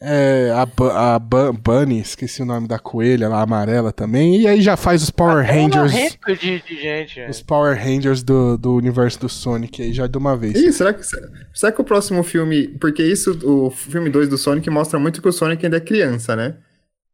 É, 0.00 0.52
a, 0.54 1.14
a 1.14 1.18
Bunny, 1.18 1.98
esqueci 1.98 2.40
o 2.40 2.44
nome 2.44 2.68
da 2.68 2.78
coelha 2.78 3.28
lá, 3.28 3.42
amarela 3.42 3.92
também. 3.92 4.42
E 4.42 4.46
aí 4.46 4.60
já 4.60 4.76
faz 4.76 5.02
os 5.02 5.10
Power 5.10 5.44
Até 5.44 5.60
Rangers. 5.60 5.92
De, 6.40 6.60
de 6.60 6.80
gente, 6.80 7.20
os 7.28 7.42
Power 7.42 7.76
Rangers 7.76 8.22
do, 8.22 8.56
do 8.56 8.76
universo 8.76 9.18
do 9.18 9.28
Sonic 9.28 9.82
aí 9.82 9.92
já 9.92 10.06
de 10.06 10.16
uma 10.16 10.36
vez. 10.36 10.54
Ih, 10.54 10.72
será 10.72 10.92
que, 10.92 11.04
será 11.52 11.72
que 11.72 11.80
o 11.80 11.84
próximo 11.84 12.22
filme. 12.22 12.68
Porque 12.80 13.02
isso, 13.02 13.38
o 13.44 13.70
filme 13.70 14.08
2 14.08 14.28
do 14.28 14.38
Sonic 14.38 14.70
mostra 14.70 15.00
muito 15.00 15.20
que 15.20 15.28
o 15.28 15.32
Sonic 15.32 15.66
ainda 15.66 15.78
é 15.78 15.80
criança, 15.80 16.36
né? 16.36 16.54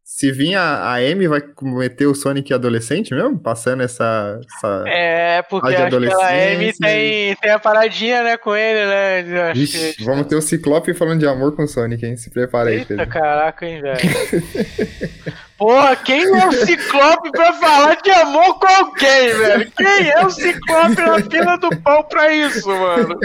Se 0.06 0.30
vir 0.30 0.54
a, 0.54 0.92
a 0.92 0.96
Amy, 0.96 1.26
vai 1.26 1.42
meter 1.62 2.04
o 2.04 2.14
Sonic 2.14 2.52
adolescente 2.52 3.14
mesmo? 3.14 3.38
Passando 3.38 3.82
essa. 3.82 4.38
essa 4.44 4.84
é, 4.86 5.40
porque 5.40 5.74
acho 5.74 5.88
que 5.88 6.12
a 6.12 6.52
Amy 6.52 6.74
tem, 6.74 7.34
tem 7.36 7.50
a 7.50 7.58
paradinha, 7.58 8.22
né, 8.22 8.36
com 8.36 8.54
ele, 8.54 8.84
né? 8.84 9.52
Ixi, 9.54 9.94
que... 9.96 10.04
Vamos 10.04 10.26
ter 10.26 10.36
o 10.36 10.42
Ciclope 10.42 10.92
falando 10.92 11.20
de 11.20 11.26
amor 11.26 11.56
com 11.56 11.64
o 11.64 11.66
Sonic, 11.66 12.04
hein? 12.04 12.18
Se 12.18 12.28
prepara 12.28 12.68
aí, 12.68 12.80
Eita, 12.80 13.06
caraca, 13.06 13.66
hein, 13.66 13.80
velho. 13.80 13.98
Porra, 15.56 15.96
quem 15.96 16.22
é 16.22 16.48
o 16.48 16.52
Ciclope 16.52 17.30
pra 17.30 17.54
falar 17.54 17.94
de 18.02 18.10
amor 18.10 18.58
com 18.58 18.66
alguém, 18.66 19.32
velho? 19.38 19.72
Quem 19.74 20.10
é 20.10 20.22
o 20.22 20.28
Ciclope 20.28 21.00
na 21.00 21.22
fila 21.22 21.56
do 21.56 21.70
pão 21.80 22.02
pra 22.02 22.30
isso, 22.30 22.68
mano? 22.68 23.18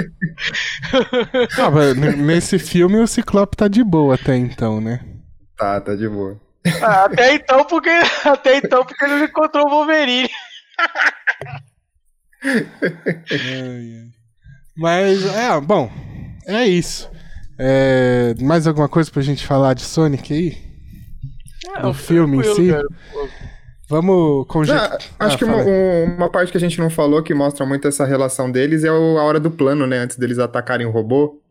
Ah, 1.58 1.70
nesse 2.16 2.58
filme 2.58 3.00
o 3.00 3.08
Ciclope 3.08 3.58
tá 3.58 3.68
de 3.68 3.84
boa 3.84 4.16
até 4.16 4.38
então, 4.38 4.80
né? 4.80 5.02
Tá, 5.58 5.82
tá 5.82 5.94
de 5.94 6.08
boa. 6.08 6.40
Ah, 6.82 7.06
até 7.06 7.36
então, 7.36 7.66
porque 7.66 7.90
até 8.26 8.58
então 8.58 8.86
porque 8.86 9.06
ele 9.06 9.16
não 9.16 9.26
encontrou 9.26 9.68
o 9.68 9.70
Wolverine. 9.70 10.30
Mas 14.78 15.26
é, 15.26 15.60
bom, 15.60 15.92
é 16.46 16.66
isso. 16.66 17.10
É, 17.58 18.34
mais 18.40 18.66
alguma 18.66 18.88
coisa 18.88 19.12
pra 19.12 19.22
gente 19.22 19.46
falar 19.46 19.74
de 19.74 19.82
Sonic 19.82 20.34
aí? 20.34 20.58
É, 21.76 21.82
Do 21.82 21.94
filme 21.94 22.38
em 22.38 22.44
si? 22.56 22.70
Cara. 22.70 22.88
Vamos 23.90 24.48
conjecturar. 24.48 25.00
Ah, 25.20 25.26
acho 25.26 25.36
ah, 25.36 25.38
que 25.38 25.44
uma, 25.44 25.58
uma, 26.16 26.30
parte 26.30 26.52
que 26.52 26.58
a 26.58 26.62
gente 26.62 26.80
não 26.80 26.90
falou 26.90 27.24
que 27.24 27.34
mostra 27.34 27.66
muito 27.66 27.88
essa 27.88 28.06
relação 28.06 28.52
deles 28.52 28.84
é 28.84 28.88
a 28.88 28.94
hora 28.94 29.40
do 29.40 29.50
plano, 29.50 29.88
né? 29.88 29.98
Antes 29.98 30.16
deles 30.16 30.38
atacarem 30.40 30.86
o 30.86 30.92
robô 30.92 31.42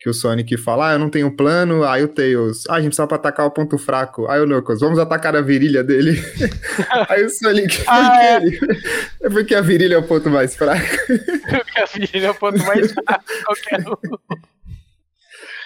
que 0.00 0.08
o 0.08 0.14
Sonic 0.14 0.56
fala, 0.56 0.88
ah, 0.88 0.92
eu 0.94 0.98
não 0.98 1.10
tenho 1.10 1.30
plano, 1.30 1.84
aí 1.84 2.02
o 2.02 2.08
Tails, 2.08 2.64
ah, 2.70 2.76
a 2.76 2.80
gente 2.80 2.88
precisa 2.88 3.06
pra 3.06 3.18
atacar 3.18 3.44
o 3.44 3.50
ponto 3.50 3.76
fraco, 3.76 4.26
aí 4.30 4.40
o 4.40 4.46
Knuckles, 4.46 4.80
vamos 4.80 4.98
atacar 4.98 5.36
a 5.36 5.42
virilha 5.42 5.84
dele, 5.84 6.18
aí 7.06 7.22
o 7.22 7.28
Sonic, 7.28 7.84
ah, 7.86 8.24
é. 8.24 8.36
Ele? 8.36 8.58
é 9.22 9.28
porque 9.28 9.54
a 9.54 9.60
virilha 9.60 9.96
é 9.96 9.98
o 9.98 10.02
ponto 10.02 10.30
mais 10.30 10.56
fraco. 10.56 10.86
porque 11.06 11.80
a 11.80 11.84
virilha 11.84 12.26
é 12.28 12.30
o 12.30 12.34
ponto 12.34 12.58
mais 12.64 12.90
fraco, 12.94 13.24
qualquer 13.44 13.80
um. 13.86 14.36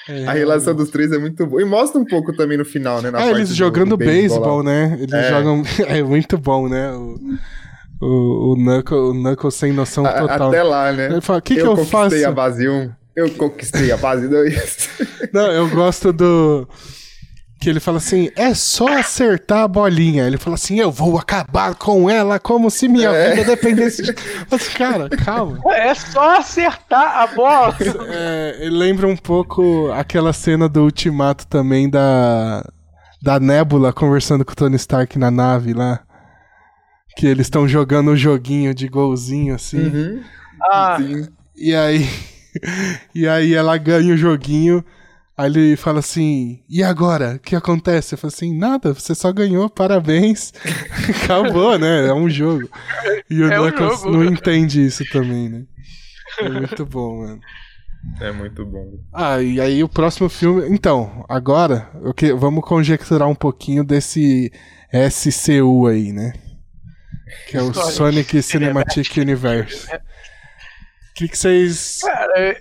É, 0.07 0.26
a 0.26 0.32
relação 0.32 0.74
dos 0.74 0.91
três 0.91 1.12
é 1.12 1.18
muito 1.18 1.47
boa. 1.47 1.62
E 1.62 1.64
mostra 1.64 1.99
um 1.99 2.05
pouco 2.05 2.37
também 2.37 2.59
no 2.59 2.64
final, 2.64 3.01
né? 3.01 3.11
é, 3.14 3.30
eles 3.30 3.55
jogando 3.55 3.97
beisebol, 3.97 4.62
né? 4.62 4.99
Eles 5.01 5.14
é. 5.14 5.30
jogam. 5.30 5.62
É 5.87 6.03
muito 6.03 6.37
bom, 6.37 6.68
né? 6.68 6.93
O, 6.93 7.18
o, 8.03 8.53
o, 8.53 8.57
Knuckles, 8.57 9.01
o 9.01 9.14
Knuckles 9.14 9.55
sem 9.55 9.72
noção 9.72 10.05
total. 10.05 10.49
Até 10.49 10.62
lá, 10.62 10.93
né? 10.93 11.07
Ele 11.07 11.20
fala: 11.22 11.39
o 11.39 11.43
que, 11.43 11.55
eu 11.57 11.74
que 11.74 11.80
eu 11.80 11.87
faço? 11.87 12.26
a 12.26 12.30
base 12.30 12.68
1. 12.68 13.03
Eu 13.17 13.31
conquistei 13.31 13.93
a 13.93 13.97
base 13.97 14.27
2. 14.29 14.91
Não, 15.33 15.51
eu 15.51 15.69
gosto 15.71 16.12
do. 16.12 16.69
Que 17.61 17.71
ele 17.71 17.79
fala 17.79 17.99
assim: 17.99 18.31
é 18.35 18.53
só 18.55 18.89
acertar 18.99 19.62
a 19.62 19.69
bolinha. 19.69 20.27
Ele 20.27 20.37
fala 20.37 20.55
assim: 20.55 20.81
eu 20.81 20.91
vou 20.91 21.17
acabar 21.17 21.77
com 21.77 22.11
ela 22.11 22.41
como 22.41 22.71
se 22.71 22.89
minha 22.89 23.11
é. 23.11 23.37
vida 23.37 23.45
dependesse 23.45 24.03
de. 24.03 24.15
Mas, 24.51 24.69
cara, 24.69 25.09
calma. 25.09 25.61
É 25.73 25.95
só 25.95 26.39
acertar 26.39 27.19
a 27.19 27.27
bola. 27.29 27.77
É, 28.09 28.57
ele 28.61 28.77
lembra 28.77 29.07
um 29.07 29.17
pouco 29.17 29.91
aquela 29.93 30.33
cena 30.33 30.69
do 30.69 30.83
Ultimato 30.83 31.47
também 31.47 31.89
da. 31.89 32.65
Da 33.23 33.41
Nebula 33.41 33.91
conversando 33.91 34.45
com 34.45 34.53
o 34.53 34.57
Tony 34.57 34.77
Stark 34.77 35.19
na 35.19 35.31
nave 35.31 35.73
lá. 35.73 36.01
Que 37.17 37.27
eles 37.27 37.47
estão 37.47 37.67
jogando 37.67 38.11
um 38.11 38.17
joguinho 38.17 38.75
de 38.75 38.87
golzinho 38.87 39.55
assim. 39.55 39.79
Uhum. 39.79 40.23
Ah. 40.61 40.99
Sim. 40.99 41.29
E 41.57 41.75
aí 41.75 42.07
e 43.14 43.26
aí 43.26 43.55
ela 43.55 43.76
ganha 43.76 44.14
o 44.14 44.16
joguinho. 44.16 44.84
Aí 45.36 45.50
ele 45.50 45.76
fala 45.76 45.98
assim: 45.98 46.62
E 46.68 46.82
agora? 46.82 47.34
O 47.34 47.38
que 47.38 47.57
acontece? 47.57 48.14
Eu 48.14 48.18
falo 48.18 48.32
assim: 48.32 48.57
Nada, 48.57 48.94
você 48.94 49.14
só 49.14 49.32
ganhou, 49.32 49.68
parabéns. 49.68 50.52
Acabou, 51.24 51.78
né? 51.78 52.07
É 52.07 52.14
um 52.14 52.28
jogo. 52.30 52.68
E 53.28 53.42
o 53.42 53.52
é 53.52 53.61
um 53.61 54.11
não 54.12 54.24
entende 54.24 54.84
isso 54.84 55.05
também, 55.11 55.48
né? 55.48 55.64
É 56.38 56.48
muito 56.48 56.86
bom, 56.86 57.18
mano. 57.18 57.40
É 58.20 58.30
muito 58.30 58.64
bom. 58.66 58.98
Ah, 59.12 59.40
e 59.40 59.61
aí 59.61 59.82
o 59.82 59.88
próximo 59.88 60.28
filme. 60.28 60.68
Então, 60.68 61.24
agora, 61.28 61.90
okay, 62.05 62.32
vamos 62.32 62.64
conjecturar 62.64 63.28
um 63.28 63.34
pouquinho 63.34 63.82
desse 63.82 64.52
SCU 65.11 65.86
aí, 65.86 66.12
né? 66.12 66.32
Que 67.48 67.57
é 67.57 67.62
o 67.62 67.72
Sonic 67.72 68.42
Cinematic 68.42 69.16
Universe. 69.16 69.88
O 71.15 71.17
que, 71.17 71.29
que 71.29 71.39
vocês. 71.39 72.01
Cara, 72.03 72.61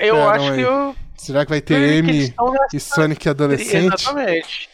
eu 0.00 0.30
acho 0.30 0.52
aí? 0.52 0.54
que 0.56 0.60
eu. 0.62 0.96
Será 1.18 1.44
que 1.44 1.50
vai 1.50 1.60
ter 1.60 1.98
M 1.98 2.34
e 2.72 2.80
Sonic 2.80 3.28
adolescente? 3.28 3.94
Exatamente. 3.94 4.70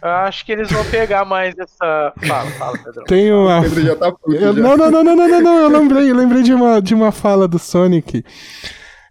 Eu 0.00 0.10
acho 0.10 0.46
que 0.46 0.52
eles 0.52 0.70
vão 0.70 0.84
pegar 0.84 1.24
mais 1.24 1.58
essa. 1.58 2.12
Fala, 2.24 2.50
fala, 2.52 2.78
Pedro. 2.78 3.04
Tem 3.08 3.32
uma. 3.32 3.62
Pedro 3.62 3.82
já 3.82 3.96
tá 3.96 4.12
puto, 4.12 4.32
eu, 4.32 4.54
já. 4.54 4.62
Não, 4.62 4.76
não, 4.76 4.90
não, 4.92 5.02
não, 5.02 5.16
não, 5.16 5.28
não, 5.28 5.40
não, 5.40 5.58
eu 5.58 5.68
lembrei, 5.68 6.08
eu 6.08 6.14
lembrei 6.14 6.42
de 6.44 6.54
uma, 6.54 6.80
de 6.80 6.94
uma 6.94 7.10
fala 7.10 7.48
do 7.48 7.58
Sonic. 7.58 8.24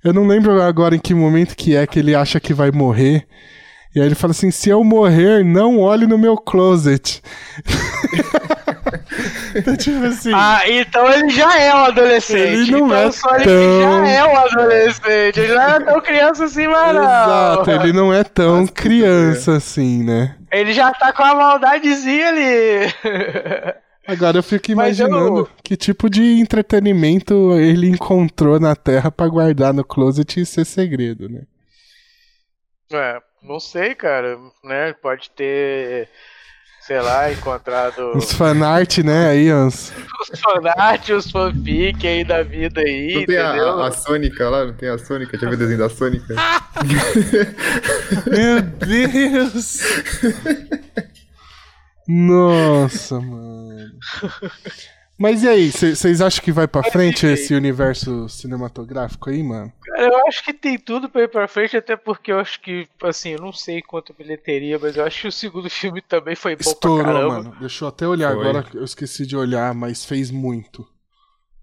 Eu 0.01 0.13
não 0.13 0.25
lembro 0.25 0.61
agora 0.61 0.95
em 0.95 0.99
que 0.99 1.13
momento 1.13 1.57
que 1.57 1.75
é 1.75 1.85
que 1.85 1.99
ele 1.99 2.15
acha 2.15 2.39
que 2.39 2.53
vai 2.53 2.71
morrer. 2.71 3.27
E 3.93 3.99
aí 3.99 4.05
ele 4.05 4.15
fala 4.15 4.31
assim: 4.31 4.49
se 4.49 4.69
eu 4.69 4.81
morrer, 4.81 5.43
não 5.43 5.81
olhe 5.81 6.07
no 6.07 6.17
meu 6.17 6.37
closet. 6.37 7.21
então, 9.55 9.75
tipo 9.75 10.03
assim. 10.05 10.31
Ah, 10.33 10.61
então 10.65 11.11
ele 11.11 11.29
já 11.29 11.59
é 11.59 11.73
um 11.73 11.85
adolescente. 11.85 12.41
Ele 12.41 12.71
não 12.71 12.87
então, 12.87 12.97
é 12.97 13.11
só 13.11 13.29
tão... 13.29 13.39
ele 13.39 13.81
já 13.81 14.07
é 14.07 14.25
um 14.25 14.37
adolescente. 14.37 15.39
Ele 15.39 15.53
não 15.53 15.61
é 15.61 15.79
tão 15.79 16.01
criança 16.01 16.45
assim, 16.45 16.67
mano. 16.67 16.99
Exato, 16.99 17.71
ele 17.71 17.93
não 17.93 18.13
é 18.13 18.23
tão 18.23 18.61
Nossa, 18.61 18.73
criança 18.73 19.55
assim, 19.55 20.03
né? 20.03 20.35
Ele 20.51 20.73
já 20.73 20.91
tá 20.93 21.11
com 21.11 21.23
a 21.23 21.35
maldadezinha 21.35 22.29
ali. 22.29 22.93
Agora 24.07 24.37
eu 24.37 24.43
fico 24.43 24.71
imaginando 24.71 25.39
eu... 25.39 25.49
que 25.63 25.75
tipo 25.75 26.09
de 26.09 26.39
entretenimento 26.39 27.53
ele 27.57 27.87
encontrou 27.87 28.59
na 28.59 28.75
Terra 28.75 29.11
para 29.11 29.27
guardar 29.27 29.73
no 29.73 29.83
closet 29.83 30.39
e 30.39 30.45
ser 30.45 30.63
segredo, 30.63 31.27
né? 31.27 31.41
É, 32.91 33.19
não 33.41 33.59
sei, 33.59 33.95
cara, 33.95 34.37
né? 34.63 34.93
Pode 34.93 35.31
ter, 35.31 36.07
sei 36.85 37.01
lá, 37.01 37.31
encontrado. 37.31 38.11
Os 38.15 38.31
fanart, 38.31 38.99
né? 38.99 39.29
Aí, 39.29 39.51
uns. 39.51 39.91
Os 40.21 40.39
fanart, 40.39 41.09
os 41.09 41.31
fanfic 41.31 42.07
aí 42.07 42.23
da 42.23 42.43
vida 42.43 42.81
aí. 42.81 43.15
Não 43.15 43.25
tem 43.25 43.37
a, 43.37 43.87
a, 43.87 43.91
Sônica 43.91 44.49
lá? 44.49 44.65
Não 44.65 44.73
tem 44.73 44.89
a 44.89 44.97
Sônica? 44.97 45.31
Deixa 45.31 45.45
eu 45.45 45.49
ver 45.49 45.55
o 45.55 45.59
desenho 45.59 45.79
da 45.79 45.89
Sônica. 45.89 46.27
Meu 48.29 48.61
Deus! 48.61 49.79
Nossa, 52.07 53.19
mano. 53.19 53.91
Mas 55.17 55.43
e 55.43 55.47
aí, 55.47 55.71
vocês 55.71 56.19
acham 56.19 56.43
que 56.43 56.51
vai 56.51 56.67
pra 56.67 56.83
frente 56.83 57.25
esse 57.25 57.53
universo 57.53 58.27
cinematográfico 58.27 59.29
aí, 59.29 59.41
mano? 59.41 59.71
Eu 59.97 60.27
acho 60.27 60.43
que 60.43 60.53
tem 60.53 60.77
tudo 60.77 61.07
pra 61.09 61.23
ir 61.23 61.29
pra 61.29 61.47
frente, 61.47 61.77
até 61.77 61.95
porque 61.95 62.33
eu 62.33 62.39
acho 62.39 62.59
que, 62.59 62.85
assim, 63.01 63.29
eu 63.31 63.39
não 63.39 63.53
sei 63.53 63.81
quanto 63.81 64.13
bilheteria, 64.13 64.77
mas 64.77 64.97
eu 64.97 65.05
acho 65.05 65.21
que 65.21 65.27
o 65.29 65.31
segundo 65.31 65.69
filme 65.71 66.01
também 66.01 66.35
foi 66.35 66.55
bom 66.55 66.69
Estourou, 66.69 67.03
pra 67.03 67.13
caramba. 67.13 67.33
mano. 67.33 67.55
Deixa 67.61 67.85
eu 67.85 67.89
até 67.89 68.05
olhar 68.05 68.33
foi. 68.33 68.41
agora, 68.41 68.65
eu 68.73 68.83
esqueci 68.83 69.25
de 69.25 69.37
olhar, 69.37 69.73
mas 69.73 70.03
fez 70.03 70.29
muito. 70.29 70.85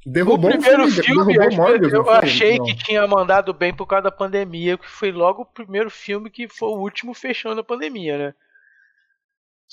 Derrubou 0.04 0.50
o 0.50 0.58
primeiro 0.58 0.88
filme, 0.90 1.34
filme 1.34 1.56
Morbius, 1.56 1.92
eu 1.92 2.10
achei 2.10 2.58
que 2.58 2.74
tinha 2.74 3.06
mandado 3.06 3.52
bem 3.52 3.72
por 3.72 3.86
causa 3.86 4.04
da 4.04 4.10
pandemia, 4.10 4.76
que 4.76 4.88
foi 4.88 5.12
logo 5.12 5.42
o 5.42 5.46
primeiro 5.46 5.90
filme 5.90 6.28
que 6.28 6.48
foi 6.48 6.68
o 6.70 6.80
último 6.80 7.14
fechando 7.14 7.60
a 7.60 7.64
pandemia, 7.64 8.18
né? 8.18 8.34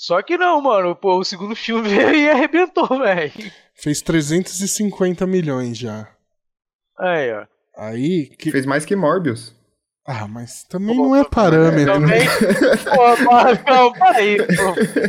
Só 0.00 0.22
que 0.22 0.38
não, 0.38 0.62
mano. 0.62 0.96
Pô, 0.96 1.18
o 1.18 1.24
segundo 1.24 1.54
filme 1.54 1.86
veio 1.94 2.14
e 2.14 2.30
arrebentou, 2.30 2.88
velho. 2.88 3.52
Fez 3.74 4.00
350 4.00 5.26
milhões 5.26 5.76
já. 5.76 6.08
Aí, 6.98 7.30
ó. 7.34 7.46
Aí. 7.76 8.30
Que... 8.38 8.50
Fez 8.50 8.64
mais 8.64 8.86
que 8.86 8.96
Morbius. 8.96 9.54
Ah, 10.12 10.26
mas 10.26 10.64
também 10.64 10.96
não 10.96 11.14
é 11.14 11.22
parâmetro. 11.22 11.92
Também... 11.92 12.26
pô, 12.84 13.70
não, 13.70 13.92
peraí. 13.92 14.38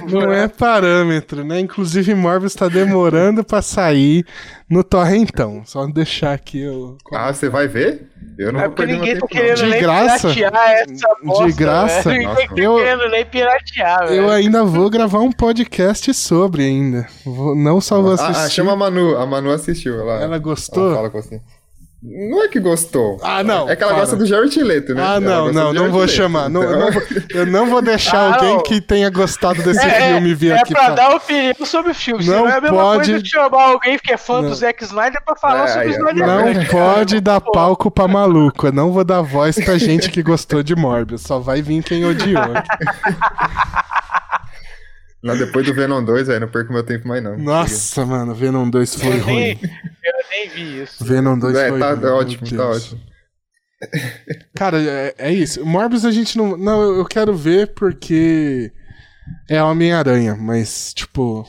Não 0.07 0.31
é 0.31 0.47
parâmetro, 0.47 1.43
né? 1.43 1.59
Inclusive, 1.59 2.13
Morbius 2.13 2.53
tá 2.53 2.67
demorando 2.67 3.43
pra 3.43 3.63
sair 3.63 4.23
no 4.69 4.83
Torrentão. 4.83 5.63
Só 5.65 5.87
deixar 5.87 6.33
aqui 6.33 6.67
o. 6.67 6.99
Ah, 7.11 7.33
você 7.33 7.49
vai 7.49 7.67
ver? 7.67 8.11
Eu 8.37 8.53
não 8.53 8.59
é 8.59 8.69
porque 8.69 8.85
ninguém 8.85 9.17
tá 9.17 9.25
querendo 9.25 9.57
de 9.57 9.65
nem 9.65 9.81
graça, 9.81 10.29
essa 10.29 11.15
bosta, 11.23 11.45
De 11.47 11.53
graça? 11.53 12.09
Ninguém 12.11 12.47
tá 12.47 12.53
eu, 12.55 12.75
querendo 12.75 13.09
nem 13.09 13.25
piratear, 13.25 14.07
velho. 14.07 14.21
Eu 14.21 14.29
ainda 14.29 14.63
vou 14.63 14.87
gravar 14.87 15.19
um 15.19 15.31
podcast 15.31 16.13
sobre 16.13 16.63
ainda. 16.63 17.07
Vou, 17.25 17.55
não 17.55 17.81
só 17.81 17.99
vou 17.99 18.11
assistir. 18.11 18.45
Ah, 18.45 18.49
chama 18.49 18.73
a 18.73 18.75
Manu. 18.75 19.17
A 19.17 19.25
Manu 19.25 19.49
assistiu. 19.49 19.99
Ela, 19.99 20.21
ela 20.21 20.37
gostou? 20.37 20.89
Ela 20.89 20.95
fala 20.95 21.09
com 21.09 21.19
você. 21.23 21.41
Não 22.03 22.43
é 22.43 22.47
que 22.47 22.59
gostou. 22.59 23.19
Ah, 23.21 23.43
não. 23.43 23.69
É 23.69 23.75
que 23.75 23.83
ela 23.83 23.91
para. 23.91 24.01
gosta 24.01 24.15
do 24.15 24.25
Jared 24.25 24.59
Leto, 24.63 24.95
né? 24.95 25.03
Ah, 25.05 25.19
não, 25.19 25.53
não, 25.53 25.71
não 25.71 25.91
vou 25.91 26.01
Leto, 26.01 26.13
chamar. 26.13 26.49
Então... 26.49 26.63
Não, 26.63 26.79
não 26.79 26.91
vou, 26.91 27.03
eu 27.29 27.45
não 27.45 27.69
vou 27.69 27.79
deixar 27.79 28.17
ah, 28.17 28.33
alguém 28.33 28.55
não. 28.55 28.63
que 28.63 28.81
tenha 28.81 29.07
gostado 29.11 29.61
desse 29.61 29.85
é, 29.85 30.13
filme 30.13 30.33
vir 30.33 30.51
é 30.51 30.59
aqui. 30.59 30.73
É 30.73 30.75
pra, 30.75 30.85
pra 30.85 30.95
dar 30.95 31.15
opinião 31.15 31.53
sobre 31.63 31.91
o 31.91 31.95
filme. 31.95 32.25
Não, 32.25 32.39
não 32.39 32.49
é 32.49 32.57
a 32.57 32.61
mesma 32.61 32.77
pode... 32.77 33.05
coisa 33.05 33.21
de 33.21 33.29
chamar 33.29 33.63
alguém 33.63 33.99
que 33.99 34.11
é 34.11 34.17
fã 34.17 34.41
não. 34.41 34.49
do 34.49 34.55
Zack 34.55 34.83
Snyder 34.83 35.21
pra 35.23 35.35
falar 35.35 35.65
é, 35.65 35.67
sobre 35.67 35.87
o 35.87 35.91
Snyder. 35.91 36.25
Não 36.27 36.65
pode 36.65 37.21
dar 37.21 37.39
palco 37.39 37.91
pra 37.91 38.07
maluco. 38.07 38.65
Eu 38.65 38.71
não 38.71 38.91
vou 38.91 39.03
dar 39.03 39.21
voz 39.21 39.55
pra 39.63 39.77
gente 39.77 40.09
que 40.09 40.23
gostou 40.23 40.63
de 40.63 40.75
Morbius. 40.75 41.21
Só 41.21 41.37
vai 41.37 41.61
vir 41.61 41.83
quem 41.83 42.03
odiou. 42.03 42.41
Não, 45.23 45.37
depois 45.37 45.65
do 45.65 45.73
Venom 45.73 46.03
2, 46.03 46.29
aí 46.29 46.39
não 46.39 46.47
perco 46.47 46.73
meu 46.73 46.83
tempo 46.83 47.07
mais 47.07 47.23
não. 47.23 47.37
Nossa, 47.37 48.03
mano, 48.05 48.33
Venom 48.33 48.67
2 48.67 48.95
foi 48.95 49.19
eu 49.19 49.23
ruim. 49.23 49.35
Nem, 49.35 49.59
eu 49.63 50.13
nem 50.31 50.49
vi 50.49 50.81
isso. 50.81 51.03
Venom 51.05 51.37
2 51.37 51.55
é, 51.55 51.69
foi 51.69 51.79
tá 51.79 51.93
ruim. 51.93 52.05
ótimo, 52.05 52.57
tá 52.57 52.69
ótimo. 52.69 53.01
Cara, 54.55 54.81
é, 54.81 55.13
é, 55.17 55.31
isso. 55.31 55.65
Morbius 55.65 56.05
a 56.05 56.11
gente 56.11 56.37
não. 56.37 56.57
Não, 56.57 56.81
eu 56.81 57.05
quero 57.05 57.35
ver 57.35 57.73
porque 57.73 58.71
é 59.49 59.61
Homem-Aranha, 59.61 60.35
mas, 60.35 60.93
tipo. 60.93 61.45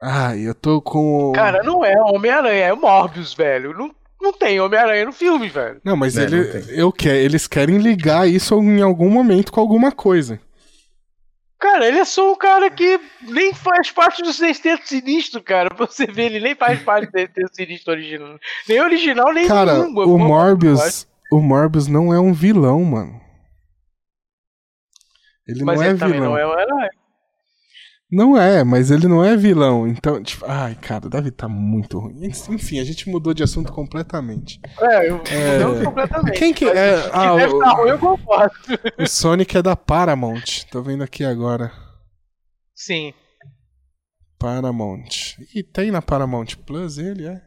Ai, 0.00 0.40
eu 0.40 0.54
tô 0.54 0.80
com. 0.80 1.32
Cara, 1.34 1.62
não 1.62 1.84
é 1.84 2.00
Homem-Aranha, 2.00 2.66
é 2.66 2.72
o 2.72 2.80
Morbius, 2.80 3.34
velho. 3.34 3.76
Não, 3.76 3.90
não 4.20 4.32
tem 4.32 4.60
Homem-Aranha 4.60 5.06
no 5.06 5.12
filme, 5.12 5.48
velho. 5.48 5.80
Não, 5.84 5.96
mas 5.96 6.16
é, 6.16 6.22
ele, 6.22 6.36
não 6.36 6.60
eu 6.70 6.92
quero, 6.92 7.16
eles 7.16 7.46
querem 7.48 7.78
ligar 7.78 8.28
isso 8.28 8.54
em 8.62 8.80
algum 8.80 9.10
momento 9.10 9.52
com 9.52 9.60
alguma 9.60 9.90
coisa. 9.90 10.40
Cara, 11.58 11.88
ele 11.88 11.98
é 11.98 12.04
só 12.04 12.32
um 12.32 12.36
cara 12.36 12.70
que 12.70 13.00
nem 13.22 13.52
faz 13.52 13.90
parte 13.90 14.22
do 14.22 14.32
Sexteto 14.32 14.86
Sinistro, 14.86 15.42
cara. 15.42 15.68
Pra 15.74 15.86
você 15.86 16.06
ver, 16.06 16.26
ele 16.26 16.40
nem 16.40 16.54
faz 16.54 16.80
parte 16.82 17.06
do 17.06 17.10
Sexteto 17.10 17.54
Sinistro 17.54 17.92
original. 17.92 18.38
Nem 18.68 18.80
original, 18.80 19.32
nem 19.32 19.48
Cara, 19.48 19.74
nenhum, 19.84 19.98
o 20.04 20.18
Morbius, 20.18 21.08
o 21.32 21.40
Morbius 21.40 21.88
não 21.88 22.14
é 22.14 22.20
um 22.20 22.32
vilão, 22.32 22.84
mano. 22.84 23.20
Ele 25.48 25.64
Mas 25.64 25.80
não 25.80 25.86
ele 25.86 26.04
é 26.04 26.06
vilão. 26.06 26.30
não 26.30 26.38
é 26.38 26.46
um 26.46 26.60
herói. 26.60 26.88
Não 28.10 28.40
é, 28.40 28.64
mas 28.64 28.90
ele 28.90 29.06
não 29.06 29.22
é 29.22 29.36
vilão. 29.36 29.86
Então, 29.86 30.22
tipo, 30.22 30.46
ai, 30.46 30.74
cara, 30.74 31.10
deve 31.10 31.28
estar 31.28 31.46
tá 31.46 31.52
muito 31.52 31.98
ruim. 31.98 32.24
Enfim, 32.24 32.78
a 32.78 32.84
gente 32.84 33.08
mudou 33.10 33.34
de 33.34 33.42
assunto 33.42 33.70
completamente. 33.70 34.58
É, 34.80 35.10
eu 35.10 35.22
é... 35.30 35.84
completamente. 35.84 36.38
Quem 36.38 36.54
que 36.54 36.64
é? 36.64 36.94
Ah, 37.12 37.36
deve 37.36 37.52
o... 37.52 37.58
Tá 37.58 37.70
ruim, 37.72 37.90
eu 37.90 37.98
concordo. 37.98 38.54
O 38.98 39.06
Sonic 39.06 39.58
é 39.58 39.62
da 39.62 39.76
Paramount. 39.76 40.64
Tô 40.70 40.82
vendo 40.82 41.04
aqui 41.04 41.22
agora. 41.22 41.70
Sim. 42.74 43.12
Paramount. 44.38 45.36
E 45.54 45.62
tem 45.62 45.90
na 45.90 46.00
Paramount 46.00 46.56
Plus 46.64 46.96
ele, 46.96 47.26
é? 47.26 47.42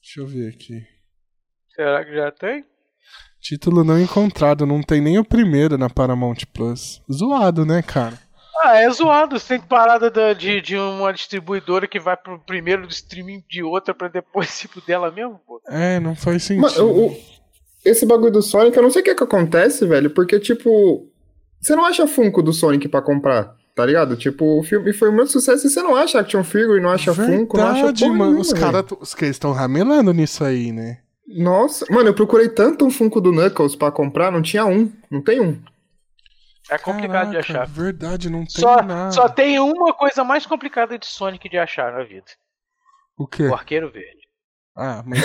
Deixa 0.00 0.20
eu 0.20 0.26
ver 0.26 0.50
aqui. 0.50 0.86
Será 1.74 2.04
que 2.04 2.14
já 2.14 2.30
tem? 2.30 2.64
Título 3.40 3.82
não 3.82 3.98
encontrado, 3.98 4.66
não 4.66 4.82
tem 4.82 5.00
nem 5.00 5.18
o 5.18 5.24
primeiro 5.24 5.78
na 5.78 5.88
Paramount 5.88 6.44
Plus. 6.52 7.02
Zoado, 7.10 7.64
né, 7.64 7.82
cara? 7.82 8.18
Ah, 8.62 8.78
é 8.78 8.90
zoado. 8.90 9.38
Você 9.38 9.58
tem 9.58 9.60
parada 9.60 10.10
de, 10.34 10.60
de 10.60 10.76
uma 10.76 11.12
distribuidora 11.12 11.86
que 11.86 12.00
vai 12.00 12.16
pro 12.16 12.38
primeiro 12.38 12.86
do 12.86 12.92
streaming 12.92 13.42
de 13.48 13.62
outra 13.62 13.94
pra 13.94 14.08
depois 14.08 14.48
se 14.50 14.68
tipo, 14.68 14.80
dela 14.86 15.10
mesmo, 15.10 15.40
pô. 15.46 15.60
É, 15.68 15.98
não 16.00 16.14
faz 16.14 16.44
sentido. 16.44 16.62
Mas, 16.62 16.78
o, 16.78 17.06
o, 17.06 17.16
esse 17.84 18.04
bagulho 18.04 18.32
do 18.32 18.42
Sonic, 18.42 18.76
eu 18.76 18.82
não 18.82 18.90
sei 18.90 19.02
o 19.02 19.04
que, 19.04 19.10
é 19.10 19.14
que 19.14 19.24
acontece, 19.24 19.86
velho, 19.86 20.10
porque, 20.10 20.38
tipo, 20.38 21.08
você 21.60 21.74
não 21.74 21.84
acha 21.84 22.06
Funko 22.06 22.42
do 22.42 22.52
Sonic 22.52 22.88
pra 22.88 23.00
comprar, 23.00 23.54
tá 23.74 23.86
ligado? 23.86 24.16
Tipo, 24.16 24.58
o 24.58 24.62
filme 24.62 24.92
foi 24.92 25.10
muito 25.10 25.32
sucesso 25.32 25.66
e 25.66 25.70
você 25.70 25.82
não 25.82 25.96
acha 25.96 26.20
Action 26.20 26.44
Figure, 26.44 26.80
não 26.80 26.90
acha 26.90 27.12
Verdade, 27.12 27.38
Funko, 27.38 27.56
não 27.56 27.66
acha 27.66 27.92
porra 27.92 28.08
mano. 28.08 28.24
Nenhuma, 28.24 28.40
os 28.40 28.52
caras 28.52 28.84
os 29.00 29.14
que 29.14 29.26
estão 29.26 29.52
ramelando 29.52 30.12
nisso 30.12 30.44
aí, 30.44 30.72
né? 30.72 30.98
Nossa, 31.26 31.86
mano, 31.90 32.08
eu 32.08 32.14
procurei 32.14 32.48
tanto 32.48 32.84
um 32.84 32.90
Funko 32.90 33.20
do 33.20 33.30
Knuckles 33.30 33.76
pra 33.76 33.90
comprar, 33.90 34.32
não 34.32 34.42
tinha 34.42 34.66
um, 34.66 34.90
não 35.10 35.22
tem 35.22 35.40
um. 35.40 35.58
É 36.70 36.78
complicado 36.78 37.30
Caraca, 37.30 37.30
de 37.30 37.36
achar. 37.36 37.66
Verdade, 37.66 38.30
não 38.30 38.40
tem 38.40 38.60
só, 38.60 38.80
nada. 38.82 39.10
Só 39.10 39.28
tem 39.28 39.58
uma 39.58 39.92
coisa 39.92 40.22
mais 40.22 40.46
complicada 40.46 40.96
de 40.96 41.06
Sonic 41.06 41.48
de 41.48 41.58
achar 41.58 41.92
na 41.92 42.04
vida. 42.04 42.26
O 43.18 43.26
quê? 43.26 43.42
O 43.42 43.54
Arqueiro 43.54 43.90
Verde. 43.90 44.20
Ah, 44.76 45.02
mas, 45.04 45.20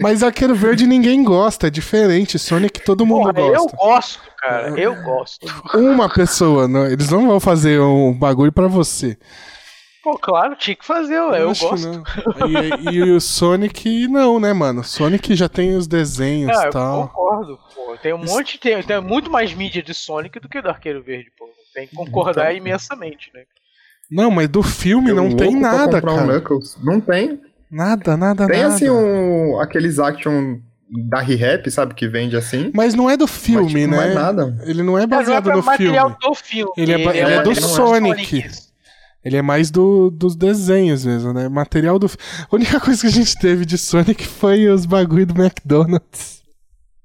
mas 0.00 0.22
Arqueiro 0.22 0.54
Verde 0.54 0.86
ninguém 0.86 1.22
gosta, 1.22 1.66
é 1.66 1.70
diferente. 1.70 2.38
Sonic 2.38 2.80
todo 2.80 3.04
mundo 3.04 3.32
Porra, 3.32 3.50
gosta. 3.50 3.76
Eu 3.76 3.78
gosto, 3.78 4.20
cara, 4.38 4.68
eu 4.80 5.02
gosto. 5.02 5.46
Uma 5.74 6.08
pessoa, 6.12 6.66
não, 6.66 6.86
eles 6.86 7.10
não 7.10 7.28
vão 7.28 7.38
fazer 7.38 7.78
um 7.80 8.12
bagulho 8.12 8.50
para 8.50 8.66
você. 8.66 9.18
Pô, 10.08 10.18
claro, 10.18 10.56
tinha 10.56 10.74
que 10.74 10.86
fazer, 10.86 11.20
ué, 11.20 11.40
eu, 11.42 11.48
eu 11.48 11.54
gosto. 11.54 12.02
E, 12.48 12.94
e, 12.94 13.02
o 13.02 13.20
Sonic 13.20 14.08
não, 14.08 14.40
né, 14.40 14.54
mano? 14.54 14.82
Sonic 14.82 15.36
já 15.36 15.50
tem 15.50 15.76
os 15.76 15.86
desenhos 15.86 16.50
e 16.50 16.70
tal. 16.70 17.02
Eu 17.02 17.08
concordo, 17.08 17.58
pô. 17.74 17.94
Tem 18.02 18.14
um 18.14 18.24
monte, 18.24 18.58
tem, 18.58 18.82
tem 18.82 19.02
muito 19.02 19.30
mais 19.30 19.52
mídia 19.52 19.82
de 19.82 19.92
Sonic 19.92 20.40
do 20.40 20.48
que 20.48 20.62
do 20.62 20.70
Arqueiro 20.70 21.02
Verde, 21.02 21.30
pô. 21.38 21.46
Tem 21.74 21.86
que 21.86 21.94
concordar 21.94 22.54
então, 22.54 22.56
imensamente, 22.56 23.30
né? 23.34 23.42
Não, 24.10 24.30
mas 24.30 24.48
do 24.48 24.62
filme 24.62 25.12
não 25.12 25.36
tem 25.36 25.54
nada, 25.54 26.00
cara. 26.00 26.42
Um 26.54 26.60
não 26.82 27.00
tem. 27.02 27.42
Nada, 27.70 28.16
nada, 28.16 28.46
tem, 28.46 28.62
nada. 28.62 28.76
Tem 28.78 28.88
assim 28.88 28.88
um, 28.88 29.60
aqueles 29.60 29.98
action 29.98 30.58
da 31.06 31.20
ReHap, 31.20 31.70
sabe? 31.70 31.92
Que 31.92 32.08
vende 32.08 32.34
assim. 32.34 32.70
Mas 32.74 32.94
não 32.94 33.10
é 33.10 33.16
do 33.18 33.26
filme, 33.26 33.74
Mas, 33.74 33.82
tipo, 33.82 33.90
né? 33.90 33.96
Não 33.98 34.02
é 34.02 34.14
nada. 34.14 34.58
Ele 34.64 34.82
não 34.82 34.98
é 34.98 35.06
baseado 35.06 35.44
não 35.44 35.52
é 35.52 35.56
no 35.56 35.62
material 35.62 36.08
filme. 36.08 36.18
do 36.22 36.34
filme. 36.34 36.72
Ele 36.78 36.92
é, 36.92 37.00
ele 37.00 37.18
é, 37.18 37.34
é 37.34 37.42
do 37.42 37.54
Sonic. 37.54 38.24
Sonic. 38.24 38.67
Ele 39.28 39.36
é 39.36 39.42
mais 39.42 39.70
do, 39.70 40.10
dos 40.10 40.34
desenhos 40.34 41.04
mesmo, 41.04 41.34
né? 41.34 41.50
Material 41.50 41.98
do. 41.98 42.06
A 42.06 42.54
única 42.54 42.80
coisa 42.80 43.02
que 43.02 43.06
a 43.06 43.10
gente 43.10 43.38
teve 43.38 43.66
de 43.66 43.76
Sonic 43.76 44.26
foi 44.26 44.66
os 44.68 44.86
bagulho 44.86 45.26
do 45.26 45.40
McDonald's. 45.40 46.42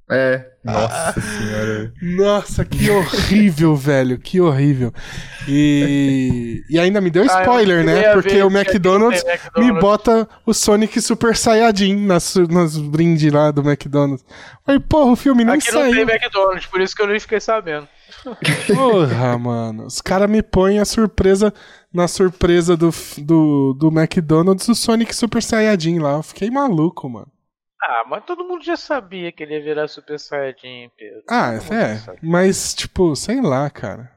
É. 0.09 0.45
Nossa 0.63 1.19
senhora. 1.19 1.93
Nossa, 2.01 2.63
que 2.63 2.89
horrível, 2.89 3.75
velho. 3.75 4.17
Que 4.17 4.39
horrível. 4.39 4.93
E, 5.47 6.63
e 6.69 6.79
ainda 6.79 7.01
me 7.01 7.09
deu 7.09 7.23
ah, 7.23 7.41
spoiler, 7.41 7.81
ah, 7.81 7.83
né? 7.83 8.13
Porque 8.13 8.41
o 8.41 8.47
McDonald's, 8.47 9.21
McDonald's, 9.25 9.57
me 9.57 9.81
bota 9.81 10.27
o 10.45 10.53
Sonic 10.53 11.01
Super 11.01 11.35
Saiyajin 11.35 12.05
nas, 12.05 12.35
nas 12.49 12.77
brindes 12.77 13.33
lá 13.33 13.51
do 13.51 13.61
McDonald's. 13.61 14.25
Aí, 14.65 14.79
porra, 14.79 15.11
o 15.11 15.15
filme 15.17 15.43
nem 15.43 15.55
Aqui 15.55 15.69
saiu. 15.69 15.87
Aqui 15.87 15.99
não 15.99 16.05
tem 16.05 16.15
McDonald's, 16.15 16.65
por 16.67 16.79
isso 16.79 16.95
que 16.95 17.01
eu 17.01 17.07
nem 17.07 17.19
fiquei 17.19 17.41
sabendo. 17.41 17.89
Porra, 18.67 19.37
mano. 19.37 19.85
Os 19.85 20.01
caras 20.01 20.29
me 20.29 20.41
põem 20.41 20.79
a 20.79 20.85
surpresa 20.85 21.53
na 21.93 22.07
surpresa 22.07 22.75
do, 22.75 22.89
do, 23.19 23.73
do 23.73 23.87
McDonald's 23.87 24.67
o 24.67 24.75
Sonic 24.75 25.15
Super 25.15 25.41
Saiyajin 25.43 25.99
lá. 25.99 26.13
Eu 26.13 26.23
fiquei 26.23 26.49
maluco, 26.49 27.09
mano. 27.09 27.31
Ah, 27.81 28.05
mas 28.09 28.23
todo 28.25 28.45
mundo 28.45 28.63
já 28.63 28.77
sabia 28.77 29.31
que 29.31 29.43
ele 29.43 29.55
ia 29.55 29.63
virar 29.63 29.87
Super 29.87 30.17
Saiyajin, 30.17 30.89
Pedro. 30.97 31.23
Ah, 31.29 31.53
é. 31.53 32.17
Mas, 32.21 32.73
tipo, 32.73 33.15
sei 33.15 33.41
lá, 33.41 33.69
cara. 33.69 34.11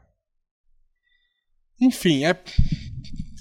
Enfim, 1.80 2.24
é. 2.24 2.36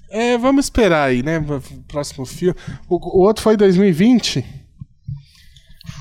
É, 0.09 0.37
vamos 0.37 0.65
esperar 0.65 1.09
aí, 1.09 1.21
né? 1.21 1.39
Próximo 1.87 2.25
filme. 2.25 2.57
O, 2.89 2.95
o 2.95 3.21
outro 3.21 3.43
foi 3.43 3.55
2020? 3.55 4.64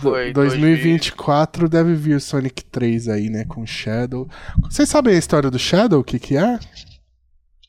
Foi. 0.00 0.32
2024 0.32 1.68
deve 1.68 1.94
vir 1.94 2.20
Sonic 2.20 2.64
3 2.64 3.08
aí, 3.08 3.28
né? 3.30 3.44
Com 3.46 3.66
Shadow. 3.66 4.28
Vocês 4.62 4.88
sabem 4.88 5.14
a 5.14 5.18
história 5.18 5.50
do 5.50 5.58
Shadow? 5.58 6.00
O 6.00 6.04
que, 6.04 6.18
que 6.18 6.36
é? 6.36 6.58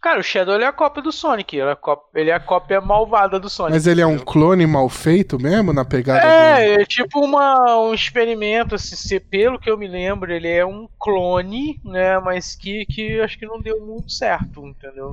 Cara, 0.06 0.20
o 0.20 0.24
Shadow 0.24 0.60
é 0.60 0.66
a 0.68 0.72
cópia 0.72 1.02
do 1.02 1.12
Sonic. 1.12 1.56
Ele 1.56 1.68
é 1.68 1.72
a 1.72 1.76
cópia, 1.76 2.22
ele 2.22 2.30
é 2.30 2.34
a 2.34 2.40
cópia 2.40 2.80
malvada 2.80 3.40
do 3.40 3.50
Sonic. 3.50 3.74
Mas 3.74 3.88
ele 3.88 4.02
é 4.02 4.06
um 4.06 4.20
clone 4.20 4.68
mal 4.68 4.88
feito 4.88 5.40
mesmo, 5.40 5.74
na 5.74 5.84
pegada 5.84 6.22
É, 6.22 6.76
do... 6.76 6.82
é 6.82 6.86
tipo 6.86 7.20
uma, 7.26 7.80
um 7.80 7.92
experimento, 7.92 8.76
assim, 8.76 8.96
se, 8.96 9.20
pelo 9.20 9.58
que 9.58 9.68
eu 9.68 9.76
me 9.78 9.88
lembro, 9.88 10.32
ele 10.32 10.48
é 10.48 10.64
um 10.64 10.88
clone, 11.00 11.80
né? 11.84 12.20
Mas 12.20 12.56
que, 12.56 12.86
que 12.86 13.20
acho 13.20 13.40
que 13.40 13.48
não 13.48 13.60
deu 13.60 13.84
muito 13.84 14.12
certo, 14.12 14.68
entendeu? 14.68 15.12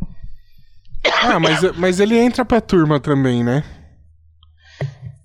Ah, 1.23 1.41
mas, 1.41 1.63
mas 1.79 1.99
ele 1.99 2.19
entra 2.19 2.45
pra 2.45 2.61
turma 2.61 3.01
também, 3.01 3.43
né? 3.43 3.65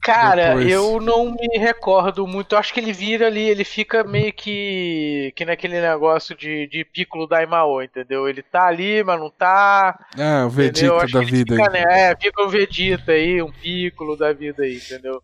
Cara, 0.08 0.56
Depois. 0.56 0.72
eu 0.72 1.02
não 1.02 1.32
me 1.32 1.58
recordo 1.60 2.26
muito. 2.26 2.56
Eu 2.56 2.60
acho 2.60 2.74
que 2.74 2.80
ele 2.80 2.94
vira 2.94 3.28
ali, 3.28 3.42
ele 3.42 3.66
fica 3.66 4.06
meio 4.06 4.32
que. 4.32 5.34
que 5.36 5.44
naquele 5.44 5.82
negócio 5.82 6.34
de, 6.34 6.66
de 6.68 6.86
Piccolo 6.86 7.28
Daimao, 7.28 7.84
entendeu? 7.84 8.26
Ele 8.26 8.42
tá 8.42 8.68
ali, 8.68 9.04
mas 9.04 9.20
não 9.20 9.30
tá. 9.30 10.00
Ah, 10.18 10.46
o 10.46 10.50
Vegeta 10.50 11.06
da 11.08 11.20
vida 11.20 11.56
fica, 11.58 11.70
aí. 11.70 11.74
Né? 11.74 12.12
É, 12.12 12.16
fica 12.16 12.42
o 12.42 12.48
Vegeta 12.48 13.12
aí, 13.12 13.42
um 13.42 13.52
Piccolo 13.52 14.16
da 14.16 14.32
vida 14.32 14.64
aí, 14.64 14.78
entendeu? 14.78 15.22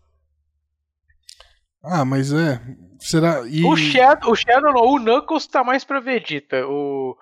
Ah, 1.82 2.04
mas 2.04 2.30
é. 2.30 2.60
Será. 2.98 3.40
E... 3.48 3.64
O 3.64 3.74
Shadow, 3.76 4.32
o 4.32 4.36
Shadow 4.36 4.70
não, 4.70 4.82
o 4.82 4.98
Knuckles 4.98 5.46
tá 5.46 5.64
mais 5.64 5.82
pra 5.82 5.98
Vegeta. 5.98 6.66
O, 6.66 7.16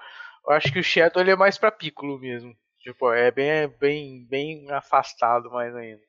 eu 0.48 0.52
acho 0.52 0.72
que 0.72 0.80
o 0.80 0.84
Shadow 0.84 1.22
ele 1.22 1.30
é 1.30 1.36
mais 1.36 1.56
pra 1.58 1.70
Piccolo 1.70 2.18
mesmo. 2.18 2.52
Tipo, 2.80 3.12
é 3.12 3.30
bem, 3.30 3.72
bem, 3.78 4.26
bem 4.28 4.66
afastado 4.72 5.48
mais 5.48 5.72
ainda. 5.76 6.02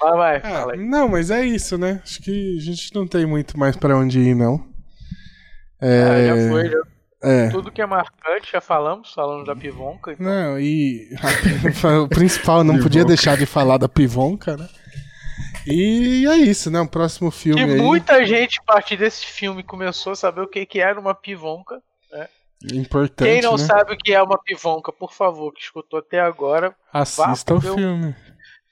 Vai, 0.00 0.40
vai, 0.40 0.52
ah, 0.52 0.76
Não, 0.76 1.08
mas 1.08 1.30
é 1.30 1.44
isso, 1.44 1.78
né? 1.78 2.00
Acho 2.02 2.22
que 2.22 2.56
a 2.58 2.60
gente 2.60 2.94
não 2.94 3.06
tem 3.06 3.24
muito 3.26 3.58
mais 3.58 3.76
para 3.76 3.96
onde 3.96 4.20
ir, 4.20 4.34
não. 4.34 4.66
É... 5.80 6.02
Ah, 6.02 6.26
já 6.26 6.50
foi, 6.50 6.68
já. 6.68 6.78
É. 7.22 7.48
Tudo 7.48 7.72
que 7.72 7.80
é 7.80 7.86
marcante 7.86 8.52
já 8.52 8.60
falamos, 8.60 9.12
falando 9.12 9.44
da 9.44 9.56
Pivonca. 9.56 10.12
Então. 10.12 10.26
Não, 10.26 10.60
e 10.60 11.08
o 12.04 12.08
principal, 12.08 12.62
não 12.62 12.78
podia 12.78 13.04
deixar 13.04 13.36
de 13.36 13.46
falar 13.46 13.78
da 13.78 13.88
Pivonca, 13.88 14.56
né? 14.56 14.68
E 15.66 16.26
é 16.28 16.36
isso, 16.36 16.70
né? 16.70 16.80
O 16.80 16.88
próximo 16.88 17.30
filme. 17.30 17.60
E 17.60 17.76
muita 17.80 18.24
gente, 18.24 18.60
a 18.60 18.62
partir 18.62 18.96
desse 18.96 19.26
filme, 19.26 19.62
começou 19.62 20.12
a 20.12 20.16
saber 20.16 20.42
o 20.42 20.46
que, 20.46 20.64
que 20.64 20.78
era 20.78 21.00
uma 21.00 21.14
Pivonca. 21.14 21.82
Né? 22.12 22.28
Importante. 22.72 23.28
Quem 23.28 23.42
não 23.42 23.56
né? 23.56 23.58
sabe 23.58 23.94
o 23.94 23.96
que 23.96 24.14
é 24.14 24.22
uma 24.22 24.38
Pivonca, 24.38 24.92
por 24.92 25.12
favor, 25.12 25.52
que 25.52 25.62
escutou 25.62 25.98
até 25.98 26.20
agora, 26.20 26.74
assista 26.92 27.54
o 27.54 27.60
filme. 27.60 28.14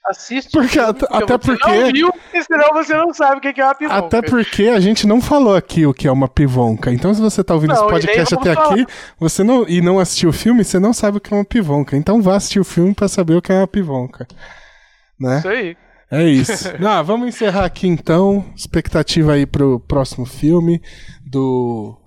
Assiste. 0.07 0.51
Porque, 0.51 0.77
até, 0.77 1.07
até 1.09 1.37
porque. 1.37 1.67
Não 1.67 1.91
viu, 1.91 2.11
senão 2.31 2.73
você 2.73 2.93
não 2.95 3.11
sabe 3.11 3.37
o 3.37 3.41
que 3.41 3.59
é 3.59 3.65
uma 3.65 3.73
pivonca. 3.73 3.97
Até 3.97 4.21
porque 4.21 4.67
a 4.67 4.79
gente 4.79 5.07
não 5.07 5.19
falou 5.19 5.55
aqui 5.55 5.85
o 5.85 5.93
que 5.93 6.07
é 6.07 6.11
uma 6.11 6.27
pivonca. 6.27 6.91
Então, 6.91 7.11
se 7.13 7.19
você 7.19 7.43
tá 7.43 7.55
ouvindo 7.55 7.73
não, 7.73 7.81
esse 7.81 7.89
podcast 7.89 8.35
até 8.35 8.53
falar. 8.53 8.73
aqui 8.73 8.85
você 9.19 9.43
não, 9.43 9.67
e 9.67 9.81
não 9.81 9.97
assistiu 9.97 10.29
o 10.29 10.33
filme, 10.33 10.63
você 10.63 10.77
não 10.77 10.93
sabe 10.93 11.17
o 11.17 11.19
que 11.19 11.33
é 11.33 11.37
uma 11.37 11.45
pivonca. 11.45 11.97
Então, 11.97 12.21
vá 12.21 12.35
assistir 12.35 12.59
o 12.59 12.63
filme 12.63 12.93
para 12.93 13.07
saber 13.07 13.35
o 13.35 13.41
que 13.41 13.51
é 13.51 13.57
uma 13.57 13.67
pivonca. 13.67 14.27
Né? 15.19 15.39
Isso 15.39 15.47
aí. 15.47 15.77
É 16.11 16.23
isso. 16.23 16.69
vamos 17.03 17.27
encerrar 17.27 17.65
aqui 17.65 17.87
então. 17.87 18.45
Expectativa 18.55 19.33
aí 19.33 19.47
pro 19.47 19.79
próximo 19.79 20.25
filme 20.25 20.81
do 21.25 21.97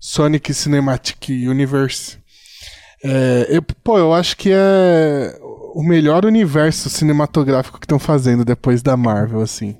Sonic 0.00 0.52
Cinematic 0.52 1.28
Universe. 1.28 2.18
É, 3.04 3.46
eu, 3.50 3.62
pô, 3.62 3.98
eu 3.98 4.12
acho 4.12 4.36
que 4.36 4.50
é 4.50 5.38
o 5.74 5.82
melhor 5.82 6.24
universo 6.24 6.88
cinematográfico 6.88 7.80
que 7.80 7.84
estão 7.84 7.98
fazendo 7.98 8.44
depois 8.44 8.80
da 8.80 8.96
Marvel, 8.96 9.40
assim. 9.40 9.76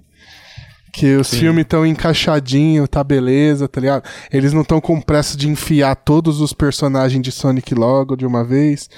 Que 0.93 1.17
os 1.17 1.29
Sim. 1.29 1.39
filmes 1.39 1.63
estão 1.63 1.87
encaixadinhos, 1.87 2.89
tá 2.89 3.03
beleza, 3.03 3.69
tá 3.69 3.81
ligado? 3.81 4.05
Eles 4.33 4.53
não 4.53 4.63
estão 4.63 4.81
com 4.81 5.01
pressa 5.01 5.37
de 5.37 5.49
enfiar 5.49 5.95
todos 5.95 6.41
os 6.41 6.53
personagens 6.53 7.23
de 7.23 7.31
Sonic 7.31 7.75
logo 7.75 8.17
de 8.17 8.27
uma 8.27 8.45
vez. 8.45 8.89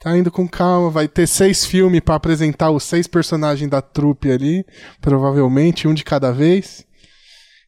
Tá 0.00 0.16
indo 0.16 0.30
com 0.30 0.48
calma, 0.48 0.90
vai 0.90 1.08
ter 1.08 1.26
seis 1.26 1.64
filmes 1.64 2.00
para 2.00 2.14
apresentar 2.14 2.70
os 2.70 2.84
seis 2.84 3.06
personagens 3.06 3.70
da 3.70 3.80
trupe 3.80 4.30
ali, 4.30 4.64
provavelmente, 5.00 5.88
um 5.88 5.94
de 5.94 6.04
cada 6.04 6.32
vez. 6.32 6.86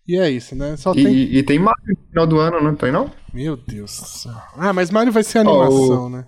E 0.06 0.16
é 0.16 0.30
isso, 0.30 0.54
né? 0.54 0.76
Só 0.76 0.92
e, 0.92 1.04
tem... 1.04 1.14
e 1.14 1.42
tem 1.42 1.58
Mario 1.58 1.82
no 1.86 2.08
final 2.08 2.26
do 2.26 2.38
ano, 2.38 2.62
não 2.62 2.74
tem 2.74 2.90
não? 2.90 3.10
Meu 3.32 3.56
Deus 3.56 3.98
do 4.00 4.06
céu. 4.06 4.32
Ah, 4.56 4.72
mas 4.72 4.90
Mario 4.90 5.12
vai 5.12 5.22
ser 5.22 5.40
animação, 5.40 6.06
oh, 6.06 6.08
né? 6.08 6.24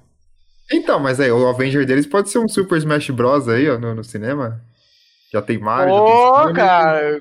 Então, 0.73 1.01
mas 1.01 1.18
aí, 1.18 1.31
o 1.31 1.49
Avenger 1.49 1.85
deles 1.85 2.07
pode 2.07 2.31
ser 2.31 2.39
um 2.39 2.49
Super 2.49 2.79
Smash 2.79 3.11
Bros. 3.11 3.49
aí, 3.49 3.68
ó, 3.68 3.79
no, 3.79 3.95
no 3.95 4.05
cinema. 4.05 4.61
Já 5.33 5.41
tem 5.41 5.59
Mario. 5.59 5.93
Ô, 5.93 6.45
oh, 6.45 6.53
cara! 6.53 7.21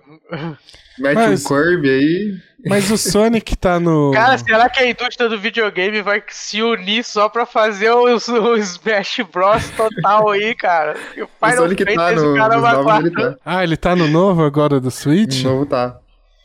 Mete 1.00 1.16
mas, 1.16 1.46
um 1.46 1.48
Kirby 1.48 1.90
aí. 1.90 2.38
Mas 2.66 2.92
o 2.92 2.98
Sonic 2.98 3.56
tá 3.56 3.80
no. 3.80 4.12
Cara, 4.14 4.38
será 4.38 4.70
que 4.70 4.82
a 4.82 4.90
indústria 4.90 5.30
do 5.30 5.40
videogame 5.40 6.02
vai 6.02 6.22
se 6.28 6.62
unir 6.62 7.06
só 7.06 7.30
pra 7.30 7.46
fazer 7.46 7.90
o, 7.92 8.04
o 8.04 8.58
Smash 8.58 9.22
Bros. 9.32 9.70
total 9.78 10.30
aí, 10.32 10.54
cara? 10.56 10.98
O, 11.18 11.24
o 11.24 11.52
Sonic 11.56 11.86
tá 11.86 12.12
no, 12.12 12.36
novos, 12.36 13.00
ele 13.00 13.12
tá. 13.12 13.36
Ah, 13.46 13.64
ele 13.64 13.78
tá 13.78 13.96
no 13.96 14.08
novo 14.08 14.44
agora 14.44 14.80
do 14.80 14.92
Switch? 14.92 15.44
No 15.44 15.52
novo 15.52 15.66
tá. 15.66 16.00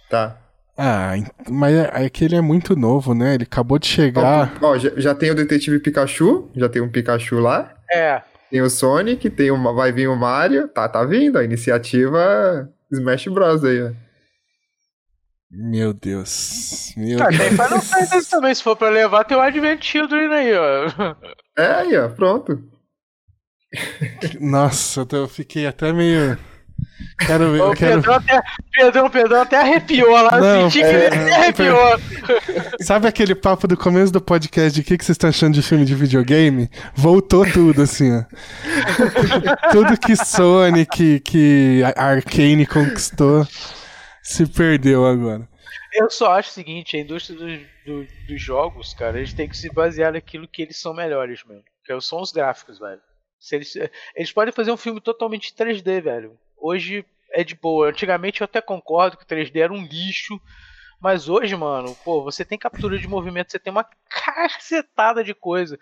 Tá. 0.08 0.36
Ah, 0.76 1.12
mas 1.48 1.74
é, 1.74 2.04
é 2.04 2.10
que 2.10 2.24
ele 2.24 2.34
é 2.34 2.40
muito 2.40 2.74
novo, 2.74 3.14
né? 3.14 3.34
Ele 3.34 3.44
acabou 3.44 3.78
de 3.78 3.86
chegar. 3.86 4.52
Ó, 4.60 4.70
ó 4.70 4.78
já, 4.78 4.90
já, 4.96 5.14
tem 5.14 5.30
o 5.30 5.34
Detetive 5.34 5.78
Pikachu, 5.78 6.50
já 6.54 6.68
tem 6.68 6.82
um 6.82 6.90
Pikachu 6.90 7.38
lá. 7.38 7.74
É. 7.92 8.22
Tem 8.50 8.60
o 8.60 8.68
Sonic, 8.68 9.30
tem 9.30 9.50
uma, 9.50 9.72
vai 9.72 9.92
vir 9.92 10.08
o 10.08 10.16
Mario. 10.16 10.68
Tá, 10.68 10.88
tá 10.88 11.04
vindo. 11.04 11.38
A 11.38 11.44
iniciativa 11.44 12.68
Smash 12.92 13.26
Bros. 13.28 13.64
aí, 13.64 13.82
ó. 13.82 13.90
Meu 15.50 15.92
Deus. 15.92 16.92
Meu 16.96 17.18
tá, 17.18 17.28
Deus. 17.28 17.40
tem 17.40 17.50
Final 17.50 17.80
Fantasy 17.80 18.30
também. 18.30 18.54
Se 18.54 18.62
for 18.62 18.76
pra 18.76 18.90
levar, 18.90 19.24
tem 19.24 19.36
o 19.36 19.40
Advent 19.40 19.82
Children 19.84 20.32
aí, 20.32 20.52
ó. 20.54 21.16
É, 21.56 21.66
aí, 21.66 21.96
ó. 21.96 22.08
Pronto. 22.08 22.60
Nossa, 24.40 25.06
eu 25.12 25.28
fiquei 25.28 25.66
até 25.66 25.92
meio. 25.92 26.36
Quero 27.18 27.52
ver. 27.52 27.62
O 27.62 27.74
quero... 27.74 28.00
Pedrão, 28.00 28.14
até, 28.14 28.42
Pedrão, 28.72 29.10
Pedrão 29.10 29.42
até 29.42 29.56
arrepiou 29.56 30.10
lá. 30.10 30.40
Não, 30.40 30.70
senti 30.70 30.82
é, 30.82 30.88
que 30.88 30.96
ele 30.96 31.06
até 31.06 31.34
arrepiou. 31.34 32.00
Sabe 32.80 33.06
aquele 33.06 33.34
papo 33.34 33.66
do 33.68 33.76
começo 33.76 34.12
do 34.12 34.20
podcast 34.20 34.74
de 34.74 34.80
o 34.80 34.84
que, 34.84 34.98
que 34.98 35.04
vocês 35.04 35.14
estão 35.14 35.30
achando 35.30 35.54
de 35.54 35.62
filme 35.62 35.84
de 35.84 35.94
videogame? 35.94 36.68
Voltou 36.94 37.50
tudo, 37.50 37.82
assim, 37.82 38.10
ó. 38.16 38.24
tudo 39.70 39.98
que 39.98 40.16
Sony, 40.16 40.84
que, 40.86 41.20
que 41.20 41.82
Arcane 41.96 42.66
conquistou, 42.66 43.46
se 44.22 44.46
perdeu 44.46 45.06
agora. 45.06 45.48
Eu 45.92 46.10
só 46.10 46.32
acho 46.32 46.50
o 46.50 46.52
seguinte, 46.52 46.96
a 46.96 47.00
indústria 47.00 47.38
do, 47.38 47.46
do, 47.86 48.08
dos 48.28 48.42
jogos, 48.42 48.92
cara, 48.94 49.18
eles 49.18 49.32
têm 49.32 49.48
que 49.48 49.56
se 49.56 49.72
basear 49.72 50.12
naquilo 50.12 50.48
que 50.48 50.62
eles 50.62 50.76
são 50.76 50.92
melhores 50.92 51.44
mesmo. 51.44 51.62
Que 51.84 52.00
são 52.00 52.20
os 52.20 52.32
gráficos, 52.32 52.78
velho. 52.78 53.00
Se 53.38 53.54
eles, 53.54 53.76
eles 54.16 54.32
podem 54.32 54.52
fazer 54.52 54.72
um 54.72 54.76
filme 54.76 55.00
totalmente 55.00 55.54
3D, 55.54 56.02
velho 56.02 56.36
hoje 56.56 57.04
é 57.30 57.42
de 57.42 57.54
boa. 57.54 57.88
Antigamente 57.88 58.40
eu 58.40 58.44
até 58.44 58.60
concordo 58.60 59.16
que 59.16 59.24
o 59.24 59.26
3D 59.26 59.60
era 59.60 59.72
um 59.72 59.84
lixo. 59.84 60.40
Mas 61.00 61.28
hoje, 61.28 61.54
mano, 61.54 61.94
pô, 62.04 62.22
você 62.22 62.44
tem 62.44 62.56
captura 62.56 62.98
de 62.98 63.06
movimento, 63.06 63.50
você 63.50 63.58
tem 63.58 63.70
uma 63.70 63.86
cacetada 64.08 65.22
de 65.22 65.34
coisa. 65.34 65.78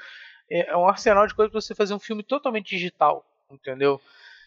É, 0.51 0.71
é 0.71 0.77
um 0.77 0.89
arsenal 0.89 1.27
de 1.27 1.35
coisas 1.35 1.53
pra 1.53 1.61
você 1.61 1.75
fazer 1.75 1.95
um 1.95 2.01
filme 2.01 2.23
totalmente 2.23 2.71
digital, 2.71 3.25
entendeu? 3.51 4.01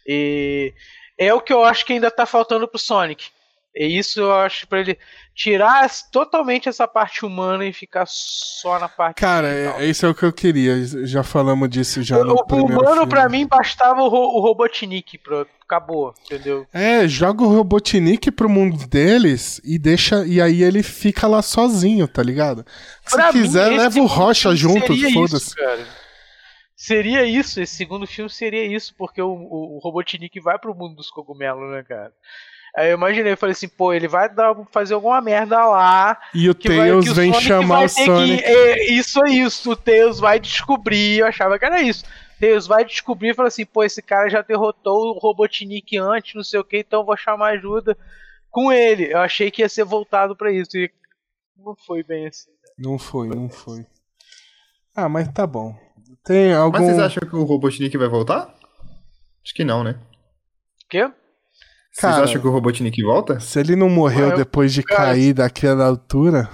E 0.06 0.74
é 1.18 1.34
o 1.34 1.40
que 1.40 1.54
eu 1.54 1.64
acho 1.64 1.86
que 1.86 1.94
ainda 1.94 2.12
tá 2.12 2.26
faltando 2.26 2.68
pro 2.68 2.78
Sonic. 2.78 3.32
E 3.76 3.98
isso 3.98 4.22
eu 4.22 4.34
acho 4.34 4.66
para 4.68 4.80
ele 4.80 4.98
tirar 5.34 5.86
totalmente 6.10 6.70
essa 6.70 6.88
parte 6.88 7.26
humana 7.26 7.66
e 7.66 7.74
ficar 7.74 8.06
só 8.08 8.80
na 8.80 8.88
parte. 8.88 9.20
Cara, 9.20 9.50
é, 9.50 9.86
isso 9.86 10.06
é 10.06 10.10
o 10.10 10.16
que 10.16 10.24
eu 10.24 10.32
queria. 10.32 10.82
Já 11.06 11.24
falamos 11.24 11.70
disso 11.70 12.02
já. 12.02 12.24
No 12.24 12.36
o 12.36 12.56
humano, 12.56 13.06
para 13.06 13.28
mim, 13.28 13.46
bastava 13.46 14.02
o, 14.02 14.08
o 14.08 14.40
Robotnik. 14.40 15.18
Pronto, 15.18 15.50
acabou, 15.62 16.14
entendeu? 16.26 16.66
É, 16.74 17.06
joga 17.06 17.44
o 17.44 17.54
Robotnik 17.54 18.32
pro 18.32 18.48
mundo 18.48 18.88
deles 18.88 19.60
e 19.62 19.78
deixa. 19.78 20.26
E 20.26 20.40
aí 20.40 20.64
ele 20.64 20.82
fica 20.82 21.28
lá 21.28 21.42
sozinho, 21.42 22.08
tá 22.08 22.24
ligado? 22.24 22.66
Se 23.06 23.16
pra 23.18 23.32
quiser, 23.34 23.72
mim, 23.72 23.78
leva 23.78 24.00
o 24.00 24.06
Rocha 24.06 24.56
junto, 24.56 24.96
foda-se. 25.12 25.54
Seria 26.78 27.26
isso, 27.26 27.62
esse 27.62 27.76
segundo 27.76 28.06
filme 28.06 28.30
seria 28.30 28.66
isso, 28.66 28.94
porque 28.98 29.22
o, 29.22 29.32
o, 29.32 29.78
o 29.78 29.80
Robotnik 29.80 30.40
vai 30.40 30.60
pro 30.60 30.76
mundo 30.76 30.96
dos 30.96 31.10
cogumelos, 31.10 31.72
né, 31.72 31.84
cara? 31.84 32.12
Aí 32.76 32.90
eu 32.90 32.98
imaginei, 32.98 33.32
eu 33.32 33.38
falei 33.38 33.54
assim, 33.54 33.70
pô, 33.70 33.94
ele 33.94 34.08
vai 34.08 34.28
dar, 34.28 34.54
fazer 34.70 34.96
alguma 34.96 35.22
merda 35.22 35.66
lá. 35.66 36.20
E 36.34 36.50
o 36.50 36.54
Tails 36.54 37.08
vem 37.14 37.32
o 37.32 37.40
chamar 37.40 37.86
o 37.86 37.90
Sonic. 37.90 38.44
Que, 38.44 38.50
é, 38.50 38.92
isso 38.92 39.24
é 39.26 39.30
isso, 39.32 39.72
o 39.72 39.76
Tails 39.78 40.20
vai 40.20 40.40
descobrir, 40.40 41.20
eu 41.20 41.28
achava 41.28 41.58
que 41.58 41.64
era 41.64 41.82
isso. 41.82 42.04
Tails 42.38 42.68
vai 42.68 42.84
descobrir 42.84 43.30
e 43.30 43.34
fala 43.34 43.48
assim, 43.48 43.66
pô, 43.66 43.82
esse 43.84 44.02
cara 44.02 44.30
já 44.30 44.42
derrotou 44.42 45.16
o 45.16 45.20
Robotnik 45.20 45.98
antes, 45.98 46.36
não 46.36 46.44
sei 46.44 46.60
o 46.60 46.66
que, 46.66 46.80
então 46.80 47.00
eu 47.00 47.06
vou 47.06 47.16
chamar 47.16 47.54
ajuda 47.54 47.98
com 48.52 48.74
ele. 48.74 49.14
Eu 49.14 49.20
achei 49.20 49.50
que 49.50 49.62
ia 49.62 49.70
ser 49.70 49.86
voltado 49.86 50.36
para 50.36 50.52
isso. 50.52 50.78
E 50.78 50.92
não 51.58 51.76
foi 51.76 52.04
bem 52.04 52.28
assim. 52.28 52.50
Né? 52.50 52.58
Não 52.78 53.00
foi, 53.00 53.28
não 53.30 53.50
foi. 53.50 53.86
Ah, 54.94 55.08
mas 55.08 55.32
tá 55.32 55.48
bom. 55.48 55.74
Tem 56.26 56.54
algum... 56.54 56.78
Mas 56.78 56.88
vocês 56.88 57.00
acham 57.00 57.28
que 57.28 57.36
o 57.36 57.44
Robotnik 57.44 57.98
vai 57.98 58.10
voltar? 58.10 58.54
Acho 59.44 59.54
que 59.54 59.64
não, 59.64 59.84
né? 59.84 59.98
Quê? 60.90 61.10
Cara, 61.98 62.16
Vocês 62.16 62.30
acham 62.30 62.42
que 62.42 62.48
o 62.48 62.52
Robotnik 62.52 63.02
volta? 63.04 63.40
Se 63.40 63.58
ele 63.58 63.76
não 63.76 63.90
morreu 63.90 64.32
eu, 64.32 64.38
depois 64.38 64.74
de 64.74 64.84
cara, 64.84 65.12
cair 65.12 65.34
daquela 65.34 65.86
altura. 65.86 66.50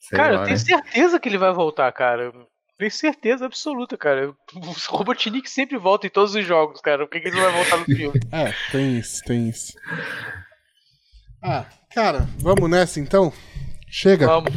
Sei 0.00 0.16
cara, 0.16 0.34
lá, 0.34 0.40
eu 0.40 0.44
tenho 0.44 0.56
né? 0.56 0.64
certeza 0.64 1.18
que 1.18 1.28
ele 1.28 1.38
vai 1.38 1.52
voltar, 1.52 1.90
cara. 1.92 2.32
Tenho 2.78 2.90
certeza 2.90 3.46
absoluta, 3.46 3.96
cara. 3.96 4.32
O 4.54 4.96
Robotnik 4.96 5.50
sempre 5.50 5.76
volta 5.78 6.06
em 6.06 6.10
todos 6.10 6.34
os 6.36 6.46
jogos, 6.46 6.80
cara. 6.80 7.04
Por 7.04 7.10
que, 7.12 7.20
que 7.20 7.28
ele 7.28 7.36
não 7.36 7.50
vai 7.50 7.52
voltar 7.52 7.76
no 7.78 7.84
filme? 7.84 8.20
é, 8.30 8.54
tem 8.70 8.98
isso, 8.98 9.22
tem 9.24 9.48
isso. 9.48 9.72
Ah, 11.42 11.66
cara, 11.92 12.28
vamos 12.38 12.70
nessa 12.70 13.00
então? 13.00 13.32
Chega. 13.88 14.26
Vamos. 14.26 14.52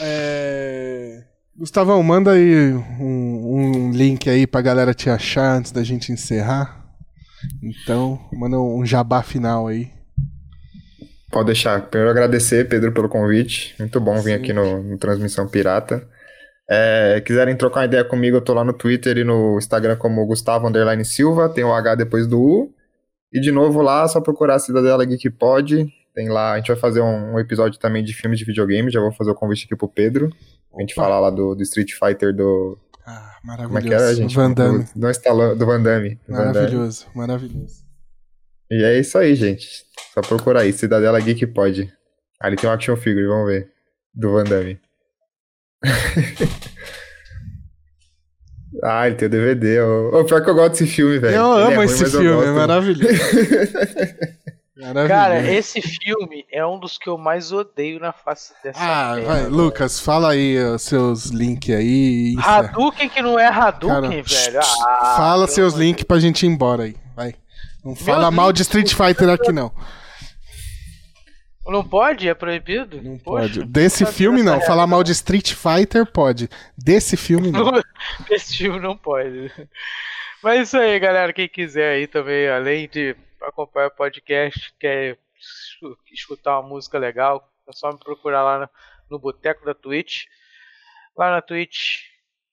É... 0.00 1.31
Gustavão, 1.56 2.02
manda 2.02 2.32
aí 2.32 2.72
um, 2.72 3.56
um, 3.56 3.90
link 3.92 4.28
aí 4.28 4.46
pra 4.46 4.62
galera 4.62 4.94
te 4.94 5.10
achar 5.10 5.58
antes 5.58 5.70
da 5.70 5.84
gente 5.84 6.10
encerrar. 6.10 6.82
Então, 7.62 8.18
manda 8.32 8.58
um 8.58 8.84
jabá 8.86 9.22
final 9.22 9.66
aí. 9.66 9.90
Pode 11.30 11.46
deixar. 11.46 11.80
Primeiro 11.82 12.10
agradecer, 12.10 12.68
Pedro, 12.68 12.92
pelo 12.92 13.08
convite. 13.08 13.74
Muito 13.78 14.00
bom 14.00 14.20
vir 14.20 14.32
aqui 14.32 14.52
no, 14.52 14.82
no 14.82 14.98
Transmissão 14.98 15.46
Pirata. 15.46 16.06
É, 16.70 17.20
quiserem 17.20 17.54
trocar 17.54 17.80
uma 17.80 17.86
ideia 17.86 18.04
comigo, 18.04 18.38
eu 18.38 18.40
tô 18.40 18.54
lá 18.54 18.64
no 18.64 18.72
Twitter 18.72 19.18
e 19.18 19.24
no 19.24 19.58
Instagram 19.58 19.96
como 19.96 20.24
Gustavo 20.26 20.66
Underline 20.66 21.04
Silva, 21.04 21.48
tem 21.48 21.64
o 21.64 21.72
H 21.72 21.96
depois 21.96 22.26
do 22.26 22.40
U. 22.40 22.74
E 23.30 23.40
de 23.40 23.52
novo 23.52 23.82
lá, 23.82 24.08
só 24.08 24.20
procurar 24.20 24.54
a 24.54 24.58
Cidadela 24.58 25.04
Geek 25.04 25.28
Pod. 25.30 25.86
Tem 26.14 26.28
lá, 26.28 26.52
a 26.52 26.56
gente 26.56 26.68
vai 26.68 26.76
fazer 26.76 27.00
um, 27.00 27.34
um 27.34 27.38
episódio 27.38 27.78
também 27.78 28.02
de 28.02 28.14
filmes 28.14 28.38
de 28.38 28.44
videogame, 28.44 28.90
já 28.90 29.00
vou 29.00 29.12
fazer 29.12 29.30
o 29.30 29.34
convite 29.34 29.66
aqui 29.66 29.76
pro 29.76 29.88
Pedro. 29.88 30.30
A 30.76 30.80
gente 30.80 30.94
falar 30.94 31.20
lá 31.20 31.30
do, 31.30 31.54
do, 31.54 31.62
Street 31.62 31.92
Fighter 31.92 32.34
do. 32.34 32.78
Ah, 33.06 33.36
maravilhoso. 33.44 33.68
Como 33.68 33.78
é 33.78 33.82
que 33.82 33.94
era, 33.94 34.14
gente? 34.14 34.34
Van 34.34 34.52
Damme. 34.52 34.84
Do, 34.94 35.00
do, 35.00 35.10
Stallone, 35.10 35.58
do 35.58 35.66
Van 35.66 35.82
Damme. 35.82 36.18
maravilhoso, 36.28 37.06
Van 37.14 37.26
Damme. 37.26 37.26
maravilhoso. 37.26 37.82
E 38.70 38.84
é 38.84 38.98
isso 38.98 39.18
aí, 39.18 39.34
gente. 39.34 39.68
Só 40.14 40.22
procurar 40.22 40.60
aí, 40.60 40.72
Cidadela 40.72 41.20
Geek 41.20 41.46
pode. 41.48 41.92
Ali 42.40 42.56
tem 42.56 42.68
um 42.68 42.72
action 42.72 42.96
figure, 42.96 43.26
vamos 43.26 43.46
ver. 43.46 43.70
Do 44.14 44.32
Van 44.32 44.44
Damme. 44.44 44.80
ah, 48.82 49.06
ele 49.06 49.16
tem 49.16 49.28
o 49.28 49.30
DVD. 49.30 49.80
O, 49.80 50.24
pior 50.24 50.42
que 50.42 50.50
eu 50.50 50.54
gosto 50.54 50.72
desse 50.72 50.86
filme, 50.86 51.18
velho. 51.18 51.36
Eu 51.36 51.54
ele 51.54 51.62
amo 51.62 51.72
é 51.72 51.76
ruim, 51.76 51.84
esse 51.84 52.10
filme, 52.10 52.46
é 52.46 52.50
maravilhoso. 52.50 53.08
Maravilha. 54.82 55.08
Cara, 55.08 55.52
esse 55.52 55.80
filme 55.80 56.44
é 56.50 56.66
um 56.66 56.78
dos 56.78 56.98
que 56.98 57.08
eu 57.08 57.16
mais 57.16 57.52
odeio 57.52 58.00
na 58.00 58.12
face 58.12 58.52
dessa 58.64 58.80
Ah, 58.80 59.14
terra, 59.14 59.26
vai, 59.26 59.46
Lucas, 59.46 60.00
fala 60.00 60.32
aí 60.32 60.58
os 60.58 60.82
seus 60.82 61.26
links 61.26 61.74
aí. 61.74 62.34
Hadouken 62.38 63.08
que 63.08 63.22
não 63.22 63.38
é 63.38 63.46
Hadouken, 63.46 64.22
Cara, 64.22 64.22
velho. 64.22 64.60
Ah, 64.60 65.14
fala 65.16 65.46
seus 65.46 65.74
links 65.74 66.02
pra 66.04 66.18
gente 66.18 66.44
ir 66.44 66.48
embora 66.48 66.82
aí, 66.84 66.96
vai. 67.14 67.34
Não 67.84 67.94
fala 67.94 68.22
Meu 68.22 68.32
mal 68.32 68.52
de 68.52 68.62
Street 68.62 68.92
Fighter 68.92 69.28
aqui, 69.28 69.52
não. 69.52 69.72
Não 71.66 71.84
pode? 71.84 72.28
É 72.28 72.34
proibido? 72.34 73.00
Não 73.00 73.16
Poxa, 73.18 73.42
pode. 73.42 73.64
Desse 73.64 74.04
filme 74.04 74.42
não. 74.42 74.60
Falar 74.60 74.86
mal 74.86 75.04
de 75.04 75.12
Street 75.12 75.52
Fighter 75.54 76.04
pode. 76.04 76.48
Desse 76.76 77.16
filme 77.16 77.52
não. 77.52 77.80
Desse 78.28 78.56
filme 78.56 78.80
não 78.80 78.96
pode. 78.96 79.50
Mas 80.42 80.58
é 80.58 80.62
isso 80.62 80.76
aí, 80.76 80.98
galera. 80.98 81.32
Quem 81.32 81.48
quiser 81.48 81.94
aí 81.94 82.06
também, 82.08 82.48
além 82.48 82.88
de 82.88 83.14
acompanhar 83.48 83.88
o 83.88 83.90
podcast, 83.90 84.74
quer 84.78 85.18
escutar 86.12 86.60
uma 86.60 86.68
música 86.68 86.98
legal, 86.98 87.50
é 87.66 87.72
só 87.72 87.92
me 87.92 87.98
procurar 87.98 88.42
lá 88.42 88.58
no, 88.60 88.70
no 89.10 89.18
Boteco 89.18 89.64
da 89.64 89.74
Twitch. 89.74 90.24
Lá 91.16 91.30
na 91.30 91.42
Twitch 91.42 92.04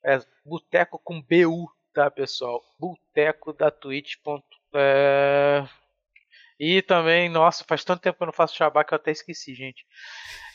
é 0.04 0.20
Boteco 0.46 1.00
com 1.00 1.22
BU, 1.22 1.72
tá 1.94 2.10
pessoal? 2.10 2.64
Boteco 2.78 3.54
da 3.54 3.72
Twitch. 3.72 4.16
É... 4.74 5.68
E 6.60 6.82
também, 6.82 7.30
nossa, 7.30 7.64
faz 7.64 7.86
tanto 7.86 8.02
tempo 8.02 8.18
que 8.18 8.24
eu 8.24 8.28
não 8.28 8.34
faço 8.34 8.56
Shabá 8.56 8.84
que 8.84 8.94
eu 8.94 8.98
até 8.98 9.12
esqueci, 9.12 9.56
gente. 9.56 9.86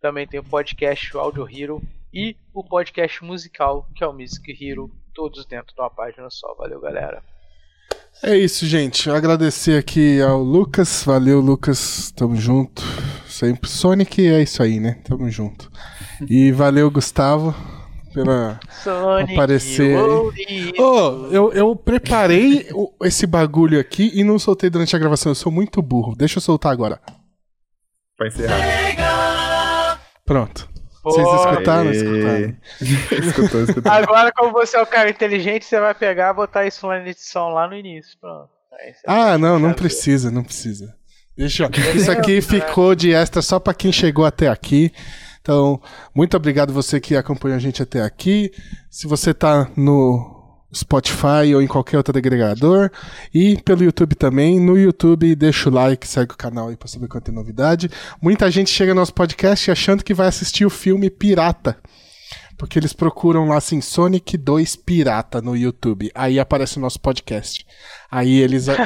Também 0.00 0.26
tem 0.26 0.40
o 0.40 0.44
podcast 0.44 1.16
Audio 1.16 1.48
Hero 1.48 1.82
e 2.12 2.36
o 2.52 2.62
podcast 2.62 3.24
musical, 3.24 3.88
que 3.94 4.04
é 4.04 4.06
o 4.06 4.12
Music 4.12 4.56
Hero, 4.60 4.90
todos 5.14 5.46
dentro 5.46 5.74
de 5.74 5.80
uma 5.80 5.90
página 5.90 6.28
só. 6.30 6.54
Valeu, 6.54 6.80
galera. 6.80 7.22
É 8.22 8.36
isso, 8.36 8.66
gente. 8.66 9.10
Agradecer 9.10 9.78
aqui 9.78 10.20
ao 10.20 10.42
Lucas. 10.42 11.02
Valeu, 11.04 11.40
Lucas. 11.40 12.12
Tamo 12.12 12.36
junto. 12.36 12.82
Sempre. 13.26 13.68
Sonic 13.68 14.26
é 14.26 14.42
isso 14.42 14.62
aí, 14.62 14.78
né? 14.78 15.00
Tamo 15.04 15.28
junto. 15.28 15.70
E 16.28 16.52
valeu, 16.52 16.90
Gustavo 16.90 17.54
pela 18.14 18.60
Sonic 18.82 19.32
aparecer. 19.32 19.98
Oh, 20.78 21.26
eu, 21.30 21.52
eu 21.52 21.76
preparei 21.76 22.68
esse 23.02 23.26
bagulho 23.26 23.78
aqui 23.80 24.12
e 24.14 24.22
não 24.22 24.38
soltei 24.38 24.70
durante 24.70 24.94
a 24.94 24.98
gravação. 24.98 25.32
Eu 25.32 25.34
sou 25.36 25.50
muito 25.50 25.82
burro. 25.82 26.14
Deixa 26.16 26.38
eu 26.38 26.42
soltar 26.42 26.72
agora. 26.72 27.00
Pra 28.16 28.28
encerrar. 28.28 30.00
Pronto. 30.24 30.72
Vocês 31.02 31.26
escutaram? 31.26 31.90
Escutaram. 31.90 32.56
escutou, 32.80 33.64
escutou. 33.64 33.92
Agora, 33.92 34.32
como 34.32 34.52
você 34.52 34.76
é 34.76 34.80
o 34.80 34.86
cara 34.86 35.10
inteligente, 35.10 35.66
você 35.66 35.78
vai 35.78 35.94
pegar 35.94 36.30
e 36.30 36.34
botar 36.34 36.66
isso 36.66 36.86
na 36.86 36.98
edição 37.00 37.50
lá 37.50 37.68
no 37.68 37.74
início. 37.74 38.16
Pronto. 38.18 38.48
Ah, 39.06 39.36
não, 39.36 39.58
não 39.58 39.72
precisa, 39.72 40.30
não 40.30 40.42
precisa. 40.42 40.94
Deixa, 41.36 41.68
isso 41.94 42.10
aqui 42.10 42.40
ficou 42.40 42.94
de 42.94 43.12
extra 43.12 43.42
só 43.42 43.58
para 43.58 43.74
quem 43.74 43.92
chegou 43.92 44.24
até 44.24 44.48
aqui. 44.48 44.92
Então, 45.44 45.78
muito 46.14 46.34
obrigado 46.38 46.72
você 46.72 46.98
que 46.98 47.14
acompanhou 47.14 47.56
a 47.56 47.60
gente 47.60 47.82
até 47.82 48.00
aqui. 48.00 48.50
Se 48.88 49.06
você 49.06 49.32
está 49.32 49.68
no 49.76 50.42
Spotify 50.74 51.54
ou 51.54 51.60
em 51.60 51.66
qualquer 51.66 51.98
outro 51.98 52.16
agregador. 52.16 52.90
E 53.32 53.60
pelo 53.62 53.84
YouTube 53.84 54.14
também. 54.14 54.58
No 54.58 54.78
YouTube, 54.78 55.34
deixa 55.34 55.68
o 55.68 55.72
like, 55.72 56.08
segue 56.08 56.32
o 56.32 56.36
canal 56.36 56.68
aí 56.68 56.76
pra 56.78 56.88
saber 56.88 57.08
quando 57.08 57.24
tem 57.24 57.34
novidade. 57.34 57.90
Muita 58.22 58.50
gente 58.50 58.70
chega 58.70 58.94
no 58.94 59.00
nosso 59.00 59.12
podcast 59.12 59.70
achando 59.70 60.02
que 60.02 60.14
vai 60.14 60.28
assistir 60.28 60.64
o 60.64 60.70
filme 60.70 61.10
Pirata. 61.10 61.76
Porque 62.56 62.78
eles 62.78 62.92
procuram 62.92 63.48
lá 63.48 63.56
assim, 63.56 63.80
Sonic 63.80 64.36
2 64.36 64.76
Pirata 64.76 65.42
no 65.42 65.56
YouTube. 65.56 66.10
Aí 66.14 66.38
aparece 66.38 66.78
o 66.78 66.80
nosso 66.80 67.00
podcast. 67.00 67.66
Aí 68.10 68.38
eles 68.38 68.68
a, 68.70 68.76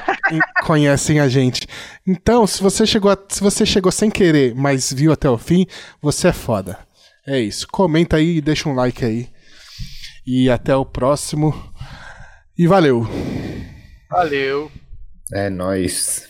conhecem 0.64 1.20
a 1.20 1.28
gente. 1.28 1.66
Então, 2.06 2.46
se 2.46 2.62
você, 2.62 2.86
chegou 2.86 3.10
a, 3.10 3.18
se 3.28 3.40
você 3.40 3.66
chegou 3.66 3.92
sem 3.92 4.10
querer, 4.10 4.54
mas 4.54 4.92
viu 4.92 5.12
até 5.12 5.28
o 5.28 5.38
fim, 5.38 5.66
você 6.00 6.28
é 6.28 6.32
foda. 6.32 6.78
É 7.26 7.38
isso. 7.38 7.68
Comenta 7.68 8.16
aí 8.16 8.38
e 8.38 8.40
deixa 8.40 8.68
um 8.68 8.74
like 8.74 9.04
aí. 9.04 9.28
E 10.26 10.48
até 10.48 10.74
o 10.74 10.84
próximo. 10.84 11.54
E 12.56 12.66
valeu. 12.66 13.06
Valeu. 14.10 14.72
É 15.32 15.50
nóis. 15.50 16.26